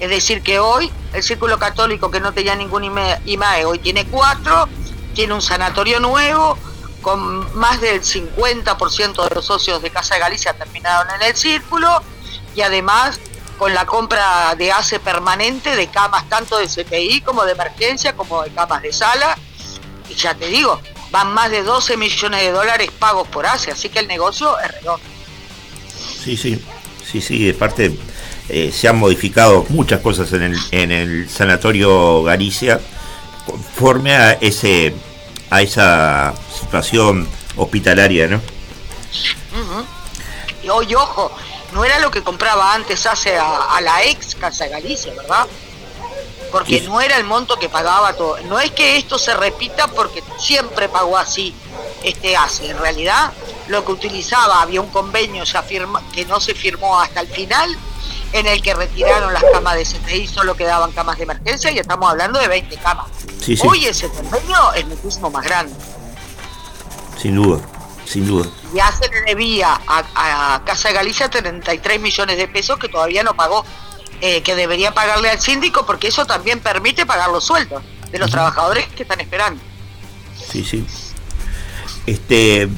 Es 0.00 0.10
decir, 0.10 0.42
que 0.42 0.58
hoy 0.58 0.92
el 1.12 1.22
Círculo 1.22 1.58
Católico 1.58 2.10
que 2.10 2.20
no 2.20 2.32
tenía 2.32 2.54
ningún 2.54 2.84
IMAE, 2.84 3.64
hoy 3.64 3.78
tiene 3.78 4.06
cuatro, 4.06 4.68
tiene 5.14 5.34
un 5.34 5.42
sanatorio 5.42 5.98
nuevo, 6.00 6.56
con 7.02 7.56
más 7.58 7.80
del 7.80 8.02
50% 8.02 9.28
de 9.28 9.34
los 9.34 9.44
socios 9.44 9.82
de 9.82 9.90
Casa 9.90 10.14
de 10.14 10.20
Galicia 10.20 10.52
terminaron 10.52 11.12
en 11.14 11.22
el 11.22 11.36
Círculo, 11.36 12.02
y 12.54 12.60
además 12.60 13.18
con 13.58 13.74
la 13.74 13.86
compra 13.86 14.54
de 14.56 14.70
ACE 14.70 15.00
permanente 15.00 15.74
de 15.74 15.88
camas 15.88 16.28
tanto 16.28 16.58
de 16.58 16.66
CTI 16.66 17.22
como 17.22 17.44
de 17.44 17.52
emergencia, 17.52 18.14
como 18.14 18.42
de 18.42 18.50
camas 18.50 18.82
de 18.82 18.92
sala, 18.92 19.36
y 20.08 20.14
ya 20.14 20.34
te 20.34 20.46
digo, 20.46 20.80
van 21.10 21.32
más 21.34 21.50
de 21.50 21.62
12 21.62 21.96
millones 21.96 22.40
de 22.40 22.52
dólares 22.52 22.90
pagos 22.98 23.26
por 23.28 23.46
ACE, 23.46 23.72
así 23.72 23.88
que 23.88 23.98
el 23.98 24.06
negocio 24.06 24.58
es 24.60 24.70
redondo. 24.72 25.06
Sí, 26.22 26.36
sí. 26.36 26.64
Sí, 27.04 27.20
sí. 27.22 27.46
De 27.46 27.54
parte, 27.54 27.96
eh, 28.48 28.72
se 28.72 28.88
han 28.88 28.98
modificado 28.98 29.66
muchas 29.68 30.00
cosas 30.00 30.32
en 30.32 30.42
el, 30.42 30.58
en 30.70 30.90
el 30.90 31.28
sanatorio 31.28 32.22
Galicia 32.22 32.80
conforme 33.44 34.14
a 34.14 34.32
ese 34.32 34.94
a 35.50 35.62
esa 35.62 36.34
situación 36.60 37.26
hospitalaria, 37.56 38.28
¿no? 38.28 38.40
Y 40.62 40.94
ojo, 40.94 41.32
no 41.72 41.84
era 41.84 41.98
lo 41.98 42.10
que 42.10 42.22
compraba 42.22 42.74
antes 42.74 43.06
hace 43.06 43.36
a, 43.36 43.76
a 43.76 43.80
la 43.80 44.04
ex 44.04 44.34
Casa 44.34 44.68
Galicia, 44.68 45.14
¿verdad? 45.14 45.46
Porque 46.52 46.80
no 46.82 47.00
era 47.00 47.16
el 47.16 47.24
monto 47.24 47.58
que 47.58 47.68
pagaba 47.68 48.14
todo. 48.14 48.38
No 48.44 48.58
es 48.58 48.70
que 48.70 48.96
esto 48.96 49.18
se 49.18 49.34
repita 49.34 49.88
porque 49.88 50.22
siempre 50.38 50.88
pagó 50.88 51.16
así 51.16 51.54
este 52.02 52.36
ACE. 52.36 52.70
En 52.70 52.78
realidad, 52.78 53.32
lo 53.68 53.84
que 53.84 53.92
utilizaba, 53.92 54.62
había 54.62 54.80
un 54.80 54.88
convenio 54.88 55.44
ya 55.44 55.62
firma, 55.62 56.02
que 56.12 56.24
no 56.24 56.40
se 56.40 56.54
firmó 56.54 57.00
hasta 57.00 57.20
el 57.20 57.28
final, 57.28 57.76
en 58.32 58.46
el 58.46 58.62
que 58.62 58.74
retiraron 58.74 59.32
las 59.32 59.42
camas 59.52 59.74
de 59.76 59.84
CTI, 59.84 60.26
solo 60.26 60.54
quedaban 60.56 60.92
camas 60.92 61.16
de 61.16 61.24
emergencia 61.24 61.70
y 61.70 61.78
estamos 61.78 62.10
hablando 62.10 62.38
de 62.38 62.48
20 62.48 62.76
camas. 62.76 63.06
Sí, 63.40 63.56
sí. 63.56 63.66
Hoy 63.66 63.86
ese 63.86 64.08
convenio 64.08 64.72
es 64.74 64.86
muchísimo 64.86 65.30
más 65.30 65.44
grande. 65.44 65.74
Sin 67.20 67.34
duda, 67.34 67.60
sin 68.04 68.26
duda. 68.26 68.48
ya 68.74 68.92
se 68.92 69.08
le 69.08 69.22
debía 69.22 69.80
a, 69.86 70.54
a 70.54 70.64
Casa 70.64 70.88
de 70.88 70.94
Galicia 70.94 71.28
33 71.28 72.00
millones 72.00 72.36
de 72.36 72.46
pesos 72.46 72.78
que 72.78 72.88
todavía 72.88 73.22
no 73.22 73.34
pagó, 73.34 73.64
eh, 74.20 74.42
que 74.42 74.54
debería 74.54 74.92
pagarle 74.92 75.30
al 75.30 75.40
síndico 75.40 75.86
porque 75.86 76.08
eso 76.08 76.26
también 76.26 76.60
permite 76.60 77.06
pagar 77.06 77.30
los 77.30 77.44
sueldos 77.44 77.82
de 78.10 78.18
los 78.18 78.30
trabajadores 78.30 78.86
que 78.88 79.02
están 79.02 79.20
esperando. 79.20 79.60
Sí, 80.50 80.64
sí. 80.64 80.86
Este, 82.06 82.68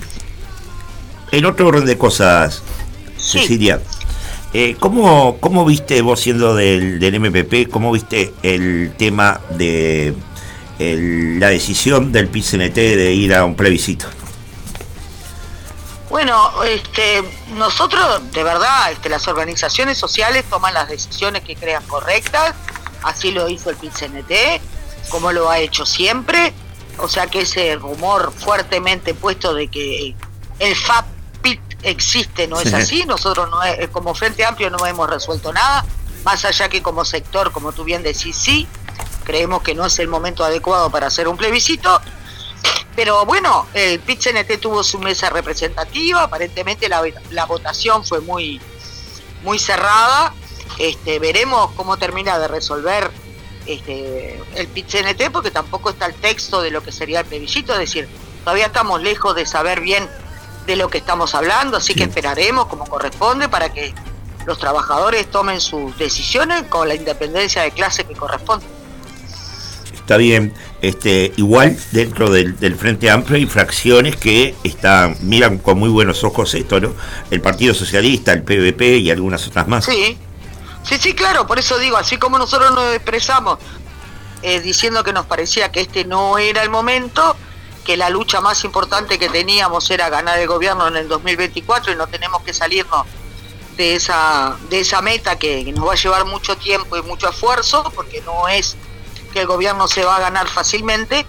en 1.33 1.45
otro 1.45 1.69
orden 1.69 1.87
de 1.87 1.97
cosas, 1.97 2.63
Cecilia, 3.17 3.81
eh, 4.53 4.77
¿cómo, 4.79 5.39
¿cómo 5.41 5.65
viste 5.65 6.03
vos 6.03 6.21
siendo 6.21 6.55
del, 6.55 6.99
del 6.99 7.21
MPP, 7.21 7.71
cómo 7.71 7.93
viste 7.93 8.33
el 8.43 8.93
tema 8.97 9.41
de 9.51 10.15
la 10.81 11.49
decisión 11.49 12.11
del 12.11 12.29
PCNT 12.29 12.75
de 12.75 13.13
ir 13.13 13.35
a 13.35 13.45
un 13.45 13.55
plebiscito. 13.55 14.07
Bueno, 16.09 16.65
este, 16.65 17.23
nosotros, 17.55 18.33
de 18.33 18.43
verdad, 18.43 18.91
este, 18.91 19.09
las 19.09 19.29
organizaciones 19.29 19.99
sociales 19.99 20.45
toman 20.49 20.75
las 20.75 20.89
decisiones 20.89 21.43
que 21.43 21.55
crean 21.55 21.85
correctas, 21.87 22.55
así 23.03 23.31
lo 23.31 23.49
hizo 23.49 23.71
el 23.71 23.77
PIT-CNT, 23.77 24.61
como 25.11 25.33
lo 25.33 25.51
ha 25.51 25.59
hecho 25.59 25.85
siempre, 25.85 26.53
o 26.99 27.09
sea 27.09 27.27
que 27.27 27.43
ese 27.43 27.77
rumor 27.77 28.33
fuertemente 28.33 29.15
puesto 29.15 29.55
de 29.55 29.69
que 29.69 30.15
el 30.59 30.75
FAPIT 30.75 31.20
existe 31.82 32.47
no 32.47 32.61
es 32.61 32.69
Sí. 32.70 32.74
así, 32.77 33.05
nosotros 33.07 33.48
no 33.51 33.62
es- 33.62 33.89
como 33.89 34.15
Frente 34.15 34.44
Amplio 34.44 34.70
no 34.70 34.85
hemos 34.86 35.09
resuelto 35.09 35.52
nada, 35.52 35.85
más 36.24 36.44
allá 36.44 36.69
que 36.69 36.82
como 36.82 37.05
sector, 37.05 37.51
como 37.52 37.73
tú 37.73 37.85
bien 37.85 38.02
decís, 38.02 38.36
sí, 38.36 38.66
creemos 39.24 39.62
que 39.62 39.74
no 39.74 39.86
es 39.86 39.98
el 39.98 40.09
momento 40.09 40.44
adecuado 40.44 40.90
para 40.90 41.07
hacer 41.07 41.28
un 41.28 41.36
plebiscito, 41.36 42.01
pero 42.97 43.24
bueno, 43.24 43.66
el 43.73 44.01
PIT-CNT 44.01 44.59
tuvo 44.61 44.82
su 44.85 44.98
mesa 44.98 45.31
representativa, 45.31 46.24
aparentemente 46.24 46.89
la, 46.89 47.02
la 47.31 47.47
votación 47.47 48.05
fue 48.05 48.20
muy, 48.20 48.61
muy 49.43 49.59
cerrada. 49.59 50.35
Este, 50.78 51.19
veremos 51.19 51.70
cómo 51.77 51.97
termina 51.97 52.39
de 52.39 52.48
resolver 52.48 53.11
este, 53.66 54.43
el 54.57 54.69
PIT-CNT, 54.69 55.31
porque 55.31 55.51
tampoco 55.51 55.90
está 55.90 56.07
el 56.07 56.15
texto 56.15 56.61
de 56.61 56.70
lo 56.70 56.82
que 56.82 56.93
sería 56.93 57.20
el 57.20 57.27
plebiscito, 57.27 57.73
es 57.74 57.78
decir, 57.78 58.09
todavía 58.44 58.66
estamos 58.66 59.01
lejos 59.01 59.35
de 59.35 59.47
saber 59.47 59.81
bien 59.81 60.09
de 60.66 60.77
lo 60.77 60.89
que 60.89 60.99
estamos 60.99 61.35
hablando, 61.35 61.77
así 61.77 61.95
que 61.95 62.05
esperaremos 62.05 62.66
como 62.66 62.85
corresponde 62.87 63.49
para 63.49 63.73
que 63.73 63.95
los 64.47 64.59
trabajadores 64.59 65.31
tomen 65.31 65.61
sus 65.61 65.97
decisiones 65.99 66.65
con 66.65 66.89
la 66.89 66.95
independencia 66.95 67.62
de 67.62 67.70
clase 67.73 68.05
que 68.05 68.15
corresponde. 68.15 68.66
Está 69.95 70.16
bien, 70.16 70.55
este, 70.82 71.32
igual 71.37 71.78
dentro 71.93 72.31
del, 72.31 72.59
del 72.59 72.74
Frente 72.74 73.11
Amplio 73.11 73.37
hay 73.37 73.47
fracciones 73.47 74.16
que 74.16 74.55
están, 74.65 75.16
miran 75.20 75.59
con 75.59 75.78
muy 75.78 75.89
buenos 75.89 76.24
ojos 76.24 76.53
esto, 76.55 76.81
¿no? 76.81 76.95
El 77.31 77.41
Partido 77.41 77.74
Socialista, 77.74 78.32
el 78.32 78.43
PVP 78.43 78.99
y 78.99 79.11
algunas 79.11 79.47
otras 79.47 79.69
más. 79.69 79.85
Sí, 79.85 80.19
sí, 80.82 80.97
sí, 80.99 81.15
claro, 81.15 81.47
por 81.47 81.59
eso 81.59 81.78
digo, 81.78 81.97
así 81.97 82.16
como 82.16 82.39
nosotros 82.39 82.74
nos 82.74 82.93
expresamos 82.95 83.59
eh, 84.43 84.61
diciendo 84.61 85.05
que 85.05 85.12
nos 85.12 85.27
parecía 85.27 85.70
que 85.70 85.81
este 85.81 86.05
no 86.05 86.39
era 86.39 86.62
el 86.62 86.70
momento, 86.70 87.37
que 87.85 87.97
la 87.97 88.11
lucha 88.11 88.40
más 88.40 88.65
importante 88.65 89.19
que 89.19 89.28
teníamos 89.28 89.90
era 89.90 90.09
ganar 90.09 90.39
el 90.39 90.47
gobierno 90.47 90.89
en 90.89 90.97
el 90.97 91.09
2024 91.09 91.93
y 91.93 91.97
no 91.97 92.07
tenemos 92.07 92.43
que 92.43 92.52
salirnos 92.52 93.07
de 93.77 93.94
esa, 93.94 94.57
de 94.69 94.81
esa 94.81 95.01
meta 95.01 95.39
que, 95.39 95.65
nos 95.73 95.89
va 95.89 95.93
a 95.93 95.97
llevar 95.97 96.24
mucho 96.27 96.57
tiempo 96.57 96.97
y 96.97 97.02
mucho 97.02 97.31
esfuerzo, 97.31 97.90
porque 97.94 98.20
no 98.23 98.48
es 98.48 98.77
que 99.32 99.40
el 99.40 99.47
gobierno 99.47 99.89
se 99.89 100.05
va 100.05 100.16
a 100.16 100.20
ganar 100.20 100.48
fácilmente. 100.48 101.24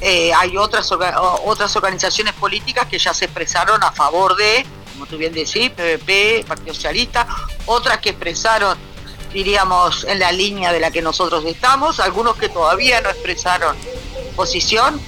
Eh, 0.00 0.32
hay 0.34 0.56
otras, 0.56 0.90
otras 0.92 1.74
organizaciones 1.76 2.34
políticas 2.34 2.86
que 2.88 2.98
ya 2.98 3.14
se 3.14 3.24
expresaron 3.24 3.82
a 3.82 3.92
favor 3.92 4.36
de, 4.36 4.66
como 4.92 5.06
tú 5.06 5.16
bien 5.16 5.32
decís, 5.32 5.70
PVP, 5.70 6.44
Partido 6.46 6.74
Socialista, 6.74 7.26
otras 7.64 7.98
que 8.00 8.10
expresaron, 8.10 8.76
diríamos, 9.32 10.04
en 10.04 10.18
la 10.18 10.30
línea 10.30 10.72
de 10.72 10.80
la 10.80 10.90
que 10.90 11.00
nosotros 11.00 11.44
estamos, 11.46 12.00
algunos 12.00 12.36
que 12.36 12.50
todavía 12.50 13.00
no 13.00 13.08
expresaron 13.08 13.76
posición, 14.36 15.00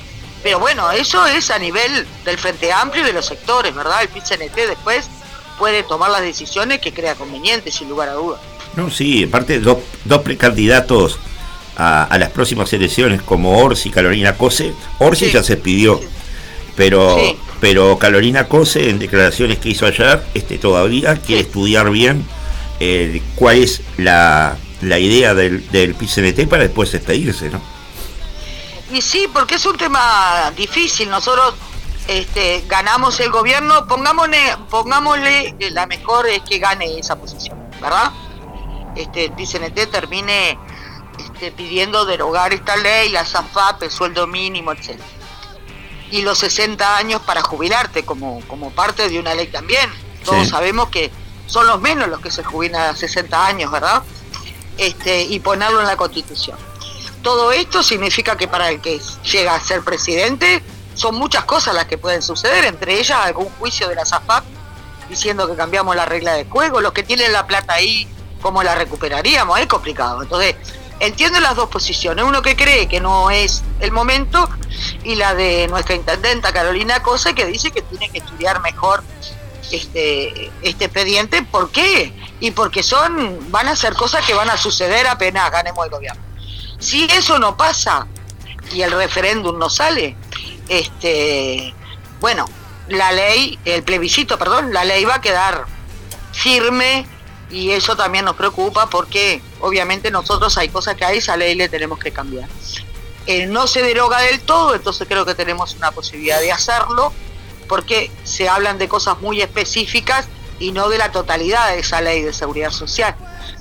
pero 0.47 0.61
bueno, 0.61 0.93
eso 0.93 1.27
es 1.27 1.51
a 1.51 1.59
nivel 1.59 2.07
del 2.25 2.39
Frente 2.39 2.71
Amplio 2.71 3.03
y 3.03 3.07
de 3.09 3.13
los 3.13 3.27
sectores, 3.27 3.75
¿verdad? 3.75 4.01
El 4.03 4.09
PIT-CNT 4.11 4.55
después 4.69 5.09
puede 5.59 5.83
tomar 5.83 6.09
las 6.09 6.21
decisiones 6.21 6.79
que 6.79 6.93
crea 6.95 7.17
convenientes, 7.17 7.75
sin 7.75 7.89
lugar 7.89 8.11
a 8.11 8.13
dudas. 8.13 8.41
No, 8.77 8.89
sí, 8.89 9.25
aparte 9.25 9.59
dos, 9.59 9.79
dos 10.05 10.23
precandidatos 10.23 11.19
a, 11.77 12.05
a 12.05 12.17
las 12.19 12.31
próximas 12.31 12.73
elecciones 12.73 13.23
como 13.23 13.59
Orsi 13.59 13.89
y 13.89 13.93
Carolina 13.93 14.37
Cose. 14.37 14.73
Orsi 15.01 15.33
ya 15.33 15.43
se 15.43 15.57
pidió, 15.57 16.01
pero, 16.77 17.19
Sí. 17.19 17.37
pero 17.61 17.99
Carolina 17.99 18.47
Cose 18.47 18.89
en 18.89 19.01
declaraciones 19.01 19.59
que 19.59 19.71
hizo 19.71 19.85
ayer 19.85 20.23
este, 20.35 20.59
todavía 20.59 21.17
quiere 21.17 21.43
estudiar 21.43 21.91
bien 21.91 22.25
eh, 22.79 23.21
cuál 23.35 23.57
es 23.57 23.81
la, 23.97 24.57
la 24.81 24.99
idea 25.01 25.35
del, 25.35 25.69
del 25.73 25.97
PCNT 25.97 26.47
para 26.49 26.63
después 26.63 26.93
despedirse, 26.93 27.51
¿no? 27.51 27.61
Y 28.91 29.01
sí, 29.03 29.29
porque 29.33 29.57
es 29.57 29.67
un 29.67 29.77
tema 29.77 30.53
difícil. 30.57 31.11
Nosotros 31.11 31.55
este, 32.07 32.65
ganamos 32.69 33.19
el 33.21 33.31
gobierno, 33.31 33.87
pongámosle, 33.87 34.57
pongámosle 34.71 35.57
eh, 35.59 35.71
la 35.71 35.87
mejor 35.87 36.29
es 36.29 36.43
que 36.43 36.59
gane 36.59 36.99
esa 36.99 37.17
posición, 37.17 37.59
¿verdad? 37.81 38.13
Este, 38.95 39.25
el 39.27 39.33
PCNT 39.33 39.91
termine 39.91 40.59
este, 41.19 41.51
pidiendo 41.51 42.05
derogar 42.05 42.53
esta 42.53 42.77
ley, 42.77 43.09
la 43.11 43.25
SAFAP, 43.27 43.83
el 43.83 43.91
sueldo 43.91 44.27
mínimo, 44.27 44.73
etc. 44.73 45.01
Y 46.13 46.23
los 46.23 46.39
60 46.39 46.97
años 46.97 47.21
para 47.23 47.43
jubilarte 47.43 48.05
como, 48.05 48.41
como 48.47 48.71
parte 48.71 49.09
de 49.09 49.19
una 49.19 49.35
ley 49.35 49.49
también. 49.49 49.91
Todos 50.25 50.45
Sí. 50.45 50.51
sabemos 50.51 50.89
que 50.91 51.11
son 51.47 51.67
los 51.67 51.81
menos 51.81 52.09
los 52.09 52.21
que 52.21 52.31
se 52.31 52.45
jubilan 52.45 52.91
a 52.91 52.97
60 52.97 53.47
años, 53.47 53.71
¿verdad? 53.71 54.03
Este, 54.79 55.23
y 55.23 55.41
ponerlo 55.41 55.81
en 55.81 55.87
la 55.87 55.97
constitución. 55.97 56.57
Todo 57.27 57.51
esto 57.51 57.83
significa 57.83 58.37
que 58.37 58.47
para 58.47 58.69
el 58.69 58.81
que 58.81 59.01
llega 59.25 59.57
a 59.57 59.59
ser 59.59 59.83
presidente 59.83 60.63
son 60.95 61.17
muchas 61.17 61.45
cosas 61.45 61.75
las 61.75 61.87
que 61.87 61.99
pueden 61.99 62.23
suceder, 62.23 62.65
entre 62.67 63.01
ellas 63.01 63.19
algún 63.21 63.49
juicio 63.59 63.89
de 63.89 63.97
la 63.97 64.05
SAFAP 64.05 64.45
diciendo 65.09 65.49
que 65.49 65.57
cambiamos 65.57 65.97
la 65.97 66.05
regla 66.05 66.35
de 66.35 66.45
juego, 66.45 66.81
los 66.81 66.93
que 66.93 67.03
tienen 67.03 67.33
la 67.33 67.45
plata 67.45 67.73
ahí, 67.73 68.07
¿cómo 68.41 68.63
la 68.63 68.77
recuperaríamos? 68.77 69.59
Es 69.59 69.67
complicado. 69.67 70.23
Entonces, 70.23 70.55
entiendo 71.01 71.41
las 71.41 71.57
dos 71.57 71.69
posiciones, 71.69 72.25
uno 72.25 72.43
que 72.43 72.55
cree 72.55 72.87
que 72.87 73.01
no 73.01 73.29
es 73.33 73.65
el 73.81 73.91
momento 73.91 74.49
y 75.03 75.17
la 75.17 75.35
de 75.35 75.67
nuestra 75.67 75.97
intendenta 75.97 76.53
Carolina 76.53 77.03
Cose 77.03 77.35
que 77.35 77.45
dice 77.45 77.73
que 77.73 77.83
tiene 77.83 78.09
que 78.09 78.19
estudiar 78.19 78.61
mejor 78.61 79.03
este, 79.73 80.53
este 80.63 80.85
expediente, 80.85 81.43
¿por 81.43 81.73
qué? 81.73 82.13
Y 82.39 82.53
porque 82.53 82.85
son, 82.85 83.51
van 83.51 83.67
a 83.67 83.75
ser 83.75 83.95
cosas 83.95 84.25
que 84.25 84.33
van 84.33 84.49
a 84.49 84.57
suceder 84.57 85.09
apenas 85.09 85.51
ganemos 85.51 85.85
el 85.85 85.91
gobierno. 85.91 86.26
Si 86.79 87.05
eso 87.05 87.39
no 87.39 87.57
pasa 87.57 88.07
y 88.73 88.83
el 88.83 88.93
referéndum 88.93 89.59
no 89.59 89.71
sale, 89.71 90.17
este, 90.69 91.75
bueno, 92.21 92.47
la 92.89 93.13
ley, 93.13 93.59
el 93.65 93.83
plebiscito, 93.83 94.39
perdón, 94.39 94.73
la 94.73 94.85
ley 94.85 95.05
va 95.05 95.17
a 95.17 95.21
quedar 95.21 95.67
firme 96.33 97.07
y 97.51 97.71
eso 97.71 97.97
también 97.97 98.25
nos 98.25 98.37
preocupa 98.37 98.91
porque 98.91 99.41
obviamente 99.61 100.11
nosotros 100.11 100.57
hay 100.59 100.69
cosas 100.69 100.97
que 100.97 101.05
a 101.05 101.13
esa 101.13 101.37
ley 101.37 101.55
le 101.55 101.69
tenemos 101.69 101.99
que 101.99 102.13
cambiar. 102.13 102.49
Eh, 103.27 103.47
no 103.47 103.67
se 103.67 103.83
deroga 103.83 104.21
del 104.21 104.41
todo, 104.41 104.75
entonces 104.75 105.07
creo 105.09 105.25
que 105.25 105.35
tenemos 105.35 105.75
una 105.75 105.91
posibilidad 105.91 106.41
de 106.41 106.53
hacerlo 106.53 107.13
porque 107.69 108.11
se 108.23 108.49
hablan 108.49 108.79
de 108.79 108.89
cosas 108.89 109.21
muy 109.21 109.41
específicas 109.41 110.29
y 110.59 110.73
no 110.73 110.89
de 110.89 110.99
la 110.99 111.11
totalidad 111.13 111.69
de 111.71 111.81
esa 111.81 112.01
ley 112.01 112.23
de 112.23 112.33
seguridad 112.33 112.71
social. 112.71 113.15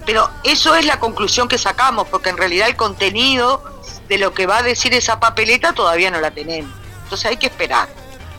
Pero 0.05 0.29
eso 0.43 0.75
es 0.75 0.85
la 0.85 0.99
conclusión 0.99 1.47
que 1.47 1.57
sacamos, 1.57 2.07
porque 2.09 2.29
en 2.29 2.37
realidad 2.37 2.67
el 2.67 2.75
contenido 2.75 3.63
de 4.07 4.17
lo 4.17 4.33
que 4.33 4.45
va 4.45 4.57
a 4.59 4.63
decir 4.63 4.93
esa 4.93 5.19
papeleta 5.19 5.73
todavía 5.73 6.11
no 6.11 6.19
la 6.21 6.31
tenemos. 6.31 6.71
Entonces 7.03 7.25
hay 7.31 7.37
que 7.37 7.47
esperar. 7.47 7.87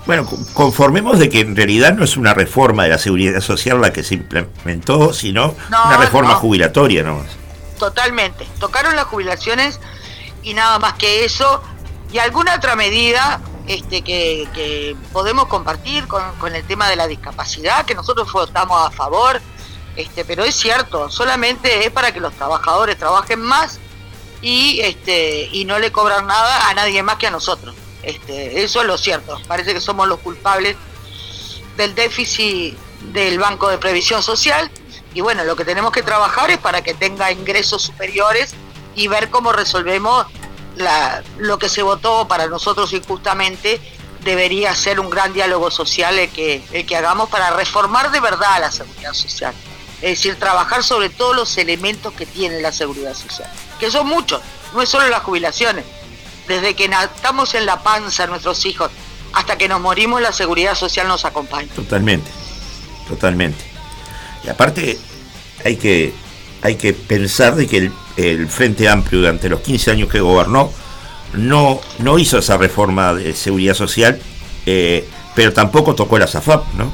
Bueno, 0.07 0.25
con- 0.25 0.45
conformemos 0.55 1.19
de 1.19 1.29
que 1.29 1.41
en 1.41 1.57
realidad 1.57 1.93
no 1.95 2.05
es 2.05 2.17
una 2.17 2.33
reforma 2.35 2.85
de 2.85 2.91
la 2.91 2.99
seguridad 2.99 3.41
social 3.41 3.81
la 3.81 3.93
que 3.93 4.05
se 4.05 4.15
implementó, 4.15 5.13
sino 5.13 5.55
No, 5.69 5.85
una 5.87 5.97
reforma 5.97 6.31
no. 6.33 6.37
jubilatoria 6.39 7.03
nomás. 7.03 7.27
Totalmente. 7.79 8.47
Tocaron 8.61 8.95
las 8.97 9.07
jubilaciones 9.07 9.81
y 10.43 10.55
nada 10.55 10.79
más 10.79 10.95
que 10.95 11.25
eso. 11.25 11.63
Y 12.13 12.19
alguna 12.19 12.55
otra 12.55 12.77
medida 12.77 13.41
este, 13.67 14.03
que, 14.03 14.97
podemos 15.13 15.47
compartir 15.47 16.07
con, 16.07 16.23
con 16.37 16.55
el 16.55 16.65
tema 16.65 16.89
de 16.89 16.97
la 16.97 17.07
discapacidad, 17.07 17.85
que 17.85 17.95
nosotros 17.95 18.31
votamos 18.33 18.87
a 18.87 18.91
favor. 18.91 19.41
Este, 19.97 20.25
pero 20.25 20.45
es 20.45 20.55
cierto, 20.55 21.11
solamente 21.11 21.87
es 21.87 21.91
para 21.91 22.13
que 22.13 22.21
los 22.21 22.35
trabajadores 22.35 22.99
trabajen 22.99 23.41
más 23.41 23.81
y, 24.43 24.81
este, 24.81 25.49
y 25.51 25.65
no 25.65 25.79
le 25.79 25.91
cobran 25.91 26.27
nada 26.27 26.69
a 26.69 26.75
nadie 26.75 27.03
más 27.03 27.17
que 27.17 27.27
a 27.27 27.31
nosotros. 27.31 27.75
Este, 28.03 28.63
eso 28.63 28.83
es 28.83 28.87
lo 28.87 28.99
cierto. 28.99 29.41
Parece 29.49 29.73
que 29.73 29.81
somos 29.81 30.07
los 30.07 30.21
culpables 30.21 30.77
del 31.77 31.95
déficit 31.95 32.77
del 33.13 33.39
Banco 33.39 33.69
de 33.69 33.79
Previsión 33.79 34.23
Social 34.23 34.71
y 35.15 35.23
bueno, 35.23 35.45
lo 35.45 35.57
que 35.57 35.65
tenemos 35.65 35.93
que 35.93 36.03
trabajar 36.03 36.51
es 36.51 36.59
para 36.59 36.83
que 36.83 36.93
tenga 36.93 37.33
ingresos 37.33 37.83
superiores 37.83 38.55
y 38.95 39.09
ver 39.09 39.31
cómo 39.31 39.53
resolvemos 39.53 40.27
lo 41.39 41.59
que 41.59 41.69
se 41.69 41.83
votó 41.83 42.29
para 42.29 42.47
nosotros 42.49 42.93
injustamente 42.93 43.81
debería 44.23 44.75
ser 44.75 44.99
un 45.01 45.09
gran 45.09 45.33
diálogo 45.33 45.71
social 45.71 46.19
el 46.19 46.29
que, 46.31 46.63
el 46.73 46.85
que 46.85 46.97
hagamos 46.97 47.29
para 47.29 47.51
reformar 47.51 48.11
de 48.11 48.21
verdad 48.21 48.61
la 48.61 48.71
seguridad 48.73 49.13
social. 49.13 49.55
Es 50.03 50.11
decir, 50.19 50.37
trabajar 50.39 50.83
sobre 50.85 51.09
todos 51.09 51.35
los 51.35 51.57
elementos 51.59 52.13
que 52.13 52.27
tiene 52.27 52.61
la 52.61 52.73
seguridad 52.73 53.15
social, 53.15 53.49
que 53.81 53.91
son 53.91 54.07
muchos, 54.07 54.41
no 54.75 54.83
es 54.83 54.89
solo 54.89 55.09
las 55.09 55.23
jubilaciones. 55.23 55.85
Desde 56.47 56.75
que 56.75 56.89
na- 56.89 57.05
estamos 57.05 57.55
en 57.55 57.65
la 57.67 57.83
panza 57.83 58.27
nuestros 58.27 58.65
hijos 58.67 58.91
hasta 59.33 59.57
que 59.57 59.69
nos 59.69 59.81
morimos, 59.81 60.21
la 60.21 60.33
seguridad 60.33 60.75
social 60.75 61.09
nos 61.09 61.25
acompaña. 61.25 61.73
Totalmente, 61.75 62.31
totalmente. 63.09 63.65
Y 64.45 64.49
aparte 64.49 64.99
hay 65.65 65.77
que, 65.77 66.15
hay 66.67 66.77
que 66.77 66.93
pensar 66.93 67.55
de 67.55 67.67
que 67.67 67.77
el, 67.79 67.93
el 68.17 68.49
Frente 68.49 68.89
Amplio 68.89 69.21
durante 69.21 69.49
los 69.49 69.61
15 69.61 69.91
años 69.93 70.09
que 70.11 70.21
gobernó 70.21 70.71
no, 71.35 71.81
no 71.99 72.19
hizo 72.19 72.39
esa 72.39 72.57
reforma 72.57 73.15
de 73.15 73.35
seguridad 73.35 73.75
social, 73.75 74.21
eh, 74.67 75.09
pero 75.35 75.53
tampoco 75.53 75.95
tocó 75.95 76.19
la 76.19 76.27
SAFAP, 76.27 76.65
¿no? 76.75 76.93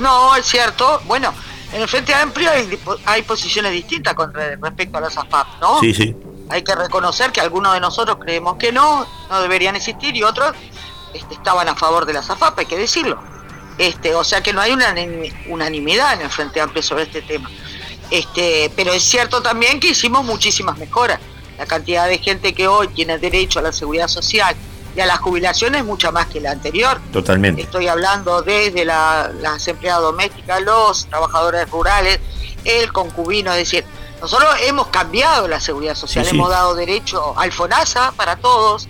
No, 0.00 0.36
es 0.36 0.44
cierto. 0.46 1.00
Bueno, 1.06 1.32
en 1.72 1.82
el 1.82 1.88
Frente 1.88 2.14
Amplio 2.14 2.50
hay, 2.50 2.78
hay 3.06 3.22
posiciones 3.22 3.72
distintas 3.72 4.14
con 4.14 4.32
re- 4.34 4.56
respecto 4.56 4.98
a 4.98 5.00
las 5.00 5.16
AFAP, 5.16 5.46
¿no? 5.60 5.80
Sí, 5.80 5.94
sí. 5.94 6.14
Hay 6.48 6.62
que 6.62 6.74
reconocer 6.74 7.32
que 7.32 7.40
algunos 7.40 7.72
de 7.74 7.80
nosotros 7.80 8.18
creemos 8.20 8.56
que 8.56 8.70
no, 8.72 9.06
no 9.30 9.40
deberían 9.42 9.74
existir 9.76 10.14
y 10.14 10.22
otros 10.22 10.52
este, 11.14 11.34
estaban 11.34 11.68
a 11.68 11.74
favor 11.74 12.04
de 12.06 12.12
las 12.12 12.28
AFAP, 12.30 12.58
hay 12.60 12.66
que 12.66 12.76
decirlo. 12.76 13.18
Este, 13.78 14.14
o 14.14 14.24
sea 14.24 14.42
que 14.42 14.52
no 14.52 14.60
hay 14.60 14.72
una 14.72 14.94
unani- 14.94 15.32
unanimidad 15.48 16.14
en 16.14 16.22
el 16.22 16.30
Frente 16.30 16.60
Amplio 16.60 16.82
sobre 16.82 17.04
este 17.04 17.22
tema. 17.22 17.50
Este, 18.10 18.70
pero 18.76 18.92
es 18.92 19.02
cierto 19.02 19.42
también 19.42 19.80
que 19.80 19.88
hicimos 19.88 20.24
muchísimas 20.24 20.78
mejoras. 20.78 21.18
La 21.58 21.66
cantidad 21.66 22.06
de 22.06 22.18
gente 22.18 22.54
que 22.54 22.68
hoy 22.68 22.88
tiene 22.88 23.18
derecho 23.18 23.58
a 23.58 23.62
la 23.62 23.72
seguridad 23.72 24.08
social 24.08 24.54
y 24.94 25.00
a 25.00 25.06
la 25.06 25.16
jubilación 25.16 25.74
es 25.74 25.84
mucha 25.84 26.10
más 26.10 26.26
que 26.26 26.40
la 26.40 26.50
anterior. 26.52 27.00
Totalmente. 27.12 27.62
Estoy 27.62 27.88
hablando 27.88 28.42
desde 28.42 28.84
la- 28.84 29.30
las 29.40 29.66
empleadas 29.68 30.02
domésticas, 30.02 30.62
los 30.62 31.06
trabajadores 31.06 31.68
rurales, 31.70 32.20
el 32.64 32.92
concubino, 32.92 33.52
es 33.52 33.58
decir, 33.58 33.84
nosotros 34.20 34.48
hemos 34.62 34.86
cambiado 34.88 35.48
la 35.48 35.60
seguridad 35.60 35.94
social, 35.94 36.24
Sí, 36.24 36.30
sí. 36.30 36.36
hemos 36.36 36.50
dado 36.50 36.74
derecho 36.74 37.38
al 37.38 37.52
FONASA 37.52 38.12
para 38.12 38.36
todos, 38.36 38.88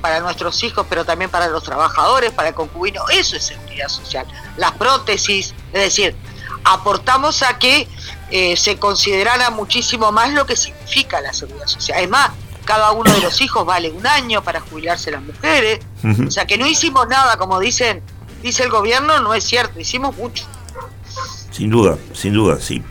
para 0.00 0.20
nuestros 0.20 0.62
hijos, 0.64 0.86
pero 0.88 1.04
también 1.04 1.30
para 1.30 1.48
los 1.48 1.62
trabajadores, 1.62 2.30
para 2.32 2.48
el 2.48 2.54
concubino, 2.54 3.02
eso 3.08 3.36
es 3.36 3.44
seguridad 3.46 3.88
social. 3.88 4.26
Las 4.56 4.72
prótesis, 4.72 5.54
es 5.72 5.80
decir, 5.80 6.16
aportamos 6.64 7.42
a 7.42 7.58
que 7.58 7.88
eh, 8.30 8.56
se 8.56 8.76
considerara 8.76 9.50
muchísimo 9.50 10.10
más 10.12 10.32
lo 10.32 10.46
que 10.46 10.56
significa 10.56 11.20
la 11.20 11.32
seguridad 11.32 11.66
social. 11.66 12.02
Es 12.02 12.08
más, 12.08 12.30
cada 12.64 12.90
uno 12.92 13.12
de 13.12 13.20
los 13.20 13.40
hijos 13.40 13.64
vale 13.64 13.90
un 13.92 14.06
año 14.06 14.42
para 14.42 14.60
jubilarse 14.60 15.10
las 15.10 15.22
mujeres, 15.22 15.80
o 16.26 16.30
sea 16.30 16.46
que 16.46 16.58
no 16.58 16.66
hicimos 16.66 17.06
nada, 17.08 17.36
como 17.36 17.60
dicen, 17.60 18.02
dice 18.42 18.64
el 18.64 18.70
gobierno, 18.70 19.20
no 19.20 19.34
es 19.34 19.44
cierto, 19.44 19.78
hicimos 19.78 20.16
mucho. 20.16 20.44
Sin 21.50 21.70
duda, 21.70 21.96
sin 22.12 22.32
duda, 22.34 22.58
sí. 22.60 22.82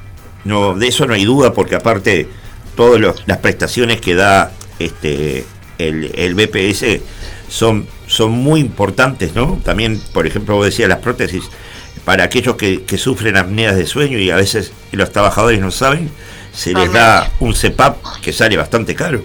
No, 0.43 0.73
de 0.75 0.87
eso 0.87 1.05
no 1.05 1.13
hay 1.13 1.25
duda, 1.25 1.53
porque 1.53 1.75
aparte 1.75 2.29
todas 2.75 2.99
los- 2.99 3.23
las 3.27 3.37
prestaciones 3.39 3.99
que 4.01 4.15
da 4.15 4.51
este 4.79 5.45
el, 5.77 6.11
el 6.15 6.35
BPS 6.35 7.01
son, 7.49 7.87
son 8.07 8.31
muy 8.31 8.59
importantes, 8.61 9.33
¿no? 9.35 9.59
También, 9.63 10.01
por 10.13 10.25
ejemplo, 10.25 10.55
vos 10.55 10.65
decías 10.65 10.87
las 10.87 10.99
prótesis, 10.99 11.43
para 12.06 12.23
aquellos 12.23 12.56
que, 12.56 12.86
que 12.86 12.98
sufren 12.98 13.36
apneas 13.36 13.76
de 13.76 13.88
sueño 13.88 14.19
y 14.19 14.30
a 14.30 14.36
veces 14.36 14.72
los 14.91 15.11
trabajadores 15.11 15.60
no 15.60 15.72
saben, 15.72 16.11
se 16.53 16.73
les 16.73 16.91
da 16.94 17.30
un 17.40 17.53
CEPAP 17.53 18.22
que 18.22 18.32
sale 18.32 18.56
bastante 18.56 18.95
caro. 18.95 19.23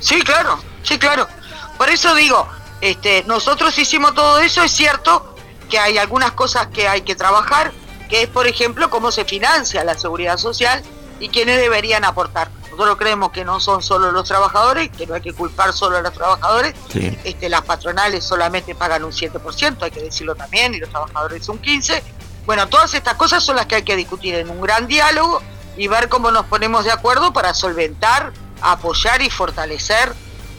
Sí, 0.00 0.20
claro, 0.22 0.58
sí, 0.82 0.98
claro. 0.98 1.28
Por 1.78 1.90
eso 1.90 2.14
digo, 2.14 2.48
este, 2.80 3.22
nosotros 3.26 3.78
hicimos 3.78 4.14
todo 4.14 4.40
eso, 4.40 4.62
es 4.62 4.72
cierto 4.72 5.36
que 5.68 5.78
hay 5.78 5.98
algunas 5.98 6.32
cosas 6.32 6.68
que 6.68 6.88
hay 6.88 7.02
que 7.02 7.14
trabajar, 7.14 7.72
que 8.08 8.22
es, 8.22 8.28
por 8.28 8.46
ejemplo, 8.46 8.88
cómo 8.90 9.12
se 9.12 9.24
financia 9.24 9.84
la 9.84 9.96
seguridad 9.96 10.38
social 10.38 10.82
y 11.20 11.28
quiénes 11.28 11.58
deberían 11.58 12.04
aportar. 12.04 12.48
Nosotros 12.76 12.98
creemos 12.98 13.30
que 13.30 13.42
no 13.42 13.58
son 13.58 13.82
solo 13.82 14.12
los 14.12 14.28
trabajadores, 14.28 14.90
que 14.90 15.06
no 15.06 15.14
hay 15.14 15.22
que 15.22 15.32
culpar 15.32 15.72
solo 15.72 15.96
a 15.96 16.02
los 16.02 16.12
trabajadores, 16.12 16.74
Sí. 16.92 17.16
este, 17.24 17.48
las 17.48 17.62
patronales 17.62 18.22
solamente 18.22 18.74
pagan 18.74 19.02
un 19.02 19.12
7%, 19.12 19.82
hay 19.82 19.90
que 19.90 20.02
decirlo 20.02 20.34
también, 20.34 20.74
y 20.74 20.78
los 20.80 20.90
trabajadores 20.90 21.48
un 21.48 21.58
15%. 21.58 22.02
Bueno, 22.44 22.68
todas 22.68 22.92
estas 22.92 23.14
cosas 23.14 23.42
son 23.42 23.56
las 23.56 23.64
que 23.64 23.76
hay 23.76 23.82
que 23.82 23.96
discutir 23.96 24.34
en 24.34 24.50
un 24.50 24.60
gran 24.60 24.86
diálogo 24.86 25.40
y 25.78 25.88
ver 25.88 26.08
cómo 26.10 26.30
nos 26.30 26.44
ponemos 26.46 26.84
de 26.84 26.92
acuerdo 26.92 27.32
para 27.32 27.54
solventar, 27.54 28.32
apoyar 28.60 29.22
y 29.22 29.30
fortalecer 29.30 30.12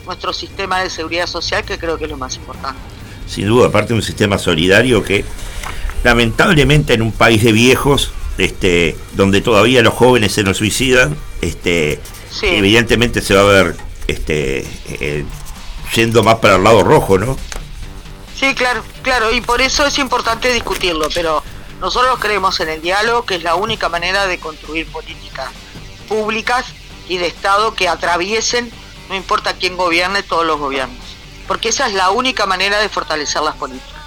nuestro 0.04 0.32
sistema 0.32 0.80
de 0.80 0.90
seguridad 0.90 1.26
social, 1.28 1.64
que 1.64 1.78
creo 1.78 1.96
que 1.98 2.04
es 2.06 2.10
lo 2.10 2.16
más 2.16 2.34
importante. 2.34 2.80
sin 3.28 3.46
duda, 3.46 3.68
aparte 3.68 3.88
de 3.90 3.94
un 3.94 4.02
sistema 4.02 4.38
solidario 4.38 5.04
que 5.04 5.24
lamentablemente 6.04 6.94
en 6.94 7.02
un 7.02 7.12
país 7.12 7.42
de 7.44 7.52
viejos, 7.52 8.10
este, 8.38 8.96
donde 9.14 9.40
todavía 9.40 9.82
los 9.82 9.94
jóvenes 9.94 10.32
se 10.32 10.42
nos 10.42 10.56
suicidan, 10.58 11.16
este, 11.40 12.00
Sí. 12.30 12.46
evidentemente 12.46 13.20
se 13.22 13.34
va 13.34 13.40
a 13.40 13.44
ver 13.44 13.76
este, 14.06 14.66
eh, 14.88 15.24
yendo 15.94 16.22
más 16.22 16.36
para 16.36 16.56
el 16.56 16.64
lado 16.64 16.82
rojo, 16.82 17.18
¿no? 17.18 17.36
Sí, 18.38 18.54
claro, 18.54 18.82
claro, 19.02 19.32
y 19.32 19.40
por 19.40 19.60
eso 19.60 19.84
es 19.86 19.98
importante 19.98 20.52
discutirlo, 20.52 21.08
pero 21.12 21.42
nosotros 21.80 22.18
creemos 22.20 22.60
en 22.60 22.68
el 22.68 22.80
diálogo, 22.82 23.24
que 23.24 23.34
es 23.36 23.42
la 23.42 23.54
única 23.56 23.88
manera 23.88 24.26
de 24.26 24.38
construir 24.38 24.86
políticas 24.92 25.48
públicas 26.08 26.64
y 27.08 27.16
de 27.18 27.26
Estado 27.26 27.74
que 27.74 27.88
atraviesen, 27.88 28.70
no 29.08 29.16
importa 29.16 29.54
quién 29.54 29.76
gobierne, 29.76 30.22
todos 30.22 30.44
los 30.46 30.58
gobiernos. 30.58 30.98
Porque 31.46 31.70
esa 31.70 31.86
es 31.88 31.94
la 31.94 32.10
única 32.10 32.46
manera 32.46 32.78
de 32.78 32.88
fortalecer 32.88 33.42
las 33.42 33.54
políticas. 33.56 33.98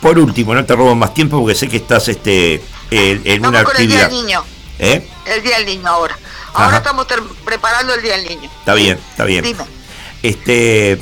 Por 0.00 0.18
último, 0.18 0.54
no 0.54 0.64
te 0.64 0.74
robo 0.74 0.94
más 0.94 1.14
tiempo 1.14 1.38
porque 1.38 1.54
sé 1.54 1.68
que 1.68 1.76
estás 1.76 2.08
este, 2.08 2.62
en, 2.90 3.22
en 3.24 3.46
una 3.46 3.62
con 3.62 3.76
el 3.76 3.86
Día 3.88 4.04
actividad. 4.06 4.08
del 4.10 4.26
Niño, 4.26 4.44
¿Eh? 4.78 5.08
el 5.26 5.42
Día 5.42 5.56
del 5.58 5.66
Niño 5.66 5.86
ahora. 5.88 6.18
Ahora 6.54 6.68
Ajá. 6.68 6.76
estamos 6.78 7.06
preparando 7.44 7.94
el 7.94 8.02
Día 8.02 8.16
del 8.16 8.28
Niño. 8.28 8.50
Está 8.58 8.74
bien, 8.74 8.98
está 9.10 9.24
bien. 9.24 9.44
Dime. 9.44 9.64
Este, 10.22 10.98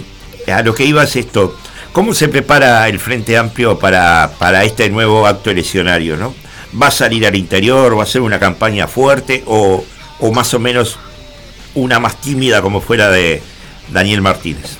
a 0.52 0.62
lo 0.62 0.74
que 0.74 0.84
iba 0.84 1.02
es 1.02 1.16
esto. 1.16 1.56
¿Cómo 1.92 2.14
se 2.14 2.28
prepara 2.28 2.88
el 2.88 3.00
Frente 3.00 3.36
Amplio 3.36 3.78
para, 3.78 4.30
para 4.38 4.62
este 4.64 4.88
nuevo 4.90 5.26
acto 5.26 5.50
eleccionario? 5.50 6.16
¿no? 6.16 6.34
¿Va 6.80 6.86
a 6.86 6.90
salir 6.92 7.26
al 7.26 7.34
interior? 7.34 7.98
¿Va 7.98 8.04
a 8.04 8.06
ser 8.06 8.20
una 8.20 8.38
campaña 8.38 8.86
fuerte? 8.86 9.42
¿O, 9.46 9.84
o 10.20 10.32
más 10.32 10.54
o 10.54 10.60
menos 10.60 10.98
una 11.74 11.98
más 11.98 12.20
tímida 12.20 12.62
como 12.62 12.80
fuera 12.80 13.10
de 13.10 13.42
Daniel 13.88 14.20
Martínez? 14.22 14.76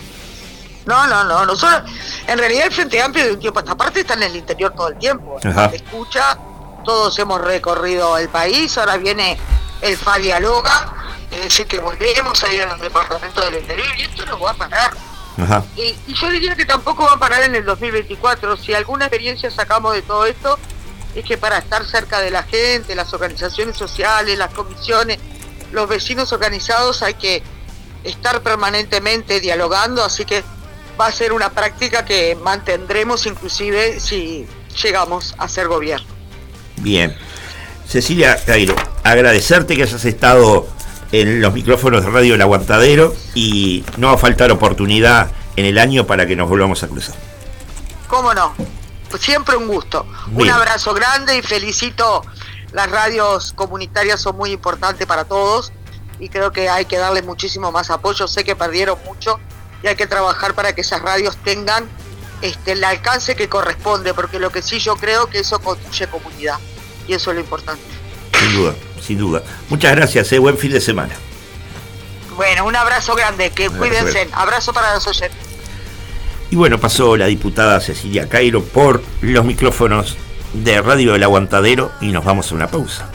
No, 0.87 1.07
no, 1.09 1.25
no. 1.25 1.47
Nosotros, 1.47 1.91
en 2.27 2.39
realidad, 2.39 2.67
el 2.67 2.73
Frente 2.73 3.03
Amplio 3.03 3.25
de 3.25 3.33
un 3.33 3.41
tiempo 3.41 3.59
a 3.59 3.63
esta 3.63 3.77
parte 3.77 4.01
está 4.01 4.15
en 4.15 4.23
el 4.25 4.37
interior 4.37 4.73
todo 4.75 4.89
el 4.89 4.99
tiempo. 4.99 5.39
Ajá. 5.43 5.71
Se 5.71 5.77
escucha, 5.77 6.39
todos 6.85 7.19
hemos 7.19 7.41
recorrido 7.41 8.17
el 8.19 8.29
país, 8.29 8.77
ahora 8.79 8.97
viene 8.97 9.37
el 9.83 9.97
FA 9.97 10.19
Dialoga, 10.19 10.95
es 11.31 11.45
decir, 11.45 11.67
que 11.67 11.79
volvemos 11.79 12.43
a 12.43 12.53
ir 12.53 12.63
al 12.63 12.81
departamento 12.81 13.41
del 13.43 13.61
interior 13.61 13.89
y 13.97 14.03
esto 14.03 14.27
no 14.27 14.41
va 14.41 14.51
a 14.51 14.55
parar. 14.55 14.91
Ajá. 15.39 15.65
Y, 15.77 15.95
y 16.07 16.15
yo 16.15 16.31
diría 16.31 16.55
que 16.55 16.65
tampoco 16.65 17.05
va 17.05 17.13
a 17.13 17.19
parar 17.19 17.43
en 17.45 17.55
el 17.55 17.65
2024. 17.65 18.57
Si 18.57 18.75
alguna 18.75 19.07
experiencia 19.07 19.51
sacamos 19.51 19.95
de 19.95 20.03
todo 20.03 20.27
esto, 20.27 20.59
es 21.15 21.25
que 21.25 21.39
para 21.39 21.59
estar 21.59 21.85
cerca 21.85 22.21
de 22.21 22.31
la 22.31 22.43
gente, 22.43 22.95
las 22.95 23.13
organizaciones 23.13 23.77
sociales, 23.77 24.39
las 24.39 24.53
comisiones, 24.53 25.19
los 25.73 25.89
vecinos 25.89 26.33
organizados, 26.33 27.03
hay 27.03 27.15
que 27.15 27.43
estar 28.05 28.43
permanentemente 28.43 29.41
dialogando, 29.41 30.05
así 30.05 30.25
que 30.25 30.43
va 31.01 31.07
a 31.07 31.13
ser 31.13 31.33
una 31.33 31.51
práctica 31.51 32.05
que 32.05 32.37
mantendremos 32.37 33.27
inclusive 33.27 34.01
si 34.01 34.47
llegamos 34.83 35.35
a 35.39 35.49
ser 35.49 35.69
gobierno. 35.69 36.07
Bien. 36.77 37.17
Cecilia 37.91 38.39
Cairo, 38.47 38.77
agradecerte 39.03 39.75
que 39.75 39.83
hayas 39.83 40.05
estado 40.05 40.69
en 41.11 41.41
los 41.41 41.53
micrófonos 41.53 42.05
de 42.05 42.11
Radio 42.13 42.37
El 42.37 42.41
Aguantadero 42.41 43.13
y 43.35 43.85
no 43.97 44.07
va 44.07 44.13
a 44.13 44.17
faltar 44.17 44.53
oportunidad 44.53 45.33
en 45.57 45.65
el 45.65 45.77
año 45.77 46.07
para 46.07 46.25
que 46.25 46.37
nos 46.37 46.49
volvamos 46.49 46.85
a 46.85 46.87
cruzar. 46.87 47.17
¿Cómo 48.07 48.33
no? 48.33 48.55
Siempre 49.19 49.57
un 49.57 49.67
gusto. 49.67 50.07
Un 50.33 50.49
abrazo 50.49 50.95
grande 50.95 51.37
y 51.37 51.43
felicito. 51.43 52.23
Las 52.71 52.89
radios 52.93 53.55
comunitarias 53.55 54.21
son 54.21 54.37
muy 54.37 54.53
importantes 54.53 55.05
para 55.09 55.25
todos 55.25 55.73
y 56.21 56.29
creo 56.29 56.53
que 56.53 56.69
hay 56.69 56.85
que 56.85 56.97
darle 56.97 57.23
muchísimo 57.23 57.73
más 57.73 57.91
apoyo. 57.91 58.29
Sé 58.29 58.45
que 58.45 58.55
perdieron 58.55 58.99
mucho 59.05 59.41
y 59.83 59.89
hay 59.89 59.97
que 59.97 60.07
trabajar 60.07 60.55
para 60.55 60.77
que 60.77 60.83
esas 60.83 61.03
radios 61.03 61.37
tengan 61.39 61.89
este, 62.41 62.71
el 62.71 62.85
alcance 62.85 63.35
que 63.35 63.49
corresponde, 63.49 64.15
porque 64.15 64.39
lo 64.39 64.51
que 64.51 64.63
sí 64.63 64.79
yo 64.79 64.95
creo 64.95 65.27
que 65.27 65.41
eso 65.41 65.59
construye 65.59 66.07
comunidad 66.07 66.61
y 67.07 67.15
eso 67.15 67.31
es 67.31 67.37
lo 67.37 67.41
importante. 67.41 67.83
Sin 68.39 68.55
duda, 68.55 68.75
sin 69.01 69.19
duda. 69.19 69.43
Muchas 69.69 69.95
gracias, 69.95 70.33
eh, 70.33 70.39
buen 70.39 70.57
fin 70.57 70.73
de 70.73 70.81
semana. 70.81 71.15
Bueno, 72.37 72.65
un 72.65 72.75
abrazo 72.75 73.15
grande, 73.15 73.51
que 73.51 73.67
abrazo 73.67 73.79
cuídense. 73.79 74.13
grande. 74.13 74.33
Abrazo 74.35 74.73
para 74.73 74.95
los 74.95 75.07
oyentes. 75.07 75.39
Y 76.51 76.57
bueno, 76.57 76.79
pasó 76.79 77.17
la 77.17 77.27
diputada 77.27 77.81
Cecilia 77.81 78.29
Cairo 78.29 78.65
por 78.65 79.03
los 79.21 79.45
micrófonos 79.45 80.17
de 80.53 80.81
Radio 80.81 81.15
El 81.15 81.23
Aguantadero 81.23 81.93
y 82.01 82.07
nos 82.07 82.25
vamos 82.25 82.51
a 82.51 82.55
una 82.55 82.67
pausa. 82.69 83.10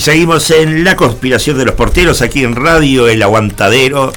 Seguimos 0.00 0.50
en 0.50 0.82
la 0.82 0.96
conspiración 0.96 1.58
de 1.58 1.66
los 1.66 1.74
porteros 1.74 2.22
aquí 2.22 2.42
en 2.42 2.56
Radio 2.56 3.06
El 3.06 3.22
Aguantadero, 3.22 4.14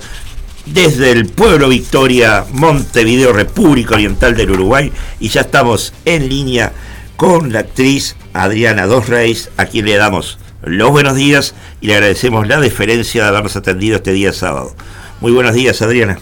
desde 0.66 1.12
el 1.12 1.26
pueblo 1.26 1.68
Victoria, 1.68 2.46
Montevideo, 2.54 3.34
República 3.34 3.96
Oriental 3.96 4.34
del 4.34 4.52
Uruguay. 4.52 4.94
Y 5.20 5.28
ya 5.28 5.42
estamos 5.42 5.94
en 6.06 6.30
línea 6.30 6.72
con 7.18 7.52
la 7.52 7.60
actriz 7.60 8.16
Adriana 8.32 8.86
Dos 8.86 9.10
Reis, 9.10 9.50
a 9.58 9.66
quien 9.66 9.84
le 9.84 9.98
damos 9.98 10.40
los 10.62 10.90
buenos 10.90 11.18
días 11.18 11.54
y 11.82 11.88
le 11.88 11.96
agradecemos 11.96 12.48
la 12.48 12.62
deferencia 12.62 13.24
de 13.24 13.28
habernos 13.28 13.58
atendido 13.58 13.98
este 13.98 14.14
día 14.14 14.32
sábado. 14.32 14.74
Muy 15.20 15.34
buenos 15.34 15.54
días, 15.54 15.82
Adriana. 15.82 16.18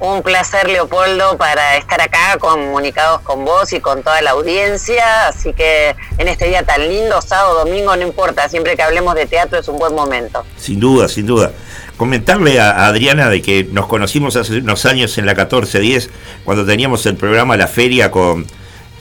Un 0.00 0.22
placer, 0.22 0.66
Leopoldo, 0.66 1.36
para 1.36 1.76
estar 1.76 2.00
acá 2.00 2.38
comunicados 2.38 3.20
con 3.20 3.44
vos 3.44 3.70
y 3.74 3.80
con 3.80 4.02
toda 4.02 4.22
la 4.22 4.30
audiencia. 4.30 5.28
Así 5.28 5.52
que 5.52 5.94
en 6.16 6.26
este 6.26 6.48
día 6.48 6.62
tan 6.64 6.88
lindo, 6.88 7.20
sábado, 7.20 7.66
domingo, 7.66 7.94
no 7.94 8.02
importa, 8.02 8.48
siempre 8.48 8.76
que 8.76 8.82
hablemos 8.82 9.14
de 9.14 9.26
teatro 9.26 9.58
es 9.58 9.68
un 9.68 9.78
buen 9.78 9.94
momento. 9.94 10.42
Sin 10.56 10.80
duda, 10.80 11.06
sin 11.06 11.26
duda. 11.26 11.52
Comentarle 11.98 12.58
a 12.58 12.86
Adriana 12.86 13.28
de 13.28 13.42
que 13.42 13.64
nos 13.64 13.88
conocimos 13.88 14.36
hace 14.36 14.56
unos 14.56 14.86
años 14.86 15.18
en 15.18 15.26
la 15.26 15.32
1410, 15.32 16.08
cuando 16.46 16.64
teníamos 16.64 17.04
el 17.04 17.16
programa 17.16 17.58
La 17.58 17.66
Feria 17.66 18.10
con 18.10 18.46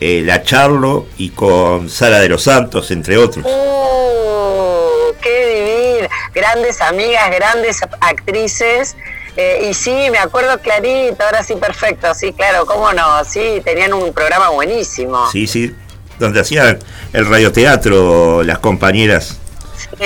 eh, 0.02 0.22
La 0.26 0.44
Charlo 0.44 1.08
y 1.18 1.30
con 1.30 1.90
Sara 1.90 2.20
de 2.20 2.28
los 2.28 2.44
Santos, 2.44 2.92
entre 2.92 3.18
otros. 3.18 3.46
¡Uh! 3.46 5.14
¡Qué 5.22 5.96
divino! 5.96 6.10
Grandes 6.34 6.82
amigas, 6.82 7.32
grandes 7.32 7.80
actrices. 8.02 8.98
Eh, 9.38 9.68
y 9.70 9.74
sí, 9.74 10.10
me 10.12 10.18
acuerdo 10.18 10.60
clarito, 10.60 11.24
ahora 11.24 11.44
sí 11.44 11.56
perfecto, 11.56 12.14
sí, 12.14 12.34
claro, 12.34 12.66
cómo 12.66 12.92
no, 12.94 13.24
sí, 13.24 13.62
tenían 13.64 13.94
un 13.94 14.12
programa 14.14 14.50
buenísimo. 14.50 15.30
Sí, 15.32 15.48
sí, 15.48 15.74
donde 16.20 16.42
hacían 16.42 16.80
el 17.14 17.26
radioteatro 17.28 18.44
las 18.44 18.60
compañeras 18.60 19.38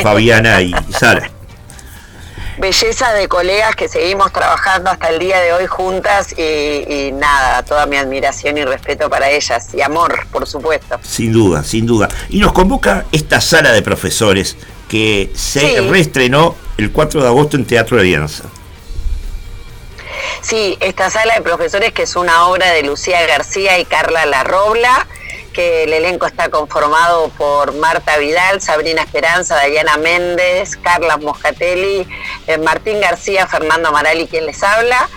Fabiana 0.04 0.62
y 0.62 0.74
Sara. 0.92 1.30
Belleza 2.60 3.12
de 3.14 3.28
colegas 3.28 3.76
que 3.76 3.88
seguimos 3.90 4.32
trabajando 4.32 4.92
hasta 4.92 5.10
el 5.10 5.18
día 5.18 5.40
de 5.40 5.54
hoy 5.54 5.66
juntas 5.66 6.36
y, 6.38 6.42
y 7.08 7.12
nada, 7.12 7.64
toda 7.64 7.88
mi 7.88 7.98
admiración 7.98 8.60
y 8.60 8.64
respeto 8.64 9.10
para 9.10 9.28
ellas 9.32 9.70
y 9.74 9.82
amor, 9.82 10.28
por 10.32 10.46
supuesto. 10.48 11.00
Sin 11.02 11.34
duda, 11.34 11.64
sin 11.64 11.88
duda. 11.88 12.10
Y 12.30 12.40
nos 12.40 12.54
convoca 12.54 13.06
esta 13.12 13.42
sala 13.42 13.72
de 13.72 13.82
profesores 13.82 14.56
que 14.88 15.32
se 15.34 15.62
Sí. 15.62 15.76
reestrenó 15.90 16.56
el 16.78 16.92
4 16.92 17.22
de 17.24 17.28
agosto 17.28 17.58
en 17.58 17.66
Teatro 17.66 17.98
de 17.98 18.04
Alianza. 18.04 18.44
Sí, 20.42 20.78
esta 20.82 21.10
sala 21.10 21.36
de 21.36 21.42
profesores 21.42 21.94
que 21.94 22.04
es 22.04 22.16
una 22.16 22.48
obra 22.48 22.72
de 22.72 22.84
Lucía 22.84 23.26
García 23.26 23.80
y 23.80 23.86
Carla 23.86 24.26
Larrobla, 24.26 25.08
que 25.54 25.84
el 25.84 25.94
elenco 25.94 26.26
está 26.26 26.50
conformado 26.50 27.30
por 27.30 27.74
Marta 27.74 28.18
Vidal, 28.18 28.62
Sabrina 28.62 29.04
Esperanza, 29.04 29.56
Dayana 29.56 29.98
Méndez, 29.98 30.76
Carla 30.78 31.18
Moscatelli, 31.18 32.08
eh, 32.48 32.58
Martín 32.58 33.00
García, 33.00 33.48
Fernando 33.48 33.92
Marali 33.92 34.28
quien 34.28 34.46
les 34.46 34.64
habla. 34.64 35.10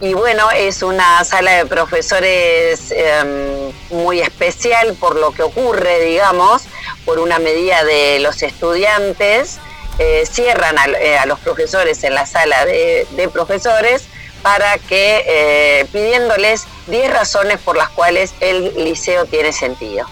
Y 0.00 0.12
bueno, 0.14 0.50
es 0.50 0.82
una 0.82 1.24
sala 1.24 1.52
de 1.52 1.66
profesores 1.66 2.90
eh, 2.90 3.72
muy 3.90 4.20
especial 4.20 4.94
por 4.98 5.16
lo 5.16 5.30
que 5.30 5.42
ocurre, 5.42 6.00
digamos, 6.00 6.62
por 7.04 7.20
una 7.20 7.38
medida 7.38 7.84
de 7.84 8.18
los 8.20 8.42
estudiantes. 8.42 9.58
eh, 10.00 10.26
cierran 10.28 10.76
a, 10.76 10.86
eh, 10.86 11.16
a 11.16 11.24
los 11.24 11.38
profesores 11.38 12.02
en 12.02 12.14
la 12.14 12.26
sala 12.26 12.66
de 12.66 13.30
profesores 13.32 14.02
para 14.44 14.76
que 14.76 15.24
eh, 15.26 15.86
pidiéndoles 15.90 16.66
10 16.88 17.10
razones 17.10 17.58
por 17.60 17.78
las 17.78 17.88
cuales 17.88 18.34
el 18.40 18.74
liceo 18.84 19.24
tiene 19.24 19.54
sentido. 19.54 20.06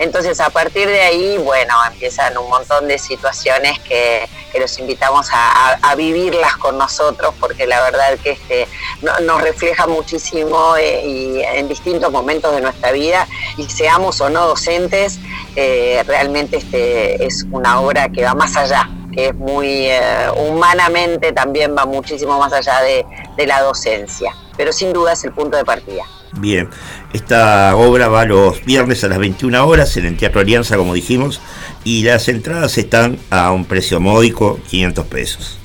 Entonces, 0.00 0.40
a 0.40 0.50
partir 0.50 0.88
de 0.88 1.00
ahí, 1.02 1.38
bueno, 1.38 1.74
empiezan 1.86 2.36
un 2.36 2.48
montón 2.50 2.88
de 2.88 2.98
situaciones 2.98 3.78
que, 3.80 4.28
que 4.50 4.58
los 4.58 4.76
invitamos 4.80 5.28
a, 5.32 5.94
vivirlas 5.94 6.56
con 6.56 6.76
nosotros, 6.78 7.32
porque 7.38 7.66
la 7.66 7.80
verdad 7.82 8.18
que 8.22 8.30
este, 8.32 8.66
no- 9.02 9.18
nos 9.20 9.40
refleja 9.40 9.86
muchísimo 9.86 10.76
eh, 10.76 11.02
y 11.06 11.40
en 11.42 11.68
distintos 11.68 12.10
momentos 12.10 12.52
de 12.54 12.60
nuestra 12.60 12.90
vida, 12.90 13.28
y 13.56 13.68
seamos 13.70 14.20
o 14.20 14.28
no 14.30 14.46
docentes, 14.48 15.18
eh, 15.54 16.02
realmente 16.06 16.56
este, 16.56 17.24
es 17.24 17.46
una 17.52 17.80
obra 17.80 18.08
que 18.10 18.24
va 18.24 18.34
más 18.34 18.56
allá, 18.56 18.88
es 19.26 19.34
muy 19.34 19.86
eh, 19.86 20.00
humanamente 20.36 21.32
también 21.32 21.74
va 21.76 21.86
muchísimo 21.86 22.38
más 22.38 22.52
allá 22.52 22.80
de, 22.82 23.04
de 23.36 23.46
la 23.46 23.62
docencia, 23.62 24.34
pero 24.56 24.72
sin 24.72 24.92
duda 24.92 25.12
es 25.12 25.24
el 25.24 25.32
punto 25.32 25.56
de 25.56 25.64
partida. 25.64 26.04
Bien, 26.32 26.68
esta 27.12 27.74
obra 27.76 28.08
va 28.08 28.24
los 28.24 28.64
viernes 28.64 29.02
a 29.02 29.08
las 29.08 29.18
21 29.18 29.66
horas 29.66 29.96
en 29.96 30.06
el 30.06 30.16
Teatro 30.16 30.40
Alianza, 30.40 30.76
como 30.76 30.94
dijimos, 30.94 31.40
y 31.82 32.04
las 32.04 32.28
entradas 32.28 32.78
están 32.78 33.18
a 33.30 33.50
un 33.50 33.64
precio 33.64 34.00
módico, 34.00 34.60
500 34.68 35.06
pesos. 35.06 35.59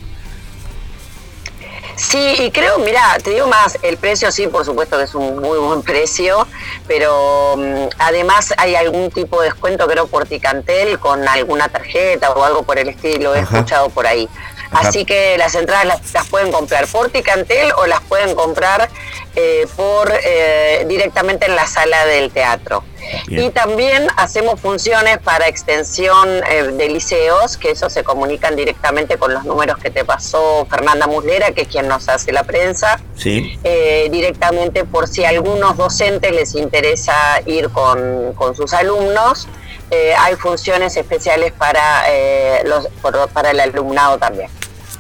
Sí, 1.96 2.36
y 2.40 2.52
creo, 2.52 2.78
mira, 2.80 3.18
te 3.24 3.30
digo 3.32 3.48
más, 3.48 3.78
el 3.82 3.98
precio 3.98 4.32
sí, 4.32 4.48
por 4.48 4.66
supuesto 4.66 4.98
que 4.98 5.04
es 5.06 5.16
un 5.16 5.40
muy 5.40 5.58
buen 5.58 5.82
precio, 5.84 6.48
pero 6.88 7.56
mm, 7.58 7.88
además 8.00 8.54
hay 8.58 8.76
algún 8.76 9.10
tipo 9.12 9.40
de 9.42 9.46
descuento, 9.50 9.88
creo, 9.88 10.08
por 10.08 10.26
Ticantel 10.26 11.00
con 11.00 11.28
alguna 11.28 11.70
tarjeta 11.70 12.32
o 12.32 12.44
algo 12.44 12.64
por 12.64 12.78
el 12.78 12.90
estilo, 12.90 13.34
he 13.34 13.40
Ajá. 13.40 13.58
escuchado 13.58 13.90
por 13.90 14.06
ahí. 14.08 14.28
Así 14.76 15.06
que 15.06 15.38
las 15.38 15.56
entradas 15.56 15.86
las, 15.86 16.14
las 16.14 16.28
pueden 16.28 16.52
comprar 16.52 16.88
por 16.88 17.10
Ticantel 17.10 17.72
o 17.78 17.86
las 17.86 18.02
pueden 18.02 18.36
comprar 18.36 18.90
eh, 19.36 19.68
por 19.76 20.12
eh, 20.24 20.86
directamente 20.88 21.46
en 21.46 21.56
la 21.56 21.66
sala 21.68 22.06
del 22.06 22.32
teatro. 22.32 22.84
Bien. 23.28 23.44
Y 23.46 23.50
también 23.52 24.08
hacemos 24.18 24.60
funciones 24.60 25.20
para 25.20 25.48
extensión 25.48 26.28
eh, 26.50 26.64
de 26.74 26.90
liceos, 26.90 27.56
que 27.58 27.72
eso 27.72 27.90
se 27.90 28.04
comunican 28.04 28.56
directamente 28.56 29.18
con 29.18 29.34
los 29.34 29.44
números 29.46 29.78
que 29.78 29.92
te 29.92 30.04
pasó 30.04 30.66
Fernanda 30.70 31.06
Muslera, 31.06 31.52
que 31.52 31.62
es 31.64 31.68
quien 31.68 31.88
nos 31.88 32.10
hace 32.10 32.32
la 32.32 32.44
prensa, 32.44 33.00
¿Sí? 33.16 33.60
eh, 33.64 34.08
directamente 34.12 34.86
por 34.86 35.08
si 35.08 35.24
a 35.24 35.30
algunos 35.30 35.78
docentes 35.78 36.32
les 36.32 36.56
interesa 36.56 37.14
ir 37.46 37.70
con, 37.70 38.34
con 38.34 38.56
sus 38.56 38.74
alumnos. 38.74 39.48
eh, 39.92 40.16
hay 40.18 40.34
funciones 40.36 40.98
especiales 40.98 41.52
para, 41.54 42.06
eh, 42.10 42.64
los, 42.66 42.88
por- 43.04 43.28
para 43.30 43.52
el 43.52 43.60
alumnado 43.60 44.18
también. 44.18 44.50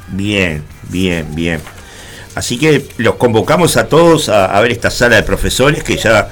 Bien, 0.07 0.63
bien, 0.89 1.33
bien. 1.35 1.61
Así 2.35 2.57
que 2.59 2.85
los 2.97 3.15
convocamos 3.15 3.77
a 3.77 3.87
todos 3.87 4.29
a, 4.29 4.45
a 4.57 4.61
ver 4.61 4.71
esta 4.71 4.89
sala 4.91 5.15
de 5.15 5.23
profesores 5.23 5.83
que 5.83 5.97
ya, 5.97 6.29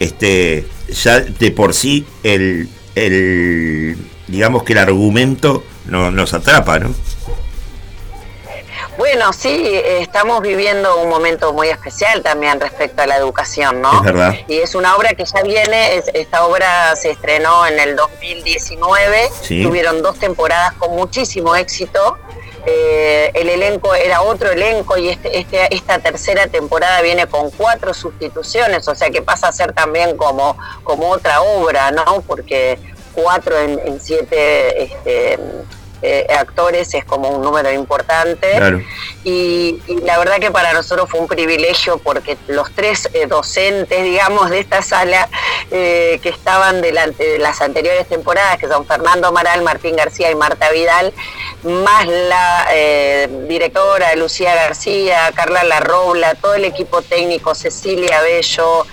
este, 0.00 0.66
ya 0.88 1.20
de 1.20 1.50
por 1.52 1.74
sí 1.74 2.06
el, 2.22 2.68
el 2.96 3.96
digamos 4.26 4.64
que 4.64 4.72
el 4.72 4.78
argumento 4.80 5.64
no, 5.86 6.10
nos 6.10 6.34
atrapa, 6.34 6.78
¿no? 6.80 6.94
Bueno, 8.96 9.32
sí, 9.32 9.70
estamos 9.84 10.40
viviendo 10.40 11.00
un 11.02 11.08
momento 11.08 11.52
muy 11.52 11.66
especial 11.68 12.22
también 12.22 12.60
respecto 12.60 13.02
a 13.02 13.06
la 13.06 13.16
educación, 13.16 13.80
¿no? 13.82 13.92
Es 13.98 14.02
verdad. 14.02 14.34
Y 14.46 14.58
es 14.58 14.76
una 14.76 14.94
obra 14.96 15.14
que 15.14 15.24
ya 15.24 15.42
viene, 15.42 15.96
es- 15.96 16.10
esta 16.14 16.46
obra 16.46 16.94
se 16.94 17.10
estrenó 17.10 17.66
en 17.66 17.80
el 17.80 17.96
2019, 17.96 19.30
Sí. 19.42 19.64
tuvieron 19.64 20.00
dos 20.00 20.18
temporadas 20.20 20.74
con 20.74 20.94
muchísimo 20.94 21.56
éxito. 21.56 22.16
Eh, 22.66 23.30
el 23.34 23.48
elenco 23.50 23.94
era 23.94 24.22
otro 24.22 24.50
elenco 24.50 24.96
y 24.96 25.10
este, 25.10 25.38
este- 25.38 25.74
esta 25.74 25.98
tercera 25.98 26.46
temporada 26.46 27.02
viene 27.02 27.26
con 27.26 27.50
cuatro 27.50 27.92
sustituciones, 27.92 28.88
o 28.88 28.94
sea 28.94 29.10
que 29.10 29.20
pasa 29.22 29.48
a 29.48 29.52
ser 29.52 29.72
también 29.72 30.16
como, 30.16 30.56
como 30.82 31.10
otra 31.10 31.42
obra, 31.42 31.90
¿no? 31.90 32.22
Porque 32.26 32.78
cuatro 33.12 33.58
en, 33.58 34.00
siete 34.00 34.82
este, 34.84 35.38
eh, 36.02 36.26
actores 36.36 36.94
es 36.94 37.04
como 37.04 37.28
un 37.28 37.42
número 37.42 37.70
importante. 37.70 38.50
Claro. 38.56 38.80
Y, 39.24 39.80
y 39.88 39.96
la 40.04 40.18
verdad 40.18 40.38
que 40.38 40.50
para 40.50 40.72
nosotros 40.74 41.08
fue 41.10 41.18
un 41.20 41.28
privilegio 41.28 41.96
porque 41.98 42.36
los 42.46 42.70
tres 42.74 43.08
eh, 43.14 43.26
docentes, 43.26 44.02
digamos, 44.04 44.50
de 44.50 44.60
esta 44.60 44.82
sala 44.82 45.28
eh, 45.70 46.20
que 46.22 46.28
estaban 46.28 46.82
delante 46.82 47.24
de 47.24 47.38
las 47.38 47.60
anteriores 47.62 48.06
temporadas, 48.08 48.58
que 48.58 48.68
son 48.68 48.86
Fernando 48.86 49.28
Amaral, 49.28 49.62
Martín 49.62 49.96
García 49.96 50.30
y 50.30 50.34
Marta 50.34 50.70
Vidal, 50.70 51.12
más 51.62 52.06
la 52.06 52.68
eh, 52.72 53.28
directora 53.48 54.14
Lucía 54.14 54.54
García, 54.54 55.32
Carla 55.34 55.64
Larrobla, 55.64 56.34
todo 56.34 56.54
el 56.54 56.64
equipo 56.66 57.00
técnico, 57.00 57.54
Cecilia 57.54 58.20
Bello, 58.20 58.86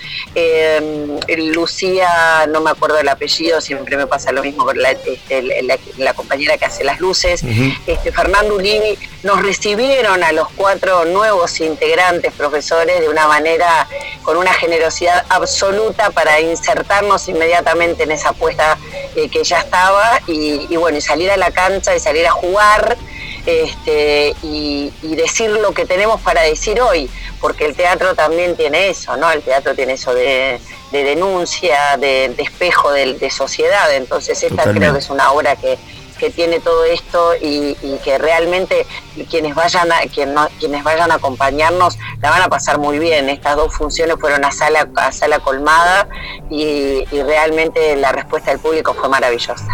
Lucía, 1.37 2.45
no 2.49 2.61
me 2.61 2.69
acuerdo 2.71 2.97
el 2.99 3.09
apellido, 3.09 3.61
siempre 3.61 3.97
me 3.97 4.07
pasa 4.07 4.31
lo 4.31 4.41
mismo 4.43 4.65
con 4.65 4.81
la, 4.81 4.91
este, 4.91 5.41
la- 5.63 5.77
la 5.97 6.13
compañera 6.13 6.57
que 6.57 6.65
hace 6.65 6.83
las 6.83 6.99
luces, 6.99 7.41
este, 7.87 8.11
Fernando 8.11 8.55
Ulini, 8.55 8.97
nos 9.23 9.41
recibieron 9.43 10.20
a 10.23 10.31
los 10.31 10.48
cuatro 10.56 11.06
nuevos 11.06 11.60
integrantes, 11.60 12.34
profesores, 12.34 12.99
de 13.02 13.10
una 13.10 13.27
manera, 13.27 13.88
con 14.23 14.38
una 14.38 14.53
generosidad 14.53 15.26
absoluta 15.30 16.10
para 16.11 16.39
insertarnos 16.39 17.27
inmediatamente 17.27 18.03
en 18.03 18.11
esa 18.11 18.30
apuesta 18.30 18.77
eh, 19.15 19.30
que 19.30 19.43
ya 19.43 19.60
estaba 19.60 20.19
y, 20.27 20.68
y 20.69 20.76
bueno, 20.77 20.98
y 20.98 21.02
salir 21.02 21.31
a 21.31 21.38
la 21.38 21.52
cancha 21.52 21.95
y 21.95 21.99
salir 21.99 22.26
a 22.27 22.31
jugar 22.31 22.98
este, 23.45 24.35
y, 24.43 24.93
y 25.02 25.15
decir 25.15 25.49
lo 25.49 25.73
que 25.73 25.85
tenemos 25.85 26.22
para 26.22 26.41
decir 26.43 26.80
hoy, 26.80 27.10
porque 27.39 27.65
el 27.65 27.76
teatro 27.76 28.14
también 28.14 28.56
tiene 28.56 28.89
eso, 28.89 29.18
¿no? 29.18 29.31
El 29.31 29.41
teatro 29.41 29.73
tiene 29.73 29.93
eso 29.93 30.14
de, 30.14 30.60
de 30.91 31.03
denuncia, 31.03 31.98
de, 31.98 32.30
de 32.30 32.43
espejo 32.43 32.91
de, 32.91 33.15
de 33.15 33.30
sociedad, 33.31 33.91
entonces 33.95 34.38
esta 34.43 34.49
Totalmente. 34.57 34.80
creo 34.80 34.93
que 34.93 34.99
es 34.99 35.10
una 35.10 35.31
obra 35.31 35.56
que, 35.56 35.77
que 36.22 36.30
tiene 36.30 36.60
todo 36.60 36.85
esto 36.85 37.31
y, 37.41 37.76
que 38.03 38.19
realmente 38.19 38.85
quienes 39.30 39.56
vayan 39.56 39.91
a 39.91 40.02
quien 40.02 40.35
no- 40.35 40.48
quienes 40.60 40.84
vayan 40.84 41.10
a 41.11 41.15
acompañarnos 41.15 41.98
la 42.22 42.30
van 42.30 42.43
a 42.43 42.48
pasar 42.48 42.77
muy 42.77 42.99
bien. 42.99 43.27
Estas 43.27 43.56
dos 43.56 43.73
funciones 43.73 44.18
fueron 44.19 44.45
a 44.45 44.52
sala 44.52 44.88
a 44.98 45.11
sala 45.11 45.39
colmada 45.39 46.07
y, 46.52 47.03
y 47.11 47.23
realmente 47.23 47.95
la 47.95 48.11
respuesta 48.11 48.52
del 48.52 48.60
público 48.60 48.93
fue 48.93 49.10
maravillosa. 49.10 49.65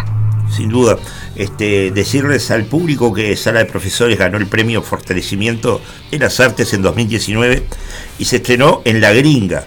Sin 0.56 0.70
duda. 0.70 0.96
Este, 1.36 1.90
decirles 1.90 2.50
al 2.50 2.64
público 2.64 3.12
que 3.12 3.36
Sala 3.36 3.58
de 3.58 3.66
Profesores 3.66 4.18
ganó 4.18 4.38
el 4.38 4.46
premio 4.46 4.82
Fortalecimiento 4.82 5.82
de 6.10 6.18
las 6.18 6.40
Artes 6.40 6.72
en 6.72 6.80
2019 6.80 7.62
y 8.18 8.24
se 8.24 8.36
estrenó 8.36 8.80
en 8.86 9.02
La 9.02 9.12
Gringa. 9.12 9.64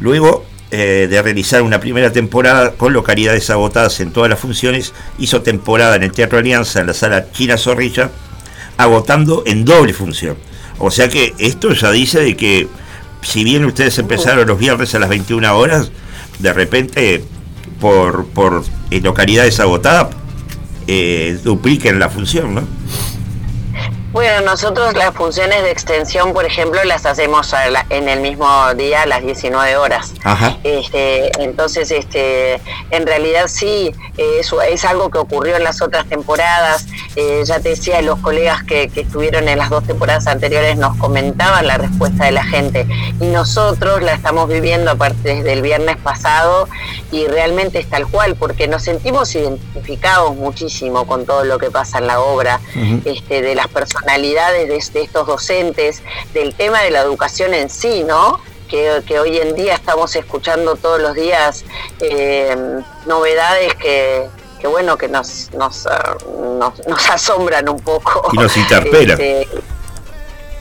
Luego 0.00 0.44
eh, 0.78 1.06
de 1.08 1.22
realizar 1.22 1.62
una 1.62 1.80
primera 1.80 2.12
temporada 2.12 2.72
con 2.72 2.92
localidades 2.92 3.48
agotadas 3.48 3.98
en 4.00 4.12
todas 4.12 4.28
las 4.28 4.38
funciones, 4.38 4.92
hizo 5.18 5.40
temporada 5.40 5.96
en 5.96 6.02
el 6.02 6.12
Teatro 6.12 6.38
Alianza 6.38 6.80
en 6.80 6.88
la 6.88 6.92
Sala 6.92 7.32
China 7.32 7.56
Zorrilla, 7.56 8.10
agotando 8.76 9.42
en 9.46 9.64
doble 9.64 9.94
función. 9.94 10.36
O 10.78 10.90
sea 10.90 11.08
que 11.08 11.34
esto 11.38 11.72
ya 11.72 11.90
dice 11.92 12.20
de 12.20 12.36
que 12.36 12.68
si 13.22 13.42
bien 13.42 13.64
ustedes 13.64 13.98
empezaron 13.98 14.46
los 14.46 14.58
viernes 14.58 14.94
a 14.94 14.98
las 14.98 15.08
21 15.08 15.56
horas, 15.56 15.90
de 16.40 16.52
repente 16.52 17.24
por, 17.80 18.26
por 18.26 18.62
eh, 18.90 19.00
localidades 19.00 19.58
agotadas, 19.60 20.14
eh, 20.86 21.38
dupliquen 21.42 21.98
la 21.98 22.10
función, 22.10 22.54
¿no? 22.54 22.62
Bueno, 24.12 24.40
nosotros 24.40 24.94
las 24.94 25.14
funciones 25.14 25.62
de 25.62 25.70
extensión, 25.70 26.32
por 26.32 26.46
ejemplo, 26.46 26.82
las 26.84 27.04
hacemos 27.04 27.52
a 27.52 27.68
la- 27.68 27.84
en 27.90 28.08
el 28.08 28.20
mismo 28.20 28.48
día 28.74 29.02
a 29.02 29.06
las 29.06 29.20
19 29.22 29.76
horas. 29.76 30.14
Ajá. 30.24 30.56
Este, 30.64 31.30
entonces, 31.42 31.90
este, 31.90 32.54
en 32.90 33.06
realidad 33.06 33.46
sí, 33.46 33.92
eh, 34.16 34.36
eso 34.40 34.62
es 34.62 34.84
algo 34.86 35.10
que 35.10 35.18
ocurrió 35.18 35.56
en 35.56 35.64
las 35.64 35.82
otras 35.82 36.06
temporadas. 36.06 36.86
Eh, 37.16 37.42
ya 37.44 37.60
te 37.60 37.70
decía, 37.70 38.00
los 38.00 38.18
colegas 38.20 38.62
que, 38.64 38.88
que 38.88 39.02
estuvieron 39.02 39.48
en 39.48 39.58
las 39.58 39.68
dos 39.68 39.84
temporadas 39.84 40.26
anteriores 40.28 40.78
nos 40.78 40.96
comentaban 40.96 41.66
la 41.66 41.76
respuesta 41.76 42.24
de 42.24 42.30
la 42.32 42.44
gente 42.44 42.86
y 43.20 43.24
nosotros 43.26 44.02
la 44.02 44.14
estamos 44.14 44.48
viviendo 44.48 44.92
aparte 44.92 45.34
desde 45.34 45.52
el 45.52 45.60
viernes 45.62 45.96
pasado 45.98 46.68
y 47.12 47.26
realmente 47.26 47.80
es 47.80 47.90
tal 47.90 48.06
cual, 48.06 48.34
porque 48.36 48.66
nos 48.66 48.82
sentimos 48.84 49.34
identificados 49.34 50.34
muchísimo 50.36 51.06
con 51.06 51.26
todo 51.26 51.44
lo 51.44 51.58
que 51.58 51.70
pasa 51.70 51.98
en 51.98 52.06
la 52.06 52.20
obra 52.20 52.60
este, 53.04 53.42
de 53.42 53.54
las 53.54 53.66
personalidades 54.00 54.68
de, 54.68 54.98
de 54.98 55.04
estos 55.04 55.26
docentes, 55.26 56.02
del 56.34 56.54
tema 56.54 56.82
de 56.82 56.90
la 56.90 57.00
educación 57.00 57.54
en 57.54 57.70
sí, 57.70 58.04
¿no? 58.04 58.40
Que, 58.68 59.02
que 59.06 59.18
hoy 59.20 59.38
en 59.38 59.54
día 59.54 59.74
estamos 59.74 60.14
escuchando 60.16 60.74
todos 60.76 61.00
los 61.00 61.14
días 61.14 61.64
eh, 62.00 62.56
novedades 63.06 63.74
que, 63.76 64.26
que, 64.60 64.66
bueno, 64.66 64.98
que 64.98 65.08
nos, 65.08 65.50
nos, 65.52 65.86
ah, 65.86 66.16
nos, 66.58 66.86
nos 66.86 67.10
asombran 67.10 67.68
un 67.68 67.80
poco. 67.80 68.28
Y 68.32 68.36
nos 68.36 68.56
interpelan. 68.56 69.20
Este, 69.20 69.48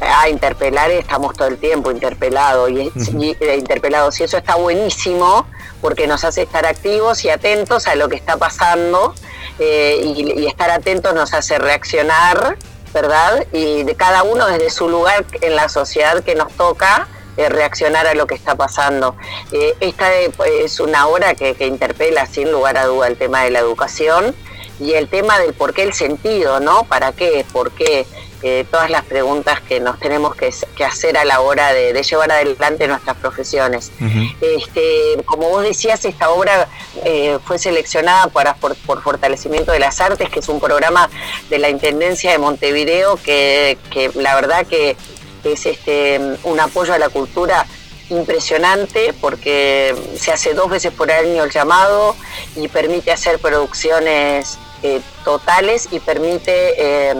a 0.01 0.29
interpelar 0.29 0.91
estamos 0.91 1.35
todo 1.35 1.47
el 1.47 1.57
tiempo 1.57 1.89
interpelados 1.89 2.69
y, 2.69 2.91
y- 3.17 3.37
eh, 3.39 3.55
interpelados 3.57 4.19
y 4.19 4.23
eso 4.25 4.37
está 4.37 4.55
buenísimo 4.55 5.47
porque 5.81 6.05
nos 6.05 6.23
hace 6.25 6.43
estar 6.43 6.65
activos 6.65 7.23
y 7.25 7.29
atentos 7.29 7.87
a 7.87 7.95
lo 7.95 8.07
que 8.09 8.17
está 8.17 8.37
pasando 8.37 9.15
eh, 9.57 10.01
y, 10.03 10.41
y 10.41 10.47
estar 10.47 10.69
atentos 10.69 11.13
nos 11.15 11.33
hace 11.33 11.57
reaccionar 11.57 12.57
verdad 12.95 13.45
y 13.51 13.83
de 13.83 13.95
cada 13.95 14.23
uno 14.23 14.47
desde 14.47 14.69
su 14.69 14.87
lugar 14.89 15.25
en 15.41 15.55
la 15.55 15.67
sociedad 15.67 16.23
que 16.23 16.33
nos 16.33 16.51
toca 16.53 17.07
eh, 17.37 17.49
reaccionar 17.49 18.07
a 18.07 18.13
lo 18.13 18.25
que 18.25 18.35
está 18.35 18.55
pasando 18.55 19.15
Eh, 19.51 19.75
esta 19.81 20.07
eh, 20.13 20.31
es 20.63 20.79
una 20.79 21.05
hora 21.07 21.35
que, 21.35 21.53
que 21.55 21.67
interpela 21.67 22.25
sin 22.25 22.51
lugar 22.51 22.77
a 22.77 22.85
duda 22.85 23.07
el 23.07 23.17
tema 23.17 23.43
de 23.43 23.51
la 23.51 23.59
educación 23.59 24.33
y 24.79 24.93
el 24.93 25.07
tema 25.09 25.37
del 25.39 25.53
por 25.53 25.73
qué 25.73 25.83
el 25.83 25.93
sentido, 25.93 26.59
¿no? 26.59 26.83
¿Para 26.85 27.11
qué? 27.11 27.45
¿Por 27.51 27.71
qué? 27.71 28.05
Eh, 28.47 28.63
todas 28.69 28.91
las 28.91 29.03
preguntas 29.03 29.59
que 29.59 29.79
nos 29.79 29.99
tenemos 29.99 30.35
que, 30.35 30.53
que 30.75 30.85
hacer 30.85 31.17
a 31.17 31.25
la 31.25 31.39
hora 31.41 31.73
de, 31.73 31.93
de 31.93 32.03
llevar 32.03 32.31
adelante 32.31 32.87
nuestras 32.87 33.17
profesiones. 33.17 33.91
Este, 34.39 35.23
como 35.25 35.49
vos 35.49 35.63
decías, 35.63 36.05
esta 36.05 36.29
obra 36.29 36.67
eh, 37.03 37.39
fue 37.43 37.57
seleccionada 37.57 38.27
para, 38.27 38.53
por, 38.53 38.75
por 38.75 39.01
Fortalecimiento 39.01 39.71
de 39.71 39.79
las 39.79 39.99
Artes, 39.99 40.29
que 40.29 40.41
es 40.41 40.47
un 40.47 40.59
programa 40.59 41.09
de 41.49 41.57
la 41.57 41.69
Intendencia 41.69 42.33
de 42.33 42.37
Montevideo, 42.37 43.15
que, 43.15 43.79
que 43.89 44.11
la 44.13 44.35
verdad 44.35 44.67
que 44.67 44.95
es 45.43 45.65
este, 45.65 46.21
un 46.43 46.59
apoyo 46.59 46.93
a 46.93 46.99
la 46.99 47.09
cultura 47.09 47.65
impresionante 48.11 49.11
porque 49.21 49.95
se 50.19 50.31
hace 50.31 50.53
dos 50.53 50.69
veces 50.69 50.93
por 50.93 51.11
año 51.11 51.45
el 51.45 51.49
llamado 51.49 52.15
y 52.55 52.67
permite 52.67 53.11
hacer 53.11 53.39
producciones 53.39 54.59
eh, 54.83 55.01
totales 55.23 55.87
y 55.89 55.99
permite 55.99 56.75
eh, 56.77 57.15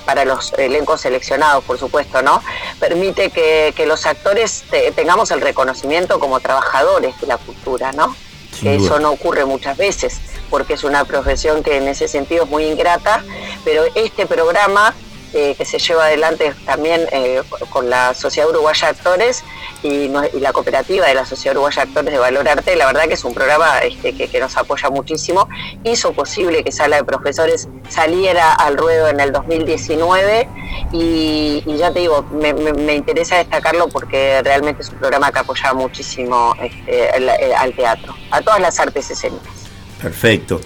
para 0.00 0.24
los 0.24 0.52
elencos 0.54 1.00
seleccionados, 1.02 1.64
por 1.64 1.78
supuesto, 1.78 2.22
¿no? 2.22 2.42
Permite 2.80 3.30
que, 3.30 3.72
que 3.76 3.86
los 3.86 4.06
actores 4.06 4.64
te- 4.70 4.90
tengamos 4.92 5.30
el 5.30 5.40
reconocimiento 5.40 6.18
como 6.20 6.40
trabajadores 6.40 7.20
de 7.20 7.26
la 7.26 7.38
cultura, 7.38 7.92
¿no? 7.92 8.14
Sin 8.52 8.70
Que 8.70 8.76
duda. 8.78 8.86
eso 8.86 8.98
no 9.00 9.10
ocurre 9.10 9.44
muchas 9.44 9.76
veces, 9.76 10.18
porque 10.50 10.74
es 10.74 10.84
una 10.84 11.04
profesión 11.04 11.62
que 11.62 11.76
en 11.76 11.88
ese 11.88 12.08
sentido 12.08 12.44
es 12.44 12.50
muy 12.50 12.64
ingrata, 12.64 13.22
pero 13.64 13.82
este 13.94 14.26
programa 14.26 14.94
eh, 15.36 15.54
que 15.54 15.66
se 15.66 15.78
lleva 15.78 16.06
adelante 16.06 16.54
también 16.64 17.02
eh, 17.12 17.42
con 17.68 17.90
la 17.90 18.14
Sociedad 18.14 18.48
Uruguaya 18.48 18.86
de 18.86 18.96
Actores 18.96 19.44
y, 19.82 20.08
la 20.40 20.54
cooperativa 20.54 21.06
de 21.06 21.12
la 21.12 21.26
Sociedad 21.26 21.54
Uruguaya 21.56 21.82
de 21.82 21.88
Actores 21.90 22.12
de 22.14 22.18
Valor 22.18 22.48
Arte, 22.48 22.74
la 22.74 22.86
verdad 22.86 23.02
que 23.06 23.14
es 23.14 23.24
un 23.24 23.34
programa 23.34 23.80
este, 23.80 24.14
que, 24.14 24.40
nos 24.40 24.56
apoya 24.56 24.88
muchísimo. 24.88 25.46
Hizo 25.84 26.14
posible 26.14 26.64
que 26.64 26.72
Sala 26.72 26.96
de 26.96 27.04
Profesores 27.04 27.68
saliera 27.90 28.54
al 28.54 28.78
ruedo 28.78 29.08
en 29.08 29.20
el 29.20 29.30
2019 29.30 30.48
y, 30.92 31.62
ya 31.66 31.92
te 31.92 32.00
digo, 32.00 32.22
me, 32.32 32.54
me- 32.54 32.94
interesa 32.94 33.36
destacarlo 33.36 33.88
porque 33.88 34.40
realmente 34.42 34.80
es 34.80 34.88
un 34.88 34.96
programa 34.96 35.30
que 35.32 35.40
apoya 35.40 35.74
muchísimo 35.74 36.54
este, 36.62 37.10
al, 37.10 37.28
al 37.28 37.74
teatro, 37.74 38.14
a 38.30 38.40
todas 38.40 38.60
las 38.60 38.80
artes 38.80 39.10
escénicas. 39.10 39.52
Perfecto. 40.00 40.62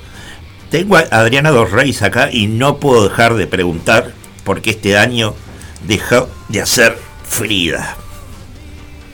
Tengo 0.71 0.97
a 0.97 1.01
Adriana 1.11 1.51
Dos 1.51 1.73
Reyes 1.73 2.03
acá 2.03 2.29
y 2.31 2.47
no 2.47 2.77
puedo 2.77 3.09
dejar 3.09 3.35
de 3.35 3.49
preguntar 3.49 4.20
por 4.51 4.63
qué 4.63 4.71
este 4.71 4.97
año 4.97 5.33
dejó 5.83 6.29
de 6.49 6.61
hacer 6.61 6.99
Frida. 7.23 7.97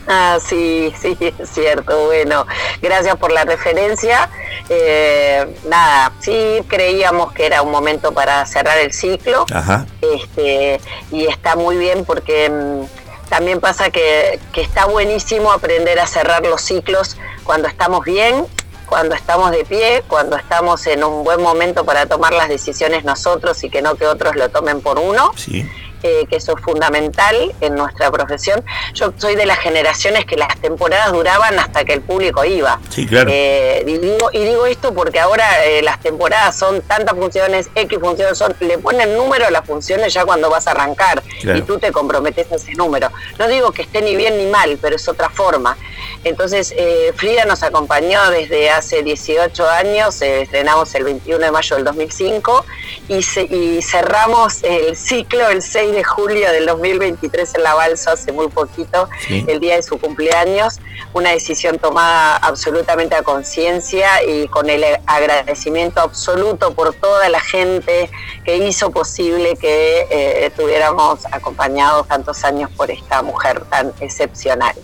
Ah, 0.07 0.39
sí, 0.43 0.91
sí, 0.99 1.15
es 1.19 1.49
cierto. 1.51 2.05
Bueno, 2.07 2.47
gracias 2.81 3.15
por 3.17 3.31
la 3.31 3.45
referencia. 3.45 4.31
Eh, 4.67 5.45
nada, 5.69 6.11
sí 6.21 6.57
creíamos 6.67 7.33
que 7.33 7.45
era 7.45 7.61
un 7.61 7.69
momento 7.69 8.13
para 8.13 8.43
cerrar 8.47 8.79
el 8.79 8.91
ciclo. 8.93 9.45
Ajá. 9.53 9.85
Este, 10.01 10.81
y 11.11 11.27
está 11.27 11.55
muy 11.55 11.77
bien 11.77 12.03
porque 12.03 12.49
mm, 12.49 13.29
también 13.29 13.59
pasa 13.59 13.91
que, 13.91 14.39
que 14.51 14.61
está 14.61 14.85
buenísimo 14.85 15.51
aprender 15.51 15.99
a 15.99 16.07
cerrar 16.07 16.43
los 16.47 16.61
ciclos 16.63 17.15
cuando 17.43 17.67
estamos 17.67 18.03
bien, 18.03 18.47
cuando 18.87 19.15
estamos 19.15 19.51
de 19.51 19.65
pie, 19.65 20.03
cuando 20.07 20.35
estamos 20.37 20.87
en 20.87 21.03
un 21.03 21.23
buen 21.23 21.41
momento 21.41 21.85
para 21.85 22.05
tomar 22.07 22.33
las 22.33 22.49
decisiones 22.49 23.03
nosotros 23.03 23.63
y 23.63 23.69
que 23.69 23.81
no 23.81 23.95
que 23.95 24.07
otros 24.07 24.35
lo 24.35 24.49
tomen 24.49 24.81
por 24.81 24.97
uno 24.97 25.31
Sí. 25.35 25.69
Eh, 26.03 26.25
que 26.29 26.35
eso 26.37 26.55
es 26.57 26.63
fundamental 26.63 27.53
en 27.61 27.75
nuestra 27.75 28.11
profesión. 28.11 28.63
Yo 28.93 29.13
soy 29.17 29.35
de 29.35 29.45
las 29.45 29.57
generaciones 29.59 30.25
que 30.25 30.35
las 30.37 30.55
temporadas 30.59 31.11
duraban 31.11 31.57
hasta 31.59 31.83
que 31.85 31.93
el 31.93 32.01
público 32.01 32.43
iba. 32.45 32.79
Sí, 32.89 33.05
claro. 33.05 33.29
Eh, 33.33 33.83
y, 33.87 33.97
digo, 33.97 34.29
y 34.33 34.39
digo 34.45 34.65
esto 34.65 34.93
porque 34.93 35.19
ahora 35.19 35.65
eh, 35.65 35.81
las 35.81 35.99
temporadas 36.01 36.57
son 36.57 36.81
tantas 36.81 37.15
funciones, 37.15 37.69
X 37.75 37.99
funciones 37.99 38.37
son, 38.37 38.55
le 38.59 38.77
ponen 38.77 39.15
número 39.15 39.45
a 39.47 39.51
las 39.51 39.65
funciones 39.65 40.13
ya 40.13 40.25
cuando 40.25 40.49
vas 40.49 40.67
a 40.67 40.71
arrancar 40.71 41.21
Claro. 41.41 41.59
y 41.59 41.61
tú 41.61 41.77
te 41.79 41.91
comprometes 41.91 42.51
a 42.51 42.55
ese 42.55 42.73
número. 42.73 43.09
No 43.37 43.47
digo 43.47 43.71
que 43.71 43.83
esté 43.83 44.01
ni 44.01 44.15
bien 44.15 44.37
ni 44.37 44.45
mal, 44.47 44.77
pero 44.81 44.95
es 44.95 45.07
otra 45.07 45.29
forma. 45.29 45.77
Entonces, 46.23 46.73
Frida 47.15 47.45
nos 47.45 47.63
acompañó 47.63 48.29
desde 48.31 48.69
hace 48.69 49.03
18 49.03 49.69
años, 49.69 50.21
estrenamos 50.21 50.93
el 50.95 51.03
21 51.05 51.45
de 51.45 51.51
mayo 51.51 51.75
del 51.75 51.85
2005 51.85 52.65
y, 53.07 53.21
se- 53.23 53.43
y 53.43 53.81
cerramos 53.81 54.63
el 54.63 54.95
ciclo 54.97 55.47
el 55.49 55.61
6 55.61 55.86
de 55.91 56.03
julio 56.03 56.51
del 56.51 56.65
2023 56.65 57.55
en 57.55 57.63
La 57.63 57.73
Balsa, 57.73 58.11
hace 58.13 58.31
muy 58.31 58.47
poquito, 58.47 59.09
Sí. 59.27 59.45
el 59.47 59.59
día 59.59 59.75
de 59.75 59.83
su 59.83 59.97
cumpleaños. 59.99 60.79
Una 61.13 61.31
decisión 61.31 61.79
tomada 61.79 62.37
absolutamente 62.37 63.15
a 63.15 63.23
conciencia 63.23 64.23
y 64.23 64.47
con 64.47 64.69
el 64.69 64.83
agradecimiento 65.05 66.01
absoluto 66.01 66.73
por 66.73 66.93
toda 66.93 67.29
la 67.29 67.39
gente 67.39 68.09
que 68.45 68.57
hizo 68.57 68.91
posible 68.91 69.55
que 69.55 70.01
eh, 70.09 70.45
estuviéramos 70.45 71.25
acompañados 71.31 72.07
tantos 72.07 72.43
años 72.43 72.69
por 72.75 72.91
esta 72.91 73.21
mujer 73.21 73.61
tan 73.69 73.93
excepcional. 73.99 74.75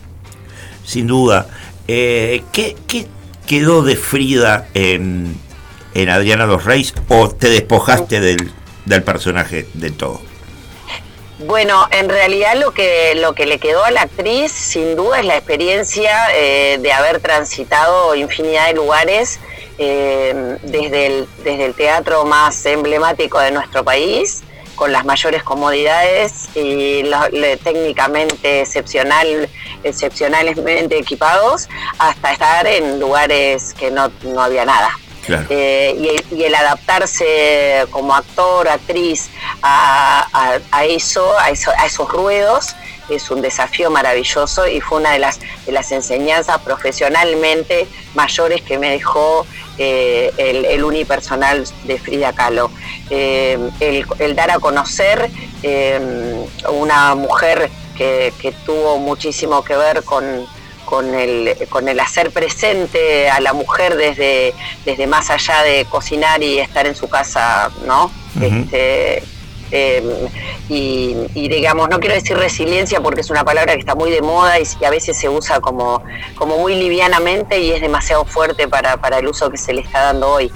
Sin 0.86 1.08
duda. 1.08 1.48
Eh, 1.88 2.44
¿qué, 2.52 2.76
qué 2.88 3.08
quedó 3.46 3.82
de 3.84 3.96
Frida 3.96 4.68
en, 4.74 5.38
en 5.94 6.10
Adriana 6.10 6.46
Dos 6.46 6.64
Reyes 6.66 6.94
o 7.10 7.30
te 7.30 7.50
despojaste 7.50 8.20
del, 8.22 8.52
del 8.86 9.04
personaje 9.04 9.68
del 9.74 9.96
todo? 9.96 10.22
Bueno, 11.46 11.88
en 11.92 12.08
realidad 12.08 12.56
lo 12.56 12.72
que, 12.72 13.16
lo 13.16 13.34
que 13.34 13.46
le 13.46 13.60
quedó 13.60 13.84
a 13.84 13.92
la 13.92 14.04
actriz 14.04 14.52
sin 14.52 14.96
duda 14.96 15.20
es 15.20 15.26
la 15.26 15.36
experiencia 15.36 16.28
eh, 16.34 16.78
de 16.80 16.92
haber 16.94 17.20
transitado 17.20 18.16
infinidad 18.16 18.68
de 18.68 18.74
lugares 18.74 19.40
eh, 19.78 20.58
desde, 20.64 21.08
el, 21.08 21.28
desde 21.44 21.66
el 21.66 21.74
teatro 21.74 22.24
más 22.24 22.66
emblemático 22.66 23.40
de 23.40 23.52
nuestro 23.52 23.84
país, 23.84 24.42
con 24.76 24.94
las 24.94 25.04
mayores 25.04 25.44
comodidades 25.44 26.48
y 26.56 27.04
técnicamente 27.62 28.62
excepcional, 28.62 29.50
excepcionalmente 29.84 30.98
equipados, 30.98 31.68
hasta 31.98 32.32
estar 32.32 32.68
en 32.68 33.02
lugares 33.02 33.74
que 33.74 33.92
no, 33.92 34.10
no 34.24 34.42
había 34.42 34.64
nada. 34.64 34.98
Eh, 35.50 35.96
y, 36.32 36.44
el- 36.44 36.56
adaptarse 36.56 37.86
como 37.92 38.14
actor, 38.16 38.68
actriz 38.68 39.30
a, 39.62 40.28
a- 40.72 40.86
eso, 40.86 41.38
a 41.40 41.50
eso, 41.50 41.72
a 41.78 41.86
esos 41.86 42.10
ruedos, 42.10 42.76
es 43.10 43.30
un 43.32 43.42
desafío 43.42 43.90
maravilloso 43.90 44.68
y 44.68 44.80
fue 44.82 45.00
una 45.00 45.12
de 45.12 45.20
las, 45.20 45.40
de 45.66 45.72
las 45.72 45.92
enseñanzas 45.92 46.60
profesionalmente 46.62 47.88
mayores 48.16 48.62
que 48.62 48.78
me 48.80 48.92
dejó 48.92 49.46
eh, 49.78 50.32
el, 50.38 50.66
el 50.66 50.84
unipersonal 50.84 51.66
de 51.84 51.98
Frida 52.00 52.34
Kahlo. 52.34 52.72
Eh, 53.10 53.58
el, 53.80 54.36
dar 54.36 54.52
a 54.52 54.60
conocer 54.60 55.30
eh, 55.64 56.46
una 56.70 57.16
mujer 57.16 57.70
que 57.98 58.54
tuvo 58.66 58.98
muchísimo 58.98 59.64
que 59.64 59.76
ver 59.76 60.04
con, 60.04 60.48
con 60.86 61.14
el, 61.14 61.56
con 61.70 61.88
el 61.88 62.00
hacer 62.00 62.32
presente 62.32 63.30
a 63.30 63.40
la 63.40 63.54
mujer 63.54 63.96
desde, 63.96 64.54
desde 64.86 65.08
más 65.08 65.30
allá 65.30 65.62
de 65.64 65.86
cocinar 65.86 66.42
y 66.44 66.60
estar 66.60 66.86
en 66.88 66.96
su 66.96 67.10
casa, 67.10 67.72
¿no? 67.86 68.12
Este, 68.42 69.24
eh, 69.72 70.30
y, 70.70 71.16
y 71.34 71.48
digamos, 71.48 71.90
no 71.90 72.00
quiero 72.00 72.14
decir 72.14 72.38
resiliencia 72.38 73.02
porque 73.02 73.22
es 73.22 73.30
una 73.32 73.44
palabra 73.44 73.74
que 73.74 73.80
está 73.80 73.96
muy 73.96 74.12
de 74.12 74.22
moda 74.22 74.60
y, 74.60 74.64
y 74.80 74.86
a 74.86 74.92
veces 74.92 75.18
se 75.20 75.30
usa 75.30 75.62
como, 75.62 76.04
como 76.36 76.60
muy 76.60 76.76
livianamente 76.76 77.60
y 77.60 77.72
es 77.72 77.82
demasiado 77.82 78.24
fuerte 78.24 78.68
para, 78.68 78.98
para 78.98 79.18
el 79.18 79.28
uso 79.28 79.50
que 79.50 79.58
se 79.58 79.74
le 79.74 79.82
está 79.82 80.04
dando 80.04 80.30
hoy, 80.30 80.52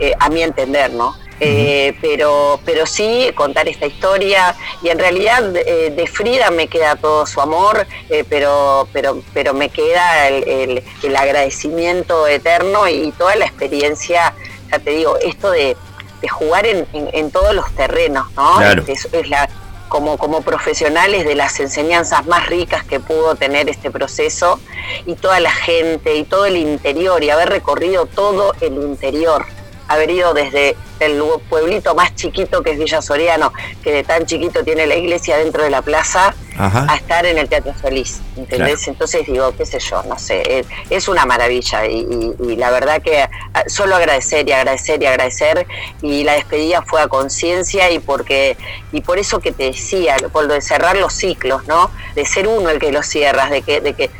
eh, 0.00 0.12
a 0.20 0.28
mi 0.28 0.42
entender, 0.42 0.92
¿no? 0.92 1.16
Eh, 1.40 1.94
pero, 2.00 2.58
pero 2.64 2.84
sí 2.84 3.30
contar 3.36 3.68
esta 3.68 3.86
historia 3.86 4.56
y 4.82 4.88
en 4.88 4.98
realidad 4.98 5.54
eh, 5.56 5.92
de 5.96 6.06
Frida 6.08 6.50
me 6.50 6.66
queda 6.66 6.96
todo 6.96 7.26
su 7.26 7.40
amor, 7.40 7.86
eh, 8.10 8.24
pero, 8.28 8.88
pero, 8.92 9.22
pero 9.32 9.54
me 9.54 9.68
queda 9.68 10.26
el, 10.28 10.48
el- 10.48 10.82
el 11.02 11.16
agradecimiento 11.16 12.26
eterno 12.26 12.88
y 12.88 13.12
toda 13.12 13.36
la 13.36 13.46
experiencia, 13.46 14.34
ya 14.70 14.78
te 14.80 14.90
digo, 14.90 15.16
esto 15.18 15.50
de, 15.50 15.76
de 16.20 16.28
jugar 16.28 16.66
en, 16.66 16.86
en- 16.92 17.08
en 17.12 17.30
todos 17.30 17.54
los 17.54 17.70
terrenos, 17.76 18.26
¿no? 18.36 18.56
Claro. 18.56 18.82
Es, 18.88 19.08
es 19.12 19.28
la, 19.28 19.48
como, 19.88 20.18
como 20.18 20.42
profesionales 20.42 21.24
de 21.24 21.34
las 21.34 21.60
enseñanzas 21.60 22.26
más 22.26 22.46
ricas 22.48 22.84
que 22.84 23.00
pudo 23.00 23.36
tener 23.36 23.68
este 23.70 23.90
proceso 23.90 24.60
y 25.06 25.14
toda 25.14 25.40
la 25.40 25.52
gente 25.52 26.16
y 26.16 26.24
todo 26.24 26.46
el 26.46 26.56
interior 26.56 27.22
y 27.22 27.30
haber 27.30 27.48
recorrido 27.48 28.06
todo 28.06 28.54
el 28.60 28.74
interior 28.74 29.46
haber 29.88 30.10
ido 30.10 30.34
desde 30.34 30.76
el 31.00 31.22
pueblito 31.48 31.94
más 31.94 32.14
chiquito 32.14 32.62
que 32.62 32.72
es 32.72 32.78
Villa 32.78 33.00
Soriano, 33.02 33.52
que 33.82 33.92
de 33.92 34.04
tan 34.04 34.26
chiquito 34.26 34.62
tiene 34.64 34.86
la 34.86 34.96
iglesia 34.96 35.36
dentro 35.38 35.62
de 35.62 35.70
la 35.70 35.80
plaza, 35.82 36.34
Ajá. 36.56 36.86
a 36.88 36.96
estar 36.96 37.24
en 37.24 37.38
el 37.38 37.48
Teatro 37.48 37.72
Solís, 37.80 38.20
¿entendés? 38.36 38.78
Claro. 38.78 38.92
Entonces 38.92 39.26
digo, 39.26 39.54
qué 39.56 39.64
sé 39.64 39.78
yo, 39.78 40.02
no 40.04 40.18
sé, 40.18 40.58
es, 40.58 40.66
es 40.90 41.06
una 41.08 41.24
maravilla 41.24 41.86
y, 41.86 42.00
y- 42.00 42.52
y 42.52 42.56
la 42.56 42.70
verdad 42.70 43.00
que 43.00 43.20
ah, 43.20 43.30
solo 43.68 43.94
agradecer 43.94 44.48
y 44.48 44.52
agradecer 44.52 45.00
y 45.02 45.06
agradecer 45.06 45.66
y 46.02 46.24
la 46.24 46.32
despedida 46.34 46.82
fue 46.82 47.00
a 47.00 47.06
conciencia 47.08 47.90
y 47.92 48.00
porque 48.00 48.56
y 48.92 49.00
por 49.02 49.18
eso 49.18 49.38
que 49.38 49.52
te 49.52 49.64
decía, 49.64 50.16
por 50.32 50.46
lo 50.46 50.54
de 50.54 50.60
cerrar 50.60 50.96
los 50.96 51.12
ciclos, 51.14 51.64
¿no? 51.68 51.90
De 52.16 52.24
ser 52.26 52.48
uno 52.48 52.70
el 52.70 52.80
que 52.80 52.90
los 52.90 53.06
cierras, 53.06 53.50
de 53.50 53.62
que, 53.62 53.80
de 53.80 53.94
que 53.94 54.04
eh, 54.04 54.10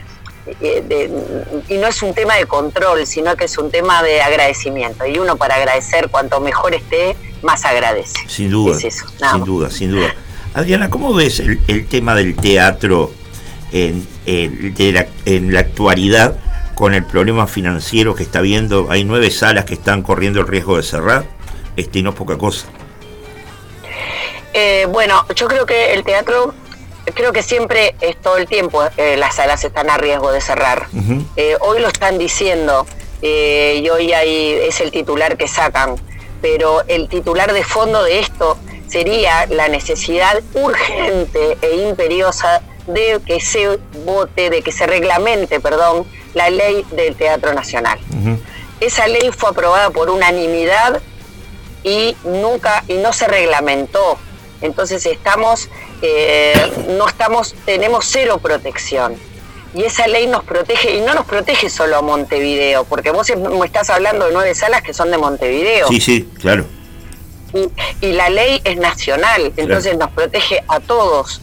de- 0.61 1.11
y 1.69 1.77
no 1.79 1.87
es 1.89 2.03
un 2.03 2.15
tema 2.15 2.37
de 2.37 2.47
control, 2.47 3.07
sino 3.07 3.37
que 3.37 3.45
es 3.47 3.59
un 3.59 3.71
tema 3.71 4.03
de 4.03 4.21
agradecimiento. 4.23 5.07
Y 5.07 5.19
uno 5.19 5.37
para 5.37 5.57
agradecer, 5.57 6.09
cuanto 6.11 6.41
mejor 6.41 6.75
esté, 6.75 7.17
más 7.43 7.65
agradece. 7.65 8.19
Sin 8.29 8.51
duda. 8.51 8.77
Es 8.77 8.85
eso, 8.85 9.07
nada 9.21 9.35
sin 9.35 9.45
duda, 9.45 9.71
sin 9.71 9.91
duda. 9.93 10.15
Adriana, 10.55 10.91
¿cómo 10.91 11.13
ves 11.15 11.41
el, 11.41 11.61
el 11.69 11.87
tema 11.87 12.15
del 12.15 12.35
teatro 12.37 13.13
en, 13.73 14.07
en- 14.27 14.75
de 14.75 14.93
la, 14.93 15.07
en 15.25 15.53
la 15.53 15.61
actualidad 15.61 16.37
con 16.75 16.95
el 16.95 17.05
problema 17.05 17.47
financiero 17.47 18.15
que 18.15 18.23
está 18.23 18.41
viendo? 18.41 18.89
Hay 18.91 19.05
nueve 19.05 19.31
salas 19.31 19.65
que 19.67 19.75
están 19.75 20.03
corriendo 20.03 20.41
el 20.41 20.47
riesgo 20.49 20.77
de 20.77 20.83
cerrar. 20.83 21.25
Este, 21.77 22.01
y 22.01 22.03
no 22.03 22.11
es 22.11 22.17
poca 22.17 22.37
cosa. 22.39 22.67
Eh, 24.53 24.87
bueno, 24.91 25.25
yo 25.37 25.47
creo 25.47 25.65
que 25.67 25.93
el 25.95 26.03
teatro, 26.03 26.55
creo 27.15 27.33
que 27.33 27.43
siempre 27.43 27.95
es 28.01 28.17
todo 28.17 28.37
el 28.37 28.47
tiempo, 28.47 28.83
eh, 28.97 29.17
las 29.17 29.37
salas 29.37 29.65
están 29.65 29.91
a 29.91 29.97
riesgo 29.97 30.33
de 30.33 30.41
cerrar. 30.41 30.87
Eh, 31.37 31.57
hoy 31.61 31.81
lo 31.81 31.89
están 31.89 32.19
diciendo 32.19 32.87
eh, 33.23 33.81
y 33.83 33.89
hoy 33.89 34.13
hay, 34.13 34.53
es 34.53 34.81
el 34.81 34.91
titular 34.91 35.37
que 35.37 35.49
sacan, 35.49 35.97
pero 36.41 36.83
el 36.89 37.09
titular 37.09 37.53
de 37.53 37.65
fondo 37.65 38.03
de 38.03 38.21
esto 38.21 38.59
sería 38.89 39.47
la 39.47 39.69
necesidad 39.69 40.41
urgente 40.55 41.59
e 41.61 41.77
imperiosa 41.89 42.63
de 42.87 43.21
que 43.25 43.41
se 43.41 43.79
vote, 44.05 44.51
de 44.51 44.63
que 44.63 44.73
se 44.73 44.87
reglamente, 44.87 45.61
perdón, 45.61 46.07
la 46.35 46.49
ley 46.51 46.85
del 46.93 47.15
Teatro 47.17 47.53
Nacional. 47.53 47.99
Esa 48.81 49.09
ley 49.09 49.31
fue 49.37 49.51
aprobada 49.51 49.91
por 49.91 50.09
unanimidad 50.09 51.03
y 51.83 52.17
nunca 52.25 52.85
y 52.89 52.95
no 52.95 53.13
se 53.13 53.29
reglamentó. 53.29 54.19
Entonces 54.61 55.05
estamos, 55.07 55.69
eh, 56.03 56.55
no 56.97 57.09
estamos, 57.09 57.55
tenemos 57.65 58.05
cero 58.07 58.39
protección. 58.39 59.17
Y 59.75 59.85
esa 59.85 60.07
ley 60.07 60.27
nos 60.27 60.45
protege, 60.45 60.97
y 60.97 61.01
no 61.03 61.13
nos 61.15 61.27
protege 61.27 61.69
solo 61.69 61.99
a 61.99 62.03
Montevideo, 62.03 62.85
porque 62.85 63.11
vos 63.11 63.31
me 63.37 63.67
estás 63.67 63.91
hablando 63.91 64.27
de 64.27 64.33
nueve 64.33 64.55
salas 64.55 64.83
que 64.83 64.95
son 64.95 65.11
de 65.11 65.19
Montevideo. 65.19 65.89
Sí, 65.89 66.01
sí, 66.01 66.29
claro. 66.41 66.65
Y, 67.53 68.07
y 68.07 68.13
la 68.13 68.31
ley 68.31 68.61
es 68.65 68.79
nacional, 68.79 69.53
entonces 69.57 69.97
nos 69.99 70.11
protege 70.13 70.65
a 70.69 70.81
todos. 70.81 71.43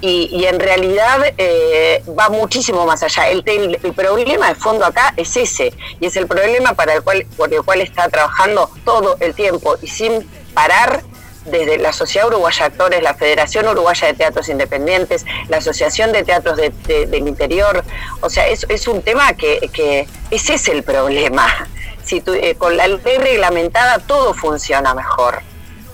Y, 0.00 0.28
y 0.32 0.46
en 0.46 0.58
realidad 0.58 1.20
eh, 1.38 2.02
va 2.18 2.28
muchísimo 2.28 2.86
más 2.86 3.02
allá. 3.02 3.30
El, 3.30 3.44
tel- 3.44 3.78
el 3.82 3.92
problema 3.92 4.48
de 4.48 4.54
fondo 4.56 4.84
acá 4.84 5.14
es 5.16 5.36
ese, 5.36 5.72
y 6.00 6.06
es 6.06 6.16
el 6.16 6.26
problema 6.26 6.74
para 6.74 6.94
el 6.94 7.02
cual, 7.02 7.24
por 7.36 7.52
el 7.54 7.62
cual 7.62 7.80
está 7.80 8.08
trabajando 8.08 8.68
todo 8.84 9.16
el 9.20 9.34
tiempo 9.34 9.76
y 9.80 9.86
sin 9.86 10.28
parar 10.54 11.02
desde 11.46 11.78
la 11.78 11.92
Sociedad 11.92 12.28
Uruguaya 12.28 12.58
de 12.68 12.72
Actores, 12.72 13.02
la 13.02 13.14
Federación 13.14 13.66
Uruguaya 13.68 14.08
de 14.08 14.14
Teatros 14.14 14.48
Independientes, 14.48 15.24
la 15.48 15.58
Asociación 15.58 16.12
de 16.12 16.22
Teatros 16.24 16.56
de- 16.56 16.70
de- 16.86 17.06
del 17.06 17.26
Interior. 17.28 17.84
O 18.20 18.28
sea, 18.30 18.46
es, 18.48 18.88
un 18.88 19.02
tema 19.02 19.32
que, 19.34 20.06
ese 20.30 20.54
es 20.54 20.68
el 20.68 20.82
problema. 20.82 21.46
Si 22.02 22.22
eh, 22.26 22.54
con 22.56 22.76
la 22.76 22.88
ley 22.88 23.18
reglamentada 23.18 23.98
todo 24.00 24.34
funciona 24.34 24.94
mejor 24.94 25.42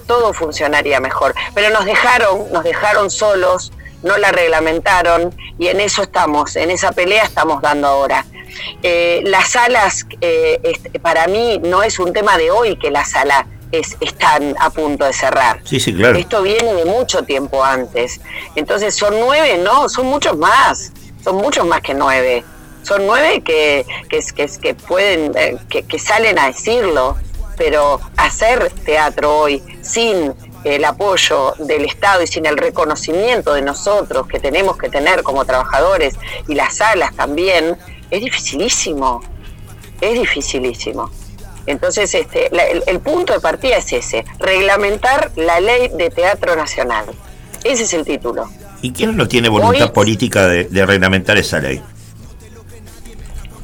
todo 0.07 0.33
funcionaría 0.33 1.01
mejor. 1.01 1.35
Pero 1.53 1.69
nos 1.71 1.85
dejaron, 1.85 2.51
nos 2.53 2.63
dejaron 2.63 3.11
solos, 3.11 3.73
no 4.05 4.17
la 4.19 4.31
reglamentaron 4.31 5.35
y 5.59 5.67
en 5.67 5.81
eso 5.81 6.05
estamos, 6.05 6.55
en 6.55 6.71
esa 6.71 6.93
pelea 6.93 7.25
estamos 7.25 7.61
dando 7.61 7.89
ahora. 7.89 8.25
Eh, 8.85 9.23
las 9.25 9.49
salas, 9.51 10.07
eh, 10.21 10.61
para 11.03 11.27
mí 11.27 11.59
no 11.65 11.83
es 11.83 11.99
un 11.99 12.13
tema 12.13 12.39
de 12.39 12.53
hoy 12.53 12.79
que 12.79 12.93
las 12.93 13.11
salas 13.11 13.47
es, 13.79 13.97
están 14.01 14.55
a 14.61 14.71
punto 14.71 15.05
de 15.05 15.13
cerrar. 15.13 15.61
Sí, 15.65 15.81
sí, 15.81 15.95
claro. 15.95 16.19
Esto 16.19 16.43
viene 16.43 16.75
de 16.75 16.85
mucho 16.85 17.23
tiempo 17.23 17.63
antes. 17.65 18.21
Entonces 18.55 18.95
son 18.95 19.15
nueve, 19.21 19.59
no, 19.59 19.89
son 19.89 20.07
muchos 20.07 20.37
más, 20.37 20.93
son 21.23 21.37
muchos 21.37 21.67
más 21.67 21.81
que 21.81 21.95
nueve. 21.95 22.45
Son 22.83 23.07
nueve 23.07 23.43
que, 23.43 23.85
que, 24.09 24.21
que, 24.35 24.47
que 24.47 24.75
pueden, 24.75 25.33
eh, 25.37 25.59
que, 25.69 25.83
que 25.83 25.99
salen 25.99 26.39
a 26.39 26.47
decirlo, 26.47 27.17
pero 27.57 28.01
hacer 28.17 28.71
teatro 28.85 29.39
hoy 29.39 29.63
sin 29.83 30.35
el 30.63 30.85
apoyo 30.85 31.55
del 31.59 31.85
Estado 31.85 32.23
y 32.23 32.27
sin 32.27 32.45
el 32.47 32.57
reconocimiento 32.57 33.55
de 33.55 33.63
nosotros 33.63 34.27
que 34.27 34.41
tenemos 34.41 34.77
que 34.77 34.89
tener 34.89 35.23
como 35.23 35.45
trabajadores 35.45 36.15
y 36.49 36.55
las 36.55 36.77
salas 36.77 37.15
también, 37.15 37.77
es 38.11 38.21
dificilísimo, 38.21 39.23
es 40.01 40.15
dificilísimo. 40.15 41.11
Entonces, 41.67 42.15
este, 42.15 42.49
la- 42.53 42.65
el, 42.67 42.83
el 42.87 43.01
punto 43.01 43.33
de 43.33 43.41
partida 43.41 43.77
es 43.77 43.93
ese, 43.93 44.25
reglamentar 44.39 45.33
la 45.37 45.61
ley 45.61 45.89
de 45.95 46.11
teatro 46.11 46.55
nacional. 46.57 47.07
Ese 47.65 47.85
es 47.85 47.93
el 47.95 48.05
título. 48.05 48.49
¿Y 48.83 48.93
quién 48.93 49.17
no 49.17 49.27
tiene 49.27 49.49
voluntad 49.49 49.87
Hoy- 49.87 49.93
política 49.93 50.47
de, 50.47 50.65
de 50.65 50.87
reglamentar 50.87 51.37
esa 51.39 51.59
ley? 51.59 51.83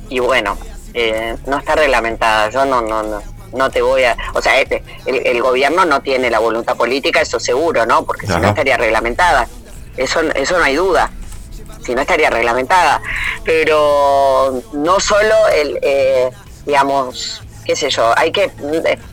Y 0.08 0.18
bueno, 0.18 0.58
eh, 0.94 1.36
no 1.46 1.58
está 1.58 1.74
reglamentada. 1.74 2.50
Yo 2.50 2.64
no, 2.64 2.82
no, 2.82 3.02
no, 3.02 3.22
no 3.52 3.70
te 3.70 3.80
voy 3.82 4.04
a. 4.04 4.16
O 4.34 4.42
sea, 4.42 4.60
este, 4.60 4.82
el, 5.06 5.24
el 5.26 5.40
gobierno 5.42 5.84
no 5.84 6.00
tiene 6.00 6.28
la 6.30 6.38
voluntad 6.38 6.76
política, 6.76 7.20
eso 7.20 7.38
seguro, 7.40 7.86
¿no? 7.86 8.04
Porque 8.04 8.26
si 8.26 8.32
no 8.32 8.48
estaría 8.48 8.76
reglamentada. 8.76 9.48
Eso, 9.96 10.20
eso 10.34 10.58
no 10.58 10.64
hay 10.64 10.76
duda. 10.76 11.10
Si 11.84 11.94
no 11.94 12.00
estaría 12.00 12.30
reglamentada. 12.30 13.00
Pero 13.44 14.62
no 14.72 15.00
solo 15.00 15.34
el, 15.54 15.78
eh, 15.82 16.30
digamos, 16.66 17.42
qué 17.64 17.76
sé 17.76 17.90
yo, 17.90 18.12
hay 18.18 18.32
que, 18.32 18.50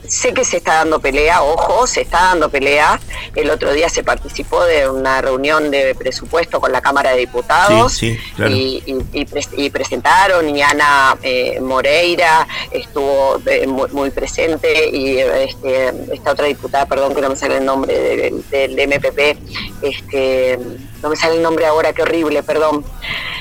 sé 0.07 0.33
que 0.33 0.43
se 0.43 0.57
está 0.57 0.75
dando 0.75 0.99
pelea, 0.99 1.41
ojo, 1.43 1.85
se 1.87 2.01
está 2.01 2.19
dando 2.23 2.49
pelea. 2.49 2.99
El 3.35 3.49
otro 3.51 3.71
día 3.73 3.89
se 3.89 4.03
participó 4.03 4.63
de 4.65 4.89
una 4.89 5.21
reunión 5.21 5.69
de 5.71 5.93
presupuesto 5.95 6.59
con 6.59 6.71
la 6.71 6.81
Cámara 6.81 7.11
de 7.11 7.17
Diputados 7.19 7.93
Sí, 7.93 8.15
sí, 8.15 8.19
claro. 8.35 8.51
y, 8.51 8.83
y- 8.85 9.19
y 9.21 9.25
pres- 9.25 9.49
y 9.55 9.69
presentaron 9.69 10.49
y 10.55 10.61
Ana 10.61 11.15
eh, 11.21 11.59
Moreira 11.61 12.47
estuvo 12.71 13.39
eh, 13.45 13.67
muy, 13.67 13.89
muy 13.91 14.09
presente 14.09 14.89
y 14.89 15.19
este, 15.19 15.93
esta 16.13 16.31
otra 16.31 16.45
diputada, 16.47 16.85
perdón 16.87 17.13
que 17.13 17.21
no 17.21 17.29
me 17.29 17.35
sale 17.35 17.57
el 17.57 17.65
nombre 17.65 17.93
del, 17.97 18.49
del 18.49 18.87
MPP, 18.87 19.37
este, 19.83 20.59
no 21.01 21.09
me 21.09 21.15
sale 21.15 21.35
el 21.35 21.41
nombre 21.41 21.65
ahora, 21.65 21.93
qué 21.93 22.01
horrible, 22.01 22.43
perdón. 22.43 22.83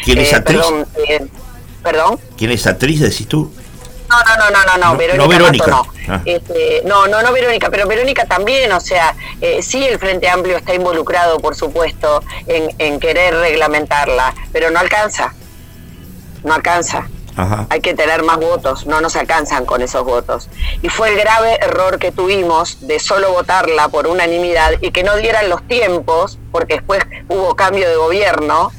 ¿Quién 0.05 0.19
es 0.19 0.33
Eh, 0.33 0.37
actriz? 0.37 0.59
Perdón, 0.61 0.87
eh, 1.09 1.27
perdón. 1.83 2.21
¿Quién 2.37 2.51
es 2.53 2.67
actriz, 2.67 3.01
decís 3.01 3.27
tú? 3.27 3.53
No, 4.09 4.17
no, 4.25 4.37
no, 4.37 4.51
no, 4.51 4.65
no, 4.65 4.79
no, 4.79 4.97
Verónica, 4.97 5.25
no 5.25 5.29
Verónica. 5.29 5.67
Mato 5.67 5.93
no. 6.09 6.15
Ah. 6.15 6.23
Este, 6.25 6.83
no, 6.85 7.07
no, 7.07 7.23
no 7.23 7.33
Verónica, 7.33 7.69
pero 7.71 7.87
Verónica 7.87 8.25
también, 8.25 8.73
o 8.73 8.81
sea, 8.81 9.15
eh, 9.41 9.63
sí 9.63 9.85
el 9.85 9.99
Frente 9.99 10.29
Amplio 10.29 10.57
está 10.57 10.75
involucrado, 10.75 11.39
por 11.39 11.55
supuesto, 11.55 12.23
en, 12.47 12.75
en 12.79 12.99
querer 12.99 13.35
reglamentarla, 13.35 14.35
pero 14.53 14.71
no 14.71 14.79
alcanza, 14.79 15.35
no 16.45 16.55
alcanza. 16.55 17.09
Ajá. 17.37 17.67
Hay 17.71 17.81
que 17.81 17.95
tener 17.95 18.25
más 18.25 18.39
votos, 18.39 18.87
no 18.87 19.01
nos 19.01 19.15
alcanzan 19.15 19.65
con 19.65 19.81
esos 19.81 20.03
votos. 20.05 20.49
Y 20.83 20.89
fue 20.89 21.11
el 21.11 21.17
grave 21.17 21.57
error 21.61 22.01
que 22.01 22.11
tuvimos 22.11 22.89
de 22.89 22.99
solo 22.99 23.31
votarla 23.31 23.89
por 23.89 24.09
unanimidad 24.09 24.73
y 24.81 24.91
que 24.91 25.05
no 25.05 25.15
dieran 25.17 25.49
los 25.49 25.63
tiempos, 25.69 26.39
porque 26.51 26.75
después 26.75 27.01
hubo 27.29 27.55
cambio 27.55 27.89
de 27.89 27.95
gobierno, 27.95 28.73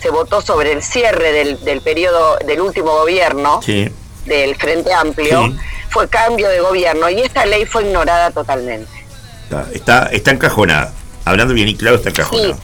se 0.00 0.10
votó 0.10 0.42
sobre 0.42 0.72
el 0.72 0.82
cierre 0.82 1.32
del, 1.32 1.64
del 1.64 1.80
periodo 1.80 2.36
del 2.44 2.60
último 2.60 2.92
gobierno 2.92 3.60
Sí. 3.62 3.90
Del 4.28 4.54
Frente 4.56 4.92
Amplio, 4.92 5.46
Sí. 5.46 5.56
fue 5.90 6.08
cambio 6.08 6.48
de 6.48 6.60
gobierno 6.60 7.08
y 7.10 7.20
esta 7.20 7.44
ley 7.46 7.64
fue 7.66 7.82
ignorada 7.84 8.30
totalmente. 8.30 8.90
Está, 9.44 9.66
está, 9.72 10.02
está 10.12 10.30
encajonada. 10.30 10.92
Hablando 11.24 11.54
bien 11.54 11.68
y 11.68 11.76
claro, 11.76 11.96
está 11.96 12.10
encajonada. 12.10 12.56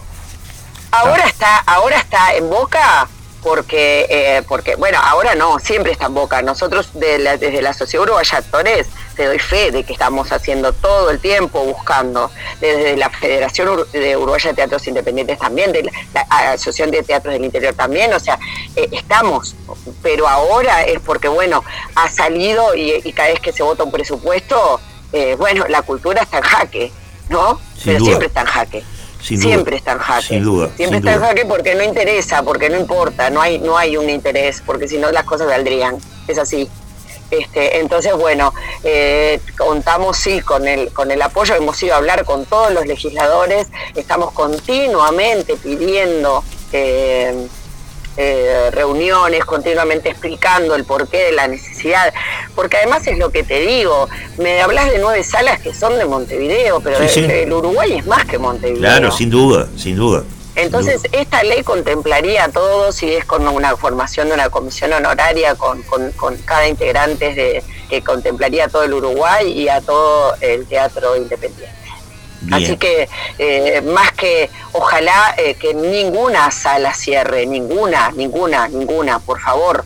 Ahora 0.93 1.27
está, 1.27 1.59
ahora 1.67 1.97
está 1.99 2.35
en 2.35 2.49
boca 2.49 3.09
porque, 3.43 4.07
eh, 4.09 4.43
porque 4.49 4.77
bueno, 4.77 4.99
ahora 5.03 5.35
no, 5.35 5.59
siempre 5.59 5.93
está 5.93 6.07
en 6.07 6.15
boca. 6.15 6.41
Nosotros 6.43 6.91
de 6.95 7.19
la- 7.19 7.37
desde 7.37 7.61
la 7.63 7.75
Sociedad 7.75 8.05
Uruguaya 8.05 8.39
Actores 8.39 8.87
te 9.15 9.27
doy 9.27 9.39
fe 9.39 9.71
de 9.71 9.85
que 9.85 9.93
estamos 9.93 10.33
haciendo 10.33 10.73
todo 10.73 11.11
el 11.11 11.19
tiempo 11.21 11.61
buscando, 11.65 12.31
desde 12.61 12.97
la 12.97 13.11
Federación 13.11 13.69
Ur- 13.69 13.87
de 13.91 14.17
Uruguaya 14.17 14.51
de 14.51 14.57
Teatros 14.57 14.87
Independientes 14.87 15.39
también, 15.39 15.73
de 15.73 15.83
la, 15.85 15.93
Asociación 16.53 16.91
de 16.91 17.03
Teatros 17.03 17.33
del 17.35 17.45
Interior 17.45 17.75
también, 17.75 18.13
o 18.13 18.21
sea, 18.21 18.39
eh, 18.77 18.89
estamos, 18.93 19.55
pero 20.03 20.29
ahora 20.29 20.83
es 20.83 21.01
porque, 21.01 21.29
bueno, 21.29 21.65
ha 21.95 22.11
salido 22.11 22.75
y, 22.75 23.01
y 23.05 23.13
cada 23.13 23.29
vez 23.31 23.41
que 23.41 23.53
se 23.53 23.63
vota 23.63 23.85
un 23.85 23.93
presupuesto, 23.93 24.81
eh, 25.13 25.37
bueno, 25.39 25.65
la 25.69 25.83
cultura 25.83 26.23
está 26.23 26.39
en 26.39 26.43
jaque, 26.45 26.93
¿no? 27.29 27.61
Sin 27.77 27.85
pero 27.85 27.99
duda. 28.01 28.07
siempre 28.09 28.27
está 28.29 28.41
en 28.43 28.47
jaque. 28.47 28.85
Sin 29.23 29.39
duda. 29.41 29.49
siempre 29.55 29.77
está 29.77 29.93
en 29.93 29.99
jaque. 30.01 30.27
Sin 30.27 30.45
duda, 30.45 30.67
Siempre 30.77 30.99
sin 30.99 31.09
está 31.09 31.17
duda. 31.19 31.31
en 31.31 31.37
jaque 31.37 31.47
porque 31.49 31.75
no 31.75 31.83
interesa, 31.83 32.43
porque 32.43 32.69
no 32.69 32.79
importa, 32.79 33.31
no 33.31 33.41
hay, 33.41 33.59
no 33.59 33.79
hay 33.79 33.97
un 33.97 34.11
interés, 34.11 34.63
porque 34.67 34.87
si 34.87 34.99
no 34.99 35.11
las 35.13 35.25
cosas 35.25 35.49
saldrían. 35.49 35.97
Es 36.29 36.37
así. 36.39 36.69
Este, 37.31 37.79
entonces, 37.81 38.13
bueno, 38.15 38.53
eh, 38.85 39.41
contamos 39.57 40.17
sí 40.17 40.41
con 40.41 40.69
el, 40.69 40.93
con 40.93 41.11
el 41.11 41.21
apoyo, 41.23 41.55
hemos 41.55 41.83
ido 41.83 41.95
a 41.95 41.97
hablar 41.99 42.25
con 42.25 42.45
todos 42.47 42.73
los 42.73 42.87
legisladores, 42.87 43.69
estamos 43.97 44.33
continuamente 44.33 45.57
pidiendo 45.57 46.45
eh, 46.73 47.47
eh, 48.17 48.71
reuniones, 48.73 49.45
continuamente 49.45 50.11
explicando 50.11 50.77
el 50.77 50.85
porqué 50.85 51.25
de 51.25 51.33
la 51.33 51.49
necesidad, 51.49 52.13
porque 52.55 52.77
además 52.77 53.05
es 53.09 53.19
lo 53.19 53.31
que 53.31 53.43
te 53.43 53.59
digo, 53.61 54.09
me 54.39 54.61
hablas 54.61 54.91
de 54.91 54.99
nueve 54.99 55.25
salas 55.25 55.61
que 55.61 55.75
son 55.75 55.99
de 55.99 56.05
Montevideo, 56.05 56.81
pero 56.81 56.99
Sí, 57.01 57.09
sí. 57.09 57.21
el, 57.25 57.31
el 57.31 57.53
Uruguay 57.53 57.95
es 57.95 58.07
más 58.07 58.25
que 58.27 58.39
Montevideo. 58.39 58.81
Claro, 58.81 59.11
sin 59.11 59.31
duda, 59.31 59.67
sin 59.77 59.97
duda. 59.97 60.23
Entonces, 60.57 61.03
esta 61.13 61.43
ley 61.43 61.63
contemplaría 61.65 62.45
a 62.45 62.49
todos 62.49 63.03
y 63.03 63.13
es 63.15 63.25
con 63.25 63.47
una 63.49 63.77
formación 63.77 64.29
de 64.29 64.35
una 64.35 64.51
comisión 64.51 64.93
honoraria 64.93 65.55
con, 65.57 65.83
con- 65.83 66.13
con 66.13 66.37
cada 66.39 66.69
integrante 66.69 67.35
de, 67.35 67.65
que 67.89 68.03
contemplaría 68.03 68.67
a 68.67 68.69
todo 68.69 68.85
el 68.85 68.95
Uruguay 68.95 69.51
y 69.51 69.69
a 69.69 69.81
todo 69.81 70.35
el 70.41 70.67
teatro 70.67 71.17
independiente. 71.17 71.75
Bien. 72.43 72.63
Así 72.63 72.77
que, 72.77 73.09
eh, 73.39 73.81
más 73.83 74.13
que, 74.13 74.51
ojalá 74.73 75.35
eh, 75.39 75.55
que 75.55 75.73
ninguna 75.75 76.51
sala 76.51 76.93
cierre, 76.95 77.47
ninguna, 77.47 78.13
ninguna, 78.13 78.69
ninguna, 78.69 79.19
por 79.19 79.41
favor. 79.41 79.85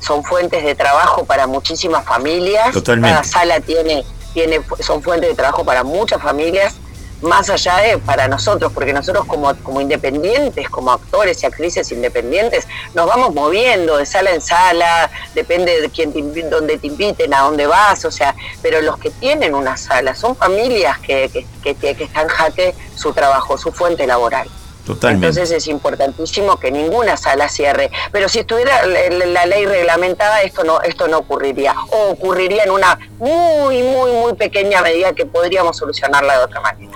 Son 0.00 0.24
fuentes 0.24 0.64
de 0.64 0.74
trabajo 0.74 1.24
para 1.26 1.46
muchísimas 1.46 2.04
familias. 2.06 2.72
Totalmente. 2.72 3.10
Cada 3.14 3.22
sala 3.24 3.60
tiene, 3.60 4.02
tiene, 4.32 4.60
son 4.80 5.02
fuentes 5.02 5.28
de 5.28 5.36
trabajo 5.36 5.62
para 5.62 5.84
muchas 5.84 6.22
familias, 6.22 6.74
más 7.22 7.50
allá 7.50 7.76
de 7.78 7.98
para 7.98 8.28
nosotros, 8.28 8.72
porque 8.72 8.92
nosotros 8.92 9.26
como, 9.26 9.54
como 9.56 9.80
independientes, 9.80 10.68
como 10.68 10.92
actores 10.92 11.42
y 11.42 11.46
actrices 11.46 11.90
independientes, 11.92 12.66
nos 12.94 13.06
vamos 13.06 13.34
moviendo 13.34 13.96
de 13.96 14.06
sala 14.06 14.30
en 14.30 14.40
sala, 14.40 15.10
depende 15.34 15.80
de 15.80 15.90
quién 15.90 16.12
te 16.12 16.20
dónde 16.48 16.78
te 16.78 16.86
inviten, 16.86 17.34
a 17.34 17.42
dónde 17.42 17.66
vas, 17.66 18.04
o 18.04 18.10
sea, 18.10 18.34
pero 18.62 18.80
los 18.80 18.98
que 18.98 19.10
tienen 19.10 19.54
una 19.54 19.76
sala 19.76 20.14
son 20.14 20.36
familias 20.36 20.98
que, 21.00 21.46
que, 21.62 21.74
que, 21.74 22.04
están 22.04 22.28
jaque 22.28 22.74
su 22.94 23.12
trabajo, 23.12 23.58
su 23.58 23.72
fuente 23.72 24.06
laboral. 24.06 24.48
Totalmente. 24.86 25.28
Entonces 25.28 25.56
es 25.56 25.68
importantísimo 25.68 26.56
que 26.56 26.70
ninguna 26.70 27.16
sala 27.16 27.48
cierre. 27.48 27.90
Pero 28.10 28.28
si 28.28 28.40
estuviera 28.40 28.84
la 28.86 29.46
ley 29.46 29.66
reglamentada, 29.66 30.42
esto 30.42 30.64
no, 30.64 30.80
esto 30.80 31.06
no 31.06 31.18
ocurriría. 31.18 31.74
O 31.90 32.10
ocurriría 32.10 32.64
en 32.64 32.70
una 32.70 32.98
muy, 33.18 33.82
muy, 33.82 34.10
muy 34.10 34.34
pequeña 34.34 34.82
medida 34.82 35.12
que 35.12 35.26
podríamos 35.26 35.76
solucionarla 35.76 36.38
de 36.38 36.44
otra 36.44 36.60
manera. 36.60 36.92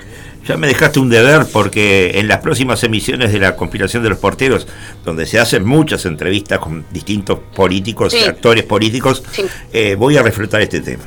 Ya 0.46 0.56
me 0.56 0.66
dejaste 0.66 0.98
un 1.00 1.08
deber 1.08 1.46
porque 1.52 2.18
en 2.18 2.28
las 2.28 2.38
próximas 2.40 2.82
emisiones 2.84 3.32
de 3.32 3.38
la 3.38 3.56
conspiración 3.56 4.02
de 4.02 4.10
los 4.10 4.18
porteros, 4.18 4.66
donde 5.04 5.24
se 5.26 5.38
hacen 5.38 5.64
muchas 5.64 6.04
entrevistas 6.04 6.58
con 6.58 6.84
distintos 6.90 7.38
políticos, 7.54 8.12
Sí. 8.12 8.24
actores 8.24 8.64
políticos, 8.64 9.22
Sí. 9.32 9.46
eh, 9.72 9.94
voy 9.96 10.16
a 10.18 10.22
reflotar 10.22 10.60
este 10.60 10.80
tema. 10.80 11.04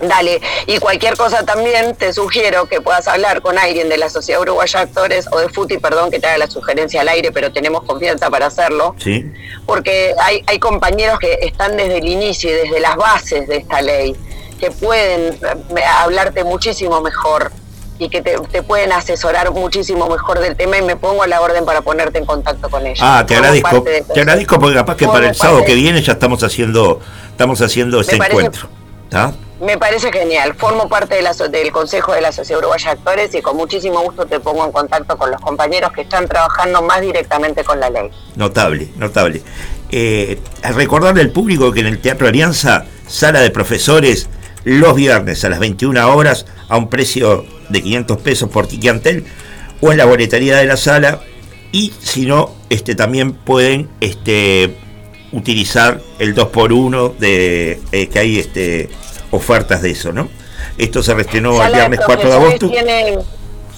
Dale, 0.00 0.40
y 0.66 0.78
cualquier 0.78 1.16
cosa 1.16 1.44
también 1.46 1.94
te 1.96 2.12
sugiero 2.12 2.66
que 2.66 2.80
puedas 2.80 3.08
hablar 3.08 3.40
con 3.40 3.56
alguien 3.58 3.88
de 3.88 3.96
la 3.96 4.10
Sociedad 4.10 4.40
Uruguaya 4.42 4.80
de 4.80 4.84
Actores 4.86 5.26
o 5.30 5.38
de 5.38 5.48
FUTI, 5.48 5.78
perdón, 5.78 6.10
que 6.10 6.18
te 6.20 6.26
haga 6.26 6.38
la 6.38 6.50
sugerencia 6.50 7.00
al 7.00 7.08
aire, 7.08 7.32
pero 7.32 7.52
tenemos 7.52 7.84
confianza 7.84 8.28
para 8.30 8.46
hacerlo. 8.46 8.94
¿Sí? 8.98 9.24
porque 9.66 10.12
hay, 10.20 10.42
hay 10.46 10.58
compañeros 10.58 11.18
que 11.18 11.38
están 11.40 11.76
desde 11.78 11.96
el 11.98 12.06
inicio 12.08 12.50
y 12.50 12.52
desde 12.52 12.80
las 12.80 12.96
bases 12.96 13.48
de 13.48 13.56
esta 13.58 13.80
ley, 13.80 14.14
que 14.60 14.70
pueden 14.70 15.32
eh, 15.32 15.84
hablarte 16.00 16.44
muchísimo 16.44 17.00
mejor 17.00 17.50
y 17.98 18.08
que 18.08 18.22
te, 18.22 18.36
te 18.50 18.62
pueden 18.62 18.92
asesorar 18.92 19.50
muchísimo 19.52 20.08
mejor 20.08 20.40
del 20.40 20.56
tema 20.56 20.78
y 20.78 20.82
me 20.82 20.96
pongo 20.96 21.22
a 21.22 21.26
la 21.26 21.40
orden 21.40 21.64
para 21.64 21.80
ponerte 21.82 22.18
en 22.18 22.24
contacto 22.26 22.68
con 22.68 22.84
ellos. 22.86 23.00
Ah, 23.02 23.24
te 23.26 23.36
agradezco. 23.36 23.82
Te 23.82 24.20
agradezco 24.20 24.58
porque 24.58 24.74
capaz 24.74 24.96
que 24.96 25.06
para 25.06 25.28
el 25.28 25.34
sábado 25.34 25.64
que 25.64 25.74
viene 25.74 26.02
ya 26.02 26.12
estamos 26.12 26.42
haciendo, 26.42 27.00
estamos 27.30 27.60
haciendo 27.60 27.98
parece- 27.98 28.24
encuentro. 28.26 28.68
¿Está? 29.04 29.32
Me 29.60 29.78
parece 29.78 30.10
genial. 30.10 30.54
Formo 30.54 30.88
parte 30.88 31.14
de 31.14 31.22
la 31.22 31.32
del 31.32 31.70
Consejo 31.70 32.12
de 32.12 32.20
la 32.20 32.32
Sociedad 32.32 32.58
Uruguaya 32.58 32.86
de 32.86 32.98
Actores 32.98 33.34
y 33.34 33.40
con 33.40 33.56
muchísimo 33.56 34.00
gusto 34.02 34.26
te 34.26 34.40
pongo 34.40 34.64
en 34.64 34.72
contacto 34.72 35.16
con 35.16 35.30
los 35.30 35.40
compañeros 35.40 35.92
que 35.92 36.00
están 36.02 36.26
trabajando 36.26 36.82
más 36.82 37.00
directamente 37.00 37.62
con 37.62 37.78
la 37.78 37.88
ley. 37.88 38.10
Notable, 38.34 38.88
notable. 38.96 39.42
Eh, 39.90 40.40
recordarle 40.74 41.20
al 41.20 41.30
público 41.30 41.70
que 41.72 41.80
en 41.80 41.86
el 41.86 42.00
Teatro 42.00 42.26
Alianza, 42.26 42.84
sala 43.06 43.40
de 43.40 43.50
profesores, 43.50 44.28
los 44.64 44.94
viernes 44.96 45.44
a 45.44 45.48
las 45.48 45.60
21 45.60 46.08
horas, 46.12 46.46
a 46.68 46.76
un 46.76 46.90
precio 46.90 47.44
de 47.68 47.82
500 47.82 48.18
pesos 48.20 48.48
por 48.50 48.66
tiquiantel, 48.66 49.24
o 49.80 49.90
en 49.92 49.98
la 49.98 50.04
boletería 50.04 50.56
de 50.56 50.64
la 50.66 50.76
sala, 50.76 51.20
y 51.72 51.92
si 52.00 52.26
no, 52.26 52.54
este, 52.70 52.94
también 52.94 53.32
pueden 53.32 53.88
este, 54.00 54.76
utilizar 55.32 56.00
el 56.18 56.34
2x1 56.34 57.16
de 57.18 57.80
eh, 57.92 58.08
que 58.08 58.18
hay 58.18 58.38
este, 58.38 58.88
ofertas 59.30 59.82
de 59.82 59.90
eso, 59.90 60.12
¿no? 60.12 60.28
Esto 60.78 61.02
se 61.02 61.14
reestrenó 61.14 61.62
el 61.62 61.72
viernes 61.72 62.00
4 62.06 62.28
de 62.28 62.34
agosto. 62.34 62.68
Tiene, 62.70 63.18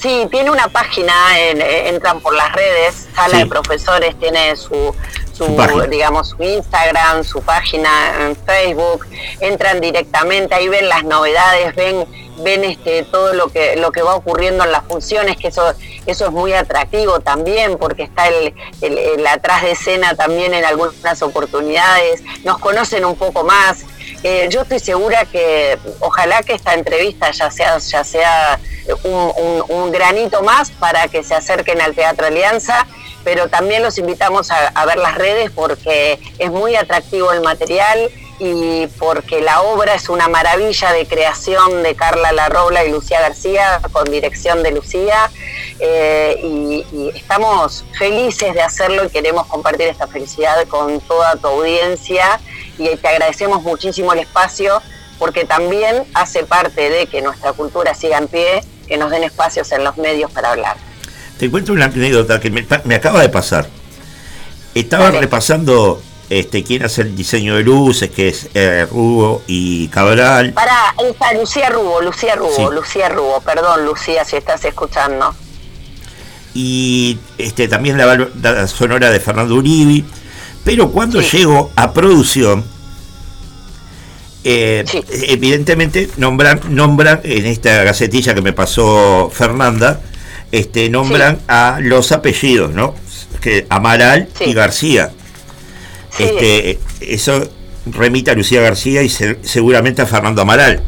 sí, 0.00 0.26
tiene 0.30 0.50
una 0.50 0.68
página, 0.68 1.12
en- 1.38 1.60
eh, 1.60 1.88
entran 1.88 2.20
por 2.20 2.34
las 2.34 2.52
redes, 2.52 3.08
Sala 3.14 3.30
Sí. 3.30 3.38
de 3.38 3.46
Profesores 3.46 4.18
tiene 4.18 4.54
su, 4.56 4.94
su, 5.32 5.44
Su 5.46 5.86
digamos, 5.90 6.28
su 6.30 6.42
Instagram, 6.42 7.24
su 7.24 7.40
página 7.42 7.90
en 8.20 8.36
Facebook, 8.36 9.06
entran 9.40 9.80
directamente, 9.80 10.54
ahí 10.54 10.68
ven 10.68 10.88
las 10.88 11.04
novedades, 11.04 11.74
ven 11.74 12.04
ven 12.38 12.64
este 12.64 13.02
todo 13.04 13.32
lo 13.32 13.48
que 13.48 13.76
lo 13.76 13.92
que 13.92 14.02
va 14.02 14.14
ocurriendo 14.14 14.64
en 14.64 14.72
las 14.72 14.84
funciones 14.84 15.36
que 15.36 15.48
eso 15.48 15.72
eso 16.06 16.26
es 16.26 16.30
muy 16.32 16.52
atractivo 16.52 17.20
también 17.20 17.78
porque 17.78 18.02
está 18.04 18.28
el, 18.28 18.54
el- 18.82 19.26
atrás 19.26 19.62
de 19.62 19.72
escena 19.72 20.14
también 20.14 20.54
en 20.54 20.64
algunas 20.64 21.22
oportunidades 21.22 22.22
nos 22.44 22.58
conocen 22.58 23.04
un 23.04 23.16
poco 23.16 23.42
más. 23.44 23.78
Eh, 24.22 24.48
yo 24.50 24.62
estoy 24.62 24.78
segura 24.80 25.24
que 25.24 25.78
ojalá 26.00 26.42
que 26.42 26.54
esta 26.54 26.74
entrevista 26.74 27.30
ya 27.30 27.50
sea, 27.50 27.78
ya 27.78 28.02
sea 28.04 28.58
un, 29.04 29.92
granito 29.92 30.42
más 30.42 30.70
para 30.70 31.08
que 31.08 31.22
se 31.22 31.34
acerquen 31.34 31.80
al 31.80 31.94
Teatro 31.94 32.26
Alianza, 32.26 32.86
pero 33.24 33.48
también 33.48 33.82
los 33.82 33.98
invitamos 33.98 34.50
a 34.50 34.86
ver 34.86 34.96
las 34.98 35.14
redes 35.16 35.50
porque 35.50 36.18
es 36.38 36.50
muy 36.50 36.76
atractivo 36.76 37.32
el 37.32 37.40
material, 37.40 38.10
y 38.38 38.86
porque 38.98 39.40
la 39.40 39.62
obra 39.62 39.94
es 39.94 40.08
una 40.08 40.28
maravilla 40.28 40.92
de 40.92 41.06
creación 41.06 41.82
de 41.82 41.94
Carla 41.94 42.32
Larrobla 42.32 42.84
y 42.84 42.90
Lucía 42.90 43.20
García, 43.20 43.80
con 43.92 44.04
dirección 44.04 44.62
de 44.62 44.72
Lucía, 44.72 45.30
eh, 45.78 46.40
y, 46.42 46.86
y 46.92 47.12
estamos 47.14 47.84
felices 47.98 48.54
de 48.54 48.62
hacerlo 48.62 49.04
y 49.04 49.08
queremos 49.08 49.46
compartir 49.46 49.88
esta 49.88 50.06
felicidad 50.06 50.66
con 50.68 51.00
toda 51.00 51.36
tu 51.36 51.48
audiencia 51.48 52.40
y 52.78 52.94
te 52.96 53.08
agradecemos 53.08 53.62
muchísimo 53.62 54.12
el 54.12 54.20
espacio 54.20 54.82
porque 55.18 55.44
también 55.44 56.04
hace 56.14 56.44
parte 56.44 56.90
de 56.90 57.06
que 57.06 57.22
nuestra 57.22 57.52
cultura 57.52 57.94
siga 57.94 58.18
en 58.18 58.28
pie, 58.28 58.62
que 58.86 58.98
nos 58.98 59.10
den 59.10 59.24
espacios 59.24 59.72
en 59.72 59.82
los 59.82 59.96
medios 59.96 60.30
para 60.30 60.50
hablar. 60.50 60.76
Te 61.38 61.50
cuento 61.50 61.72
una 61.72 61.86
anécdota 61.86 62.40
que 62.40 62.50
me 62.50 62.94
acaba 62.94 63.20
de 63.20 63.28
pasar. 63.28 63.66
Estaba 64.74 65.10
repasando 65.10 66.02
este, 66.30 66.64
quién 66.64 66.84
hace 66.84 67.02
el 67.02 67.14
diseño 67.16 67.56
de 67.56 67.62
luces, 67.62 68.10
que 68.10 68.28
es 68.28 68.48
eh, 68.54 68.86
Rubo 68.90 69.42
y 69.46 69.88
Cabral. 69.88 70.52
Para, 70.52 70.94
está 71.08 71.32
Lucía 71.34 71.68
Rubo, 71.70 72.00
Lucía 72.02 72.34
Rubo, 72.36 72.50
Sí. 72.54 72.62
Lucía 72.74 73.08
Rubo, 73.08 73.40
perdón 73.40 73.84
Lucía 73.84 74.24
si 74.24 74.36
estás 74.36 74.64
escuchando. 74.64 75.34
y 76.54 77.18
este, 77.38 77.68
también 77.68 77.98
la 77.98 78.06
banda 78.06 78.66
sonora 78.66 79.10
de 79.10 79.20
Fernando 79.20 79.54
Uribi. 79.56 80.04
Pero 80.64 80.90
cuando 80.90 81.20
llego 81.20 81.70
a 81.76 81.92
producción, 81.92 82.64
eh, 84.42 84.84
evidentemente 85.28 86.08
nombran, 86.16 86.60
nombran 86.70 87.20
en 87.24 87.46
esta 87.46 87.82
gacetilla 87.84 88.34
que 88.34 88.42
me 88.42 88.52
pasó 88.52 89.30
Fernanda, 89.32 90.00
este, 90.52 90.88
nombran 90.88 91.40
a 91.48 91.78
los 91.80 92.10
apellidos, 92.12 92.72
¿no? 92.72 92.94
Que 93.40 93.66
Amaral 93.68 94.28
y 94.40 94.54
García. 94.54 95.12
Este, 96.18 96.78
eso 97.00 97.48
remite 97.86 98.30
a 98.30 98.34
Lucía 98.34 98.60
García 98.62 99.02
y 99.02 99.08
se- 99.08 99.38
seguramente 99.42 100.02
a 100.02 100.06
Fernando 100.06 100.42
Amaral. 100.42 100.82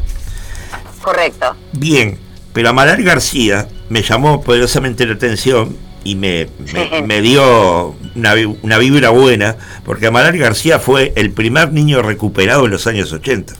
Correcto. 1.01 1.55
Bien, 1.73 2.19
pero 2.53 2.69
Amaral 2.69 3.01
García 3.03 3.67
me 3.89 4.01
llamó 4.03 4.41
poderosamente 4.41 5.05
la 5.05 5.13
atención 5.13 5.77
y 6.03 6.15
me, 6.15 6.47
me- 6.73 7.01
me 7.05 7.21
dio 7.21 7.95
una, 8.15 8.33
una 8.61 8.77
vibra 8.77 9.09
buena, 9.09 9.55
porque 9.85 10.07
Amaral 10.07 10.37
García 10.37 10.79
fue 10.79 11.13
el 11.15 11.31
primer 11.31 11.71
niño 11.71 12.01
recuperado 12.01 12.65
en 12.65 12.71
los 12.71 12.85
años 12.87 13.11
80. 13.13 13.53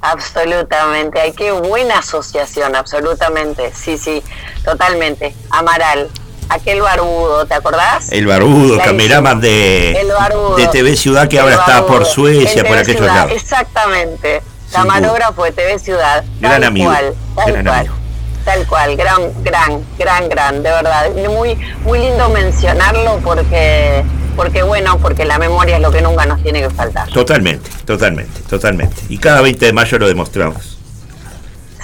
Absolutamente, 0.00 1.20
ay, 1.20 1.32
qué 1.32 1.50
buena 1.50 1.98
asociación, 1.98 2.76
absolutamente, 2.76 3.72
sí, 3.74 3.98
sí, 3.98 4.22
totalmente. 4.64 5.34
Amaral, 5.50 6.08
aquel 6.48 6.80
barbudo, 6.80 7.46
¿te 7.46 7.54
acordás? 7.54 8.10
El 8.12 8.26
barbudo, 8.26 8.74
Clarísimo. 8.76 8.84
cameraman 8.84 9.40
de, 9.40 9.92
El 10.00 10.08
barbudo. 10.08 10.56
de 10.56 10.66
TV 10.68 10.96
Ciudad, 10.96 11.28
que 11.28 11.38
ahora 11.38 11.54
está 11.56 11.86
por. 11.86 12.04
Suecia, 12.06 12.64
por 12.64 12.78
aquellos 12.78 13.00
Ciudad, 13.00 13.14
lados. 13.14 13.32
Exactamente, 13.32 14.42
camarógrafo 14.72 15.44
de 15.44 15.52
TV 15.52 15.78
Ciudad. 15.78 16.24
Gran 16.40 16.52
tal 16.52 16.64
amigo, 16.64 16.90
Cual, 16.90 17.14
tal 17.36 17.52
gran 17.52 17.64
cual. 17.64 17.78
amigo. 17.80 17.94
Tal 18.44 18.66
cual, 18.66 18.96
gran, 18.96 19.44
gran, 19.44 19.84
gran, 19.98 20.28
gran, 20.28 20.62
de 20.62 20.70
verdad. 20.70 21.10
Muy, 21.28 21.54
muy 21.84 21.98
lindo 21.98 22.30
mencionarlo 22.30 23.20
porque, 23.22 24.02
porque 24.36 24.62
bueno, 24.62 24.98
porque 24.98 25.26
la 25.26 25.38
memoria 25.38 25.76
es 25.76 25.82
lo 25.82 25.90
que 25.90 26.00
nunca 26.00 26.24
nos 26.24 26.42
tiene 26.42 26.62
que 26.62 26.70
faltar. 26.70 27.08
Totalmente, 27.10 27.68
totalmente, 27.84 28.40
totalmente. 28.48 28.96
Y 29.10 29.18
cada 29.18 29.42
20 29.42 29.66
de 29.66 29.72
mayo 29.74 29.98
lo 29.98 30.08
demostramos. 30.08 30.77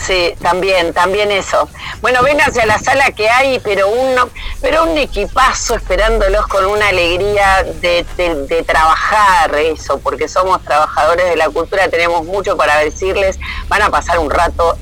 Sí, 0.06 0.34
también, 0.42 0.92
también 0.92 1.30
eso. 1.30 1.66
Bueno, 2.02 2.22
vénganse 2.22 2.60
a 2.60 2.66
la 2.66 2.78
sala 2.78 3.10
que 3.12 3.30
hay, 3.30 3.58
pero 3.60 3.88
uno, 3.88 4.28
pero 4.60 4.84
un 4.84 4.98
equipazo 4.98 5.74
esperándolos 5.76 6.46
con 6.46 6.66
una 6.66 6.88
alegría 6.88 7.64
de, 7.80 8.04
de- 8.18 8.46
de 8.46 8.62
trabajar 8.64 9.54
eso, 9.54 9.98
porque 10.00 10.28
somos 10.28 10.62
trabajadores 10.62 11.26
de 11.30 11.36
la 11.36 11.48
cultura, 11.48 11.88
tenemos 11.88 12.24
mucho 12.26 12.54
para 12.56 12.78
decirles, 12.80 13.38
van 13.68 13.80
a 13.80 13.88
pasar 13.90 14.18
un 14.18 14.30
rato 14.30 14.76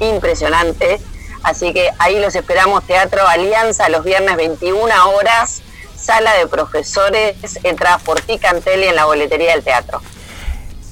impresionante, 0.00 1.00
así 1.42 1.72
que 1.72 1.90
ahí 1.98 2.18
los 2.20 2.34
esperamos, 2.34 2.84
Teatro 2.86 3.26
Alianza, 3.26 3.88
los 3.88 4.04
viernes 4.04 4.36
21 4.36 5.10
horas, 5.10 5.62
sala 5.96 6.34
de 6.34 6.46
profesores, 6.46 7.36
entradas 7.62 8.02
por 8.02 8.20
Ticantelli 8.20 8.88
en 8.88 8.96
la 8.96 9.06
boletería 9.06 9.52
del 9.52 9.64
teatro. 9.64 10.02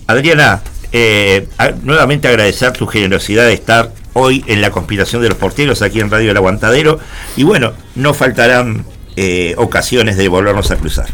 Adriana, 0.06 0.62
eh, 0.97 1.48
nuevamente 1.82 2.28
agradecer 2.28 2.73
tu 2.73 2.86
generosidad 2.86 3.44
de 3.47 3.52
estar 3.52 3.90
hoy 4.12 4.44
en 4.47 4.62
la 4.62 4.70
conspiración 4.70 5.20
de 5.23 5.28
los 5.28 5.36
porteros 5.39 5.82
aquí 5.82 5.98
en 6.00 6.08
Radio 6.10 6.31
El 6.31 6.36
Aguantadero. 6.36 7.00
Y 7.36 7.42
bueno, 7.42 7.73
no 7.97 8.14
faltarán 8.14 8.86
eh, 9.16 9.55
ocasiones 9.58 10.16
de 10.16 10.28
volvernos 10.28 10.70
a 10.70 10.76
cruzar. 10.76 11.08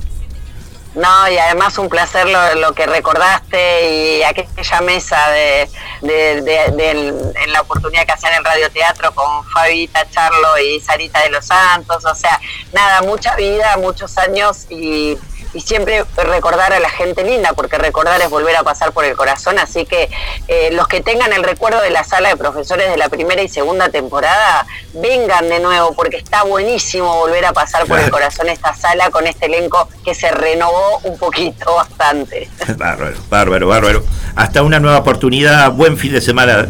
No, 0.95 1.31
y 1.31 1.39
además 1.39 1.79
un 1.79 1.89
placer 1.89 2.27
lo, 2.57 2.75
que 2.75 2.85
recordaste 2.85 4.19
y 4.19 4.23
aquella 4.25 4.81
mesa 4.81 5.17
de, 5.31 5.69
de- 6.03 6.43
de- 6.43 7.47
la 7.47 7.61
oportunidad 7.61 8.05
que 8.05 8.13
hacían 8.13 8.35
en 8.35 8.45
Radio 8.45 8.69
Teatro 8.71 9.13
con 9.15 9.45
Fabita 9.45 10.05
Charlo 10.11 10.59
y 10.59 10.81
Sarita 10.81 11.23
de 11.23 11.31
los 11.31 11.47
Santos, 11.47 12.05
o 12.05 12.15
sea, 12.15 12.39
nada, 12.73 13.03
mucha 13.03 13.37
vida, 13.37 13.77
muchos 13.79 14.19
años 14.19 14.67
y, 14.69 15.17
y 15.53 15.61
siempre 15.61 16.05
recordar 16.17 16.73
a 16.73 16.81
la 16.81 16.91
gente 16.91 17.25
linda, 17.25 17.53
porque 17.55 17.79
recordar 17.79 18.21
es 18.21 18.31
volver 18.31 18.57
a 18.57 18.63
pasar 18.63 18.93
por 18.93 19.05
el 19.05 19.17
corazón, 19.17 19.59
así 19.59 19.85
que 19.85 20.09
eh, 20.49 20.71
los 20.73 20.87
que 20.89 21.01
tengan 21.01 21.33
el 21.33 21.43
recuerdo 21.43 21.81
de 21.81 21.91
la 21.91 22.05
sala 22.05 22.29
de 22.29 22.37
profesores 22.37 22.91
de 22.91 22.97
la 22.97 23.09
primera 23.09 23.43
y 23.43 23.49
segunda 23.49 23.89
temporada, 23.89 24.67
vengan 24.95 25.49
de 25.49 25.61
nuevo, 25.61 25.93
porque 25.95 26.19
está 26.19 26.45
buenísimo 26.45 27.17
volver 27.17 27.45
a 27.45 27.53
pasar 27.53 27.87
por 27.87 27.99
el 27.99 28.11
corazón 28.11 28.49
esta 28.49 28.75
sala 28.75 29.11
con 29.11 29.27
este 29.27 29.47
elenco 29.47 29.89
que 30.05 30.15
se 30.15 30.31
renovó 30.31 31.01
un 31.05 31.19
poquito 31.19 31.75
bastante. 31.75 32.49
bárbaro, 32.77 33.17
bárbaro, 33.29 33.69
bárbaro. 33.69 34.05
Hasta 34.37 34.63
una 34.63 34.79
nueva 34.79 34.99
oportunidad. 34.99 35.73
Buen 35.73 35.97
fin 35.97 36.13
de 36.13 36.21
semana. 36.21 36.69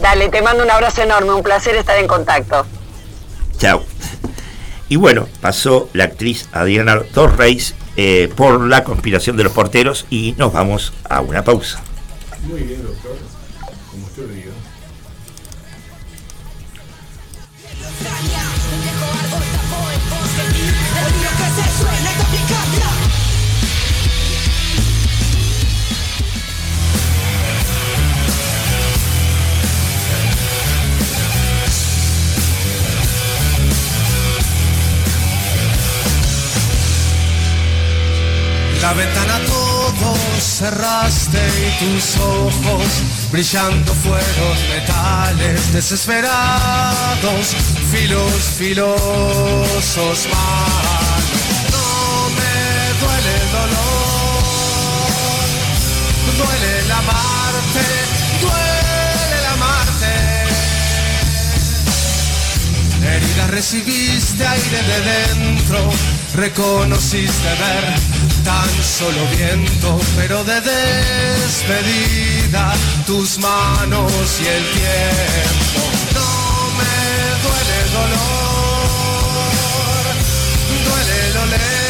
Dale, 0.00 0.28
te 0.28 0.42
mando 0.42 0.62
un 0.62 0.70
abrazo 0.70 1.02
enorme, 1.02 1.32
un 1.32 1.42
placer 1.42 1.74
estar 1.76 1.98
en 1.98 2.06
contacto. 2.06 2.66
Chao. 3.58 3.82
Y 4.88 4.96
bueno, 4.96 5.28
pasó 5.40 5.88
la 5.92 6.04
actriz 6.04 6.48
Adriana 6.52 7.00
Torreis 7.12 7.74
eh, 7.96 8.30
por 8.36 8.60
la 8.60 8.84
conspiración 8.84 9.36
de 9.36 9.44
los 9.44 9.52
porteros 9.52 10.06
y 10.10 10.34
nos 10.38 10.52
vamos 10.52 10.92
a 11.08 11.20
una 11.20 11.42
pausa. 11.42 11.82
Muy 12.46 12.62
bien. 12.62 12.82
La 38.86 38.92
ventana 38.92 39.40
todo 39.46 40.14
cerraste 40.38 41.40
y 41.58 41.70
tus 41.84 42.16
ojos 42.18 43.02
brillando 43.32 43.92
fueron 43.92 44.68
metales 44.68 45.72
desesperados, 45.72 47.56
filos 47.90 48.32
filosos 48.56 50.28
malos. 50.30 51.24
No 51.72 52.30
me 52.38 52.54
duele 53.02 53.32
el 53.42 53.48
dolor, 53.58 54.44
duele 56.38 56.70
el 56.78 56.90
amarte, 56.92 57.86
Heridas 63.02 63.50
recibiste 63.50 64.46
aire 64.46 64.82
de 64.82 65.00
dentro, 65.00 65.90
reconociste 66.34 67.48
ver 67.48 67.94
tan 68.44 68.68
solo 68.82 69.26
viento, 69.36 69.98
pero 70.16 70.44
de 70.44 70.60
despedida 70.60 72.72
tus 73.06 73.38
manos 73.38 74.12
y 74.40 74.46
el 74.46 74.64
tiempo. 74.72 75.80
No 76.14 76.70
me 76.78 76.84
duele 77.42 77.80
el 77.84 77.90
dolor, 77.92 78.86
duele 80.84 81.18
lo 81.34 81.44
lejos, 81.46 81.85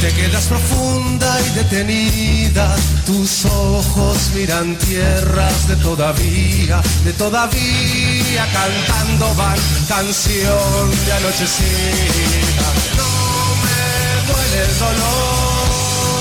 te 0.00 0.12
quedas 0.12 0.46
profunda 0.46 1.40
y 1.40 1.50
detenida, 1.50 2.76
tus 3.04 3.44
ojos 3.46 4.30
miran 4.34 4.76
tierras 4.76 5.68
de 5.68 5.76
todavía, 5.76 6.80
de 7.04 7.12
todavía 7.14 8.46
cantando 8.52 9.34
van 9.34 9.58
canción 9.88 10.90
de 11.06 11.12
anochecida. 11.12 12.68
No 12.96 13.10
me 13.64 14.32
duele 14.32 14.58
el 14.68 14.78
dolor, 14.78 16.18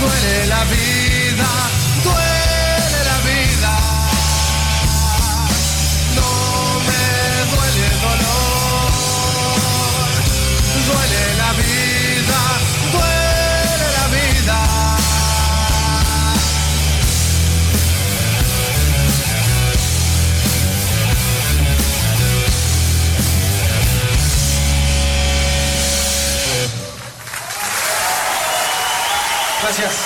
duele 0.00 0.46
la 0.46 0.64
vida, 0.64 1.48
Gracias. 29.64 30.04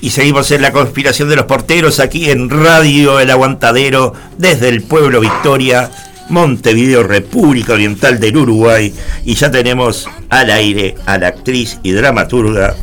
Y 0.00 0.10
seguimos 0.10 0.50
en 0.50 0.62
la 0.62 0.72
conspiración 0.72 1.28
de 1.28 1.36
los 1.36 1.44
porteros 1.44 2.00
aquí 2.00 2.28
en 2.28 2.50
Radio 2.50 3.20
El 3.20 3.30
Aguantadero 3.30 4.14
desde 4.36 4.68
el 4.68 4.82
pueblo 4.82 5.20
Victoria, 5.20 5.92
Montevideo, 6.30 7.04
República 7.04 7.74
Oriental 7.74 8.18
del 8.18 8.36
Uruguay. 8.36 8.92
Y 9.24 9.36
ya 9.36 9.52
tenemos 9.52 10.08
al 10.28 10.50
aire 10.50 10.96
a 11.06 11.18
la 11.18 11.28
actriz 11.28 11.78
y 11.84 11.92
dramaturga 11.92 12.74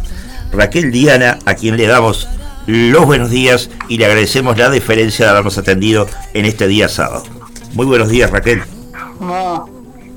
Raquel 0.53 0.93
Diana, 0.93 1.39
a 1.45 1.55
quien 1.55 1.75
le 1.75 1.87
damos 1.87 2.29
los 2.67 3.05
buenos 3.05 3.29
días 3.29 3.69
y 3.89 3.97
le 3.97 4.05
agradecemos 4.05 4.57
la 4.57 4.69
deferencia 4.69 5.25
de 5.25 5.31
habernos 5.31 5.57
atendido 5.57 6.07
en 6.33 6.45
este 6.45 6.67
día 6.67 6.87
sábado. 6.89 7.23
Muy 7.73 7.85
buenos 7.85 8.09
días 8.09 8.31
Raquel. 8.31 8.63
Mo, 9.19 9.69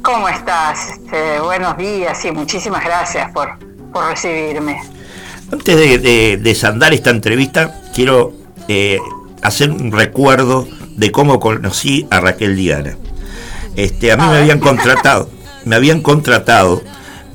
¿Cómo 0.03 0.29
estás? 0.29 0.91
Este, 0.91 1.41
buenos 1.41 1.77
días 1.77 2.25
y 2.25 2.31
muchísimas 2.31 2.85
gracias 2.85 3.31
por, 3.33 3.59
por 3.93 4.09
recibirme. 4.09 4.81
Antes 5.53 5.77
de, 5.77 5.99
de- 5.99 6.37
desandar 6.39 6.93
esta 6.95 7.11
entrevista, 7.11 7.81
quiero 7.95 8.33
eh, 8.69 8.99
hacer 9.43 9.71
un 9.71 9.93
recuerdo 9.93 10.67
de 10.97 11.11
cómo 11.13 11.41
conocí 11.41 12.07
a 12.11 12.21
Raquel 12.21 12.57
Diana. 12.57 12.97
Este, 13.77 14.13
a 14.13 14.17
mí 14.17 14.25
me 14.27 14.39
habían 14.39 14.61
contratado, 14.61 15.29
me 15.65 15.77
habían 15.77 16.01
contratado 16.01 16.83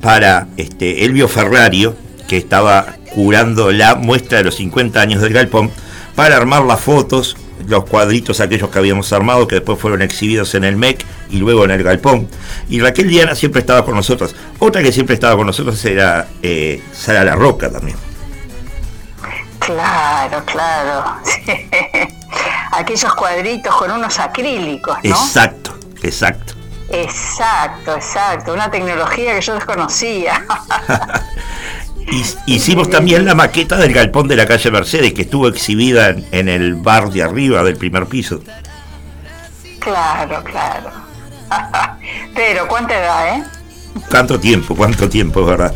para 0.00 0.48
este, 0.56 1.04
Elvio 1.04 1.28
Ferrario, 1.28 1.94
que 2.28 2.36
estaba 2.36 2.96
curando 3.14 3.70
la 3.70 3.94
muestra 3.94 4.38
de 4.38 4.44
los 4.44 4.56
50 4.56 5.00
años 5.00 5.22
del 5.22 5.32
Galpón, 5.32 5.70
para 6.14 6.36
armar 6.36 6.62
las 6.64 6.80
fotos, 6.80 7.36
los 7.66 7.84
cuadritos 7.84 8.40
aquellos 8.40 8.70
que 8.70 8.78
habíamos 8.78 9.12
armado, 9.12 9.46
que 9.46 9.56
después 9.56 9.78
fueron 9.78 10.02
exhibidos 10.02 10.54
en 10.54 10.64
el 10.64 10.76
MEC 10.76 11.04
y 11.30 11.38
luego 11.38 11.64
en 11.64 11.70
el 11.70 11.82
Galpón. 11.82 12.28
Y 12.68 12.80
Raquel 12.80 13.08
Diana 13.08 13.34
siempre 13.34 13.60
estaba 13.60 13.84
con 13.84 13.94
nosotros. 13.94 14.34
Otra 14.58 14.82
que 14.82 14.92
siempre 14.92 15.14
estaba 15.14 15.36
con 15.36 15.46
nosotros 15.46 15.82
era 15.84 16.28
eh, 16.42 16.82
Sara 16.92 17.24
La 17.24 17.34
Roca 17.34 17.70
también. 17.70 17.96
Claro, 19.58 20.42
claro. 20.44 21.16
sí. 21.24 21.52
Aquellos 22.72 23.14
cuadritos 23.14 23.74
con 23.76 23.90
unos 23.90 24.18
acrílicos, 24.18 24.98
¿no? 25.02 25.10
Exacto, 25.10 25.78
exacto. 26.02 26.54
Exacto, 26.90 27.94
exacto. 27.94 28.52
Una 28.52 28.70
tecnología 28.70 29.34
que 29.34 29.40
yo 29.40 29.54
desconocía. 29.54 30.44
Y- 32.10 32.54
Hicimos 32.54 32.90
también 32.90 33.24
la 33.24 33.34
maqueta 33.34 33.76
del 33.76 33.92
galpón 33.92 34.28
de 34.28 34.36
la 34.36 34.46
calle 34.46 34.70
Mercedes, 34.70 35.12
que 35.14 35.22
estuvo 35.22 35.48
exhibida 35.48 36.10
en, 36.10 36.26
en 36.32 36.48
el 36.48 36.74
bar 36.74 37.10
de 37.10 37.22
arriba 37.22 37.62
del 37.62 37.76
primer 37.76 38.06
piso. 38.06 38.40
claro, 39.80 40.42
claro. 40.44 40.90
Pero, 42.34 42.66
¿cuánta 42.68 42.94
edad, 42.98 43.36
eh? 43.38 43.42
¿Cuánto 44.10 44.38
tiempo? 44.40 44.74
¿Cuánto 44.74 45.08
tiempo, 45.08 45.44
verdad? 45.44 45.72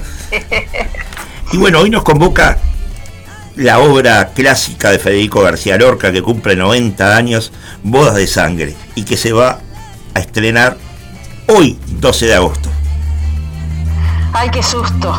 Y 1.52 1.57
bueno, 1.57 1.78
hoy 1.81 1.90
nos 1.90 2.02
convoca 2.02 2.58
la 3.57 3.78
obra 3.81 4.28
clásica 4.34 4.90
de 4.90 4.98
Federico 4.98 5.40
García 5.40 5.76
Lorca, 5.78 6.12
que 6.12 6.23
cumple 6.23 6.57
90 6.57 7.16
años, 7.16 7.52
Bodas 7.82 8.15
de 8.16 8.26
Sangre, 8.26 8.74
y 8.94 9.05
que 9.05 9.16
se 9.16 9.32
va 9.32 9.60
a 10.15 10.20
estrenar 10.20 10.76
hoy, 11.47 11.78
12 11.86 12.26
de 12.26 12.34
agosto. 12.34 12.70
Ay, 14.32 14.50
qué 14.50 14.62
susto. 14.62 15.15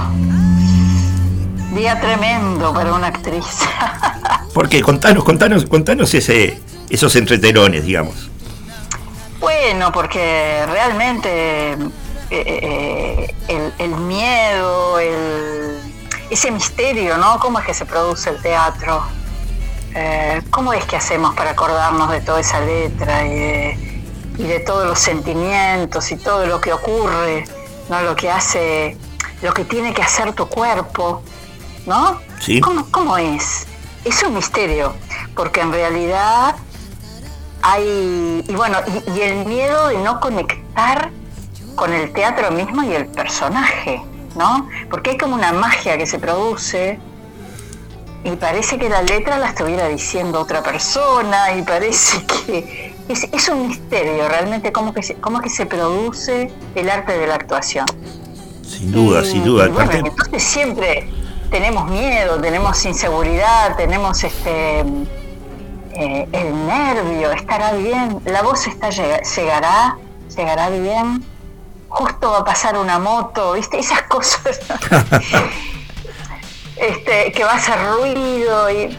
Día 1.72 2.00
tremendo 2.00 2.74
para 2.74 2.94
una 2.94 3.08
actriz. 3.08 3.46
Porque 4.54 4.82
contanos, 4.82 5.24
contanos, 5.24 5.66
contanos 5.66 6.14
ese, 6.14 6.62
esos 6.90 7.16
entretelones, 7.16 7.86
digamos. 7.86 8.30
Bueno, 9.40 9.92
porque 9.92 10.66
realmente 10.68 11.72
eh, 11.72 11.78
eh, 12.30 13.36
el, 13.48 13.74
el 13.78 13.96
miedo, 13.96 15.00
el, 15.00 15.80
ese 16.30 16.52
misterio, 16.52 17.18
¿no? 17.18 17.40
¿Cómo 17.40 17.60
es 17.60 17.66
que 17.66 17.74
se 17.74 17.86
produce 17.86 18.32
el 18.32 18.42
teatro? 18.42 19.04
Eh, 19.96 20.42
¿Cómo 20.50 20.74
es 20.74 20.84
que 20.86 20.98
hacemos 20.98 21.36
para 21.36 21.52
acordarnos 21.52 22.12
de 22.12 22.22
toda 22.22 22.42
esa 22.42 22.60
letra 22.60 23.26
y 23.26 23.30
de, 23.30 24.02
y 24.38 24.44
de 24.44 24.60
todos 24.60 24.86
los 24.86 25.00
sentimientos 25.00 26.12
y 26.12 26.18
todo 26.18 26.46
lo 26.46 26.60
que 26.60 26.74
ocurre, 26.74 27.46
¿no? 27.90 28.02
Lo 28.02 28.16
que 28.16 28.30
hace, 28.30 28.98
lo 29.42 29.54
que 29.54 29.64
tiene 29.64 29.94
que 29.94 30.02
hacer 30.02 30.34
tu 30.34 30.48
cuerpo, 30.48 31.24
¿no? 31.90 32.20
Sí. 32.40 32.62
¿Cómo, 32.62 32.86
cómo 32.92 33.18
es? 33.18 33.66
Es 34.06 34.24
un 34.24 34.36
misterio, 34.36 34.94
porque 35.36 35.60
en 35.60 35.74
realidad 35.74 36.56
hay, 37.62 38.46
y 38.48 38.54
bueno, 38.54 38.78
y, 38.88 39.18
y 39.18 39.22
el 39.22 39.46
miedo 39.46 39.90
de 39.90 39.98
no 39.98 40.20
conectar 40.22 41.10
con 41.76 41.92
el 41.92 42.14
teatro 42.14 42.52
mismo 42.52 42.84
y 42.84 42.94
el 42.94 43.08
personaje, 43.08 44.02
¿no? 44.38 44.70
Porque 44.90 45.12
hay 45.12 45.18
como 45.18 45.36
una 45.36 45.52
magia 45.52 45.98
que 45.98 46.06
se 46.06 46.20
produce 46.20 47.00
y 48.24 48.32
parece 48.36 48.78
que 48.78 48.88
la 48.90 49.02
letra 49.02 49.38
la 49.40 49.48
estuviera 49.50 49.88
diciendo 49.88 50.40
otra 50.42 50.62
persona 50.62 51.54
y 51.56 51.62
parece 51.64 52.26
que 52.46 52.94
es, 53.08 53.24
es 53.32 53.50
un 53.50 53.68
misterio 53.68 54.28
realmente 54.28 54.72
cómo 54.72 54.94
que, 54.94 55.02
se, 55.04 55.16
cómo 55.16 55.42
que 55.42 55.50
se 55.50 55.66
produce 55.66 56.52
el 56.76 56.90
arte 56.90 57.18
de 57.18 57.28
la 57.28 57.36
actuación. 57.36 57.86
Sin 58.68 58.92
duda, 58.92 59.22
Y- 59.24 59.26
sin 59.32 59.44
duda. 59.44 59.66
y 59.66 59.70
bueno, 59.70 59.92
entonces 59.92 60.44
siempre 60.44 61.10
tenemos 61.50 61.88
miedo, 61.90 62.40
tenemos 62.40 62.84
inseguridad, 62.86 63.76
tenemos 63.76 64.24
este 64.24 64.80
eh, 65.92 66.28
el 66.32 66.68
nervio, 66.68 67.32
estará 67.32 67.74
bien, 67.74 68.22
la 68.26 68.42
voz 68.42 68.68
está 68.68 68.90
llega- 68.90 69.22
llegará, 69.22 69.98
llegará 70.36 70.70
bien, 70.70 71.26
justo 71.90 72.32
va 72.32 72.40
a 72.40 72.46
pasar 72.46 72.78
una 72.78 73.00
moto, 73.00 73.54
¿viste? 73.54 73.80
Esas 73.80 74.04
cosas 74.04 74.60
este, 76.78 77.32
que 77.32 77.44
va 77.44 77.52
a 77.54 77.56
hacer 77.56 77.78
ruido 77.94 78.70
y 78.72 78.98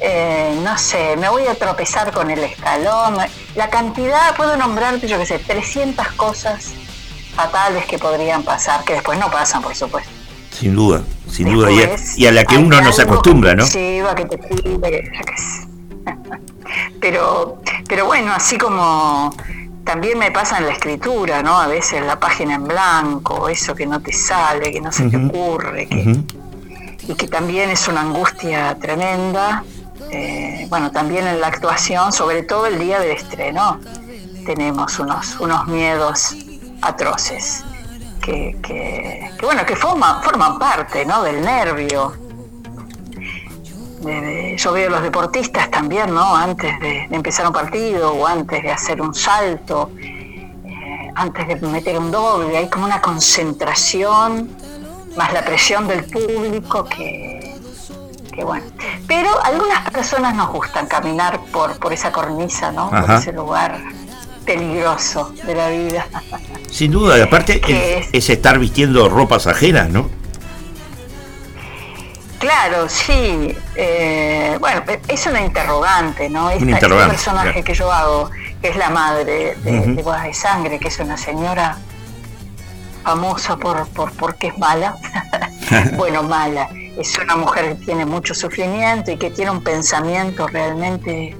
eh, 0.00 0.58
no 0.62 0.76
sé, 0.78 1.16
me 1.16 1.28
voy 1.30 1.46
a 1.46 1.54
tropezar 1.54 2.12
con 2.12 2.30
el 2.30 2.38
escalón. 2.44 3.16
La 3.54 3.70
cantidad, 3.70 4.36
puedo 4.36 4.56
nombrarte, 4.56 5.08
yo 5.08 5.18
qué 5.18 5.26
sé, 5.26 5.38
300 5.38 6.08
cosas 6.12 6.72
fatales 7.34 7.86
que 7.86 7.98
podrían 7.98 8.42
pasar, 8.42 8.84
que 8.84 8.92
después 8.92 9.18
no 9.18 9.30
pasan, 9.30 9.62
por 9.62 9.74
supuesto. 9.74 10.10
Sin 10.58 10.74
duda, 10.74 11.02
sin 11.30 11.52
duda. 11.52 11.70
Y 11.70 11.76
a, 11.76 11.80
Después, 11.80 12.18
y 12.18 12.26
a 12.26 12.32
la 12.32 12.44
que 12.44 12.56
uno 12.56 12.80
no 12.80 12.90
se 12.92 13.02
acostumbra, 13.02 13.54
¿no? 13.54 13.66
te 13.68 13.78
lleva, 13.78 14.14
que 14.14 14.24
te 14.24 14.38
pide, 14.38 15.12
pero, 17.00 17.60
pero 17.86 18.06
bueno, 18.06 18.32
así 18.32 18.56
como 18.56 19.34
también 19.84 20.18
me 20.18 20.30
pasa 20.30 20.56
en 20.56 20.66
la 20.66 20.72
escritura, 20.72 21.42
¿no? 21.42 21.60
A 21.60 21.66
veces 21.66 22.04
la 22.04 22.18
página 22.18 22.54
en 22.54 22.64
blanco, 22.64 23.50
eso 23.50 23.74
que 23.74 23.84
no 23.84 24.00
te 24.00 24.14
sale, 24.14 24.72
que 24.72 24.80
no 24.80 24.90
se 24.90 25.10
te 25.10 25.18
Ujú. 25.18 25.26
ocurre, 25.26 25.86
que, 25.88 26.20
y 27.06 27.14
que 27.14 27.28
también 27.28 27.68
es 27.68 27.86
una 27.86 28.00
angustia 28.00 28.76
tremenda. 28.80 29.62
Eh, 30.10 30.66
bueno, 30.70 30.90
también 30.90 31.26
en 31.26 31.38
la 31.40 31.48
actuación, 31.48 32.12
sobre 32.14 32.44
todo 32.44 32.66
el 32.66 32.78
día 32.78 32.98
del 32.98 33.10
estreno, 33.10 33.78
tenemos 34.46 34.98
unos, 34.98 35.38
unos 35.38 35.66
miedos 35.66 36.34
atroces 36.80 37.62
que, 38.26 38.56
que- 38.60 39.30
que, 39.38 39.46
bueno, 39.46 39.64
que 39.64 39.76
forman, 39.76 40.20
forman 40.22 40.58
parte 40.58 41.04
¿no? 41.06 41.22
del 41.22 41.40
nervio. 41.42 42.12
De- 44.00 44.20
de- 44.20 44.56
yo 44.58 44.72
veo 44.72 44.90
los 44.90 45.02
deportistas 45.02 45.70
también, 45.70 46.12
¿no? 46.12 46.34
Antes 46.36 46.78
de, 46.80 47.06
de 47.08 47.16
empezar 47.16 47.46
un 47.46 47.52
partido 47.52 48.12
o 48.14 48.26
antes 48.26 48.62
de 48.62 48.70
hacer 48.72 49.00
un 49.00 49.14
salto, 49.14 49.90
eh, 50.00 51.12
antes 51.14 51.46
de 51.48 51.56
meter 51.68 51.98
un 51.98 52.10
doble, 52.10 52.56
hay 52.56 52.68
como 52.68 52.84
una 52.84 53.00
concentración, 53.00 54.50
más 55.16 55.32
la 55.32 55.44
presión 55.44 55.86
del 55.88 56.04
público 56.04 56.84
que, 56.84 57.54
que 58.32 58.44
bueno. 58.44 58.66
Pero 59.06 59.30
a 59.42 59.46
algunas 59.48 59.88
personas 59.90 60.34
nos 60.34 60.50
gustan 60.52 60.86
caminar 60.88 61.40
por, 61.52 61.78
por 61.78 61.92
esa 61.92 62.10
cornisa, 62.12 62.70
¿no? 62.72 62.90
Por 62.90 63.10
ese 63.12 63.32
lugar 63.32 63.80
peligroso 64.46 65.34
de 65.44 65.54
la 65.54 65.68
vida. 65.68 66.06
Sin 66.70 66.92
duda, 66.92 67.18
y 67.18 67.20
aparte 67.20 67.60
¿Qué 67.66 67.98
es, 67.98 68.08
es 68.12 68.30
estar 68.30 68.58
vistiendo 68.58 69.08
ropas 69.08 69.46
ajenas, 69.46 69.90
¿no? 69.90 70.08
Claro, 72.38 72.88
sí. 72.88 73.56
eh, 73.76 74.56
bueno, 74.60 74.82
es 75.08 75.26
una 75.26 75.40
interrogante, 75.40 76.28
¿no? 76.28 76.50
Esta- 76.50 76.64
interrogante, 76.64 77.14
Este 77.14 77.24
personaje 77.24 77.50
claro. 77.52 77.64
que 77.64 77.74
yo 77.74 77.90
hago, 77.92 78.30
que 78.60 78.68
es 78.68 78.76
la 78.76 78.90
madre 78.90 79.56
de, 79.64 79.78
Ujú. 79.80 79.94
de 79.94 80.02
Bodas 80.02 80.24
de 80.24 80.34
Sangre, 80.34 80.78
que 80.78 80.88
es 80.88 80.98
una 80.98 81.16
señora 81.16 81.78
famosa 83.02 83.56
por, 83.56 83.88
por 83.88 84.12
porque 84.12 84.48
es 84.48 84.58
mala. 84.58 84.96
bueno, 85.96 86.22
mala. 86.22 86.68
Es 86.98 87.16
una 87.18 87.36
mujer 87.36 87.76
que 87.78 87.86
tiene 87.86 88.04
mucho 88.04 88.34
sufrimiento 88.34 89.10
y 89.10 89.16
que 89.16 89.30
tiene 89.30 89.50
un 89.50 89.62
pensamiento 89.62 90.46
realmente 90.46 91.34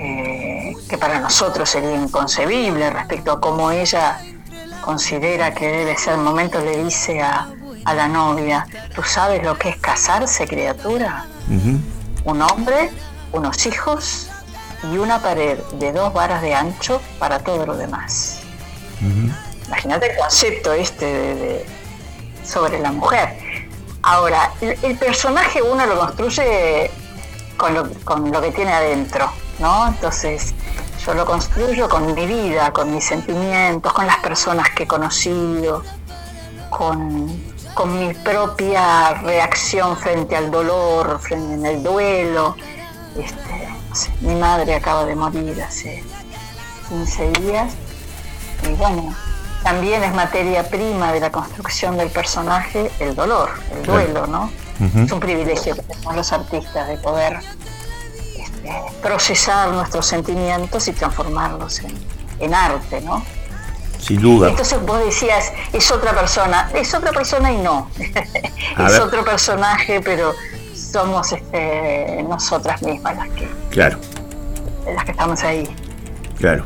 eh, 0.00 0.74
que 0.88 0.96
para 0.98 1.18
nosotros 1.20 1.68
sería 1.68 1.94
inconcebible 1.94 2.88
respecto 2.90 3.32
a 3.32 3.40
cómo 3.40 3.70
ella 3.70 4.20
considera 4.80 5.52
que 5.54 5.66
debe 5.68 5.96
ser 5.96 6.14
el 6.14 6.20
momento, 6.20 6.60
le 6.60 6.84
dice 6.84 7.20
a, 7.20 7.48
a 7.84 7.94
la 7.94 8.08
novia, 8.08 8.66
¿tú 8.94 9.02
sabes 9.02 9.42
lo 9.42 9.58
que 9.58 9.70
es 9.70 9.76
casarse, 9.76 10.46
criatura? 10.46 11.26
Un 12.24 12.42
hombre, 12.42 12.90
unos 13.32 13.66
hijos 13.66 14.28
y 14.92 14.98
una 14.98 15.18
pared 15.20 15.58
de 15.74 15.92
dos 15.92 16.12
varas 16.14 16.40
de 16.42 16.54
ancho 16.54 17.00
para 17.18 17.40
todo 17.40 17.66
lo 17.66 17.76
demás. 17.76 18.40
Imagínate 19.66 20.12
el 20.12 20.18
concepto 20.18 20.72
este 20.72 21.04
de- 21.04 21.34
de- 21.34 21.66
sobre 22.44 22.78
la 22.78 22.92
mujer. 22.92 23.36
Ahora, 24.02 24.52
el, 24.60 24.78
el 24.82 24.96
personaje 24.96 25.60
uno 25.60 25.84
lo 25.86 25.98
construye 25.98 26.90
con 27.56 27.74
lo, 27.74 27.90
con 28.04 28.30
lo 28.30 28.40
que 28.40 28.52
tiene 28.52 28.72
adentro, 28.72 29.30
¿no? 29.58 29.88
Entonces, 29.88 30.54
yo 31.04 31.14
lo 31.14 31.24
construyo 31.24 31.88
con 31.88 32.14
mi 32.14 32.26
vida, 32.26 32.72
con 32.72 32.94
mis 32.94 33.04
sentimientos, 33.04 33.92
con 33.92 34.06
las 34.06 34.18
personas 34.18 34.70
que 34.70 34.84
he 34.84 34.86
conocido, 34.86 35.82
con, 36.70 37.42
con 37.74 37.98
mi 37.98 38.14
propia 38.14 39.14
reacción 39.14 39.96
frente 39.96 40.36
al 40.36 40.50
dolor, 40.50 41.18
frente 41.20 41.54
en 41.54 41.66
el 41.66 41.82
duelo. 41.82 42.56
Este, 43.16 43.68
no 43.88 43.94
sé, 43.94 44.10
mi 44.20 44.34
madre 44.34 44.74
acaba 44.74 45.04
de 45.04 45.14
morir 45.14 45.62
hace 45.62 46.04
15 46.88 47.30
días 47.40 47.72
y 48.64 48.74
bueno, 48.74 49.14
también 49.62 50.02
es 50.04 50.14
materia 50.14 50.68
prima 50.68 51.12
de 51.12 51.20
la 51.20 51.30
construcción 51.30 51.96
del 51.96 52.10
personaje 52.10 52.90
el 53.00 53.14
dolor, 53.14 53.50
el 53.74 53.82
duelo, 53.84 54.26
¿no? 54.26 54.50
Es 54.94 55.10
un 55.10 55.18
privilegio 55.18 55.74
que 55.74 55.82
tenemos 55.82 56.14
los 56.14 56.32
artistas 56.32 56.86
de 56.86 56.96
poder 56.98 57.40
procesar 59.02 59.70
nuestros 59.70 60.06
sentimientos 60.06 60.88
y 60.88 60.92
transformarlos 60.92 61.80
en, 61.80 61.92
en 62.40 62.54
arte, 62.54 63.00
¿no? 63.00 63.24
Sin 63.98 64.20
duda. 64.20 64.50
Entonces 64.50 64.80
vos 64.86 65.04
decías, 65.04 65.52
es 65.72 65.90
otra 65.90 66.12
persona, 66.12 66.70
es 66.74 66.94
otra 66.94 67.12
persona 67.12 67.52
y 67.52 67.58
no. 67.58 67.90
Es 67.98 68.92
ver. 68.92 69.00
otro 69.00 69.24
personaje, 69.24 70.00
pero 70.00 70.32
somos 70.74 71.32
este, 71.32 72.22
nosotras 72.28 72.80
mismas 72.82 73.16
las 73.16 73.28
que, 73.30 73.48
Claro, 73.70 73.98
las 74.94 75.04
que 75.04 75.10
estamos 75.10 75.42
ahí. 75.42 75.68
claro. 76.38 76.64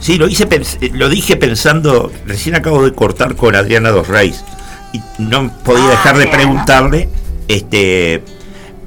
Sí, 0.00 0.16
lo, 0.16 0.28
hice 0.28 0.46
lo 0.92 1.08
dije 1.08 1.36
pensando, 1.36 2.12
recién 2.24 2.54
acabo 2.54 2.84
de 2.84 2.94
cortar 2.94 3.34
con 3.34 3.56
Adriana 3.56 3.90
Dos 3.90 4.06
Reis 4.06 4.44
y 4.92 5.02
no 5.18 5.50
podía 5.64 5.86
Ah, 5.86 5.90
dejar 5.90 6.18
de 6.18 6.26
preguntarle 6.28 7.08
este 7.48 8.22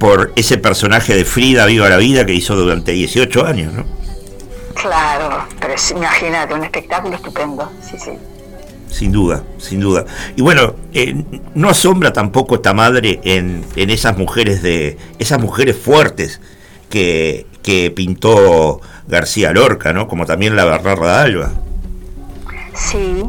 por 0.02 0.32
ese 0.34 0.58
personaje 0.58 1.14
de 1.14 1.24
Frida 1.24 1.64
Viva 1.64 1.88
la 1.88 1.96
Vida 1.96 2.26
que 2.26 2.34
hizo 2.34 2.56
durante 2.56 2.90
18 2.90 3.46
años, 3.46 3.72
¿no? 3.72 3.84
Claro, 4.74 5.44
pero 5.60 5.74
es- 5.74 5.92
imagínate, 5.92 6.54
un 6.54 6.64
espectáculo 6.64 7.14
estupendo, 7.14 7.70
sí, 7.88 7.96
sí. 8.04 8.10
Sin 8.90 9.12
duda, 9.12 9.44
sin 9.58 9.78
duda. 9.78 10.04
Y 10.34 10.42
bueno, 10.42 10.74
eh, 10.92 11.22
no 11.54 11.68
asombra 11.68 12.12
tampoco 12.12 12.56
esta 12.56 12.74
madre 12.74 13.20
en, 13.22 13.64
en 13.76 13.90
esas 13.90 14.18
mujeres 14.18 14.60
de 14.60 14.98
esas 15.20 15.40
mujeres 15.40 15.76
fuertes 15.76 16.40
que, 16.90 17.46
que 17.62 17.92
pintó 17.92 18.80
García 19.06 19.52
Lorca, 19.52 19.92
¿no? 19.92 20.08
Como 20.08 20.26
también 20.26 20.56
la 20.56 20.64
Bernarda 20.64 21.22
Alba. 21.22 21.52
Sí, 22.74 23.22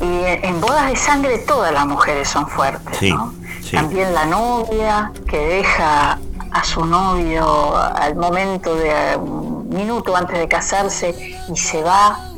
y 0.00 0.04
en, 0.44 0.60
bodas 0.60 0.90
de 0.90 0.96
sangre 0.96 1.38
todas 1.38 1.72
las 1.72 1.86
mujeres 1.86 2.26
son 2.28 2.48
fuertes, 2.48 2.96
Sí, 2.98 3.10
¿no? 3.10 3.32
Sí. 3.72 3.76
También 3.76 4.12
la 4.14 4.26
novia 4.26 5.12
que 5.26 5.38
deja 5.38 6.18
a 6.50 6.64
su 6.64 6.84
novio 6.84 7.74
al 7.74 8.14
momento 8.14 8.74
de 8.74 9.16
un 9.16 9.68
minuto 9.70 10.14
antes 10.14 10.38
de 10.38 10.46
casarse 10.46 11.38
y 11.48 11.56
se 11.56 11.82
va 11.82 12.28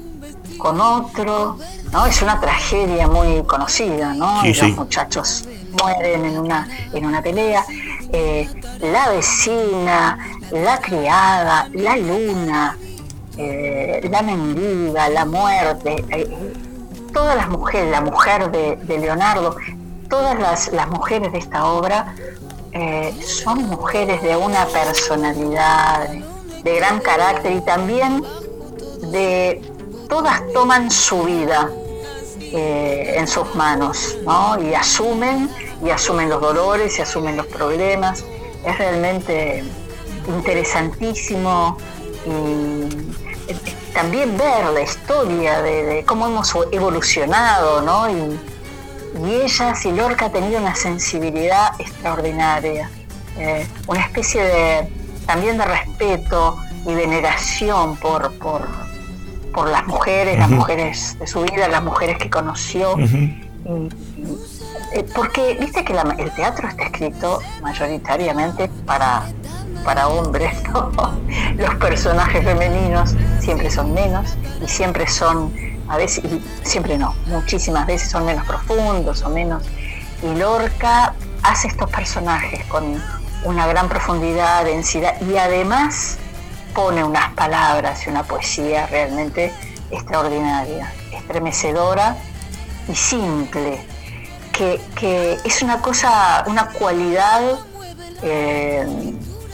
con 0.58 0.80
otro, 0.80 1.58
¿no? 1.92 2.06
Es 2.06 2.22
una 2.22 2.40
tragedia 2.40 3.08
muy 3.08 3.42
conocida, 3.42 4.14
¿no? 4.14 4.42
Sí, 4.42 4.48
Y 4.48 4.54
los 4.54 4.76
muchachos 4.76 5.48
mueren 5.82 6.24
en 6.24 6.38
una, 6.38 6.68
en 6.92 7.04
una 7.04 7.20
pelea. 7.20 7.64
Eh, 8.12 8.48
la 8.80 9.08
vecina, 9.08 10.16
la 10.52 10.78
criada, 10.78 11.68
la 11.72 11.96
luna, 11.96 12.78
eh, 13.36 14.08
la 14.08 14.22
mendiga, 14.22 15.08
la 15.08 15.24
muerte, 15.24 16.04
eh, 16.10 16.52
todas 17.12 17.36
las 17.36 17.48
mujeres, 17.48 17.90
la 17.90 18.00
mujer 18.00 18.52
de, 18.52 18.76
de 18.76 18.98
Leonardo, 18.98 19.56
todas 20.14 20.38
las, 20.38 20.72
las 20.72 20.88
mujeres 20.90 21.32
de 21.32 21.38
esta 21.38 21.64
obra 21.64 22.14
eh, 22.70 23.12
son 23.20 23.64
mujeres 23.64 24.22
de 24.22 24.36
una 24.36 24.64
personalidad, 24.66 26.08
de 26.62 26.76
gran 26.76 27.00
carácter 27.00 27.50
y 27.50 27.60
también 27.62 28.22
de 29.10 29.60
todas 30.08 30.40
toman 30.52 30.88
su 30.88 31.24
vida 31.24 31.68
eh, 32.40 33.14
en 33.16 33.26
sus 33.26 33.56
manos, 33.56 34.16
¿no? 34.24 34.56
Y 34.62 34.72
asumen, 34.72 35.50
y 35.84 35.90
asumen 35.90 36.28
los 36.28 36.40
dolores, 36.40 36.96
y 37.00 37.02
asumen 37.02 37.36
los 37.36 37.46
problemas. 37.46 38.24
Es 38.64 38.78
realmente 38.78 39.64
interesantísimo 40.28 41.76
y 42.24 42.30
eh, 43.50 43.56
también 43.92 44.38
ver 44.38 44.66
la 44.72 44.82
historia 44.82 45.60
de, 45.60 46.04
cómo 46.06 46.28
hemos 46.28 46.54
evolucionado, 46.70 47.82
¿no? 47.82 48.08
Y 49.22 49.32
ellas 49.32 49.84
y 49.84 49.92
Lorca 49.92 50.26
ha 50.26 50.30
tenido 50.32 50.60
una 50.60 50.74
sensibilidad 50.74 51.72
extraordinaria, 51.78 52.90
eh, 53.38 53.66
una 53.86 54.00
especie 54.00 54.42
de 54.42 54.88
también 55.26 55.56
de 55.58 55.64
respeto 55.64 56.56
y 56.86 56.94
veneración 56.94 57.96
por, 57.96 58.32
por, 58.38 58.66
por 59.52 59.68
las 59.68 59.86
mujeres, 59.86 60.38
las 60.38 60.50
mujeres 60.50 61.18
de 61.18 61.26
su 61.26 61.42
vida, 61.42 61.68
las 61.68 61.82
mujeres 61.82 62.18
que 62.18 62.28
conoció. 62.30 62.98
Y- 62.98 63.04
y- 63.66 63.88
eh, 64.92 65.04
porque 65.14 65.56
viste 65.58 65.84
que 65.84 65.94
la- 65.94 66.14
el 66.18 66.30
teatro 66.32 66.68
está 66.68 66.84
escrito 66.84 67.40
mayoritariamente 67.62 68.68
para, 68.84 69.22
para 69.84 70.08
hombres, 70.08 70.52
¿no? 70.72 70.90
Los 71.56 71.74
personajes 71.76 72.44
femeninos 72.44 73.14
siempre 73.40 73.70
son 73.70 73.94
menos 73.94 74.36
y 74.64 74.68
siempre 74.68 75.06
son, 75.08 75.52
a 75.88 75.96
veces, 75.96 76.24
y 76.24 76.42
siempre 76.62 76.98
no, 76.98 77.14
muchísimas 77.26 77.86
veces 77.86 78.10
son 78.10 78.24
menos 78.24 78.46
profundos 78.46 79.22
o 79.22 79.28
menos. 79.28 79.62
Y 80.22 80.34
Lorca 80.38 81.14
hace 81.42 81.68
estos 81.68 81.90
personajes 81.90 82.64
con 82.66 83.02
una 83.44 83.66
gran 83.66 83.88
profundidad, 83.88 84.64
densidad 84.64 85.20
y 85.20 85.36
además 85.36 86.18
pone 86.74 87.04
unas 87.04 87.32
palabras 87.34 88.06
y 88.06 88.10
una 88.10 88.22
poesía 88.22 88.86
realmente 88.86 89.52
extraordinaria, 89.90 90.92
estremecedora 91.12 92.16
y 92.88 92.94
simple, 92.94 93.80
que, 94.52 94.80
que 94.96 95.38
es 95.44 95.62
una 95.62 95.80
cosa, 95.80 96.44
una 96.46 96.68
cualidad 96.70 97.58
eh, 98.22 98.86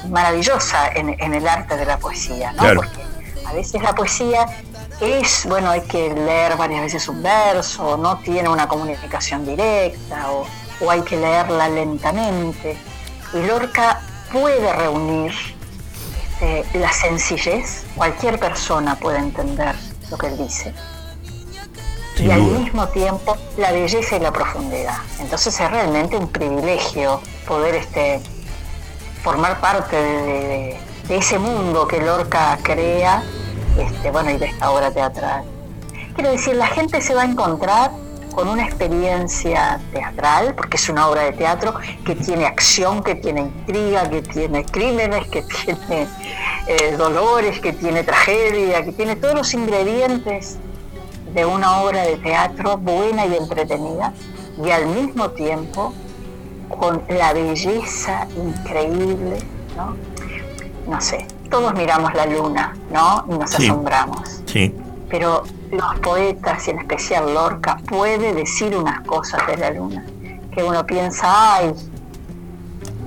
maravillosa 0.08 0.88
en, 0.94 1.16
en 1.18 1.34
el 1.34 1.46
arte 1.46 1.76
de 1.76 1.84
la 1.84 1.98
poesía, 1.98 2.52
¿no? 2.52 2.58
Claro. 2.58 2.82
Porque 2.82 3.02
a 3.46 3.52
veces 3.52 3.82
la 3.82 3.94
poesía 3.94 4.46
es, 5.00 5.46
bueno, 5.46 5.70
hay 5.70 5.82
que 5.82 6.10
leer 6.14 6.56
varias 6.56 6.82
veces 6.82 7.08
un 7.08 7.22
verso, 7.22 7.96
no 7.96 8.18
tiene 8.18 8.48
una 8.48 8.68
comunicación 8.68 9.46
directa, 9.46 10.30
o, 10.30 10.46
o 10.80 10.90
hay 10.90 11.02
que 11.02 11.16
leerla 11.16 11.68
lentamente. 11.68 12.76
Y 13.32 13.38
Lorca 13.46 14.00
puede 14.32 14.72
reunir 14.72 15.32
este, 16.40 16.78
la 16.78 16.92
sencillez, 16.92 17.84
cualquier 17.96 18.38
persona 18.38 18.96
puede 18.96 19.18
entender 19.18 19.74
lo 20.10 20.18
que 20.18 20.26
él 20.28 20.38
dice, 20.38 20.74
Sin 22.16 22.26
y 22.26 22.30
al 22.32 22.40
duda. 22.44 22.58
mismo 22.58 22.88
tiempo 22.88 23.36
la 23.56 23.72
belleza 23.72 24.16
y 24.16 24.20
la 24.20 24.32
profundidad. 24.32 24.96
Entonces 25.20 25.58
es 25.60 25.70
realmente 25.70 26.16
un 26.16 26.28
privilegio 26.28 27.20
poder 27.46 27.74
este, 27.76 28.20
formar 29.22 29.60
parte 29.60 29.96
de, 29.96 30.22
de- 30.22 30.80
de 31.08 31.16
ese 31.16 31.38
mundo 31.40 31.88
que 31.88 32.00
Lorca 32.00 32.56
crea, 32.62 33.22
este, 33.78 34.10
bueno, 34.10 34.30
y 34.30 34.38
de 34.38 34.46
esta 34.46 34.70
obra 34.70 34.90
teatral. 34.90 35.44
Quiero 36.14 36.30
decir, 36.30 36.56
la 36.56 36.66
gente 36.66 37.00
se 37.00 37.14
va 37.14 37.22
a 37.22 37.24
encontrar 37.24 37.92
con 38.34 38.48
una 38.48 38.64
experiencia 38.64 39.80
teatral, 39.92 40.54
porque 40.54 40.76
es 40.76 40.88
una 40.88 41.08
obra 41.08 41.22
de 41.22 41.32
teatro 41.32 41.74
que 42.04 42.14
tiene 42.14 42.46
acción, 42.46 43.02
que 43.02 43.16
tiene 43.16 43.40
intriga, 43.42 44.08
que 44.08 44.22
tiene 44.22 44.64
crímenes, 44.64 45.28
que 45.28 45.42
tiene 45.42 46.06
eh, 46.66 46.94
dolores, 46.96 47.60
que 47.60 47.72
tiene 47.72 48.04
tragedia, 48.04 48.84
que 48.84 48.92
tiene 48.92 49.16
todos 49.16 49.34
los 49.34 49.54
ingredientes 49.54 50.58
de 51.34 51.44
una 51.44 51.80
obra 51.82 52.02
de 52.02 52.16
teatro 52.16 52.76
buena 52.76 53.26
y 53.26 53.36
entretenida 53.36 54.12
y 54.62 54.70
al 54.70 54.86
mismo 54.86 55.30
tiempo 55.30 55.94
con 56.68 57.02
la 57.08 57.32
belleza 57.32 58.26
increíble, 58.36 59.38
¿no? 59.76 59.96
No 60.88 61.00
sé, 61.00 61.26
todos 61.50 61.74
miramos 61.74 62.14
la 62.14 62.26
luna, 62.26 62.74
¿no? 62.92 63.24
Y 63.28 63.38
nos 63.38 63.50
Sí. 63.50 63.66
asombramos. 63.66 64.42
Sí. 64.46 64.74
Pero 65.08 65.42
los 65.72 65.98
poetas, 66.00 66.66
y 66.68 66.70
en 66.70 66.78
especial 66.78 67.34
Lorca, 67.34 67.78
puede 67.88 68.32
decir 68.34 68.76
unas 68.76 69.00
cosas 69.02 69.46
de 69.46 69.56
la 69.56 69.70
luna 69.70 70.04
que 70.54 70.62
uno 70.62 70.84
piensa, 70.86 71.56
ay, 71.56 71.72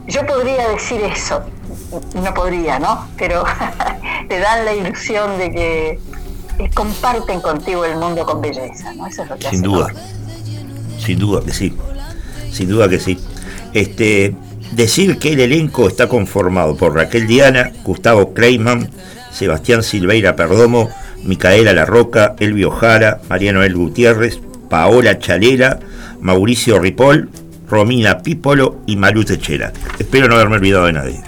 yo 0.08 0.26
podría 0.26 0.68
decir 0.70 1.02
eso, 1.02 1.42
no 2.22 2.34
podría, 2.34 2.80
¿no? 2.80 3.08
Pero 3.18 3.44
te 4.30 4.40
dan 4.40 4.66
la 4.66 4.74
ilusión 4.74 5.38
de 5.38 5.52
que 5.52 6.00
comparten 6.74 7.42
contigo 7.42 7.84
el 7.86 7.98
mundo 7.98 8.26
con 8.26 8.42
belleza, 8.42 8.94
¿no? 8.94 9.08
Eso 9.08 9.24
es 9.24 9.30
lo 9.30 9.36
que 9.38 9.50
Sin 9.50 9.60
hace 9.60 9.68
duda. 9.68 9.88
Sin 11.00 11.20
duda 11.20 11.42
que 11.44 11.52
sí. 11.54 11.78
Sin 12.52 12.70
duda 12.70 12.88
que 12.90 13.00
sí. 13.00 13.20
Este, 13.74 14.36
decir 14.76 15.20
que 15.20 15.34
el 15.34 15.40
elenco 15.40 15.88
está 15.88 16.08
conformado 16.08 16.76
por 16.76 16.96
Raquel 16.96 17.28
Diana, 17.28 17.72
Gustavo 17.84 18.34
Kleiman, 18.34 18.90
Sebastián 19.32 19.84
Silveira 19.84 20.36
Perdomo, 20.36 20.90
Micaela 21.24 21.74
La 21.74 21.86
Roca, 21.86 22.36
Elvio 22.40 22.72
Jara, 22.72 23.22
Mariano 23.30 23.64
El 23.64 23.76
Gutiérrez, 23.76 24.40
Paola 24.70 25.20
Chalera, 25.20 25.80
Mauricio 26.22 26.80
Ripoll, 26.80 27.30
Romina 27.68 28.20
Pípolo 28.20 28.78
y 28.86 28.96
Malu 28.96 29.24
Techera. 29.24 29.72
Espero 29.98 30.28
no 30.28 30.36
haberme 30.36 30.58
olvidado 30.58 30.86
de 30.86 30.94
nadie. 30.94 31.24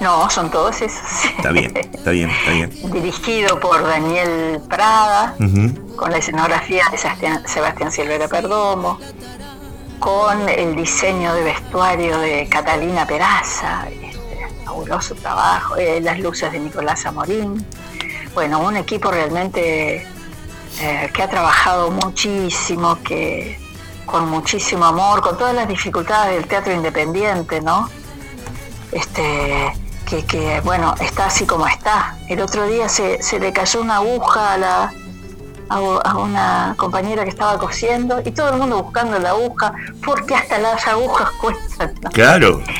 No, 0.00 0.28
son 0.28 0.50
todos 0.50 0.82
esos. 0.82 1.24
Está 1.36 1.50
bien, 1.50 1.72
está 1.76 2.10
bien, 2.10 2.28
está 2.28 2.50
bien. 2.50 2.70
Dirigido 2.92 3.58
por 3.58 3.82
Daniel 3.82 4.60
Prada, 4.68 5.34
con 5.96 6.10
la 6.10 6.18
escenografía 6.18 6.84
de 6.90 6.98
Sebastián, 6.98 7.42
Sebastián 7.46 7.90
Silvera 7.90 8.28
Perdomo, 8.28 8.98
con 9.98 10.48
el 10.48 10.76
diseño 10.76 11.34
de 11.34 11.42
vestuario 11.42 12.18
de 12.18 12.48
Catalina 12.48 13.06
Peraza, 13.06 13.86
este, 13.88 14.64
fabuloso 14.64 15.14
trabajo, 15.14 15.76
eh, 15.76 16.00
las 16.00 16.18
luces 16.18 16.52
de 16.52 16.60
Nicolás 16.60 17.06
Amorín. 17.06 17.64
Bueno, 18.34 18.60
un 18.60 18.76
equipo 18.76 19.10
realmente 19.10 20.06
eh, 20.80 21.10
que 21.12 21.22
ha 21.22 21.28
trabajado 21.28 21.90
muchísimo, 21.90 22.98
que 23.02 23.58
con 24.06 24.28
muchísimo 24.28 24.84
amor, 24.84 25.22
con 25.22 25.38
todas 25.38 25.54
las 25.54 25.68
dificultades 25.68 26.36
del 26.36 26.46
teatro 26.46 26.72
independiente, 26.72 27.60
¿no? 27.60 27.88
Este, 28.92 29.72
que, 30.06 30.24
que, 30.24 30.60
bueno, 30.60 30.94
está 31.00 31.26
así 31.26 31.46
como 31.46 31.66
está. 31.66 32.16
El 32.28 32.40
otro 32.40 32.66
día 32.66 32.88
se, 32.88 33.22
se 33.22 33.38
le 33.38 33.52
cayó 33.52 33.80
una 33.80 33.96
aguja 33.96 34.52
a, 34.52 34.58
la, 34.58 34.92
a, 35.68 35.76
a 35.76 36.16
una 36.16 36.74
compañera 36.76 37.24
que 37.24 37.30
estaba 37.30 37.58
cosiendo 37.58 38.20
y 38.24 38.30
todo 38.30 38.50
el 38.50 38.58
mundo 38.58 38.82
buscando 38.82 39.18
la 39.18 39.30
aguja, 39.30 39.72
porque 40.04 40.34
hasta 40.34 40.58
las 40.58 40.86
agujas 40.86 41.30
cuestan. 41.40 41.94
¿no? 42.02 42.10
Claro. 42.10 42.60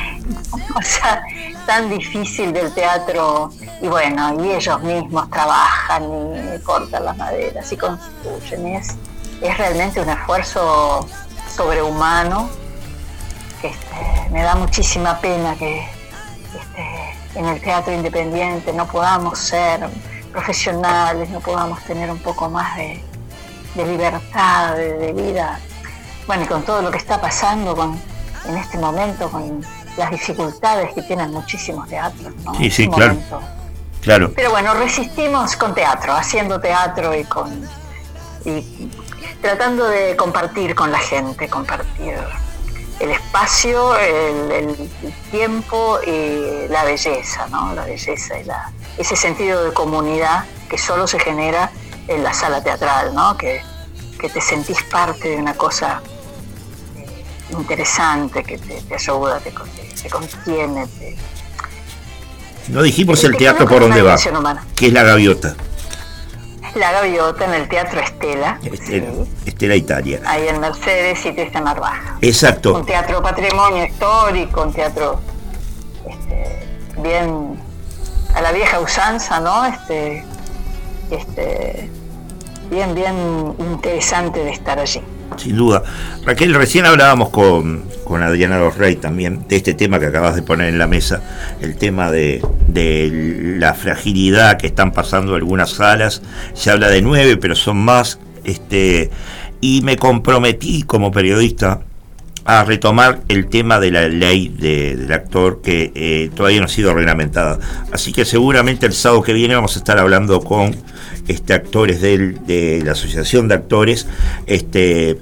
O 0.77 0.81
sea, 0.81 1.23
tan 1.65 1.89
difícil 1.89 2.51
del 2.51 2.73
teatro. 2.73 3.51
Y 3.81 3.87
bueno, 3.87 4.43
y 4.43 4.51
ellos 4.51 4.81
mismos 4.83 5.29
trabajan 5.29 6.03
y 6.03 6.61
cortan 6.63 7.05
las 7.05 7.17
maderas 7.17 7.71
y 7.71 7.77
construyen. 7.77 8.67
y 8.67 8.75
es, 8.75 8.95
es 9.41 9.57
realmente 9.57 10.01
un 10.01 10.09
esfuerzo 10.09 11.07
sobrehumano 11.55 12.49
que 13.61 13.67
este, 13.67 14.29
me 14.31 14.41
da 14.43 14.55
muchísima 14.55 15.17
pena 15.19 15.55
que 15.55 15.79
este, 15.79 17.39
en 17.39 17.45
el 17.45 17.61
teatro 17.61 17.93
independiente 17.93 18.73
no 18.73 18.85
podamos 18.87 19.39
ser 19.39 19.87
profesionales, 20.35 21.29
no 21.29 21.39
podamos 21.39 21.81
tener 21.85 22.11
un 22.11 22.19
poco 22.19 22.49
más 22.49 22.75
de, 22.75 23.01
de 23.73 23.85
libertad, 23.85 24.75
de, 24.75 24.93
de 24.97 25.13
vida. 25.13 25.59
Bueno, 26.27 26.43
y 26.43 26.47
con 26.47 26.63
todo 26.63 26.81
lo 26.81 26.91
que 26.91 26.97
está 26.97 27.21
pasando 27.21 27.73
con, 27.73 27.97
en 28.45 28.57
este 28.57 28.77
momento, 28.77 29.29
con 29.31 29.65
las 29.95 30.11
dificultades 30.11 30.93
que 30.93 31.03
tienen 31.03 31.31
muchísimos 31.31 31.87
teatros. 31.87 32.35
¿no? 32.43 32.53
Sí, 32.55 32.67
este 32.67 32.89
claro. 32.89 33.13
momento. 33.13 33.41
Claro. 34.01 34.31
Pero 34.35 34.51
bueno, 34.51 34.73
resistimos 34.73 35.55
con 35.55 35.73
teatro, 35.73 36.13
haciendo 36.13 36.59
teatro 36.59 37.15
y 37.15 37.23
con 37.23 37.67
y 38.43 38.91
tratando 39.41 39.87
de 39.87 40.15
compartir 40.15 40.75
con 40.75 40.91
la 40.91 40.99
gente, 40.99 41.47
compartir 41.47 42.15
el 42.99 43.11
espacio, 43.11 43.97
el, 43.97 44.51
el 44.51 44.89
tiempo 45.31 45.99
y 46.05 46.67
la 46.67 46.83
belleza, 46.83 47.47
¿no? 47.47 47.73
La 47.73 47.85
belleza 47.85 48.37
y 48.37 48.43
la, 48.43 48.71
ese 48.97 49.15
sentido 49.15 49.63
de 49.63 49.73
comunidad 49.73 50.45
que 50.69 50.77
solo 50.77 51.07
se 51.07 51.19
genera 51.19 51.71
en 52.07 52.23
la 52.23 52.33
sala 52.33 52.63
teatral, 52.63 53.13
¿no? 53.13 53.35
Que, 53.37 53.61
que 54.19 54.29
te 54.29 54.41
sentís 54.41 54.81
parte 54.83 55.29
de 55.29 55.35
una 55.37 55.53
cosa 55.55 56.01
eh, 56.97 57.25
interesante, 57.51 58.43
que 58.43 58.57
te, 58.57 58.81
te 58.81 58.95
ayuda, 58.95 59.39
te, 59.39 59.51
te- 59.51 60.01
te 60.03 60.09
contiene, 60.09 60.87
te, 60.87 61.17
No 62.69 62.81
dijimos 62.83 63.23
el 63.23 63.33
Te 63.33 63.37
teatro 63.39 63.67
por 63.67 63.81
dónde 63.81 64.01
va, 64.01 64.15
humana. 64.37 64.65
que 64.75 64.87
es 64.87 64.93
la 64.93 65.03
gaviota, 65.03 65.55
La 66.75 66.91
Gaviota 66.91 67.45
en 67.45 67.53
el 67.53 67.67
Teatro 67.69 67.99
Estela, 68.01 68.59
Estela, 68.63 69.07
Estela 69.45 69.75
Italia. 69.75 70.21
ahí 70.25 70.47
en 70.47 70.59
Mercedes 70.59 71.25
y 71.25 71.31
Triste 71.33 71.59
Narvaja. 71.61 72.17
Exacto. 72.21 72.73
Un 72.75 72.85
teatro 72.85 73.21
patrimonio 73.21 73.85
histórico, 73.85 74.61
un 74.63 74.73
teatro 74.73 75.19
este, 76.05 76.67
bien 77.01 77.59
a 78.35 78.41
la 78.41 78.51
vieja 78.51 78.79
usanza, 78.79 79.39
¿no? 79.39 79.65
Este, 79.65 80.23
este, 81.09 81.89
bien, 82.69 82.93
bien 82.93 83.15
interesante 83.59 84.43
de 84.43 84.51
estar 84.51 84.77
allí. 84.77 85.01
Sin 85.37 85.57
duda. 85.57 85.83
Raquel, 86.23 86.53
recién 86.53 86.85
hablábamos 86.85 87.29
con, 87.29 87.85
con 88.03 88.21
Adriana 88.21 88.59
Los 88.59 88.77
Rey 88.77 88.95
también 88.95 89.47
de 89.47 89.55
este 89.55 89.73
tema 89.73 89.99
que 89.99 90.05
acabas 90.05 90.35
de 90.35 90.43
poner 90.43 90.69
en 90.69 90.77
la 90.77 90.87
mesa, 90.87 91.21
el 91.61 91.77
tema 91.77 92.11
de, 92.11 92.45
de 92.67 93.55
la 93.57 93.73
fragilidad 93.73 94.57
que 94.57 94.67
están 94.67 94.91
pasando 94.91 95.35
algunas 95.35 95.71
salas. 95.71 96.21
Se 96.53 96.69
habla 96.71 96.89
de 96.89 97.01
nueve, 97.01 97.37
pero 97.37 97.55
son 97.55 97.77
más. 97.77 98.19
Este, 98.43 99.09
y 99.61 99.81
me 99.81 99.97
comprometí 99.97 100.83
como 100.83 101.11
periodista 101.11 101.81
a 102.45 102.63
retomar 102.63 103.21
el 103.27 103.47
tema 103.47 103.79
de 103.79 103.91
la 103.91 104.07
ley 104.07 104.49
de- 104.49 104.95
del 104.95 105.11
actor 105.11 105.61
que 105.63 105.91
eh, 105.95 106.29
todavía 106.35 106.59
no 106.59 106.65
ha 106.65 106.69
sido 106.69 106.93
reglamentada. 106.93 107.57
Así 107.91 108.13
que 108.13 108.23
seguramente 108.23 108.85
el 108.85 108.93
sábado 108.93 109.23
que 109.23 109.33
viene 109.33 109.55
vamos 109.55 109.75
a 109.75 109.79
estar 109.79 109.97
hablando 109.97 110.39
con 110.41 110.75
este, 111.27 111.53
actores 111.53 112.01
del- 112.01 112.45
de 112.45 112.81
la 112.85 112.91
Asociación 112.91 113.47
de 113.47 113.55
Actores 113.55 114.07
este, 114.45 115.17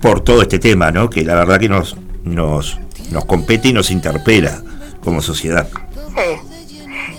por 0.00 0.20
todo 0.20 0.40
este 0.42 0.60
tema, 0.60 0.92
¿no? 0.92 1.10
que 1.10 1.24
la 1.24 1.34
verdad 1.34 1.58
que 1.58 1.68
nos, 1.68 1.96
nos, 2.22 2.78
nos 3.10 3.24
compete 3.24 3.68
y 3.68 3.72
nos 3.72 3.90
interpela 3.90 4.62
como 5.02 5.20
sociedad. 5.20 5.68
Sí, 6.14 6.52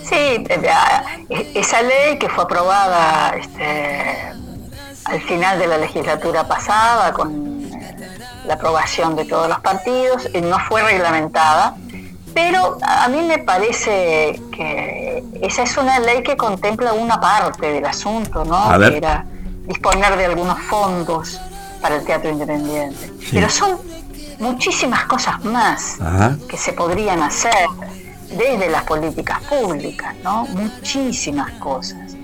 sí, 0.03 0.15
eh, 0.15 0.47
ah, 0.71 1.03
e- 1.29 1.51
esa 1.55 1.81
ley 1.81 2.17
que 2.17 2.29
fue 2.29 2.45
aprobada 2.45 3.35
este, 3.38 4.15
al 5.03 5.21
final 5.27 5.59
de 5.59 5.67
la 5.67 5.77
legislatura 5.77 6.47
pasada 6.47 7.11
con 7.11 7.29
eh, 7.47 7.48
la 8.49 8.55
aprobación 8.55 9.15
de 9.15 9.25
todos 9.25 9.47
los 9.47 9.59
partidos, 9.59 10.27
eh, 10.33 10.41
no 10.41 10.57
fue 10.57 10.81
reglamentada, 10.81 11.75
pero 12.33 12.79
a 12.81 13.07
mí 13.07 13.21
me 13.21 13.37
parece 13.37 14.41
que 14.51 15.23
esa 15.39 15.61
es 15.61 15.77
una 15.77 15.99
ley 15.99 16.23
que 16.23 16.35
contempla 16.35 16.93
una 16.93 17.21
parte 17.21 17.71
del 17.71 17.85
asunto, 17.85 18.43
¿no? 18.43 18.75
Que 18.79 18.97
era 18.97 19.23
disponer 19.67 20.17
de 20.17 20.25
algunos 20.25 20.59
fondos 20.63 21.39
para 21.79 21.97
el 21.97 22.05
teatro 22.05 22.31
independiente. 22.31 23.11
Sí. 23.19 23.29
Pero 23.33 23.49
son 23.49 23.79
muchísimas 24.39 25.03
cosas 25.05 25.45
más 25.45 26.01
Ajá. 26.01 26.35
que 26.49 26.57
se 26.57 26.73
podrían 26.73 27.21
hacer 27.21 27.67
desde 28.31 28.67
las 28.67 28.81
políticas 28.83 29.41
públicas, 29.43 30.15
¿no? 30.23 30.45
Muchísimas 30.47 31.51
cosas. 31.59 32.15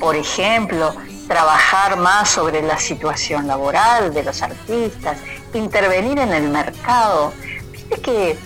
Por 0.00 0.16
ejemplo, 0.16 0.92
trabajar 1.28 1.96
más 1.96 2.28
sobre 2.28 2.60
la 2.60 2.76
situación 2.76 3.46
laboral 3.46 4.12
de 4.12 4.24
los 4.24 4.42
artistas, 4.42 5.16
intervenir 5.58 6.18
en 6.18 6.32
el 6.32 6.48
mercado. 6.48 7.32
Viste 7.72 8.00
que 8.00 8.38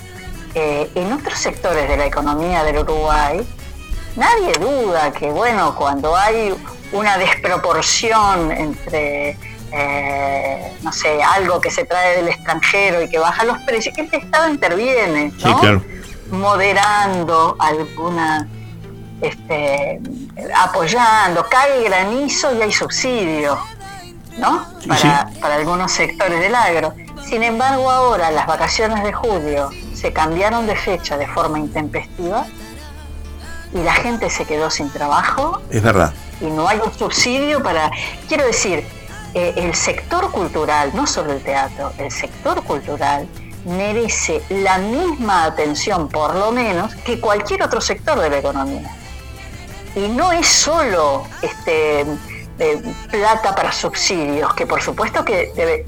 eh, 0.55 0.91
en 0.95 1.13
otros 1.13 1.39
sectores 1.39 1.89
de 1.89 1.97
la 1.97 2.07
economía 2.07 2.63
del 2.65 2.79
Uruguay, 2.79 3.41
nadie 4.17 4.53
duda 4.61 5.13
que, 5.13 5.31
bueno, 5.31 5.75
cuando 5.77 6.15
hay 6.17 6.55
una 6.93 7.19
desproporción 7.19 8.53
entre, 8.53 9.37
eh, 9.73 10.73
no 10.83 10.93
sé, 10.93 11.21
algo 11.23 11.61
que 11.61 11.71
se 11.71 11.85
trae 11.85 12.17
del 12.19 12.29
extranjero 12.29 13.03
y 13.03 13.09
que 13.09 13.19
baja 13.19 13.45
los 13.45 13.59
precios, 13.63 13.95
que 13.97 14.03
el 14.03 14.15
Estado 14.15 14.49
interviene, 14.49 15.33
Sí, 15.39 15.49
¿no? 15.49 15.59
claro. 15.61 15.83
moderando 16.31 17.57
alguna, 17.59 18.49
este, 19.21 20.01
apoyando, 20.55 21.45
cae 21.51 21.83
granizo 21.85 22.55
y 22.55 22.63
hay 22.63 22.73
subsidio, 22.73 23.59
¿no? 24.39 24.67
Sí, 24.81 25.09
para 25.41 25.55
algunos 25.57 25.93
sectores 25.93 26.41
del 26.41 26.55
agro. 26.55 26.95
Sin 27.29 27.43
embargo, 27.43 27.91
ahora 27.91 28.31
las 28.31 28.47
vacaciones 28.47 29.03
de 29.03 29.13
julio 29.13 29.71
se 29.95 30.13
cambiaron 30.13 30.67
de 30.67 30.77
fecha 30.77 31.17
de 31.17 31.27
forma 31.27 31.59
intempestiva 31.59 32.47
y 33.73 33.79
la 33.83 33.95
gente 33.95 34.31
se 34.31 34.45
quedó 34.45 34.71
sin 34.71 34.91
trabajo 34.91 35.61
Es 35.71 35.83
verdad. 35.83 36.13
y 36.41 36.47
no 36.47 36.69
hay 36.69 36.79
un 36.85 36.93
subsidio 36.93 37.63
para... 37.63 37.91
Quiero 38.29 38.45
decir, 38.47 38.85
eh, 39.35 39.55
el 39.57 39.75
sector 39.75 40.31
cultural, 40.31 40.91
no 40.95 41.07
solo 41.07 41.33
el 41.33 41.43
teatro, 41.43 41.93
el 41.99 42.11
sector 42.11 42.63
cultural 42.63 43.27
merece 43.65 44.43
la 44.51 44.79
misma 44.79 45.45
atención, 45.45 46.09
por 46.09 46.35
lo 46.35 46.53
menos, 46.53 46.95
que 46.97 47.19
cualquier 47.19 47.63
otro 47.63 47.81
sector 47.81 48.21
de 48.21 48.29
la 48.31 48.39
economía. 48.39 48.95
Y 49.97 50.09
no 50.09 50.31
es 50.33 50.47
solo 50.47 51.25
este, 51.41 52.05
eh, 52.59 52.83
plata 53.11 53.55
para 53.55 53.73
subsidios, 53.73 54.55
que 54.55 54.67
por 54.67 54.81
supuesto 54.83 55.25
que 55.25 55.53
debe- 55.55 55.85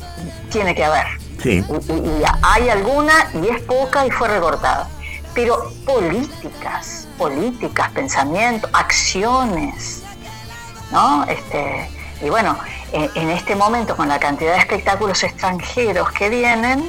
tiene 0.51 0.75
que 0.75 0.85
haber. 0.85 1.07
Sí. 1.43 1.65
Y, 1.89 1.93
y 1.93 2.23
hay 2.43 2.69
alguna 2.69 3.28
y 3.35 3.49
es 3.49 3.62
poca 3.62 4.07
y 4.07 4.11
fue 4.11 4.28
recortada. 4.28 4.89
Pero 5.35 5.70
políticas, 5.85 7.07
políticas, 7.19 7.91
pensamiento, 7.91 8.69
acciones, 8.73 10.03
¿no? 10.91 11.25
Este, 11.25 11.91
y 12.23 12.31
bueno, 12.31 12.59
en, 12.93 13.11
en 13.15 13.31
este 13.31 13.55
momento 13.55 13.97
con 13.97 14.09
la 14.09 14.19
cantidad 14.19 14.55
de 14.55 14.59
espectáculos 14.61 15.23
extranjeros 15.23 16.11
que 16.12 16.31
vienen, 16.31 16.89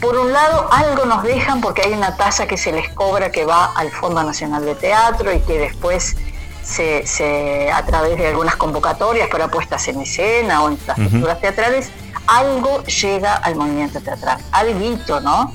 por 0.00 0.16
un 0.18 0.32
lado 0.32 0.68
algo 0.72 1.04
nos 1.04 1.22
dejan 1.22 1.60
porque 1.60 1.82
hay 1.82 1.92
una 1.92 2.16
tasa 2.16 2.46
que 2.46 2.56
se 2.56 2.72
les 2.72 2.88
cobra 2.94 3.30
que 3.30 3.44
va 3.44 3.72
al 3.74 3.90
Fondo 3.90 4.22
Nacional 4.22 4.64
de 4.64 4.74
Teatro 4.74 5.32
y 5.32 5.40
que 5.40 5.58
después 5.58 6.16
se, 6.66 7.06
se- 7.06 7.70
a 7.72 7.84
través 7.86 8.18
de 8.18 8.26
algunas 8.26 8.56
convocatorias 8.56 9.28
para 9.28 9.48
puestas 9.48 9.86
en 9.88 10.00
escena 10.00 10.62
o 10.64 10.70
infraestructuras 10.70 11.40
teatrales, 11.40 11.90
algo 12.26 12.82
llega 12.84 13.34
al 13.34 13.54
movimiento 13.54 14.00
teatral, 14.00 14.38
alguito, 14.52 15.20
¿no? 15.20 15.52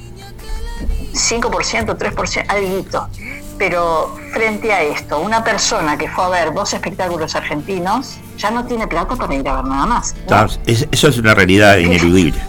5%, 1.13 1.97
3%, 1.97 2.45
alguito. 2.47 3.09
Pero 3.57 4.15
frente 4.33 4.73
a 4.73 4.81
esto, 4.81 5.19
una 5.19 5.43
persona 5.43 5.97
que 5.97 6.07
fue 6.09 6.23
a 6.25 6.29
ver 6.29 6.53
dos 6.53 6.73
espectáculos 6.73 7.35
argentinos 7.35 8.17
ya 8.41 8.51
no 8.51 8.65
tiene 8.65 8.87
plata 8.87 9.15
para 9.15 9.35
ir 9.35 9.47
a 9.47 9.55
ver 9.57 9.65
nada 9.65 9.85
más. 9.85 10.15
Eso 10.65 11.07
es 11.07 11.17
una 11.17 11.33
realidad 11.35 11.77
ineludible. 11.77 12.39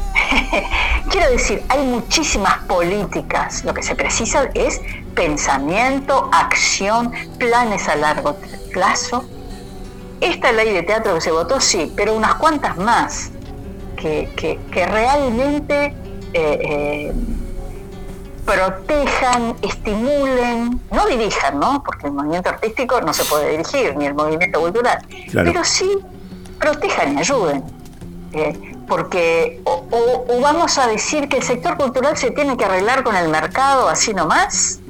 Quiero 1.11 1.31
decir, 1.31 1.63
hay 1.69 1.85
muchísimas 1.87 2.59
políticas. 2.61 3.65
Lo 3.65 3.75
que 3.75 3.83
se 3.83 3.95
precisa 3.95 4.49
es 4.55 4.81
pensamiento, 5.15 6.31
acción, 6.33 7.13
planes 7.39 7.89
a 7.89 7.97
largo 7.97 8.37
plazo. 8.73 9.25
Esta 10.21 10.53
ley 10.53 10.73
de 10.73 10.83
teatro 10.83 11.15
que 11.15 11.21
se 11.21 11.31
votó, 11.31 11.61
sí, 11.61 11.93
pero 11.97 12.15
unas 12.15 12.37
cuantas 12.37 12.77
más 12.79 13.31
que, 13.97 14.31
que- 14.37 14.59
que 14.71 14.87
realmente 14.87 15.95
eh, 16.33 16.59
eh, 16.63 17.13
protejan, 18.45 19.55
estimulen, 19.63 20.81
no 20.91 21.07
dirijan, 21.07 21.59
¿no? 21.61 21.83
Porque 21.85 22.07
el 22.09 22.13
movimiento 22.13 22.51
artístico 22.51 23.01
no 23.01 23.13
se 23.13 23.25
puede 23.25 23.51
dirigir, 23.51 23.97
ni 23.97 24.07
el 24.07 24.15
movimiento 24.15 24.61
cultural, 24.61 24.99
Claro. 25.31 25.51
pero 25.53 25.65
sí 25.65 25.91
protejan 26.59 27.15
y 27.17 27.21
ayuden. 27.21 27.65
Eh, 28.35 28.77
porque 28.89 29.61
o, 29.65 29.85
o- 29.91 30.25
o 30.37 30.41
vamos 30.41 30.79
a 30.79 30.87
decir 30.87 31.29
que 31.29 31.37
el 31.37 31.43
sector 31.43 31.77
cultural 31.77 32.17
se 32.17 32.31
tiene 32.31 32.57
que 32.57 32.65
arreglar 32.65 33.03
con 33.05 33.15
el 33.15 33.29
mercado 33.29 33.89
así 33.89 34.15
nomás. 34.15 34.81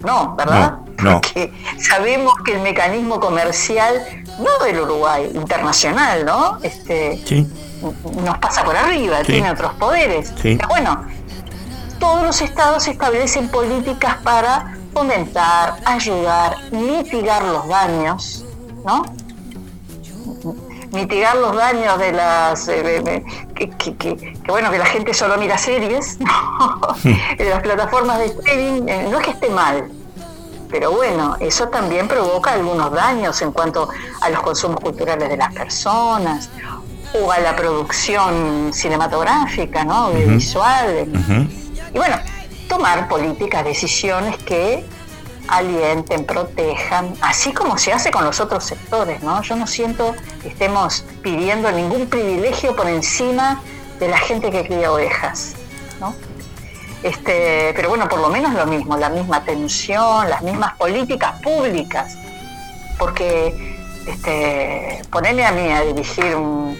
No, 0.00 0.34
¿verdad? 0.36 0.78
No, 0.98 1.10
no. 1.10 1.20
Porque 1.20 1.52
sabemos 1.80 2.32
que 2.44 2.54
el 2.54 2.60
mecanismo 2.62 3.20
comercial, 3.20 3.94
no 4.38 4.64
del 4.64 4.80
Uruguay, 4.80 5.30
internacional, 5.34 6.24
¿no? 6.24 6.58
Este, 6.62 7.20
Sí. 7.26 7.46
nos 8.24 8.38
pasa 8.38 8.64
por 8.64 8.76
arriba, 8.76 9.18
Sí. 9.20 9.32
tiene 9.32 9.50
otros 9.50 9.74
poderes. 9.74 10.32
Sí. 10.40 10.56
Pero 10.56 10.68
bueno, 10.68 11.04
todos 11.98 12.22
los 12.24 12.40
estados 12.42 12.86
establecen 12.88 13.48
políticas 13.48 14.16
para 14.22 14.76
fomentar, 14.92 15.76
ayudar, 15.84 16.56
mitigar 16.72 17.42
los 17.44 17.68
daños, 17.68 18.44
¿no? 18.84 19.02
Mitigar 20.92 21.36
los 21.36 21.54
daños 21.54 21.98
de 21.98 22.12
las 22.12 22.66
eh, 22.68 23.22
que, 23.54 23.68
que- 23.70 23.96
que- 23.96 24.16
que 24.16 24.50
bueno 24.50 24.70
que 24.70 24.78
la 24.78 24.86
gente 24.86 25.12
solo 25.12 25.36
mira 25.36 25.58
series, 25.58 26.18
¿no? 26.20 26.80
de 27.04 27.44
las 27.50 27.60
plataformas 27.62 28.18
de 28.18 28.26
streaming, 28.26 28.88
eh, 28.88 29.06
no 29.10 29.18
es 29.18 29.24
que 29.26 29.30
esté 29.32 29.50
mal, 29.50 29.90
pero 30.70 30.92
bueno, 30.92 31.36
eso 31.40 31.68
también 31.68 32.08
provoca 32.08 32.52
algunos 32.52 32.90
daños 32.92 33.40
en 33.42 33.52
cuanto 33.52 33.88
a 34.22 34.30
los 34.30 34.40
consumos 34.40 34.80
culturales 34.80 35.28
de 35.28 35.36
las 35.36 35.52
personas 35.52 36.48
o 37.22 37.30
a 37.32 37.38
la 37.38 37.54
producción 37.54 38.70
cinematográfica, 38.72 39.84
¿no? 39.84 39.94
Audiovisual. 40.06 41.06
Y 41.92 41.98
bueno, 41.98 42.16
tomar 42.68 43.08
políticas, 43.08 43.64
decisiones 43.64 44.36
que 44.38 44.84
alienten, 45.48 46.24
protejan, 46.24 47.14
así 47.20 47.52
como 47.52 47.78
se 47.78 47.92
hace 47.92 48.10
con 48.10 48.24
los 48.24 48.38
otros 48.40 48.64
sectores, 48.64 49.22
¿no? 49.22 49.42
Yo 49.42 49.56
no 49.56 49.66
siento 49.66 50.14
que 50.42 50.48
estemos 50.48 51.04
pidiendo 51.22 51.72
ningún 51.72 52.06
privilegio 52.06 52.76
por 52.76 52.86
encima 52.88 53.60
de 53.98 54.08
la 54.08 54.18
gente 54.18 54.50
que 54.50 54.64
cría 54.66 54.92
ovejas, 54.92 55.54
¿no? 56.00 56.14
Este, 57.02 57.72
pero 57.74 57.88
bueno, 57.88 58.08
por 58.08 58.20
lo 58.20 58.28
menos 58.28 58.52
lo 58.54 58.66
mismo, 58.66 58.96
la 58.96 59.08
misma 59.08 59.38
atención, 59.38 60.28
las 60.28 60.42
mismas 60.42 60.76
políticas 60.76 61.40
públicas, 61.40 62.18
porque 62.98 63.78
este, 64.06 65.02
ponerme 65.10 65.46
a 65.46 65.52
mí 65.52 65.72
a 65.72 65.82
dirigir 65.82 66.34
un, 66.36 66.76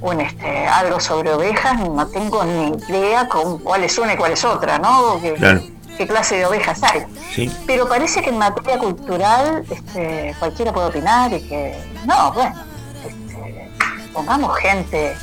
un, 0.00 0.20
este, 0.20 0.66
algo 0.66 1.00
sobre 1.00 1.32
ovejas, 1.32 1.78
no 1.80 2.06
tengo 2.06 2.44
ni 2.44 2.68
idea 2.88 3.28
con 3.28 3.58
cuál 3.58 3.84
es 3.84 3.98
una 3.98 4.14
y 4.14 4.16
cuál 4.16 4.32
es 4.32 4.44
otra, 4.44 4.78
¿no? 4.78 5.20
¿Qué, 5.20 5.34
Claro. 5.34 5.60
qué 5.96 6.06
clase 6.06 6.36
de 6.36 6.46
ovejas 6.46 6.82
hay? 6.84 7.04
Sí. 7.34 7.50
Pero 7.66 7.88
parece 7.88 8.22
que 8.22 8.30
en 8.30 8.38
materia 8.38 8.78
cultural 8.78 9.64
este, 9.68 10.34
cualquiera 10.38 10.72
puede 10.72 10.86
opinar 10.88 11.32
y 11.32 11.40
que, 11.48 11.76
no, 12.06 12.32
bueno, 12.32 12.54
este, 13.04 13.70
pongamos 14.12 14.56
gente 14.58 15.16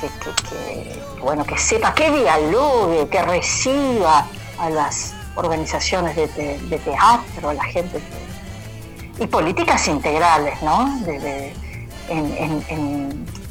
que, 0.00 0.06
que- 0.08 0.42
que- 0.42 0.48
que, 0.50 1.02
bueno, 1.22 1.44
que 1.44 1.56
sepa, 1.56 1.94
que 1.94 2.10
dialogue, 2.10 3.08
que 3.08 3.22
reciba 3.22 4.26
a 4.58 4.70
las 4.70 5.14
organizaciones 5.36 6.14
de, 6.14 6.28
te- 6.28 6.58
de 6.58 6.78
teatro, 6.78 7.48
a 7.48 7.54
la 7.54 7.64
gente 7.64 7.98
que- 7.98 9.24
y 9.24 9.26
políticas 9.26 9.88
integrales, 9.88 10.60
¿no? 10.62 10.98
De- 11.06 11.18
de- 11.20 11.52
en- 12.08 12.36
en- 12.36 12.64
en- 12.68 13.43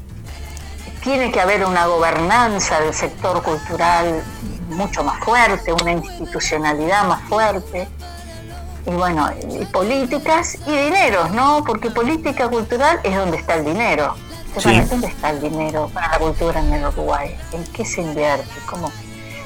tiene 1.04 1.32
que 1.32 1.42
haber 1.42 1.66
una 1.66 1.86
gobernanza 1.86 2.80
del 2.80 2.94
sector 2.94 3.44
cultural 3.44 4.24
mucho 4.70 5.04
más 5.04 5.24
fuerte, 5.24 5.74
una 5.74 5.92
institucionalidad 5.92 7.04
más 7.06 7.22
fuerte. 7.28 7.88
Y 8.86 8.92
bueno, 8.92 9.30
y 9.50 9.66
políticas 9.66 10.58
y 10.66 10.72
dineros, 10.72 11.32
¿no? 11.32 11.64
Porque 11.66 11.90
política 11.90 12.50
cultural 12.50 13.00
es 13.04 13.16
donde 13.16 13.38
está 13.38 13.56
el 13.56 13.66
dinero. 13.66 14.16
Sí. 14.58 14.80
¿Dónde 14.82 15.08
está 15.08 15.32
el 15.32 15.42
dinero 15.42 15.90
para 15.94 16.10
la 16.10 16.20
cultura 16.20 16.60
en 16.60 16.74
el 16.74 16.86
Uruguay? 16.86 17.36
¿En 17.54 17.64
qué 17.66 17.84
se 17.86 18.02
invierte? 18.02 18.52
¿Cómo? 18.68 18.92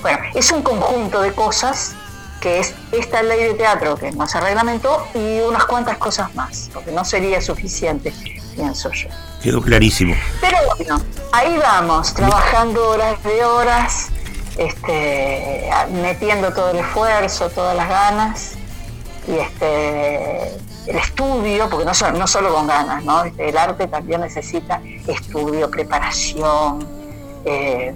Bueno, 0.02 0.20
es 0.34 0.52
un 0.52 0.62
conjunto 0.62 1.22
de 1.22 1.34
cosas 1.34 1.94
que 2.42 2.60
es 2.60 2.76
esta 2.92 3.24
ley 3.24 3.44
de 3.44 3.54
teatro 3.54 3.96
que 3.96 4.12
no 4.12 4.28
se 4.28 4.40
reglamentó 4.40 5.08
y 5.14 5.40
unas 5.40 5.66
cuantas 5.66 5.98
cosas 5.98 6.34
más, 6.36 6.70
porque 6.74 6.92
no 6.92 7.04
sería 7.06 7.42
suficiente, 7.42 8.14
pienso 8.58 8.92
yo. 8.92 9.08
Quedó 9.42 9.62
clarísimo. 9.62 10.16
Pero 10.42 10.58
bueno, 10.76 11.00
ahí 11.32 11.58
vamos, 11.58 12.14
trabajando 12.14 12.90
horas 12.90 13.24
de 13.24 13.44
horas, 13.46 14.08
este, 14.58 15.70
metiendo 16.02 16.52
todo 16.52 16.72
el 16.72 16.78
esfuerzo, 16.80 17.50
todas 17.52 17.76
las 17.78 17.88
ganas 17.88 18.52
y 19.28 19.38
este, 19.38 20.56
el 20.88 20.96
estudio, 20.98 21.70
porque 21.70 21.86
no, 21.86 22.12
no 22.18 22.28
solo 22.28 22.54
con 22.54 22.66
ganas, 22.68 23.04
¿no? 23.04 23.24
Este, 23.26 23.50
el 23.50 23.58
arte 23.58 23.88
también 23.88 24.22
necesita 24.22 24.82
estudio, 25.08 25.70
preparación, 25.70 26.88
eh, 27.46 27.94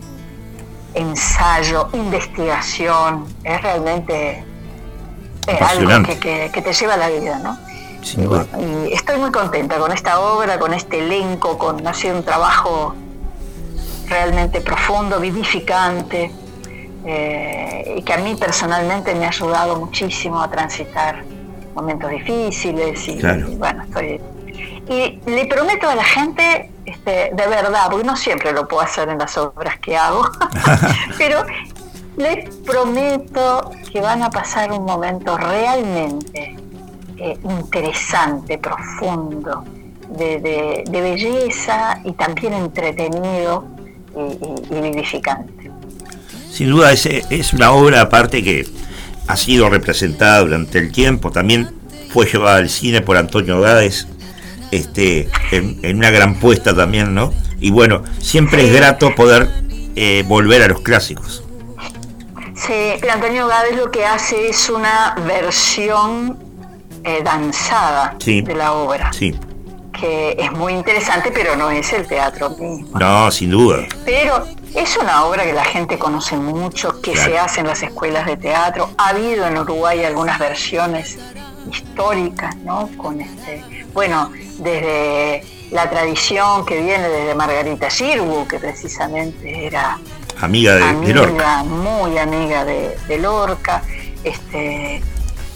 ensayo, 0.94 1.90
investigación, 1.94 3.26
es 3.44 3.62
realmente 3.62 4.44
eh, 5.48 5.60
algo 5.62 6.06
que, 6.06 6.20
que- 6.20 6.52
que 6.54 6.62
te 6.62 6.74
lleva 6.74 6.94
a 6.94 6.98
la 6.98 7.10
vida, 7.10 7.40
¿no? 7.40 7.58
Sin 8.02 8.26
duda. 8.26 8.46
Y 8.60 8.94
estoy 8.94 9.20
muy 9.20 9.32
contenta 9.32 9.78
con 9.78 9.92
esta 9.92 10.20
obra, 10.20 10.60
con 10.60 10.74
este 10.74 11.00
elenco, 11.00 11.58
con 11.58 11.86
ha 11.86 11.94
sido 11.94 12.18
un 12.18 12.24
trabajo 12.24 12.96
realmente 14.08 14.62
profundo, 14.62 15.20
vivificante, 15.20 16.32
eh, 17.06 17.96
y 17.98 18.02
que 18.04 18.14
a 18.14 18.18
mí 18.18 18.36
personalmente 18.36 19.16
me 19.16 19.26
ha 19.26 19.30
ayudado 19.30 19.78
muchísimo 19.78 20.42
a 20.42 20.50
transitar 20.50 21.24
momentos 21.74 22.10
difíciles 22.10 23.08
y, 23.08 23.18
Claro. 23.18 23.50
y 23.50 23.56
bueno, 23.56 23.84
estoy 23.84 24.20
y 24.90 25.20
le 25.26 25.46
prometo 25.46 25.88
a 25.88 25.96
la 25.96 26.04
gente, 26.04 26.70
este, 26.86 27.32
de 27.34 27.48
verdad, 27.48 27.88
porque 27.90 28.06
no 28.06 28.16
siempre 28.18 28.52
lo 28.52 28.68
puedo 28.68 28.84
hacer 28.84 29.08
en 29.10 29.18
las 29.20 29.38
obras 29.38 29.80
que 29.80 29.96
hago, 29.96 30.24
pero 31.18 31.46
les 32.18 32.54
prometo 32.58 33.72
que 33.92 34.02
van 34.02 34.22
a 34.24 34.30
pasar 34.30 34.72
un 34.72 34.86
momento 34.86 35.38
realmente 35.38 36.58
eh, 37.24 37.38
interesante, 37.44 38.58
profundo, 38.58 39.64
de, 40.18 40.40
de- 40.40 40.84
de 40.90 41.02
belleza 41.02 42.00
y 42.04 42.12
también 42.14 42.54
entretenido 42.54 43.66
y, 44.16 44.74
y- 44.74 44.78
y 44.78 44.82
vivificante. 44.82 45.72
Sin 46.52 46.70
duda 46.72 46.92
es, 46.92 47.06
es 47.06 47.54
una 47.54 47.72
obra 47.72 48.02
aparte 48.02 48.44
que 48.44 48.68
ha 49.28 49.38
sido 49.38 49.70
representada 49.70 50.40
durante 50.42 50.80
el 50.80 50.92
tiempo, 50.92 51.32
también 51.32 51.70
fue 52.10 52.26
llevada 52.26 52.58
al 52.58 52.70
cine 52.70 53.00
por 53.02 53.16
Antonio 53.16 53.62
Gades, 53.62 54.08
este, 54.72 55.30
en, 55.52 55.80
en 55.84 55.98
una 55.98 56.10
gran 56.12 56.40
puesta 56.40 56.76
también, 56.76 57.14
¿no? 57.14 57.34
Y 57.60 57.72
bueno, 57.72 58.04
siempre 58.20 58.66
es 58.68 58.74
grato 58.74 59.16
poder 59.16 59.50
eh, 59.96 60.24
volver 60.28 60.62
a 60.64 60.68
los 60.68 60.82
clásicos. 60.82 61.44
Sí, 62.56 62.74
Antonio 63.12 63.48
Gades 63.48 63.76
lo 63.78 63.90
que 63.92 64.06
hace 64.06 64.50
es 64.50 64.70
una 64.70 65.16
versión 65.26 66.38
eh, 67.04 67.22
danzada 67.24 68.16
Sí. 68.20 68.42
de 68.42 68.56
la 68.56 68.74
obra, 68.74 69.12
Sí. 69.14 69.36
que 69.92 70.36
es 70.40 70.52
muy 70.52 70.74
interesante, 70.74 71.32
pero 71.34 71.56
no 71.56 71.70
es 71.72 71.92
el 71.94 72.08
teatro 72.08 72.50
mismo. 72.52 72.98
No, 73.00 73.30
sin 73.32 73.52
duda. 73.52 73.86
Pero 74.06 74.46
es 74.76 74.98
una 74.98 75.26
obra 75.26 75.44
que 75.44 75.54
la 75.54 75.66
gente 75.66 75.98
conoce 76.00 76.36
mucho, 76.38 77.02
que 77.02 77.12
Claro. 77.14 77.30
se 77.32 77.40
hace 77.40 77.60
en 77.62 77.68
las 77.68 77.84
escuelas 77.84 78.26
de 78.26 78.38
teatro. 78.38 78.90
Ha 78.98 79.10
habido 79.10 79.46
en 79.48 79.58
Uruguay 79.58 80.04
algunas 80.04 80.40
versiones 80.40 81.18
históricas, 81.72 82.56
¿no? 82.58 82.90
Con 82.98 83.22
este, 83.22 83.64
bueno, 83.94 84.32
desde 84.60 85.44
la 85.72 85.90
tradición 85.90 86.66
que 86.66 86.82
viene 86.82 87.08
desde 87.08 87.36
Margarita 87.36 87.90
Sirgu, 87.90 88.48
que 88.48 88.60
precisamente 88.60 89.68
era 89.68 89.98
Amiga 90.42 90.74
de, 90.74 90.80
de 90.80 90.86
amiga, 90.90 91.14
Lorca. 91.22 91.64
muy 91.64 92.18
amiga 92.18 92.66
de, 92.66 92.98
de 93.08 93.18
Lorca, 93.20 93.84
este, 94.24 95.02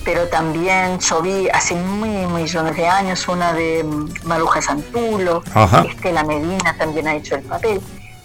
pero 0.06 0.28
también 0.28 1.00
yo 1.00 1.22
vi 1.22 1.50
hace 1.50 1.76
muy 1.76 2.10
millones 2.28 2.78
de 2.78 2.88
años 2.88 3.28
una 3.28 3.52
de 3.54 3.84
mm, 3.84 4.10
Maruja 4.24 4.62
Santulo, 4.62 5.44
Ajá. 5.54 5.82
Estela 5.90 6.24
Medina 6.24 6.76
también 6.78 7.08
ha 7.08 7.16
hecho 7.16 7.36
el 7.36 7.42
papel, 7.42 7.82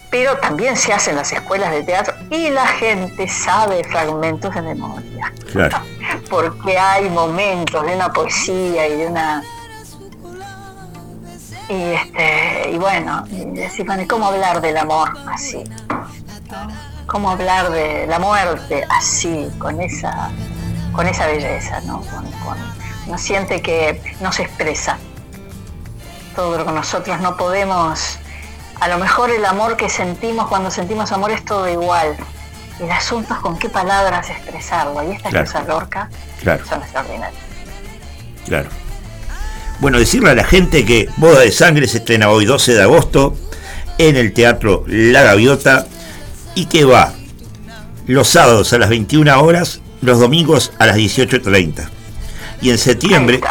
pero 0.09 0.37
también 0.37 0.77
se 0.77 0.93
hace 0.93 1.09
en 1.09 1.17
las 1.17 1.31
escuelas 1.33 1.71
de 1.71 1.83
teatro 1.83 2.13
y 2.29 2.49
la 2.49 2.67
gente 2.67 3.27
sabe 3.27 3.83
fragmentos 3.83 4.53
de 4.53 4.61
memoria, 4.61 5.33
Claro. 5.51 5.79
porque 6.29 6.77
hay 6.77 7.09
momentos 7.09 7.85
de 7.85 7.95
una 7.95 8.13
poesía 8.13 8.87
y 8.87 8.97
de 8.97 9.07
una 9.07 9.43
y 11.67 11.73
este 11.93 12.71
y 12.71 12.77
bueno 12.77 13.23
¿y 13.31 14.05
cómo 14.07 14.27
hablar 14.27 14.59
del 14.59 14.75
amor 14.75 15.13
así 15.27 15.63
cómo 17.11 17.29
hablar 17.29 17.71
de 17.71 18.07
la 18.07 18.19
muerte 18.19 18.85
así, 18.89 19.49
con 19.59 19.81
esa, 19.81 20.31
con 20.91 21.07
esa 21.07 21.27
belleza, 21.27 21.81
¿no? 21.81 22.01
Con, 22.01 22.25
con- 22.43 22.57
uno 23.07 23.17
siente 23.17 23.61
que 23.61 23.99
no 24.21 24.31
se 24.31 24.43
expresa 24.43 24.97
todo 26.35 26.57
lo 26.57 26.65
que 26.65 26.71
nosotros 26.71 27.19
no 27.19 27.35
podemos. 27.37 28.17
A 28.79 28.87
lo 28.87 28.97
mejor 28.97 29.29
el 29.31 29.43
amor 29.45 29.75
que 29.77 29.89
sentimos 29.89 30.47
cuando 30.47 30.71
sentimos 30.71 31.11
amor 31.11 31.31
es 31.31 31.43
todo 31.45 31.67
igual. 31.69 32.15
El 32.79 32.89
asunto 32.91 33.33
es 33.33 33.39
con 33.39 33.57
qué 33.59 33.69
palabras 33.69 34.29
expresarlo. 34.29 35.03
Y 35.03 35.11
estas 35.15 35.31
Claro. 35.31 35.45
cosas 35.45 35.67
Lorca 35.67 36.09
Claro. 36.41 36.65
son 36.65 36.81
extraordinarias. 36.81 37.41
Claro. 38.45 38.69
Bueno, 39.79 39.97
decirle 39.99 40.31
a 40.31 40.35
la 40.35 40.43
gente 40.43 40.85
que 40.85 41.09
Boda 41.17 41.39
de 41.41 41.51
Sangre 41.51 41.87
se 41.87 41.97
estrena 41.99 42.29
hoy 42.29 42.45
12 42.45 42.73
de 42.73 42.81
agosto 42.83 43.35
en 43.97 44.15
el 44.15 44.33
Teatro 44.33 44.83
La 44.87 45.21
Gaviota 45.23 45.85
y 46.55 46.65
que 46.65 46.85
va 46.85 47.13
los 48.07 48.27
sábados 48.29 48.73
a 48.73 48.77
las 48.79 48.89
21 48.89 49.41
horas, 49.41 49.79
los 50.01 50.19
domingos 50.19 50.71
a 50.79 50.87
las 50.87 50.97
18.30. 50.97 51.89
Y 52.61 52.69
en 52.69 52.77
septiembre, 52.77 53.41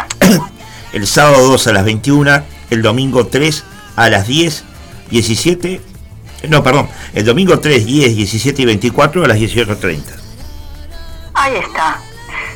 el 0.92 1.06
sábado 1.06 1.48
2 1.48 1.66
a 1.66 1.72
las 1.72 1.84
21, 1.84 2.42
el 2.70 2.82
domingo 2.82 3.26
3 3.26 3.64
a 3.96 4.08
las 4.08 4.26
10, 4.26 4.64
17, 5.10 5.80
no, 6.48 6.62
perdón, 6.62 6.88
el 7.12 7.24
domingo 7.24 7.58
3, 7.58 7.84
10, 7.84 8.16
17 8.16 8.62
y 8.62 8.64
24 8.64 9.24
a 9.24 9.28
las 9.28 9.38
18.30. 9.38 10.02
Ahí 11.34 11.56
está. 11.56 12.00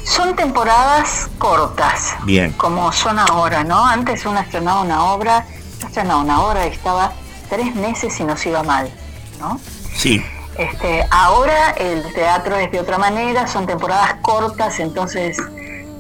Son 0.05 0.37
temporadas 0.37 1.29
cortas. 1.39 2.15
Bien. 2.25 2.53
como 2.53 2.93
son 2.93 3.19
ahora, 3.19 3.65
¿no? 3.65 3.85
Antes 3.85 4.25
uno 4.27 4.41
estrenaba 4.41 4.83
una 4.83 5.05
obra, 5.05 5.47
yo 5.81 5.87
estrenaba 5.87 6.21
una 6.21 6.41
obra 6.43 6.67
y 6.67 6.71
estaba 6.71 7.13
tres 7.49 7.75
meses 7.75 8.19
y 8.21 8.25
nos 8.25 8.45
iba 8.47 8.63
mal, 8.63 8.91
¿no? 9.39 9.61
Sí, 9.97 10.23
Este, 10.59 11.05
ahora 11.11 11.71
el 11.73 12.03
teatro 12.15 12.57
es 12.57 12.71
de 12.71 12.81
otra 12.81 12.99
manera, 12.99 13.47
son 13.47 13.67
temporadas 13.67 14.15
cortas, 14.23 14.79
entonces 14.79 15.37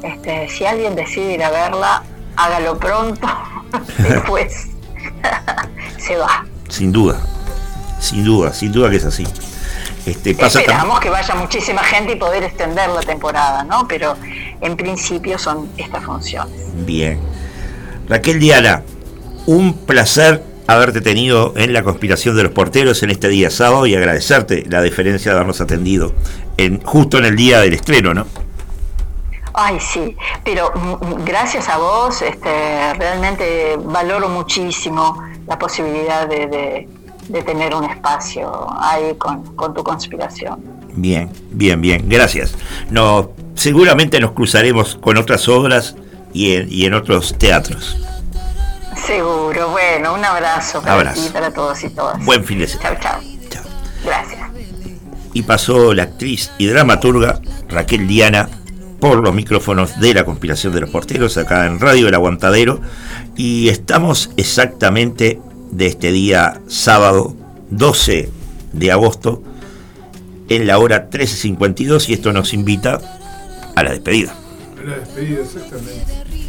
este, 0.02 0.48
si 0.48 0.64
alguien 0.64 0.94
decide 0.94 1.32
ir 1.32 1.42
a 1.42 1.50
verla, 1.50 2.02
hágalo 2.36 2.78
pronto, 2.78 3.26
después 3.98 4.68
se 5.98 6.16
va. 6.16 6.44
sin 6.68 6.92
duda. 6.92 7.20
Sin 8.00 8.22
duda, 8.22 8.52
sin 8.52 8.70
duda 8.70 8.90
que 8.90 8.96
es 8.96 9.04
así. 9.04 9.26
Este, 10.04 10.34
pasa 10.34 10.60
Esperamos 10.60 11.00
que 11.00 11.08
vaya 11.08 11.34
muchísima 11.34 11.82
gente 11.82 12.12
y 12.12 12.16
poder 12.16 12.42
extender 12.44 12.90
la 12.90 13.00
temporada, 13.00 13.64
¿no? 13.64 13.88
Pero 13.88 14.14
en 14.60 14.76
principio 14.76 15.38
son 15.38 15.70
estas 15.78 16.04
funciones. 16.04 16.54
Bien. 16.84 17.18
Raquel 18.06 18.38
Diana, 18.38 18.82
un 19.46 19.72
placer 19.72 20.44
haberte 20.66 21.00
tenido 21.00 21.52
en 21.56 21.72
la 21.72 21.82
conspiración 21.82 22.36
de 22.36 22.44
los 22.44 22.52
porteros 22.52 23.02
en 23.02 23.10
este 23.10 23.28
día 23.28 23.50
sábado 23.50 23.86
y 23.86 23.94
agradecerte 23.94 24.64
la 24.68 24.80
deferencia 24.80 25.30
de 25.30 25.36
habernos 25.36 25.60
atendido 25.60 26.14
en, 26.56 26.80
justo 26.82 27.18
en 27.18 27.26
el 27.26 27.36
día 27.36 27.60
del 27.60 27.74
estreno, 27.74 28.14
¿no? 28.14 28.26
Ay, 29.52 29.78
sí, 29.78 30.16
pero 30.44 30.72
gracias 31.24 31.68
a 31.68 31.78
vos, 31.78 32.22
este, 32.22 32.94
realmente 32.94 33.76
valoro 33.84 34.28
muchísimo 34.28 35.22
la 35.46 35.58
posibilidad 35.58 36.26
de, 36.28 36.46
de- 36.46 36.88
de 37.28 37.42
tener 37.42 37.74
un 37.74 37.84
espacio 37.84 38.66
ahí 38.78 39.14
con, 39.16 39.56
con 39.56 39.72
tu 39.72 39.82
conspiración. 39.82 40.62
Bien, 40.94 41.30
bien, 41.52 41.80
bien, 41.80 42.06
gracias. 42.06 42.54
No, 42.90 43.30
seguramente 43.54 44.20
nos 44.20 44.32
cruzaremos 44.32 44.96
con 44.96 45.16
otras 45.16 45.48
obras 45.48 45.96
y 46.34 46.54
en, 46.54 46.68
y 46.70 46.84
en 46.84 46.92
otros 46.92 47.34
teatros. 47.38 47.96
Seguro, 49.06 49.70
bueno, 49.70 50.14
un 50.14 50.24
abrazo 50.24 50.80
para 50.80 50.94
Abrazo. 50.94 51.22
ti, 51.22 51.28
para 51.32 51.50
todos 51.52 51.82
y 51.84 51.90
todas. 51.90 52.24
Buen 52.24 52.44
fin 52.44 52.58
de 52.58 52.68
semana. 52.68 52.98
Chao, 53.00 53.20
chao. 53.50 53.62
Gracias. 54.04 54.40
y 55.32 55.42
pasó 55.42 55.94
la 55.94 56.04
actriz 56.04 56.50
y 56.58 56.66
dramaturga 56.66 57.40
Raquel 57.68 58.06
Diana 58.06 58.48
por 59.00 59.22
los 59.22 59.34
micrófonos 59.34 59.98
de 59.98 60.14
la 60.14 60.24
conspiración 60.24 60.72
de 60.72 60.80
los 60.82 60.90
porteros 60.90 61.36
acá 61.38 61.66
en 61.66 61.80
Radio 61.80 62.06
El 62.08 62.14
Aguantadero 62.14 62.80
y 63.36 63.68
estamos 63.68 64.30
exactamente 64.36 65.40
de 65.70 65.86
este 65.86 66.12
día 66.12 66.60
sábado 66.68 67.34
12 67.70 68.30
de 68.72 68.92
agosto 68.92 69.42
en 70.48 70.66
la 70.66 70.78
hora 70.78 71.10
13.52 71.10 72.08
y 72.10 72.12
esto 72.12 72.32
nos 72.32 72.52
invita 72.54 73.00
a 73.74 73.82
la 73.82 73.90
despedida. 73.90 74.34
La 74.84 74.96
despedida, 74.98 75.40
exactamente. 75.42 76.43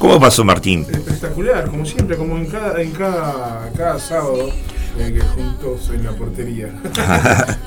¿Cómo 0.00 0.18
pasó 0.18 0.44
Martín? 0.44 0.86
Espectacular, 0.90 1.68
como 1.68 1.84
siempre, 1.84 2.16
como 2.16 2.38
en 2.38 2.46
cada, 2.46 2.80
en 2.80 2.90
cada, 2.92 3.70
cada 3.76 3.98
sábado 3.98 4.50
eh, 4.98 5.12
que 5.12 5.20
juntos 5.20 5.90
en 5.94 6.04
la 6.04 6.12
portería. 6.12 6.74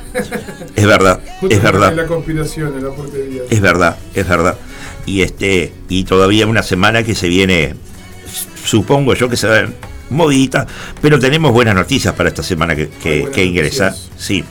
Es 0.75 0.85
verdad, 0.85 1.19
es 1.49 1.61
verdad. 1.61 1.89
En 1.89 1.97
la 1.97 2.05
conspiración, 2.05 2.73
en 2.77 2.83
la 2.83 2.91
portería. 2.91 3.41
Es 3.49 3.61
verdad, 3.61 3.97
es 4.13 4.27
verdad. 4.27 4.57
Y 5.07 5.21
este, 5.21 5.73
y 5.89 6.03
todavía 6.03 6.45
una 6.45 6.61
semana 6.61 7.03
que 7.03 7.15
se 7.15 7.27
viene, 7.27 7.75
supongo 8.63 9.15
yo 9.15 9.27
que 9.27 9.37
se 9.37 9.47
va 9.47 9.67
movidita, 10.11 10.67
pero 11.01 11.19
tenemos 11.19 11.51
buenas 11.51 11.73
noticias 11.73 12.13
para 12.13 12.29
esta 12.29 12.43
semana 12.43 12.75
que, 12.75 12.89
que, 13.01 13.45
ingresa. 13.45 13.89
noticias. 13.89 14.11
Sí. 14.17 14.43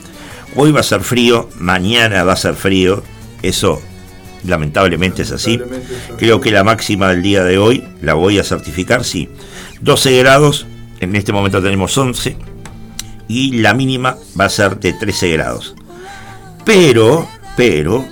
Hoy 0.55 0.71
va 0.73 0.81
a 0.81 0.83
ser 0.83 1.01
frío, 1.01 1.49
mañana 1.59 2.23
va 2.23 2.33
a 2.33 2.37
ser 2.37 2.55
frío. 2.55 3.03
Eso 3.41 3.81
lamentablemente 4.45 5.21
es 5.23 5.31
así. 5.31 5.59
Creo 6.17 6.41
que 6.41 6.51
la 6.51 6.63
máxima 6.63 7.09
del 7.09 7.21
día 7.21 7.43
de 7.43 7.57
hoy 7.57 7.87
la 8.01 8.13
voy 8.13 8.39
a 8.39 8.43
certificar, 8.43 9.03
sí. 9.03 9.29
12 9.81 10.17
grados, 10.19 10.65
en 10.99 11.15
este 11.15 11.33
momento 11.33 11.61
tenemos 11.61 11.97
11, 11.97 12.37
y 13.27 13.57
la 13.57 13.73
mínima 13.73 14.17
va 14.39 14.45
a 14.45 14.49
ser 14.49 14.79
de 14.79 14.93
13 14.93 15.31
grados. 15.31 15.75
Pero, 16.65 17.27
pero, 17.57 18.05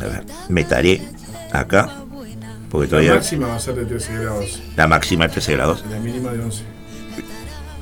a 0.00 0.04
ver, 0.04 0.24
me 0.48 0.64
taré 0.64 1.00
acá, 1.52 1.88
porque 2.68 2.86
La 2.86 2.90
todavía 2.90 3.14
máxima 3.14 3.46
va 3.48 3.56
a 3.56 3.60
ser 3.60 3.74
de 3.74 3.84
13 3.84 4.18
grados, 4.18 4.62
la 4.76 4.86
máxima 4.88 5.26
de 5.26 5.32
13 5.32 5.52
grados. 5.52 5.84
la 5.90 5.98
mínima 5.98 6.32
de 6.32 6.42
11. 6.42 6.62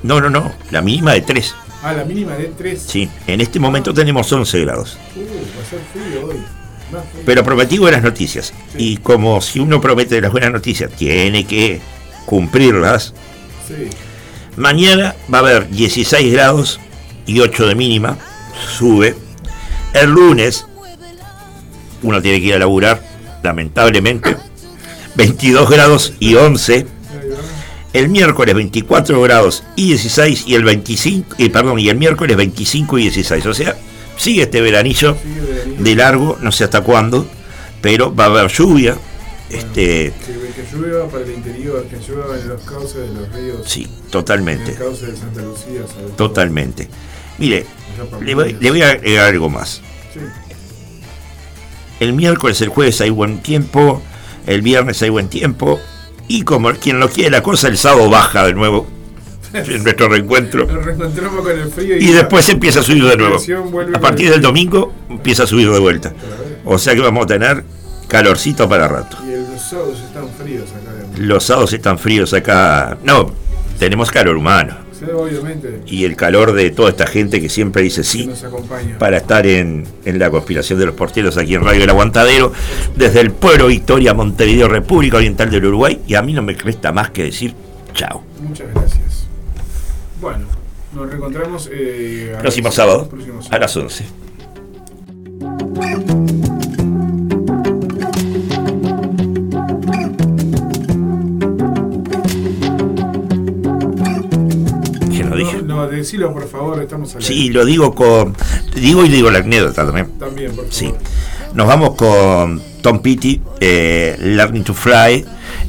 No, 0.02 0.20
no, 0.20 0.30
no, 0.30 0.52
la 0.70 0.80
mínima 0.82 1.12
de 1.12 1.22
3. 1.22 1.54
Ah, 1.82 1.92
la 1.92 2.04
mínima 2.04 2.34
de 2.36 2.46
3. 2.46 2.82
Sí, 2.86 3.08
en 3.26 3.40
este 3.40 3.58
momento 3.60 3.94
tenemos 3.94 4.30
11 4.30 4.60
grados. 4.60 4.98
Uh, 5.16 5.20
va 5.20 5.62
a 5.62 5.66
ser 5.70 5.80
frío 5.92 6.26
hoy. 6.26 6.36
Pero 7.26 7.44
prometí 7.44 7.78
buenas 7.78 8.02
noticias. 8.02 8.52
Y 8.76 8.98
como 8.98 9.40
si 9.40 9.60
uno 9.60 9.80
promete 9.80 10.20
las 10.20 10.32
buenas 10.32 10.52
noticias, 10.52 10.90
tiene 10.90 11.44
que 11.44 11.80
cumplirlas. 12.26 13.14
Sí. 13.66 13.90
Mañana 14.56 15.14
va 15.32 15.38
a 15.38 15.40
haber 15.42 15.70
16 15.70 16.32
grados 16.32 16.80
y 17.26 17.40
8 17.40 17.68
de 17.68 17.74
mínima. 17.74 18.18
Sube. 18.76 19.14
El 19.92 20.10
lunes, 20.10 20.66
uno 22.02 22.20
tiene 22.20 22.40
que 22.40 22.46
ir 22.46 22.54
a 22.54 22.58
laburar, 22.58 23.02
lamentablemente. 23.42 24.36
22 25.14 25.70
grados 25.70 26.12
y 26.18 26.34
11. 26.34 26.86
El 27.92 28.08
miércoles 28.08 28.54
24 28.54 29.20
grados 29.22 29.64
y 29.74 29.88
16 29.88 30.44
y 30.46 30.54
el 30.54 30.64
25, 30.64 31.36
eh, 31.38 31.50
perdón, 31.50 31.78
y 31.78 31.88
el 31.88 31.96
miércoles 31.96 32.36
25 32.36 32.98
y 32.98 33.02
16. 33.02 33.46
O 33.46 33.54
sea, 33.54 33.76
sigue 34.18 34.42
este 34.42 34.60
veranillo 34.60 35.16
de 35.78 35.94
largo, 35.96 36.36
no 36.42 36.52
sé 36.52 36.64
hasta 36.64 36.82
cuándo, 36.82 37.26
pero 37.80 38.14
va 38.14 38.24
a 38.24 38.26
haber 38.26 38.48
lluvia 38.48 38.96
Este, 39.48 40.12
Que, 40.26 40.32
que 40.62 40.76
llueva 40.76 41.08
para 41.08 41.24
el 41.24 41.32
interior, 41.32 41.86
que 41.86 41.96
llueva 42.06 42.36
en 42.38 42.48
los 42.48 42.60
cauces 42.62 42.96
de 42.96 43.14
los 43.14 43.32
ríos. 43.32 43.60
Sí, 43.64 43.84
En 43.84 44.10
totalmente. 44.10 44.72
el 44.72 44.76
cauce 44.78 45.06
de 45.06 45.16
Santa 45.16 45.40
Lucía. 45.40 45.80
Totalmente. 46.16 46.88
Mire, 47.38 47.64
le 48.22 48.34
voy, 48.34 48.46
Minas. 48.48 48.62
le 48.62 48.70
voy 48.70 48.82
a 48.82 48.90
agregar 48.90 49.28
algo 49.28 49.48
más. 49.48 49.80
Sí. 50.12 50.20
El 52.00 52.12
miércoles, 52.12 52.60
el 52.60 52.68
jueves 52.68 53.00
hay 53.00 53.10
buen 53.10 53.38
tiempo, 53.42 54.02
el 54.46 54.62
viernes 54.62 55.00
hay 55.02 55.08
buen 55.10 55.28
tiempo, 55.28 55.80
y 56.28 56.42
como 56.42 56.70
quien 56.74 57.00
lo 57.00 57.08
quiere 57.08 57.30
la 57.30 57.42
cosa, 57.42 57.68
el 57.68 57.78
sábado 57.78 58.10
baja 58.10 58.44
de 58.46 58.54
nuevo 58.54 58.86
en 59.52 59.82
nuestro 59.82 60.08
reencuentro. 60.08 60.66
Nos 60.66 60.84
reencontramos 60.84 61.42
con 61.42 61.58
el 61.58 61.70
frío 61.70 61.96
Y 61.96 62.12
después 62.12 62.48
empieza 62.48 62.80
a 62.80 62.82
subir 62.82 63.04
de 63.04 63.16
nuevo. 63.16 63.38
A 63.94 64.00
partir 64.00 64.30
del 64.30 64.40
domingo 64.40 64.92
empieza 65.08 65.44
a 65.44 65.46
subir 65.46 65.70
de 65.70 65.78
vuelta. 65.78 66.12
O 66.64 66.78
sea 66.78 66.94
que 66.94 67.00
vamos 67.00 67.24
a 67.24 67.26
tener 67.26 67.64
calorcito 68.08 68.68
para 68.68 68.88
rato. 68.88 69.16
Y 69.24 69.52
los 69.52 69.62
sábados 69.62 70.00
están 70.00 70.28
fríos 70.28 70.70
acá. 70.70 71.18
Los 71.18 71.44
sábados 71.44 71.72
están 71.72 71.98
fríos 71.98 72.34
acá. 72.34 72.98
No, 73.04 73.32
tenemos 73.78 74.10
calor 74.10 74.36
humano. 74.36 74.88
Sí, 74.98 75.04
obviamente. 75.14 75.82
Y 75.86 76.04
el 76.04 76.16
calor 76.16 76.52
de 76.52 76.70
toda 76.70 76.90
esta 76.90 77.06
gente 77.06 77.40
que 77.40 77.48
siempre 77.48 77.82
dice 77.82 78.02
sí 78.02 78.28
para 78.98 79.18
estar 79.18 79.46
en, 79.46 79.84
en 80.04 80.18
la 80.18 80.28
conspiración 80.28 80.76
de 80.80 80.86
los 80.86 80.94
porteros 80.96 81.36
aquí 81.36 81.54
en 81.54 81.64
Radio 81.64 81.84
El 81.84 81.90
Aguantadero, 81.90 82.52
desde 82.96 83.20
el 83.20 83.30
pueblo 83.30 83.68
Victoria, 83.68 84.12
Montevideo, 84.12 84.66
República 84.66 85.18
Oriental 85.18 85.50
del 85.50 85.66
Uruguay. 85.66 86.00
Y 86.08 86.16
a 86.16 86.22
mí 86.22 86.32
no 86.32 86.42
me 86.42 86.54
resta 86.54 86.90
más 86.90 87.10
que 87.10 87.24
decir 87.24 87.54
chao. 87.94 88.24
Muchas 88.40 88.66
gracias. 88.74 89.27
Bueno, 90.20 90.46
nos 90.92 91.08
reencontramos 91.08 91.68
eh, 91.72 92.36
Próximo 92.40 92.72
sábado 92.72 93.08
próximo 93.08 93.40
a 93.50 93.58
las 93.58 93.76
11. 93.76 94.04
¿Quién 105.10 105.30
lo 105.30 105.36
dije? 105.36 105.62
No, 105.62 105.76
no, 105.76 105.88
decilo 105.88 106.32
por 106.32 106.48
favor, 106.48 106.82
estamos 106.82 107.14
al 107.14 107.22
Sí, 107.22 107.50
lo 107.50 107.64
digo 107.64 107.94
con. 107.94 108.34
Digo 108.74 109.04
y 109.04 109.08
digo 109.08 109.30
la 109.30 109.38
anécdota 109.38 109.84
también. 109.84 110.18
También, 110.18 110.48
por 110.48 110.66
favor. 110.66 110.72
Sí. 110.72 110.94
Nos 111.54 111.66
vamos 111.66 111.94
con 111.94 112.60
Tom 112.82 113.00
Petty, 113.00 113.40
eh, 113.60 114.16
Learning 114.20 114.64
to 114.64 114.74
Fly. 114.74 115.24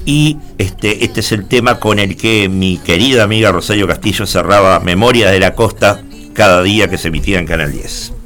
Y 0.05 0.37
este, 0.57 1.05
este 1.05 1.19
es 1.19 1.31
el 1.31 1.47
tema 1.47 1.79
con 1.79 1.99
el 1.99 2.15
que 2.15 2.49
mi 2.49 2.77
querida 2.77 3.23
amiga 3.23 3.51
Rosario 3.51 3.87
Castillo 3.87 4.25
cerraba 4.25 4.79
Memoria 4.79 5.29
de 5.29 5.39
la 5.39 5.55
Costa 5.55 6.01
cada 6.33 6.63
día 6.63 6.89
que 6.89 6.97
se 6.97 7.09
emitía 7.09 7.39
en 7.39 7.45
Canal 7.45 7.71
10. 7.71 8.18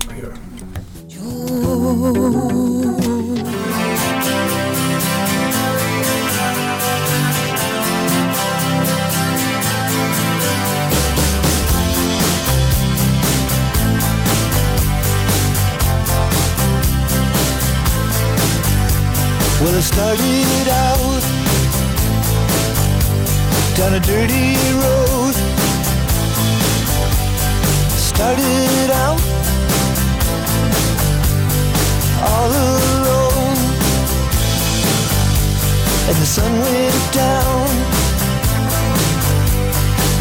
Started 19.83 20.67
out 20.69 21.23
down 23.75 23.93
a 23.95 23.99
dirty 23.99 24.55
road. 24.81 25.35
Started 28.09 28.89
out 29.03 29.21
all 32.29 32.51
alone, 32.65 33.57
and 36.07 36.15
the 36.23 36.29
sun 36.35 36.51
went 36.63 37.03
down 37.11 37.67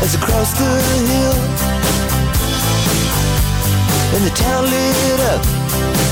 as 0.03 0.17
I 0.17 0.21
crossed 0.27 0.57
the 0.59 0.73
hill, 1.11 1.39
and 4.15 4.23
the 4.27 4.35
town 4.35 4.65
lit 4.65 5.21
up 5.35 6.12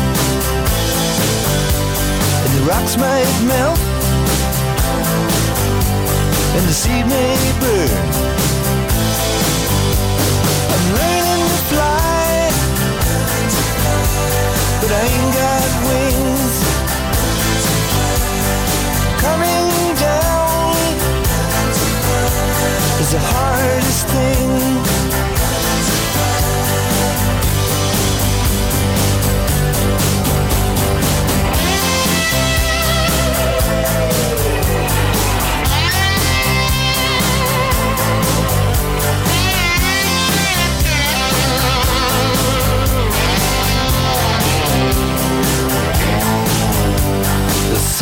rocks 2.65 2.97
might 2.97 3.25
melt 3.47 3.79
and 6.55 6.67
the 6.67 6.73
seed 6.73 7.05
may 7.07 7.59
burn. 7.59 8.30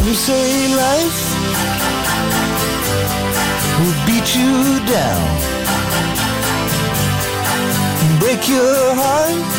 Some 0.10 0.16
say 0.16 0.76
life 0.76 1.22
will 3.78 3.98
beat 4.08 4.36
you 4.36 4.80
down, 4.90 5.28
break 8.18 8.42
your 8.50 8.96
heart, 9.02 9.52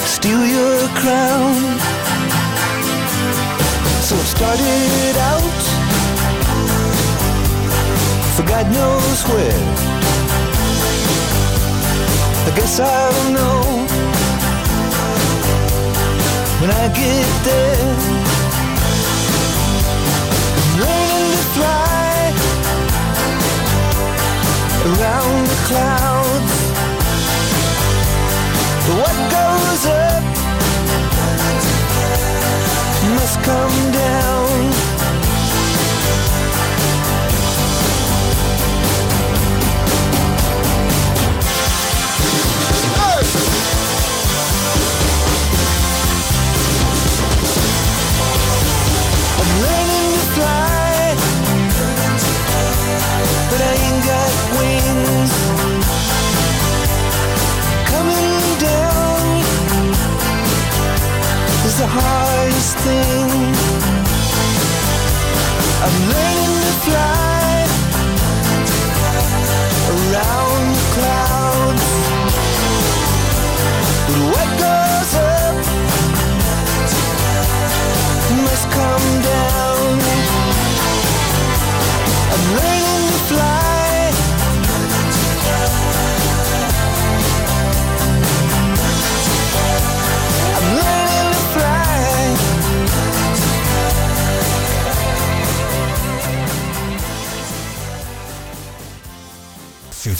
steal 0.00 0.42
your 0.46 0.88
crown. 1.00 1.52
So 4.08 4.14
it 4.16 4.28
started 4.34 5.16
out 5.32 5.60
for 8.34 8.44
God 8.48 8.66
knows 8.72 9.22
where. 9.28 9.62
I 12.48 12.52
guess 12.56 12.80
I 12.80 13.10
don't 13.12 13.34
know 13.34 13.69
when 16.60 16.70
I 16.70 16.88
get 16.88 17.28
there. 17.48 17.96
I'm 20.62 20.80
Learning 20.82 21.30
to 21.34 21.42
fly 21.56 22.16
around 24.90 25.40
the 25.52 25.58
clouds. 25.68 26.54
What 28.98 29.16
goes 29.36 29.82
up 29.86 30.22
must 33.16 33.36
come 33.42 33.92
down. 33.92 34.39
acting. 62.80 63.54
I'm 65.82 65.96
learning 66.08 66.52
to 66.60 66.72
fly 66.84 67.66
around. 69.90 70.79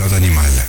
Ciudad 0.01 0.15
Animal. 0.15 0.60